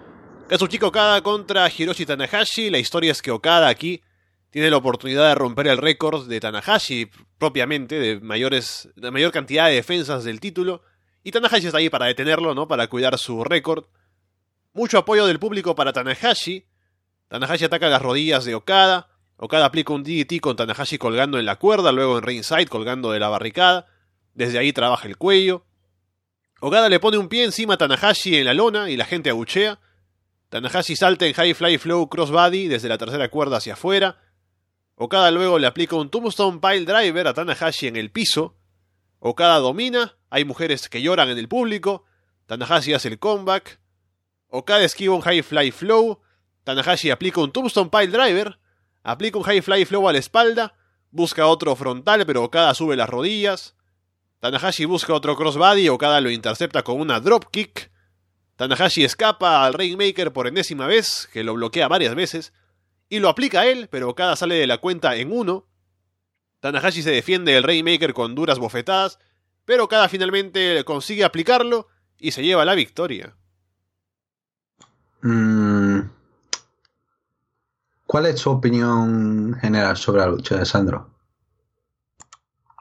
Kazuchika 0.48 0.88
Okada 0.88 1.22
contra 1.22 1.70
Hiroshi 1.70 2.06
Tanahashi. 2.06 2.70
La 2.70 2.80
historia 2.80 3.12
es 3.12 3.22
que 3.22 3.32
Okada 3.32 3.70
aquí 3.70 4.02
tiene 4.50 4.70
la 4.70 4.78
oportunidad 4.78 5.30
de 5.30 5.36
romper 5.36 5.68
el 5.68 5.78
récord 5.78 6.28
de 6.28 6.40
Tanahashi 6.40 7.10
propiamente, 7.40 8.00
de, 8.00 8.20
mayores, 8.22 8.90
de 8.96 9.10
mayor 9.10 9.32
cantidad 9.32 9.68
de 9.68 9.74
defensas 9.74 10.24
del 10.24 10.40
título. 10.40 10.84
Y 11.24 11.32
Tanahashi 11.32 11.68
está 11.68 11.78
ahí 11.78 11.90
para 11.90 12.08
detenerlo, 12.08 12.54
¿no? 12.54 12.68
Para 12.68 12.88
cuidar 12.88 13.18
su 13.18 13.44
récord. 13.44 13.86
Mucho 14.74 14.98
apoyo 14.98 15.26
del 15.26 15.40
público 15.40 15.74
para 15.74 15.94
Tanahashi. 15.94 16.66
Tanahashi 17.30 17.66
ataca 17.66 17.90
las 17.90 18.02
rodillas 18.02 18.44
de 18.46 18.56
Okada. 18.56 19.10
Okada 19.38 19.66
aplica 19.66 19.94
un 19.94 20.04
DDT 20.04 20.40
con 20.42 20.56
Tanahashi 20.56 20.98
colgando 20.98 21.40
en 21.40 21.46
la 21.46 21.58
cuerda, 21.58 21.92
luego 21.92 22.18
en 22.18 22.24
ringside 22.24 22.68
colgando 22.68 23.12
de 23.12 23.20
la 23.20 23.30
barricada. 23.30 23.88
Desde 24.34 24.60
ahí 24.60 24.74
trabaja 24.74 25.08
el 25.08 25.18
cuello. 25.18 25.66
Okada 26.60 26.90
le 26.90 27.00
pone 27.00 27.18
un 27.18 27.30
pie 27.30 27.44
encima 27.44 27.76
a 27.76 27.78
Tanahashi 27.78 28.38
en 28.38 28.46
la 28.46 28.54
lona 28.54 28.90
y 28.90 28.98
la 28.98 29.06
gente 29.06 29.30
abuchea. 29.30 29.80
Tanahashi 30.50 30.96
salta 30.96 31.26
en 31.26 31.34
High 31.34 31.54
Fly 31.54 31.78
Flow 31.78 32.10
Crossbody 32.10 32.68
desde 32.68 32.90
la 32.90 32.98
tercera 32.98 33.30
cuerda 33.30 33.58
hacia 33.58 33.74
afuera. 33.74 34.20
Okada 34.96 35.32
luego 35.32 35.58
le 35.58 35.68
aplica 35.68 35.96
un 35.96 36.10
Tombstone 36.10 36.60
Pile 36.60 36.86
Driver 36.86 37.28
a 37.28 37.34
Tanahashi 37.34 37.88
en 37.88 37.96
el 37.96 38.12
piso. 38.12 38.56
Okada 39.20 39.60
domina, 39.60 40.16
hay 40.34 40.46
mujeres 40.46 40.90
que 40.90 41.00
lloran 41.00 41.30
en 41.30 41.38
el 41.38 41.48
público. 41.48 42.06
Tanahashi 42.48 42.92
hace 42.96 43.08
el 43.08 43.20
comeback. 43.20 43.80
Okada 44.48 44.84
esquiva 44.84 45.14
un 45.14 45.22
High 45.22 45.44
Fly 45.44 45.70
Flow. 45.70 46.22
Tanahashi 46.64 47.12
aplica 47.12 47.40
un 47.40 47.52
Tombstone 47.52 47.92
Pile 47.92 48.08
Driver. 48.08 48.58
Aplica 49.04 49.38
un 49.38 49.44
High 49.44 49.62
Fly 49.62 49.86
Flow 49.86 50.10
a 50.10 50.12
la 50.12 50.18
espalda. 50.18 50.74
Busca 51.12 51.46
otro 51.46 51.76
frontal, 51.76 52.26
pero 52.26 52.44
Okada 52.44 52.74
sube 52.74 52.96
las 52.96 53.08
rodillas. 53.08 53.76
Tanahashi 54.40 54.86
busca 54.86 55.14
otro 55.14 55.36
crossbody, 55.36 55.88
Okada 55.90 56.20
lo 56.20 56.32
intercepta 56.32 56.82
con 56.82 57.00
una 57.00 57.20
dropkick. 57.20 57.92
Tanahashi 58.56 59.04
escapa 59.04 59.64
al 59.64 59.76
Rainmaker 59.76 60.34
por 60.34 60.48
enésima 60.48 60.88
vez, 60.88 61.30
que 61.32 61.44
lo 61.44 61.54
bloquea 61.54 61.88
varias 61.88 62.16
veces, 62.16 62.54
y 63.08 63.20
lo 63.20 63.30
aplica 63.30 63.60
a 63.60 63.68
él, 63.68 63.88
pero 63.88 64.10
Okada 64.10 64.36
sale 64.36 64.56
de 64.56 64.66
la 64.66 64.80
cuenta 64.80 65.16
en 65.16 65.32
uno. 65.32 65.68
Tanahashi 66.60 67.04
se 67.04 67.12
defiende 67.12 67.52
del 67.52 67.62
Rainmaker 67.62 68.16
con 68.16 68.34
duras 68.34 68.58
bofetadas, 68.58 69.20
pero 69.66 69.86
Okada 69.86 70.10
finalmente 70.10 70.84
consigue 70.84 71.24
aplicarlo 71.24 71.88
y 72.20 72.32
se 72.32 72.44
lleva 72.44 72.66
la 72.66 72.76
victoria. 72.76 73.36
Mm. 75.22 76.02
¿Cuál 78.06 78.26
es 78.28 78.42
tu 78.42 78.52
opinión 78.52 79.58
general 79.60 79.98
sobre 79.98 80.22
la 80.22 80.28
lucha 80.28 80.58
de 80.58 80.66
Sandro? 80.66 81.10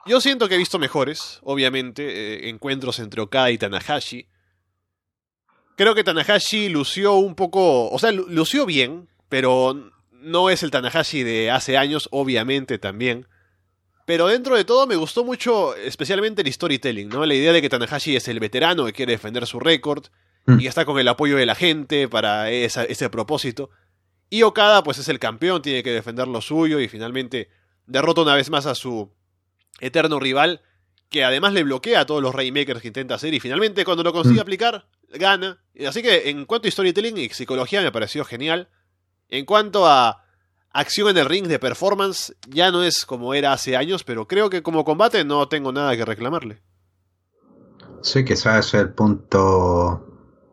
Yo 0.04 0.20
siento 0.20 0.48
que 0.48 0.56
he 0.56 0.58
visto 0.58 0.78
mejores, 0.78 1.38
obviamente, 1.42 2.02
eh, 2.04 2.48
encuentros 2.48 2.98
entre 2.98 3.22
Okada 3.22 3.50
y 3.50 3.58
Tanahashi. 3.58 4.28
Creo 5.76 5.94
que 5.94 6.04
Tanahashi 6.04 6.68
lució 6.68 7.14
un 7.14 7.34
poco, 7.36 7.88
o 7.88 7.98
sea, 7.98 8.10
lució 8.10 8.66
bien, 8.66 9.08
pero 9.28 9.92
no 10.10 10.50
es 10.50 10.62
el 10.62 10.70
Tanahashi 10.70 11.22
de 11.22 11.50
hace 11.50 11.78
años, 11.78 12.08
obviamente 12.10 12.78
también. 12.78 13.28
Pero 14.04 14.26
dentro 14.26 14.56
de 14.56 14.64
todo 14.64 14.86
me 14.86 14.96
gustó 14.96 15.24
mucho, 15.24 15.76
especialmente 15.76 16.42
el 16.42 16.52
storytelling, 16.52 17.08
¿no? 17.08 17.24
La 17.24 17.34
idea 17.34 17.52
de 17.52 17.62
que 17.62 17.68
Tanahashi 17.68 18.16
es 18.16 18.26
el 18.28 18.40
veterano 18.40 18.84
que 18.84 18.92
quiere 18.92 19.12
defender 19.12 19.46
su 19.46 19.60
récord 19.60 20.06
mm. 20.46 20.60
y 20.60 20.66
está 20.66 20.84
con 20.84 20.98
el 20.98 21.06
apoyo 21.08 21.36
de 21.36 21.46
la 21.46 21.54
gente 21.54 22.08
para 22.08 22.50
ese 22.50 23.10
propósito. 23.10 23.70
Y 24.28 24.42
Okada, 24.42 24.82
pues 24.82 24.98
es 24.98 25.08
el 25.08 25.18
campeón, 25.18 25.62
tiene 25.62 25.82
que 25.82 25.92
defender 25.92 26.26
lo 26.26 26.40
suyo 26.40 26.80
y 26.80 26.88
finalmente 26.88 27.48
derrota 27.86 28.22
una 28.22 28.34
vez 28.34 28.50
más 28.50 28.66
a 28.66 28.74
su 28.74 29.12
eterno 29.78 30.18
rival, 30.18 30.62
que 31.08 31.24
además 31.24 31.52
le 31.52 31.62
bloquea 31.62 32.00
a 32.00 32.06
todos 32.06 32.22
los 32.22 32.34
Rainmakers 32.34 32.80
que 32.80 32.88
intenta 32.88 33.14
hacer 33.14 33.34
y 33.34 33.40
finalmente 33.40 33.84
cuando 33.84 34.02
lo 34.02 34.12
consigue 34.12 34.38
mm. 34.38 34.42
aplicar, 34.42 34.88
gana. 35.10 35.62
Así 35.86 36.02
que 36.02 36.30
en 36.30 36.44
cuanto 36.46 36.66
a 36.66 36.70
storytelling 36.70 37.18
y 37.18 37.28
psicología 37.28 37.82
me 37.82 37.92
pareció 37.92 38.24
genial. 38.24 38.68
En 39.28 39.44
cuanto 39.44 39.86
a 39.86 40.24
acción 40.72 41.08
en 41.08 41.18
el 41.18 41.26
ring 41.26 41.46
de 41.46 41.58
performance, 41.58 42.34
ya 42.48 42.70
no 42.70 42.82
es 42.82 43.04
como 43.04 43.34
era 43.34 43.52
hace 43.52 43.76
años, 43.76 44.04
pero 44.04 44.26
creo 44.26 44.50
que 44.50 44.62
como 44.62 44.84
combate 44.84 45.24
no 45.24 45.48
tengo 45.48 45.72
nada 45.72 45.96
que 45.96 46.04
reclamarle. 46.04 46.62
Sí, 48.02 48.24
quizás 48.24 48.66
es 48.66 48.74
el 48.74 48.90
punto 48.90 50.08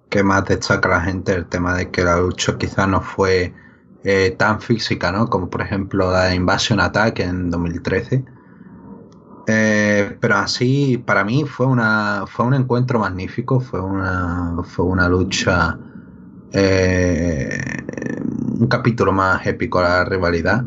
que 0.09 0.23
más 0.23 0.45
destaca 0.45 0.89
la 0.89 1.01
gente, 1.01 1.33
el 1.33 1.47
tema 1.47 1.75
de 1.75 1.89
que 1.89 2.03
la 2.03 2.17
lucha 2.17 2.57
quizás 2.57 2.87
no 2.87 3.01
fue 3.01 3.53
eh, 4.03 4.35
tan 4.37 4.61
física, 4.61 5.11
¿no? 5.11 5.27
Como 5.27 5.49
por 5.49 5.61
ejemplo 5.61 6.11
la 6.11 6.33
Invasion 6.33 6.79
Attack 6.79 7.19
en 7.19 7.49
2013 7.49 8.25
eh, 9.51 10.15
pero 10.19 10.35
así, 10.35 10.99
para 11.03 11.23
mí 11.23 11.43
fue 11.43 11.65
una 11.65 12.25
fue 12.27 12.45
un 12.45 12.53
encuentro 12.53 12.99
magnífico, 12.99 13.59
fue 13.59 13.81
una 13.81 14.57
fue 14.63 14.85
una 14.85 15.09
lucha, 15.09 15.75
eh, 16.53 17.59
un 18.59 18.67
capítulo 18.67 19.11
más 19.11 19.45
épico 19.47 19.79
a 19.79 19.83
la 19.83 20.05
rivalidad. 20.05 20.63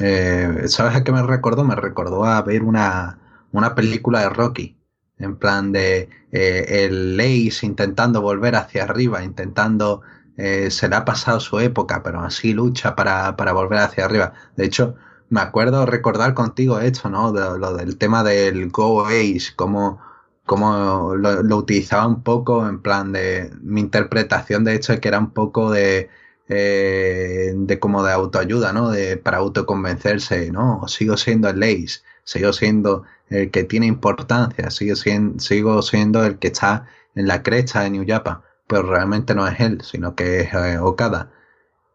Eh, 0.00 0.64
¿Sabes 0.66 0.96
a 0.96 1.04
qué 1.04 1.12
me 1.12 1.22
recordó? 1.22 1.64
Me 1.64 1.74
recordó 1.76 2.24
a 2.24 2.42
ver 2.42 2.62
una, 2.62 3.18
una 3.52 3.74
película 3.74 4.20
de 4.20 4.30
Rocky, 4.30 4.76
en 5.18 5.36
plan 5.36 5.72
de 5.72 6.08
el 6.30 7.16
Lace 7.16 7.64
intentando 7.64 8.20
volver 8.20 8.54
hacia 8.56 8.84
arriba, 8.84 9.24
intentando 9.24 10.02
se 10.36 10.88
le 10.88 10.94
ha 10.94 11.04
pasado 11.04 11.40
su 11.40 11.58
época, 11.58 12.02
pero 12.04 12.20
así 12.20 12.52
lucha 12.52 12.94
para, 12.94 13.36
para 13.36 13.52
volver 13.52 13.80
hacia 13.80 14.04
arriba. 14.04 14.34
De 14.56 14.66
hecho, 14.66 14.94
me 15.30 15.40
acuerdo 15.40 15.86
recordar 15.86 16.34
contigo 16.34 16.80
esto, 16.80 17.08
¿no? 17.08 17.32
De, 17.32 17.58
lo 17.58 17.74
del 17.74 17.98
tema 17.98 18.22
del 18.24 18.70
Go 18.70 19.06
Ace, 19.06 19.52
cómo, 19.56 20.00
cómo 20.46 21.14
lo, 21.16 21.56
utilizaba 21.56 22.06
un 22.06 22.22
poco 22.22 22.66
en 22.68 22.80
plan 22.80 23.12
de 23.12 23.52
mi 23.60 23.80
interpretación 23.80 24.64
de 24.64 24.74
hecho 24.74 24.98
que 25.00 25.08
era 25.08 25.18
un 25.18 25.30
poco 25.30 25.70
de 25.70 26.08
eh, 26.48 27.52
de 27.54 27.78
como 27.78 28.02
de 28.02 28.12
autoayuda, 28.12 28.72
¿no? 28.72 28.90
De 28.90 29.16
para 29.18 29.38
autoconvencerse, 29.38 30.50
¿no? 30.50 30.86
Sigo 30.88 31.16
siendo 31.16 31.48
el 31.48 31.62
Ace, 31.62 32.00
sigo 32.24 32.52
siendo 32.52 33.04
el 33.28 33.50
que 33.50 33.64
tiene 33.64 33.86
importancia, 33.86 34.70
sigo 34.70 34.96
siendo, 34.96 35.40
sigo 35.40 35.82
siendo 35.82 36.24
el 36.24 36.38
que 36.38 36.48
está 36.48 36.86
en 37.14 37.26
la 37.26 37.42
cresta 37.42 37.82
de 37.82 37.90
New 37.90 38.04
Japan, 38.06 38.40
pero 38.66 38.82
realmente 38.82 39.34
no 39.34 39.46
es 39.46 39.60
él, 39.60 39.80
sino 39.82 40.14
que 40.14 40.40
es 40.40 40.54
eh, 40.54 40.78
Okada. 40.78 41.30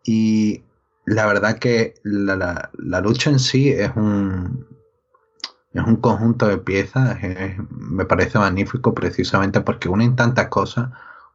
Y 0.03 0.63
la 1.05 1.25
verdad 1.25 1.57
que 1.57 1.95
la, 2.03 2.69
la, 2.73 3.01
lucha 3.01 3.29
en 3.29 3.39
sí 3.39 3.69
es 3.69 3.91
un, 3.95 4.67
es 5.73 5.83
un 5.83 5.95
conjunto 5.97 6.47
de 6.47 6.57
piezas, 6.57 7.17
me 7.69 8.05
parece 8.05 8.37
magnífico 8.37 8.93
precisamente 8.93 9.61
porque 9.61 9.89
unen 9.89 10.15
tantas 10.15 10.47
cosas, 10.49 10.89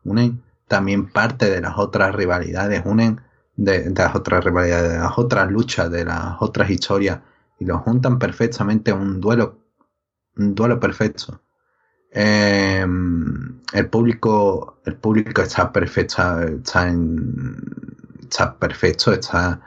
unen 0.04 0.42
también 0.68 1.08
parte 1.10 1.50
de 1.50 1.60
las 1.60 1.78
otras 1.78 2.14
rivalidades, 2.14 2.82
unen 2.84 3.20
de, 3.56 3.90
las 3.90 4.14
otras 4.14 4.44
rivalidades, 4.44 4.92
de 4.92 4.98
las 4.98 5.18
otras 5.18 5.50
luchas, 5.50 5.90
de 5.90 6.04
las 6.04 6.36
otras 6.40 6.70
historias 6.70 7.20
y 7.58 7.64
lo 7.64 7.78
juntan 7.78 8.18
perfectamente 8.18 8.90
en 8.92 8.98
un 8.98 9.20
duelo, 9.20 9.58
un 10.36 10.54
duelo 10.54 10.78
perfecto. 10.78 11.40
Em, 12.10 13.60
el 13.72 13.88
público, 13.88 14.80
el 14.84 14.96
público 14.96 15.42
está 15.42 15.72
perfecto, 15.72 16.40
está 16.42 16.88
en, 16.88 17.56
está 18.22 18.56
perfecto, 18.56 19.12
está... 19.12 19.60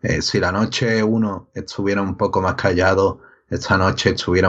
Eh, 0.00 0.22
si 0.22 0.38
la 0.38 0.52
noche 0.52 1.02
uno 1.02 1.48
estuviera 1.54 2.02
un 2.02 2.16
poco 2.16 2.40
más 2.40 2.54
callado, 2.54 3.20
esta 3.50 3.76
noche 3.76 4.10
estuviera 4.10 4.48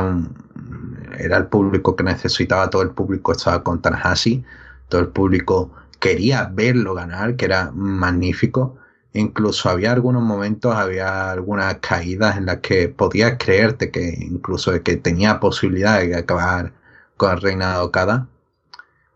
era 1.18 1.38
el 1.38 1.48
público 1.48 1.96
que 1.96 2.04
necesitaba, 2.04 2.70
todo 2.70 2.82
el 2.82 2.92
público 2.92 3.32
estaba 3.32 3.64
con 3.64 3.82
Tanahashi, 3.82 4.44
todo 4.88 5.02
el 5.02 5.08
público 5.08 5.72
quería 6.00 6.50
verlo 6.54 6.94
ganar, 6.96 7.36
que 7.36 7.46
era 7.46 7.72
magnífico. 7.72 8.78
Incluso 9.14 9.70
había 9.70 9.92
algunos 9.92 10.24
momentos, 10.24 10.76
había 10.76 11.32
algunas 11.32 11.76
caídas 11.80 12.38
en 12.38 12.46
las 12.48 12.58
que 12.60 12.90
podías 12.90 13.38
creerte 13.40 13.92
que 13.92 14.16
incluso 14.20 14.72
que 14.84 14.98
tenía 14.98 15.40
posibilidad 15.40 16.00
de 16.00 16.16
acabar 16.16 16.74
con 17.18 17.32
el 17.32 17.42
reinado 17.42 17.92
cada 17.92 18.28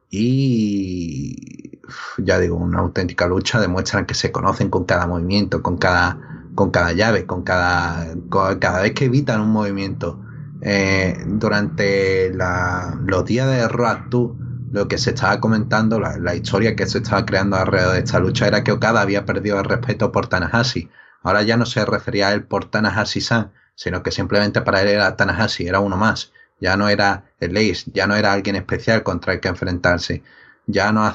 Y 0.10 1.80
ya 2.18 2.40
digo, 2.40 2.56
una 2.58 2.80
auténtica 2.80 3.28
lucha, 3.28 3.60
demuestran 3.60 4.06
que 4.06 4.14
se 4.14 4.32
conocen 4.32 4.70
con 4.70 4.86
cada 4.86 5.08
movimiento, 5.08 5.62
con 5.62 5.78
cada, 5.78 6.20
con 6.56 6.72
cada 6.72 6.94
llave, 6.94 7.26
con 7.26 7.44
cada, 7.44 8.16
cada 8.60 8.82
vez 8.82 8.94
que 8.94 9.06
evitan 9.06 9.42
un 9.42 9.52
movimiento, 9.52 10.20
eh, 10.62 11.18
durante 11.28 12.32
los 12.34 13.26
días 13.26 13.48
de 13.50 13.68
2, 14.10 14.32
lo 14.74 14.88
que 14.88 14.98
se 14.98 15.12
estaba 15.12 15.40
comentando, 15.40 16.00
la, 16.00 16.34
historia 16.34 16.76
que 16.76 16.88
se 16.88 16.98
estaba 16.98 17.28
creando 17.28 17.58
alrededor 17.58 17.94
de 17.94 18.00
esta 18.00 18.18
lucha 18.18 18.48
era 18.48 18.64
que 18.64 18.72
Okada 18.72 19.02
había 19.02 19.24
perdido 19.24 19.60
el 19.60 19.66
respeto 19.66 20.12
por 20.12 20.26
Tanahashi. 20.26 20.90
Ahora 21.22 21.44
ya 21.44 21.58
no 21.58 21.68
se 21.68 21.86
refería 21.86 22.30
a 22.30 22.34
él 22.34 22.44
por 22.44 22.66
Tanahashi-san, 22.66 23.52
sino 23.76 24.02
que 24.02 24.10
simplemente 24.10 24.62
para 24.62 24.82
él 24.82 24.88
era 24.88 25.16
Tanahashi, 25.16 25.68
era 25.68 25.80
uno 25.80 25.96
más. 25.96 26.32
Ya 26.60 26.76
no 26.76 26.90
era 26.90 27.26
el 27.40 27.56
Ace, 27.56 27.92
ya 27.94 28.08
no 28.08 28.16
era 28.16 28.34
alguien 28.34 28.56
especial 28.56 29.04
contra 29.04 29.34
el 29.34 29.42
que 29.42 29.50
enfrentarse. 29.50 30.24
Ya 30.66 30.92
no, 30.92 31.14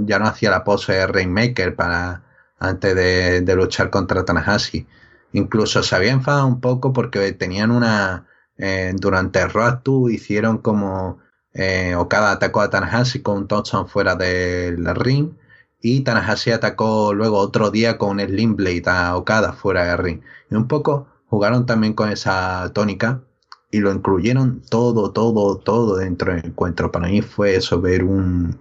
ya 0.00 0.18
no 0.18 0.26
hacía 0.26 0.50
la 0.50 0.64
pose 0.64 0.94
de 0.94 1.06
Rainmaker 1.06 1.76
para 1.76 2.24
antes 2.58 2.96
de, 2.96 3.54
luchar 3.54 3.90
contra 3.90 4.24
Tanahashi. 4.24 4.88
Incluso 5.34 5.84
se 5.84 5.94
había 5.94 6.10
enfadado 6.10 6.48
un 6.48 6.60
poco 6.60 6.92
porque 6.92 7.32
tenían 7.32 7.70
una... 7.70 8.26
Eh, 8.56 8.92
durante 8.96 9.40
el 9.40 9.50
Road 9.50 9.82
2 9.84 10.10
hicieron 10.10 10.58
como... 10.58 11.20
Eh, 11.54 11.94
Okada 11.96 12.32
atacó 12.32 12.60
a 12.60 12.70
Tanahashi 12.70 13.20
con 13.22 13.48
un 13.50 13.88
fuera 13.88 14.14
del 14.14 14.94
ring 14.94 15.32
y 15.80 16.00
Tanahashi 16.00 16.50
atacó 16.50 17.14
luego 17.14 17.38
otro 17.38 17.70
día 17.70 17.98
con 17.98 18.10
un 18.10 18.20
Slim 18.20 18.56
Blade 18.56 18.82
a 18.86 19.16
Okada 19.16 19.52
fuera 19.52 19.84
del 19.84 19.98
ring. 19.98 20.20
Y 20.50 20.54
un 20.54 20.68
poco 20.68 21.08
jugaron 21.28 21.66
también 21.66 21.94
con 21.94 22.10
esa 22.10 22.70
tónica 22.74 23.22
y 23.70 23.80
lo 23.80 23.92
incluyeron 23.92 24.62
todo, 24.68 25.12
todo, 25.12 25.58
todo 25.58 25.96
dentro 25.96 26.34
del 26.34 26.46
encuentro. 26.46 26.90
Para 26.90 27.08
mí 27.08 27.22
fue 27.22 27.56
eso, 27.56 27.80
ver 27.80 28.04
un, 28.04 28.56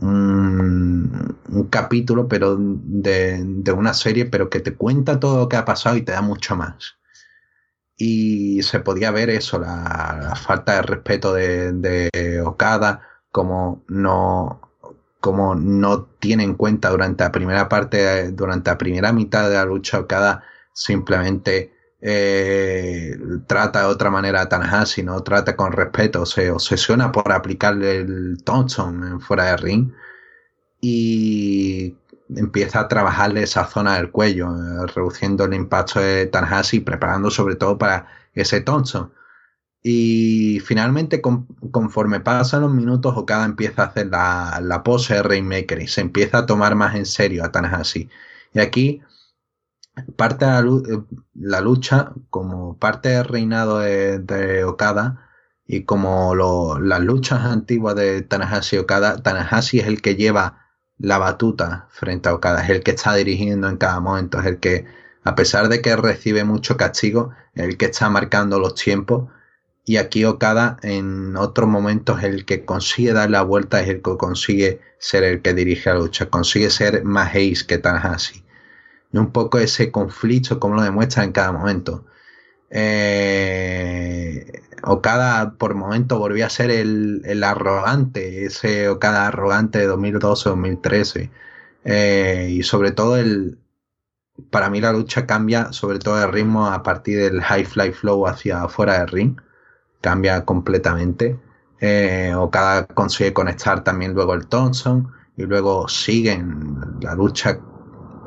un, 0.00 1.68
capítulo 1.70 2.28
pero 2.28 2.56
de, 2.58 3.72
una 3.76 3.94
serie, 3.94 4.26
pero 4.26 4.48
que 4.50 4.60
te 4.60 4.74
cuenta 4.74 5.20
todo 5.20 5.38
lo 5.38 5.48
que 5.48 5.56
ha 5.56 5.64
pasado 5.64 5.96
y 5.96 6.02
te 6.02 6.12
da 6.12 6.22
mucho 6.22 6.56
más. 6.56 6.96
Y 8.04 8.64
se 8.64 8.80
podía 8.80 9.12
ver 9.12 9.30
eso, 9.30 9.60
la, 9.60 10.34
falta 10.34 10.74
de 10.74 10.82
respeto 10.82 11.32
de, 11.32 12.42
Okada, 12.44 13.02
como 13.30 13.84
no, 13.86 14.60
como 15.20 15.54
no 15.54 16.06
tiene 16.18 16.42
en 16.42 16.54
cuenta 16.56 16.90
durante 16.90 17.22
la 17.22 17.30
primera 17.30 17.68
parte, 17.68 18.32
durante 18.32 18.70
la 18.72 18.78
primera 18.78 19.12
mitad 19.12 19.48
de 19.48 19.54
la 19.54 19.64
lucha 19.64 20.00
Okada 20.00 20.42
simplemente 20.72 21.72
eh, 22.00 23.16
trata 23.46 23.82
de 23.82 23.86
otra 23.86 24.10
manera 24.10 24.40
a 24.40 24.48
Tanahashi, 24.48 25.04
no 25.04 25.22
trata 25.22 25.54
con 25.54 25.70
respeto, 25.70 26.26
se 26.26 26.50
obsesiona 26.50 27.12
por 27.12 27.30
aplicarle 27.30 27.98
el 27.98 28.42
Thompson 28.42 29.20
fuera 29.20 29.44
de 29.44 29.56
ring. 29.58 29.92
Y 30.80 31.94
empieza 32.28 32.80
a 32.80 32.88
trabajarle 32.88 33.42
esa 33.42 33.66
zona 33.66 33.96
del 33.96 34.10
cuello, 34.10 34.48
eh, 34.50 34.86
reduciendo 34.94 35.44
el 35.44 35.54
impacto 35.54 36.00
de 36.00 36.26
Tanahashi, 36.26 36.80
preparando 36.80 37.30
sobre 37.30 37.56
todo 37.56 37.78
para 37.78 38.06
ese 38.34 38.60
Thompson. 38.60 39.12
Y 39.82 40.60
finalmente, 40.64 41.20
conforme 41.20 42.20
pasan 42.20 42.62
los 42.62 42.72
minutos, 42.72 43.16
Okada 43.16 43.44
empieza 43.44 43.82
a 43.82 43.86
hacer 43.86 44.06
la, 44.06 44.60
la 44.62 44.82
pose 44.84 45.14
de 45.14 45.22
Rainmaker 45.24 45.82
y 45.82 45.88
se 45.88 46.00
empieza 46.00 46.38
a 46.38 46.46
tomar 46.46 46.76
más 46.76 46.94
en 46.94 47.06
serio 47.06 47.44
a 47.44 47.50
Tanahashi. 47.50 48.08
Y 48.54 48.60
aquí 48.60 49.02
parte 50.16 50.44
de 50.44 50.94
eh, 50.94 51.02
la, 51.34 51.60
lucha 51.60 52.12
como 52.30 52.78
parte 52.78 53.10
del 53.10 53.24
reinado 53.24 53.80
de, 53.80 54.64
Okada 54.64 55.28
y 55.66 55.84
como 55.84 56.34
las 56.34 57.00
luchas 57.00 57.44
antiguas 57.44 57.94
de 57.96 58.22
Tanahashi 58.22 58.78
Okada, 58.78 59.22
Tanahashi 59.22 59.80
es 59.80 59.86
el 59.86 60.02
que 60.02 60.16
lleva 60.16 60.61
la 60.98 61.18
batuta 61.18 61.88
frente 61.90 62.28
a 62.28 62.34
Okada, 62.34 62.62
es 62.64 62.70
el 62.70 62.82
que 62.82 62.92
está 62.92 63.14
dirigiendo 63.14 63.68
en 63.68 63.76
cada 63.76 64.00
momento, 64.00 64.40
es 64.40 64.46
el 64.46 64.58
que, 64.58 64.86
a 65.24 65.34
pesar 65.34 65.68
de 65.68 65.82
que 65.82 65.96
recibe 65.96 66.44
mucho 66.44 66.76
castigo, 66.76 67.32
es 67.54 67.64
el 67.64 67.76
que 67.76 67.86
está 67.86 68.08
marcando 68.10 68.58
los 68.58 68.74
tiempos. 68.74 69.30
Y 69.84 69.96
aquí 69.96 70.24
Okada 70.24 70.76
en 70.82 71.36
otros 71.36 71.68
momentos 71.68 72.18
es 72.20 72.26
el 72.26 72.44
que 72.44 72.64
consigue 72.64 73.12
dar 73.12 73.30
la 73.30 73.42
vuelta, 73.42 73.80
es 73.80 73.88
el 73.88 74.02
que 74.02 74.16
consigue 74.16 74.80
ser 74.98 75.24
el 75.24 75.42
que 75.42 75.54
dirige 75.54 75.90
la 75.90 75.98
lucha, 75.98 76.26
consigue 76.26 76.70
ser 76.70 77.04
más 77.04 77.30
ace 77.30 77.66
que 77.66 77.78
Tanahashi 77.78 78.44
y 79.12 79.18
un 79.18 79.30
poco 79.30 79.58
ese 79.58 79.90
conflicto, 79.92 80.58
como 80.58 80.76
lo 80.76 80.82
demuestra 80.82 81.24
en 81.24 81.32
cada 81.32 81.52
momento. 81.52 82.04
Eh, 82.74 84.62
Okada 84.82 85.52
por 85.58 85.74
momento 85.74 86.18
volvió 86.18 86.46
a 86.46 86.50
ser 86.50 86.70
el, 86.70 87.44
arrogante, 87.44 88.46
ese 88.46 88.88
Okada 88.88 89.28
arrogante 89.28 89.78
de 89.78 89.88
2012-2013. 89.88 91.30
Eh, 91.84 92.48
y 92.50 92.62
sobre 92.62 92.92
todo 92.92 93.16
el, 93.16 93.58
para 94.50 94.70
mí 94.70 94.80
la 94.80 94.92
lucha 94.92 95.26
cambia 95.26 95.72
sobre 95.72 95.98
todo 95.98 96.22
el 96.22 96.32
ritmo 96.32 96.66
a 96.66 96.82
partir 96.82 97.18
del 97.18 97.42
high 97.42 97.64
fly 97.64 97.92
flow 97.92 98.26
hacia 98.26 98.62
afuera 98.62 98.98
del 98.98 99.08
ring. 99.08 99.40
Cambia 100.00 100.44
completamente. 100.44 101.38
Eh, 101.80 102.34
Okada 102.34 102.86
consigue 102.86 103.32
conectar 103.32 103.84
también 103.84 104.14
luego 104.14 104.34
el 104.34 104.46
Thompson 104.46 105.12
y 105.36 105.42
luego 105.42 105.88
siguen 105.88 106.76
la 107.00 107.14
lucha 107.14 107.58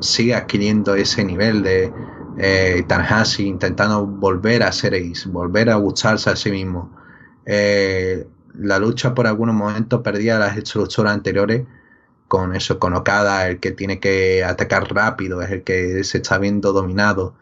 sigue 0.00 0.34
adquiriendo 0.34 0.94
ese 0.94 1.24
nivel 1.24 1.62
de 1.62 1.92
eh, 2.38 2.84
Tanahashi 2.86 3.46
intentando 3.46 4.06
volver 4.06 4.62
a 4.62 4.72
ser 4.72 4.94
Ace, 4.94 5.28
volver 5.28 5.70
a 5.70 5.76
gustarse 5.76 6.30
a 6.30 6.36
sí 6.36 6.50
mismo. 6.50 6.96
Eh, 7.44 8.26
la 8.54 8.78
lucha 8.78 9.14
por 9.14 9.26
algunos 9.26 9.54
momentos 9.54 10.02
perdía 10.02 10.38
las 10.38 10.56
estructuras 10.56 11.12
anteriores 11.14 11.66
con 12.28 12.54
eso, 12.54 12.78
con 12.78 12.94
Okada, 12.94 13.48
el 13.48 13.60
que 13.60 13.72
tiene 13.72 14.00
que 14.00 14.42
atacar 14.44 14.92
rápido, 14.92 15.42
es 15.42 15.50
el 15.50 15.62
que 15.62 16.02
se 16.04 16.18
está 16.18 16.38
viendo 16.38 16.72
dominado. 16.72 17.34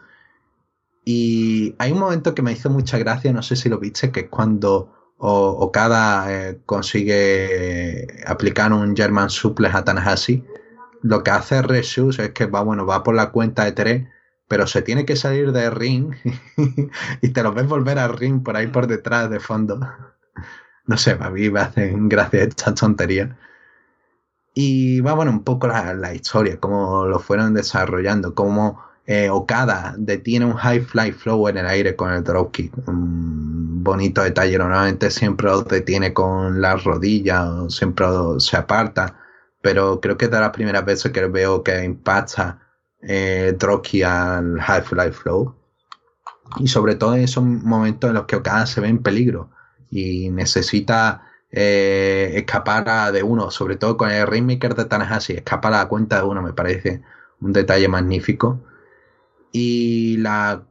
Y 1.04 1.74
hay 1.78 1.92
un 1.92 1.98
momento 1.98 2.34
que 2.34 2.42
me 2.42 2.52
hizo 2.52 2.70
mucha 2.70 2.98
gracia, 2.98 3.32
no 3.32 3.42
sé 3.42 3.56
si 3.56 3.68
lo 3.68 3.78
viste, 3.78 4.10
que 4.10 4.20
es 4.20 4.28
cuando 4.28 5.14
Okada 5.18 6.26
eh, 6.30 6.60
consigue 6.66 8.06
aplicar 8.26 8.72
un 8.72 8.96
German 8.96 9.30
Suplex 9.30 9.74
a 9.74 9.84
Tanahashi 9.84 10.44
lo 11.04 11.22
que 11.22 11.30
hace 11.30 11.60
Reshus 11.60 12.18
es 12.18 12.30
que 12.30 12.46
va, 12.46 12.62
bueno, 12.62 12.86
va 12.86 13.02
por 13.02 13.14
la 13.14 13.30
cuenta 13.30 13.66
de 13.66 13.72
tres, 13.72 14.08
pero 14.48 14.66
se 14.66 14.82
tiene 14.82 15.04
que 15.04 15.16
salir 15.16 15.52
de 15.52 15.70
ring 15.70 16.14
y 17.22 17.28
te 17.28 17.42
lo 17.42 17.52
ves 17.52 17.66
volver 17.66 17.98
al 17.98 18.16
ring 18.16 18.42
por 18.42 18.56
ahí 18.56 18.66
por 18.66 18.86
detrás 18.86 19.30
de 19.30 19.40
fondo. 19.40 19.80
No 20.86 20.98
sé, 20.98 21.16
a 21.18 21.30
mí 21.30 21.48
me 21.48 21.60
hacen 21.60 22.10
gracia 22.10 22.42
esta 22.42 22.74
tontería. 22.74 23.38
Y 24.52 25.00
va, 25.00 25.14
bueno, 25.14 25.30
un 25.30 25.42
poco 25.42 25.66
la, 25.66 26.14
historia, 26.14 26.60
cómo 26.60 27.06
lo 27.06 27.18
fueron 27.20 27.54
desarrollando, 27.54 28.34
cómo 28.34 28.84
eh, 29.06 29.30
Okada 29.30 29.94
detiene 29.96 30.44
un 30.44 30.52
high 30.52 30.80
fly 30.80 31.12
flow 31.12 31.48
en 31.48 31.56
el 31.56 31.66
aire 31.68 31.96
con 31.96 32.12
el 32.12 32.22
dropkick. 32.22 32.86
Un 32.86 33.82
bonito 33.82 34.22
detalle, 34.22 34.58
normalmente 34.58 35.10
siempre 35.10 35.46
lo 35.46 35.62
detiene 35.62 36.12
con 36.12 36.60
la 36.60 36.76
rodilla 36.76 37.50
o 37.50 37.70
siempre 37.70 38.06
se 38.40 38.58
aparta 38.58 39.24
pero 39.64 39.98
creo 39.98 40.18
que 40.18 40.26
es 40.26 40.30
de 40.30 40.38
las 40.38 40.50
primeras 40.50 40.84
veces 40.84 41.10
que 41.10 41.26
veo 41.26 41.62
que 41.62 41.82
impacta 41.84 42.64
eh, 43.06 43.56
al 44.05 44.60
Half-Life 44.60 45.12
Flow. 45.12 45.55
Y 46.59 46.68
sobre 46.68 46.94
todo 46.94 47.14
en 47.14 47.22
esos 47.22 47.43
momentos 47.43 48.09
en 48.09 48.14
los 48.14 48.26
que 48.26 48.36
Okada 48.36 48.66
se 48.66 48.81
ve 48.81 48.89
en 48.89 49.02
peligro 49.02 49.51
y 49.90 50.31
necesita 50.31 51.22
eh, 51.51 52.32
escapar 52.36 53.12
de 53.12 53.22
uno, 53.22 53.51
sobre 53.51 53.76
todo 53.76 53.97
con 53.97 54.10
el 54.10 54.26
Rainmaker 54.26 54.74
de 54.74 54.85
Tanahashi, 54.85 55.35
escapa 55.35 55.68
a 55.68 55.72
la 55.72 55.89
cuenta 55.89 56.18
de 56.18 56.24
uno, 56.24 56.43
me 56.43 56.52
parece 56.52 57.02
un 57.40 57.52
detalle 57.52 57.89
magnífico. 57.89 58.60
Y 59.52 60.16
la 60.18 60.64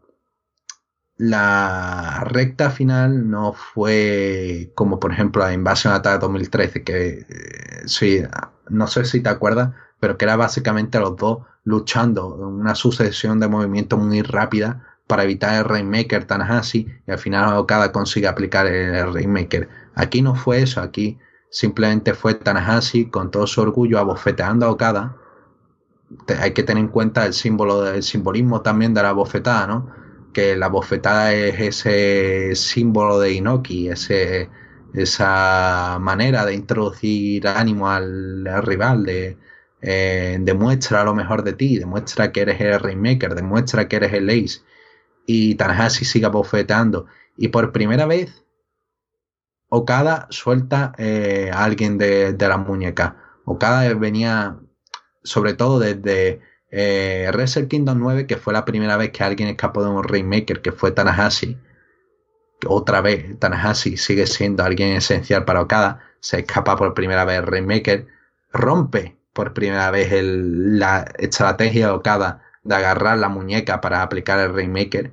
la 1.17 2.23
recta 2.25 2.69
final 2.71 3.29
no 3.29 3.53
fue 3.53 4.71
como 4.75 4.99
por 4.99 5.11
ejemplo 5.11 5.43
la 5.43 5.53
invasión 5.53 5.93
Attack 5.93 6.19
2013 6.19 6.83
que 6.83 7.25
eh, 7.29 7.83
sí 7.85 8.23
no 8.69 8.87
sé 8.87 9.05
si 9.05 9.21
te 9.21 9.29
acuerdas 9.29 9.71
pero 9.99 10.17
que 10.17 10.25
era 10.25 10.35
básicamente 10.35 10.99
los 10.99 11.15
dos 11.15 11.45
luchando 11.63 12.35
en 12.39 12.45
una 12.45 12.75
sucesión 12.75 13.39
de 13.39 13.47
movimientos 13.47 13.99
muy 13.99 14.21
rápida 14.21 14.85
para 15.07 15.23
evitar 15.23 15.55
el 15.55 15.65
Rainmaker 15.65 16.25
Tanahashi 16.25 16.87
y 17.07 17.11
al 17.11 17.19
final 17.19 17.57
Okada 17.57 17.91
consigue 17.91 18.27
aplicar 18.27 18.67
el 18.67 19.13
Rainmaker. 19.13 19.69
Aquí 19.95 20.21
no 20.21 20.35
fue 20.35 20.61
eso 20.61 20.81
aquí 20.81 21.17
simplemente 21.49 22.15
fue 22.15 22.33
Tanahashi 22.33 23.11
con 23.11 23.29
todo 23.29 23.45
su 23.45 23.61
orgullo 23.61 23.99
abofeteando 23.99 24.65
a 24.65 24.71
Okada. 24.71 25.17
Hay 26.39 26.51
que 26.51 26.63
tener 26.63 26.83
en 26.83 26.89
cuenta 26.89 27.25
el 27.25 27.33
símbolo 27.33 27.81
del 27.81 28.01
simbolismo 28.01 28.61
también 28.61 28.93
de 28.93 29.03
la 29.03 29.13
bofetada 29.13 29.67
no 29.67 30.03
que 30.33 30.55
la 30.57 30.67
bofetada 30.67 31.31
es 31.31 31.59
ese 31.59 32.55
símbolo 32.55 33.19
de 33.19 33.33
Inoki, 33.33 33.87
ese, 33.89 34.49
esa 34.93 35.97
manera 36.01 36.45
de 36.45 36.55
introducir 36.55 37.47
ánimo 37.47 37.89
al, 37.89 38.43
rival, 38.63 39.05
de 39.05 39.37
eh, 39.83 40.37
demuestra 40.39 41.03
lo 41.03 41.13
mejor 41.13 41.43
de 41.43 41.53
ti, 41.53 41.77
demuestra 41.77 42.31
que 42.31 42.41
eres 42.41 42.61
el 42.61 42.79
Rainmaker, 42.79 43.35
demuestra 43.35 43.89
que 43.89 43.97
eres 43.97 44.13
el 44.13 44.29
Ace. 44.29 44.61
Y 45.25 45.55
Tanahashi 45.55 46.05
sigue 46.05 46.27
bofeteando. 46.27 47.05
Y 47.37 47.49
por 47.49 47.73
primera 47.73 48.05
vez, 48.05 48.45
Okada 49.67 50.27
suelta 50.29 50.93
eh, 50.97 51.51
a 51.53 51.65
alguien 51.65 51.97
de, 51.97 52.31
de 52.31 52.47
la 52.47 52.57
muñeca. 52.57 53.17
Okada 53.45 53.93
venía, 53.95 54.57
sobre 55.23 55.53
todo 55.53 55.79
desde 55.79 56.39
eh, 56.71 57.29
Wrestle 57.33 57.67
Kingdom 57.67 57.99
9, 57.99 58.25
que 58.25 58.37
fue 58.37 58.53
la 58.53 58.63
primera 58.63 58.95
vez 58.95 59.11
que 59.11 59.23
alguien 59.23 59.49
escapó 59.49 59.83
de 59.83 59.89
un 59.89 60.03
Rainmaker, 60.03 60.61
que 60.61 60.71
fue 60.71 60.91
Tanahashi, 60.91 61.57
otra 62.67 63.01
vez 63.01 63.37
Tanahashi 63.37 63.97
sigue 63.97 64.25
siendo 64.27 64.63
alguien 64.63 64.95
esencial 64.95 65.43
para 65.43 65.61
Okada, 65.61 65.99
se 66.21 66.39
escapa 66.39 66.77
por 66.77 66.93
primera 66.93 67.25
vez 67.25 67.43
Rainmaker, 67.43 68.07
rompe 68.53 69.17
por 69.33 69.53
primera 69.53 69.91
vez 69.91 70.09
la 70.13 71.05
estrategia 71.17 71.87
de 71.87 71.93
Okada 71.93 72.43
de 72.63 72.75
agarrar 72.75 73.17
la 73.17 73.29
muñeca 73.29 73.81
para 73.81 74.01
aplicar 74.01 74.39
el 74.39 74.53
Rainmaker 74.53 75.11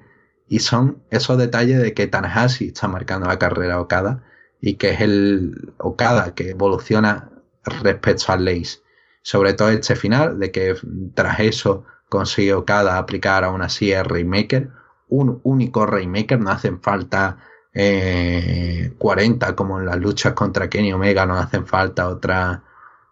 y 0.48 0.60
son 0.60 1.02
esos 1.10 1.38
detalles 1.38 1.80
de 1.80 1.94
que 1.94 2.06
Tanahashi 2.06 2.68
está 2.68 2.88
marcando 2.88 3.26
la 3.26 3.38
carrera 3.38 3.80
Okada 3.80 4.22
y 4.60 4.74
que 4.74 4.90
es 4.90 5.00
el 5.00 5.72
Okada 5.78 6.34
que 6.34 6.50
evoluciona 6.50 7.30
respecto 7.64 8.32
al 8.32 8.44
Lace. 8.44 8.80
Sobre 9.22 9.52
todo 9.54 9.70
este 9.70 9.96
final, 9.96 10.38
de 10.38 10.50
que 10.50 10.74
tras 11.14 11.40
eso 11.40 11.84
consigue 12.08 12.54
Okada 12.54 12.98
aplicar 12.98 13.44
aún 13.44 13.62
así 13.62 13.92
el 13.92 14.04
Rainmaker, 14.04 14.70
un 15.08 15.40
único 15.44 15.86
Rainmaker, 15.86 16.40
no 16.40 16.50
hacen 16.50 16.80
falta 16.80 17.38
40 17.72 19.48
eh, 19.48 19.54
como 19.54 19.78
en 19.78 19.86
las 19.86 19.98
luchas 19.98 20.32
contra 20.32 20.68
Kenny 20.68 20.92
Omega, 20.92 21.26
no 21.26 21.36
hacen 21.36 21.66
falta 21.66 22.08
otra, 22.08 22.64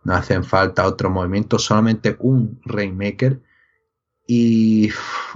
no 0.09 0.15
hacen 0.15 0.43
falta 0.43 0.87
otro 0.87 1.11
movimiento, 1.11 1.59
solamente 1.59 2.17
un 2.21 2.61
Rainmaker 2.65 3.41
y 4.27 4.91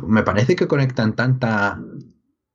me 0.07 0.23
parece 0.23 0.57
que 0.57 0.66
conectan 0.66 1.15
tantas 1.15 1.78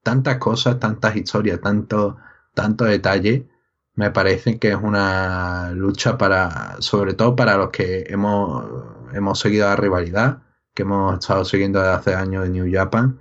tantas 0.03 0.37
cosas, 0.37 0.79
tantas 0.79 1.15
historias, 1.17 1.59
tanto, 1.61 2.17
tanto 2.53 2.85
detalle. 2.85 3.47
Me 3.95 4.09
parece 4.11 4.57
que 4.57 4.69
es 4.69 4.77
una 4.81 5.71
lucha 5.71 6.17
para, 6.17 6.77
sobre 6.79 7.13
todo 7.13 7.35
para 7.35 7.57
los 7.57 7.69
que 7.71 8.05
hemos, 8.07 8.65
hemos 9.13 9.37
seguido 9.39 9.67
la 9.67 9.75
rivalidad, 9.75 10.39
que 10.73 10.83
hemos 10.83 11.19
estado 11.19 11.43
siguiendo 11.45 11.79
desde 11.79 11.93
hace 11.93 12.15
años 12.15 12.45
en 12.45 12.53
New 12.53 12.71
Japan 12.71 13.19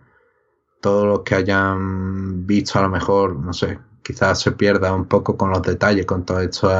todos 0.80 1.06
los 1.06 1.20
que 1.20 1.34
hayan 1.34 2.46
visto 2.46 2.78
a 2.78 2.82
lo 2.82 2.88
mejor, 2.88 3.34
no 3.34 3.52
sé, 3.52 3.80
quizás 4.04 4.40
se 4.40 4.52
pierda 4.52 4.92
un 4.94 5.06
poco 5.06 5.36
con 5.36 5.50
los 5.50 5.62
detalles, 5.62 6.06
con 6.06 6.24
todo 6.24 6.38
esto, 6.38 6.70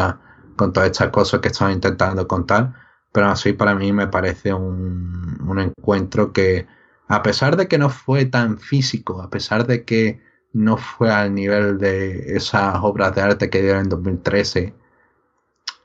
con 0.57 0.73
todas 0.73 0.91
estas 0.91 1.11
cosas 1.11 1.41
que 1.41 1.49
están 1.49 1.73
intentando 1.73 2.27
contar, 2.27 2.75
pero 3.13 3.29
así 3.29 3.53
para 3.53 3.75
mí 3.75 3.93
me 3.93 4.09
parece 4.09 4.53
un, 4.53 5.39
un 5.47 5.59
encuentro 5.61 6.33
que, 6.33 6.67
a 7.09 7.23
pesar 7.23 7.57
de 7.57 7.69
que 7.69 7.79
no 7.79 7.91
fue 7.91 8.27
tan 8.27 8.59
físico, 8.59 9.23
a 9.23 9.31
pesar 9.31 9.67
de 9.67 9.85
que 9.85 10.21
no 10.53 10.77
fue 10.79 11.13
al 11.13 11.35
nivel 11.35 11.79
de 11.79 12.37
esas 12.37 12.77
obras 12.83 13.15
de 13.15 13.23
arte 13.23 13.51
que 13.51 13.63
dieron 13.63 13.83
en 13.83 13.89
2013, 13.91 14.75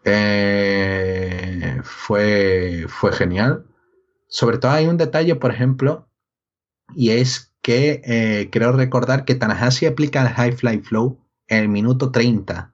eh, 0.04 1.80
fue, 1.84 2.86
fue 2.88 3.12
genial. 3.12 3.66
Sobre 4.28 4.58
todo 4.58 4.72
hay 4.72 4.88
un 4.88 4.98
detalle, 4.98 5.36
por 5.36 5.52
ejemplo, 5.52 6.08
y 6.96 7.12
es 7.12 7.54
que 7.62 8.02
eh, 8.06 8.50
creo 8.52 8.72
recordar 8.72 9.26
que 9.26 9.36
Tanahashi 9.36 9.86
aplica 9.86 10.22
el 10.22 10.30
High 10.30 10.54
Fly 10.54 10.80
Flow 10.80 11.20
en 11.48 11.60
el 11.60 11.70
minuto 11.70 12.12
30. 12.12 12.71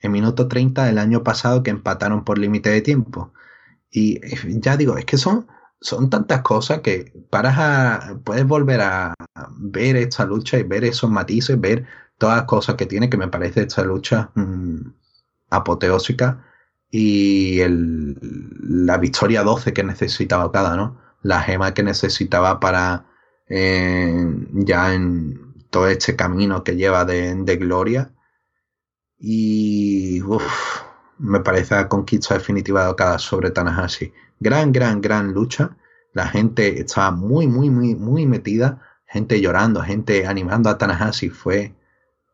En 0.00 0.12
minuto 0.12 0.48
30 0.48 0.84
del 0.84 0.98
año 0.98 1.22
pasado 1.22 1.62
que 1.62 1.70
empataron 1.70 2.24
por 2.24 2.38
límite 2.38 2.70
de 2.70 2.82
tiempo. 2.82 3.32
Y 3.90 4.16
eh, 4.24 4.38
ya 4.60 4.76
digo, 4.76 4.96
es 4.98 5.04
que 5.04 5.16
son, 5.18 5.46
son 5.80 6.10
tantas 6.10 6.42
cosas 6.42 6.80
que 6.80 7.12
paras 7.30 7.56
a, 7.58 8.20
puedes 8.24 8.46
volver 8.46 8.80
a 8.82 9.14
ver 9.58 9.96
esta 9.96 10.24
lucha 10.24 10.58
y 10.58 10.62
ver 10.64 10.84
esos 10.84 11.10
matices, 11.10 11.60
ver 11.60 11.86
todas 12.18 12.36
las 12.38 12.46
cosas 12.46 12.76
que 12.76 12.86
tiene, 12.86 13.10
que 13.10 13.16
me 13.16 13.28
parece 13.28 13.62
esta 13.62 13.84
lucha 13.84 14.30
mm, 14.34 14.92
apoteósica 15.50 16.44
y 16.90 17.60
la 17.66 18.98
victoria 18.98 19.42
12 19.42 19.72
que 19.72 19.84
necesitaba 19.84 20.50
cada, 20.52 20.76
¿no? 20.76 21.00
La 21.22 21.42
gema 21.42 21.74
que 21.74 21.82
necesitaba 21.82 22.60
para 22.60 23.06
ya 23.48 24.94
en 24.94 25.54
todo 25.70 25.88
este 25.88 26.16
camino 26.16 26.64
que 26.64 26.76
lleva 26.76 27.04
de, 27.04 27.56
gloria. 27.58 28.12
Y 29.18 30.20
me 31.18 31.40
parece 31.40 31.74
la 31.74 31.88
conquista 31.88 32.34
definitiva 32.34 32.84
de 32.84 32.90
Okada 32.90 33.18
sobre 33.18 33.50
Tanahashi. 33.50 34.12
Gran, 34.40 34.72
gran, 34.72 35.00
gran 35.00 35.32
lucha. 35.32 35.76
La 36.12 36.28
gente 36.28 36.80
estaba 36.80 37.10
muy, 37.10 37.46
muy, 37.46 37.70
muy, 37.70 37.94
muy 37.94 38.26
metida. 38.26 38.82
Gente 39.06 39.40
llorando, 39.40 39.82
gente 39.82 40.26
animando 40.26 40.68
a 40.68 40.78
Tanahashi. 40.78 41.30
Fue, 41.30 41.74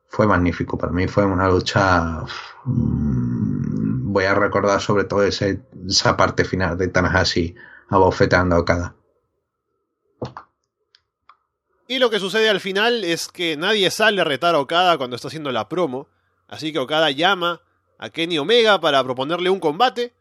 fue 0.09 0.27
magnífico. 0.27 0.77
Para 0.77 0.93
mí 0.93 1.07
fue 1.07 1.25
una 1.25 1.49
lucha. 1.49 2.25
Mm, 2.65 4.13
voy 4.13 4.25
a 4.25 4.35
recordar 4.35 4.81
sobre 4.81 5.05
todo 5.05 5.23
esa 5.23 6.17
parte 6.17 6.45
final 6.45 6.77
de 6.77 6.89
Tanahashi 6.89 7.55
abofeteando 7.89 8.57
a 8.57 8.59
Okada. 8.59 8.97
Y 11.89 11.99
lo 11.99 12.09
que 12.09 12.21
sucede 12.21 12.49
al 12.49 12.61
final 12.61 13.05
es 13.05 13.29
que 13.29 13.57
nadie 13.57 13.91
sale 13.91 14.21
a 14.21 14.25
retar 14.25 14.55
a 14.55 14.61
Okada 14.61 14.97
cuando 14.97 15.17
está 15.17 15.29
haciendo 15.29 15.53
la 15.53 15.69
promo. 15.69 16.09
Así 16.53 16.71
que 16.71 16.79
Okada 16.79 17.11
llama 17.11 17.63
a 17.97 18.11
Kenny 18.11 18.37
Omega 18.37 18.79
para 18.79 19.03
proponerle 19.03 19.49
un 19.49 19.59
combate. 19.59 20.13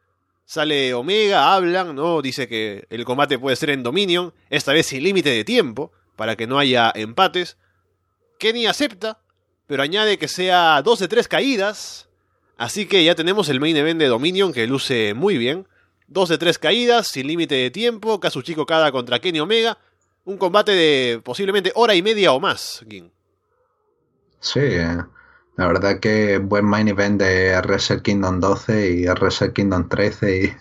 Sale 0.46 0.94
Omega, 0.94 1.54
hablan, 1.54 1.94
¿no? 1.94 2.22
Dice 2.22 2.48
que 2.48 2.86
el 2.90 3.04
combate 3.04 3.38
puede 3.38 3.58
ser 3.58 3.72
en 3.72 3.84
Dominion, 3.84 4.34
esta 4.50 4.72
vez 4.72 4.86
sin 4.86 5.04
límite 5.04 5.30
de 5.30 5.44
tiempo, 5.44 5.92
para 6.16 6.38
que 6.38 6.48
no 6.48 6.58
haya 6.58 6.90
empates. 6.96 7.58
Kenny 8.40 8.66
acepta, 8.66 9.20
pero 9.68 9.84
añade 9.84 10.18
que 10.18 10.30
sea 10.30 10.82
dos 10.82 11.00
de 11.00 11.10
tres 11.10 11.28
caídas. 11.28 12.08
Así 12.58 12.86
que 12.86 13.04
ya 13.04 13.14
tenemos 13.14 13.50
el 13.50 13.60
main 13.60 13.76
event 13.76 14.00
de 14.00 14.08
Dominion 14.08 14.54
que 14.54 14.68
luce 14.68 15.14
muy 15.14 15.38
bien. 15.38 15.68
Dos 16.08 16.30
de 16.30 16.38
tres 16.38 16.58
caídas, 16.58 17.10
sin 17.10 17.28
límite 17.28 17.56
de 17.56 17.72
tiempo, 17.72 18.22
Kazuchika 18.22 18.62
Okada 18.62 18.92
contra 18.94 19.20
Kenny 19.20 19.42
Omega 19.42 19.78
un 20.24 20.38
combate 20.38 20.72
de 20.72 21.22
posiblemente 21.24 21.72
hora 21.76 21.96
y 21.96 22.02
media 22.02 22.32
o 22.32 22.40
más, 22.40 22.86
Sí, 24.40 24.60
eh, 24.60 24.98
la 25.58 25.68
verdad 25.68 26.00
que 26.00 26.38
buen 26.38 26.66
main 26.66 26.88
event 26.88 27.22
de 27.22 27.60
Wrestle 27.62 28.02
Kingdom 28.02 28.40
12 28.40 28.90
y 28.92 29.06
Wrestle 29.08 29.54
Kingdom 29.54 29.90
13 29.90 30.44
y 30.44 30.54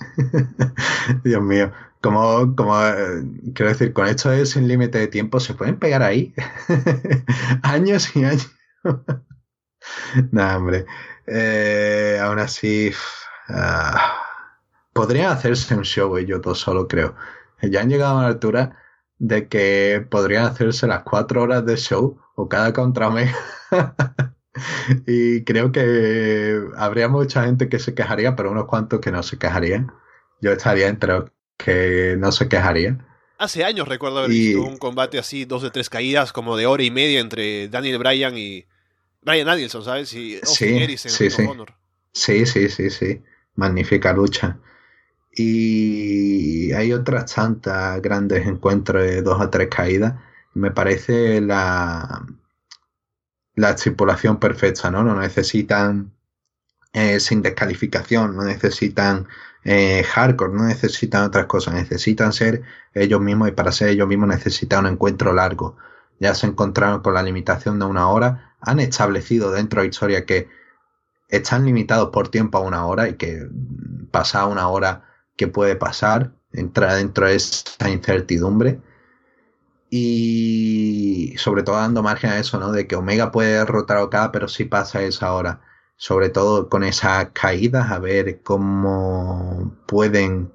Dios 1.24 1.42
mío, 1.42 1.72
como, 2.00 2.54
como 2.56 2.80
eh, 2.82 3.22
quiero 3.54 3.70
decir, 3.70 3.92
con 3.92 4.06
esto 4.06 4.32
es 4.32 4.50
sin 4.50 4.66
límite 4.68 4.98
de 4.98 5.06
tiempo, 5.06 5.40
se 5.40 5.54
pueden 5.54 5.78
pegar 5.78 6.02
ahí 6.02 6.34
años 7.62 8.14
y 8.16 8.24
años. 8.24 8.50
no, 10.32 10.56
hombre. 10.56 10.86
Eh, 11.26 12.18
aún 12.20 12.38
así, 12.40 12.92
podría 14.92 15.30
hacerse 15.30 15.74
un 15.74 15.84
show 15.84 16.18
yo 16.18 16.40
todo 16.40 16.54
solo, 16.54 16.88
creo. 16.88 17.14
Ya 17.62 17.80
han 17.80 17.90
llegado 17.90 18.14
a 18.14 18.18
una 18.18 18.26
altura 18.26 18.76
de 19.18 19.48
que 19.48 20.04
podrían 20.10 20.46
hacerse 20.46 20.86
las 20.86 21.02
cuatro 21.02 21.42
horas 21.42 21.64
de 21.64 21.76
show 21.76 22.18
o 22.34 22.48
cada 22.48 22.72
contrame. 22.72 23.32
y 25.06 25.44
creo 25.44 25.72
que 25.72 26.60
habría 26.76 27.08
mucha 27.08 27.44
gente 27.44 27.68
que 27.68 27.78
se 27.78 27.94
quejaría, 27.94 28.36
pero 28.36 28.50
unos 28.50 28.66
cuantos 28.66 29.00
que 29.00 29.12
no 29.12 29.22
se 29.22 29.38
quejarían. 29.38 29.92
Yo 30.40 30.52
estaría 30.52 30.88
entre 30.88 31.12
los 31.12 31.30
que 31.56 32.16
no 32.18 32.32
se 32.32 32.48
quejarían. 32.48 33.06
Hace 33.38 33.64
años 33.64 33.88
recuerdo 33.88 34.18
haber 34.18 34.30
visto 34.30 34.62
un 34.62 34.76
combate 34.76 35.18
así, 35.18 35.44
dos 35.44 35.62
de 35.62 35.70
tres 35.70 35.88
caídas, 35.88 36.32
como 36.32 36.56
de 36.56 36.66
hora 36.66 36.82
y 36.82 36.90
media 36.90 37.20
entre 37.20 37.68
Daniel 37.68 37.98
Bryan 37.98 38.36
y 38.36 38.66
Bryan 39.22 39.46
Danielson, 39.46 39.82
¿sabes? 39.82 40.12
Y 40.12 40.38
sí, 40.42 40.96
sí, 40.96 41.30
sí. 41.30 41.48
sí, 42.12 42.46
sí, 42.46 42.68
sí, 42.68 42.90
sí. 42.90 43.22
Magnífica 43.54 44.12
lucha. 44.12 44.58
Y 45.32 46.72
hay 46.72 46.92
otras 46.92 47.32
tantas 47.32 48.02
grandes 48.02 48.46
encuentros 48.46 49.04
de 49.04 49.22
dos 49.22 49.40
a 49.40 49.50
tres 49.50 49.68
caídas. 49.68 50.14
Me 50.52 50.70
parece 50.70 51.40
la, 51.40 52.26
la 53.60 53.70
estipulación 53.70 54.38
perfecta, 54.38 54.90
¿no? 54.90 55.04
No 55.04 55.14
necesitan 55.20 56.12
eh, 56.92 57.20
sin 57.20 57.42
descalificación, 57.42 58.36
no 58.36 58.44
necesitan 58.44 59.28
eh, 59.64 60.02
hardcore, 60.04 60.52
no 60.54 60.64
necesitan 60.64 61.24
otras 61.24 61.46
cosas, 61.46 61.74
necesitan 61.74 62.32
ser 62.32 62.62
ellos 62.94 63.20
mismos 63.20 63.48
y 63.48 63.52
para 63.52 63.72
ser 63.72 63.90
ellos 63.90 64.08
mismos 64.08 64.28
necesitan 64.28 64.86
un 64.86 64.92
encuentro 64.92 65.32
largo. 65.32 65.76
Ya 66.18 66.34
se 66.34 66.46
encontraron 66.46 67.00
con 67.02 67.14
la 67.14 67.22
limitación 67.22 67.78
de 67.78 67.84
una 67.84 68.08
hora, 68.08 68.54
han 68.60 68.80
establecido 68.80 69.52
dentro 69.52 69.82
de 69.82 69.88
historia 69.88 70.26
que 70.26 70.48
están 71.28 71.64
limitados 71.64 72.10
por 72.10 72.28
tiempo 72.28 72.58
a 72.58 72.62
una 72.62 72.84
hora 72.86 73.08
y 73.08 73.14
que 73.14 73.46
pasada 74.10 74.46
una 74.46 74.68
hora 74.68 75.04
qué 75.36 75.48
puede 75.48 75.76
pasar, 75.76 76.32
entra 76.52 76.94
dentro 76.96 77.26
de 77.26 77.36
esa 77.36 77.88
incertidumbre 77.88 78.80
y 79.90 81.34
sobre 81.38 81.62
todo 81.62 81.76
dando 81.76 82.02
margen 82.02 82.30
a 82.30 82.38
eso, 82.38 82.58
¿no? 82.58 82.72
De 82.72 82.86
que 82.86 82.96
Omega 82.96 83.32
puede 83.32 83.54
derrotar 83.54 83.98
a 83.98 84.04
Okada, 84.04 84.32
pero 84.32 84.48
si 84.48 84.64
pasa 84.64 85.02
esa 85.02 85.32
hora. 85.32 85.60
Sobre 85.96 86.30
todo 86.30 86.68
con 86.70 86.84
esas 86.84 87.28
caídas, 87.32 87.90
a 87.90 87.98
ver 87.98 88.42
cómo 88.42 89.76
pueden... 89.86 90.52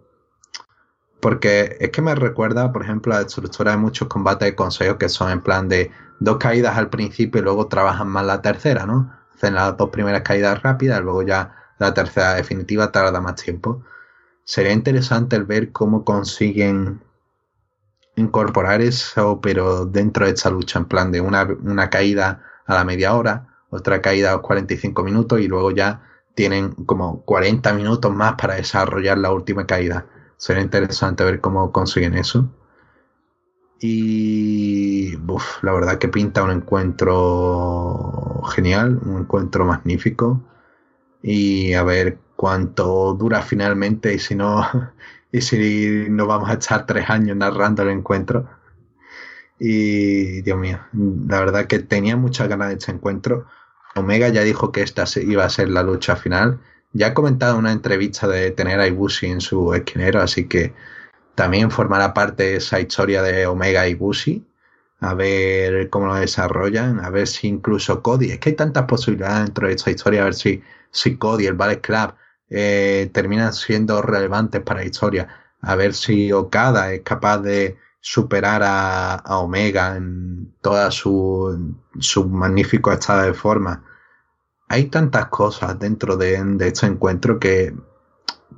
Porque 1.22 1.78
es 1.80 1.90
que 1.92 2.02
me 2.02 2.16
recuerda, 2.16 2.72
por 2.72 2.84
ejemplo, 2.84 3.14
la 3.14 3.22
estructura 3.22 3.72
de 3.72 3.78
muchos 3.78 4.08
combates 4.08 4.48
de 4.48 4.56
consejos 4.56 4.98
que 4.98 5.10
son 5.10 5.32
en 5.32 5.42
plan 5.42 5.70
de 5.70 5.92
dos 6.20 6.38
caídas 6.38 6.78
al 6.78 6.90
principio 6.90 7.42
y 7.42 7.44
luego 7.44 7.68
trabajan 7.68 8.08
más 8.08 8.26
la 8.26 8.42
tercera, 8.42 8.86
¿no? 8.86 9.12
Hacen 9.36 9.56
las 9.56 9.76
dos 9.78 9.90
primeras 9.90 10.22
caídas 10.22 10.62
rápidas, 10.64 11.02
luego 11.02 11.24
ya 11.24 11.56
la 11.80 11.94
tercera 11.94 12.36
definitiva 12.36 12.92
tarda 12.92 13.22
más 13.22 13.36
tiempo 13.36 13.84
sería 14.46 14.72
interesante 14.72 15.36
el 15.36 15.44
ver 15.44 15.72
cómo 15.72 16.06
consiguen 16.06 17.02
incorporar 18.16 18.82
eso, 18.82 19.40
pero 19.42 19.86
dentro 19.86 20.26
de 20.26 20.34
esta 20.34 20.50
lucha, 20.50 20.80
en 20.80 20.86
plan 20.86 21.12
de 21.12 21.22
una, 21.22 21.90
caída 21.90 22.44
a 22.66 22.76
la 22.76 22.84
media 22.86 23.14
hora, 23.16 23.48
otra 23.70 24.02
caída 24.02 24.30
a 24.30 24.34
los 24.34 24.42
45 24.42 25.04
minutos 25.04 25.40
y 25.40 25.48
luego 25.48 25.72
ya 25.72 26.02
tienen 26.34 26.72
como 26.72 27.22
40 27.22 27.74
minutos 27.74 28.14
más 28.14 28.36
para 28.36 28.56
desarrollar 28.56 29.18
la 29.18 29.32
última 29.32 29.66
caída. 29.66 30.06
Sería 30.38 30.64
interesante 30.64 31.24
ver 31.24 31.42
cómo 31.42 31.72
consiguen 31.72 32.16
eso. 32.16 32.50
Y 33.80 35.18
la 35.62 35.74
verdad 35.74 35.98
que 35.98 36.08
pinta 36.08 36.44
un 36.44 36.52
encuentro 36.52 38.42
genial, 38.54 39.00
un 39.06 39.20
encuentro 39.22 39.66
magnífico. 39.66 40.42
Y 41.22 41.74
a 41.74 41.84
ver 41.84 42.20
cuánto 42.36 43.14
dura 43.14 43.42
finalmente 43.42 44.14
y 44.14 44.20
si 44.20 44.36
no, 44.36 44.66
y 45.36 45.42
si 45.42 46.08
no 46.10 46.28
vamos 46.28 46.50
a 46.50 46.54
echar 46.54 46.86
tres 46.86 47.10
años 47.10 47.36
narrando 47.36 47.84
el 47.84 47.90
encuentro. 47.90 48.48
Y 49.60 50.42
Dios 50.44 50.58
mío, 50.58 50.80
la 51.28 51.42
verdad 51.42 51.68
que 51.68 51.80
tenía 51.80 52.16
muchas 52.16 52.48
ganas 52.48 52.70
de 52.70 52.76
este 52.76 52.94
encuentro. 52.94 53.46
Omega 53.96 54.30
ya 54.30 54.44
dijo 54.44 54.72
que 54.72 54.82
esta 54.82 55.04
iba 55.20 55.44
a 55.44 55.50
ser 55.50 55.70
la 55.70 55.84
lucha 55.84 56.16
final. 56.16 56.60
Ya 56.94 57.08
ha 57.08 57.14
comentado 57.14 57.58
una 57.58 57.74
entrevista 57.74 58.30
de 58.30 58.52
tener 58.52 58.80
a 58.80 58.88
Ibushi 58.88 59.28
en 59.28 59.42
su 59.42 59.74
esquinero, 59.74 60.22
así 60.22 60.48
que 60.48 60.74
también 61.36 61.70
formará 61.70 62.14
parte 62.14 62.56
esa 62.56 62.80
historia 62.80 63.22
de 63.22 63.46
Omega 63.46 63.90
y 63.90 63.94
Bushi. 63.94 64.46
A 65.02 65.14
ver 65.16 65.90
cómo 65.90 66.08
lo 66.08 66.16
desarrollan, 66.16 67.04
a 67.04 67.10
ver 67.10 67.28
si 67.28 67.48
incluso 67.48 68.02
Cody. 68.02 68.32
Es 68.32 68.40
que 68.40 68.52
hay 68.52 68.56
tantas 68.56 68.86
posibilidades 68.86 69.48
dentro 69.48 69.68
de 69.68 69.74
esta 69.74 69.92
historia, 69.92 70.22
a 70.22 70.26
ver 70.26 70.36
si, 70.36 70.64
si 70.92 71.18
Cody, 71.18 71.48
el 71.48 71.56
Ballet 71.56 71.82
Club, 71.82 72.14
eh, 72.50 73.10
terminan 73.14 73.54
siendo 73.54 74.02
relevantes 74.02 74.62
para 74.62 74.82
la 74.82 74.86
historia. 74.86 75.28
A 75.62 75.76
ver 75.76 75.94
si 75.94 76.32
Okada 76.32 76.94
es 76.94 77.02
capaz 77.02 77.40
de 77.40 77.78
superar 78.02 78.62
a, 78.64 79.24
Omega 79.40 79.96
en 79.98 80.54
toda 80.62 80.92
su, 80.92 81.76
su, 82.00 82.28
magnífico 82.30 82.92
estado 82.92 83.24
de 83.24 83.34
forma. 83.34 83.84
Hay 84.70 84.86
tantas 84.86 85.28
cosas 85.28 85.80
dentro 85.80 86.18
de, 86.18 86.44
de 86.44 86.68
este 86.68 86.86
encuentro 86.86 87.40
que 87.40 87.74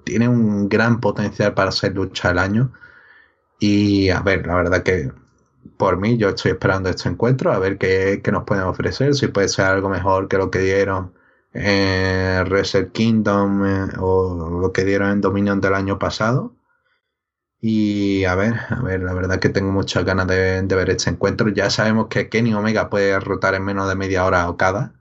tiene 0.04 0.28
un 0.28 0.70
gran 0.70 1.00
potencial 1.00 1.54
para 1.54 1.72
ser 1.72 1.96
lucha 1.96 2.30
del 2.30 2.40
año. 2.40 2.74
Y 3.60 4.10
a 4.10 4.22
ver, 4.22 4.46
la 4.48 4.56
verdad 4.56 4.84
que 4.84 5.12
por 5.78 5.98
mí 5.98 6.18
yo 6.18 6.30
estoy 6.30 6.52
esperando 6.52 6.90
este 6.90 7.10
encuentro, 7.10 7.52
a 7.52 7.60
ver 7.60 7.78
qué, 7.78 8.22
nos 8.32 8.44
pueden 8.44 8.64
ofrecer, 8.66 9.16
si 9.16 9.28
puede 9.28 9.50
ser 9.50 9.66
algo 9.66 9.90
mejor 9.90 10.28
que 10.28 10.38
lo 10.38 10.50
que 10.52 10.60
dieron 10.60 11.14
en 11.58 12.46
Reset 12.46 12.92
Kingdom 12.92 13.66
eh, 13.66 13.88
o 14.00 14.60
lo 14.62 14.72
que 14.72 14.86
dieron 14.86 15.12
en 15.12 15.22
Dominion 15.22 15.62
del 15.62 15.74
año 15.74 16.00
pasado. 16.00 16.56
Y 17.60 18.24
a 18.26 18.36
ver, 18.36 18.56
a 18.70 18.82
ver, 18.82 19.02
la 19.02 19.14
verdad 19.14 19.40
que 19.40 19.50
tengo 19.50 19.72
muchas 19.72 20.06
ganas 20.06 20.28
de, 20.28 20.62
ver 20.64 20.90
este 20.92 21.10
encuentro. 21.10 21.50
Ya 21.50 21.70
sabemos 21.70 22.08
que 22.08 22.30
Kenny 22.30 22.54
Omega 22.54 22.90
puede 22.90 23.08
derrotar 23.12 23.56
en 23.56 23.64
menos 23.64 23.90
de 23.90 23.96
media 23.96 24.26
hora 24.26 24.44
a 24.44 24.50
Okada, 24.50 24.94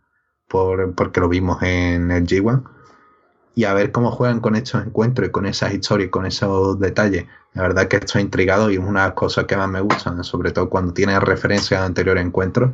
por, 0.49 0.95
porque 0.95 1.21
lo 1.21 1.29
vimos 1.29 1.63
en 1.63 2.11
el 2.11 2.27
G1 2.27 2.65
y 3.57 3.65
a 3.65 3.73
ver 3.73 3.91
cómo 3.91 4.11
juegan 4.11 4.41
con 4.41 4.55
estos 4.55 4.85
encuentros 4.85 5.29
y 5.29 5.31
con 5.33 5.47
esas 5.47 5.73
historias 5.73 6.09
y 6.09 6.11
con 6.11 6.27
esos 6.27 6.79
detalles. 6.79 7.25
La 7.55 7.63
verdad 7.63 7.89
que 7.89 7.97
estoy 7.97 8.21
intrigado 8.21 8.71
y 8.71 8.75
es 8.75 8.81
una 8.81 9.01
de 9.01 9.09
las 9.09 9.15
cosas 9.15 9.47
que 9.47 9.57
más 9.57 9.69
me 9.69 9.81
gustan, 9.81 10.23
sobre 10.25 10.53
todo 10.53 10.69
cuando 10.69 10.93
tiene 10.93 11.19
referencias 11.19 11.81
a 11.81 11.87
anteriores 11.87 12.25
encuentros. 12.25 12.73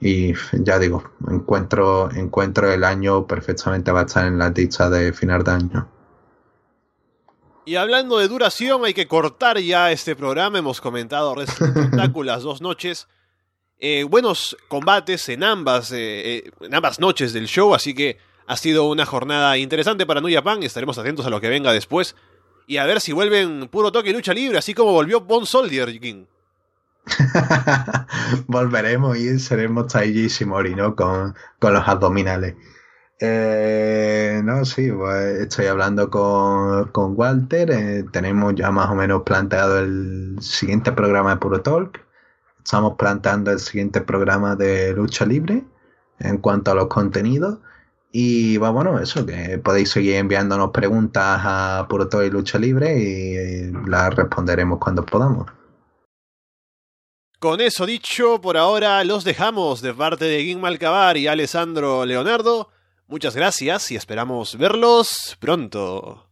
Y 0.00 0.32
ya 0.52 0.78
digo, 0.78 1.12
encuentro, 1.28 2.10
encuentro 2.12 2.72
el 2.72 2.84
año 2.84 3.26
perfectamente 3.26 3.90
va 3.90 4.00
a 4.00 4.04
estar 4.04 4.26
en 4.26 4.38
la 4.38 4.50
dicha 4.50 4.88
de 4.88 5.12
final 5.12 5.42
de 5.42 5.50
año. 5.50 5.88
Y 7.64 7.76
hablando 7.76 8.18
de 8.18 8.28
duración, 8.28 8.84
hay 8.84 8.94
que 8.94 9.06
cortar 9.06 9.58
ya 9.58 9.92
este 9.92 10.16
programa. 10.16 10.58
Hemos 10.58 10.80
comentado 10.80 11.34
Resident 11.34 12.16
las 12.24 12.42
dos 12.42 12.62
noches. 12.62 13.08
Eh, 13.78 14.04
buenos 14.04 14.56
combates 14.68 15.28
en 15.28 15.44
ambas, 15.44 15.92
eh, 15.92 15.96
eh, 16.46 16.50
en 16.62 16.74
ambas 16.74 16.98
noches 16.98 17.32
del 17.32 17.46
show, 17.46 17.74
así 17.74 17.94
que 17.94 18.18
ha 18.46 18.56
sido 18.56 18.88
una 18.88 19.04
jornada 19.04 19.58
interesante 19.58 20.06
para 20.06 20.20
New 20.20 20.32
Japan. 20.32 20.62
Estaremos 20.62 20.96
atentos 20.96 21.26
a 21.26 21.30
lo 21.30 21.40
que 21.40 21.50
venga 21.50 21.72
después. 21.72 22.16
Y 22.66 22.78
a 22.78 22.86
ver 22.86 23.00
si 23.00 23.12
vuelven 23.12 23.68
puro 23.68 23.92
toque 23.92 24.10
y 24.10 24.12
lucha 24.12 24.32
libre, 24.32 24.58
así 24.58 24.72
como 24.72 24.92
volvió 24.92 25.20
Bon 25.20 25.44
Soldier, 25.44 26.00
King. 26.00 26.24
Volveremos 28.46 29.16
y 29.16 29.38
seremos 29.38 29.88
Taiji 29.88 30.26
Ishimori, 30.26 30.74
¿no? 30.74 30.94
Con, 30.94 31.34
los 31.60 31.88
abdominales. 31.88 32.54
Eh, 33.20 34.40
no, 34.44 34.64
sí, 34.64 34.90
pues 34.92 35.40
estoy 35.40 35.66
hablando 35.66 36.10
con, 36.10 37.14
Walter. 37.16 37.70
Eh, 37.70 38.04
tenemos 38.12 38.54
ya 38.54 38.70
más 38.70 38.90
o 38.90 38.94
menos 38.94 39.22
planteado 39.22 39.78
el 39.78 40.36
siguiente 40.40 40.92
programa 40.92 41.30
de 41.30 41.36
Puro 41.36 41.62
Talk. 41.62 42.00
Estamos 42.58 42.94
planteando 42.98 43.50
el 43.50 43.60
siguiente 43.60 44.00
programa 44.00 44.54
de 44.56 44.92
lucha 44.92 45.24
libre 45.24 45.64
en 46.20 46.38
cuanto 46.38 46.70
a 46.70 46.74
los 46.74 46.88
contenidos. 46.88 47.58
Y 48.10 48.56
bueno, 48.56 48.98
eso, 48.98 49.26
que 49.26 49.58
podéis 49.58 49.90
seguir 49.90 50.14
enviándonos 50.16 50.70
preguntas 50.70 51.40
a 51.44 51.86
Puro 51.88 52.08
Todo 52.08 52.24
y 52.24 52.30
Lucha 52.30 52.58
Libre 52.58 52.98
y 52.98 53.70
las 53.86 54.14
responderemos 54.14 54.78
cuando 54.78 55.04
podamos. 55.04 55.57
Con 57.38 57.60
eso 57.60 57.86
dicho, 57.86 58.40
por 58.40 58.56
ahora 58.56 59.04
los 59.04 59.22
dejamos 59.22 59.80
de 59.80 59.94
parte 59.94 60.24
de 60.24 60.38
Guim 60.38 60.58
Malcabar 60.58 61.16
y 61.16 61.28
Alessandro 61.28 62.04
Leonardo. 62.04 62.70
Muchas 63.06 63.36
gracias 63.36 63.92
y 63.92 63.96
esperamos 63.96 64.58
verlos 64.58 65.36
pronto. 65.38 66.27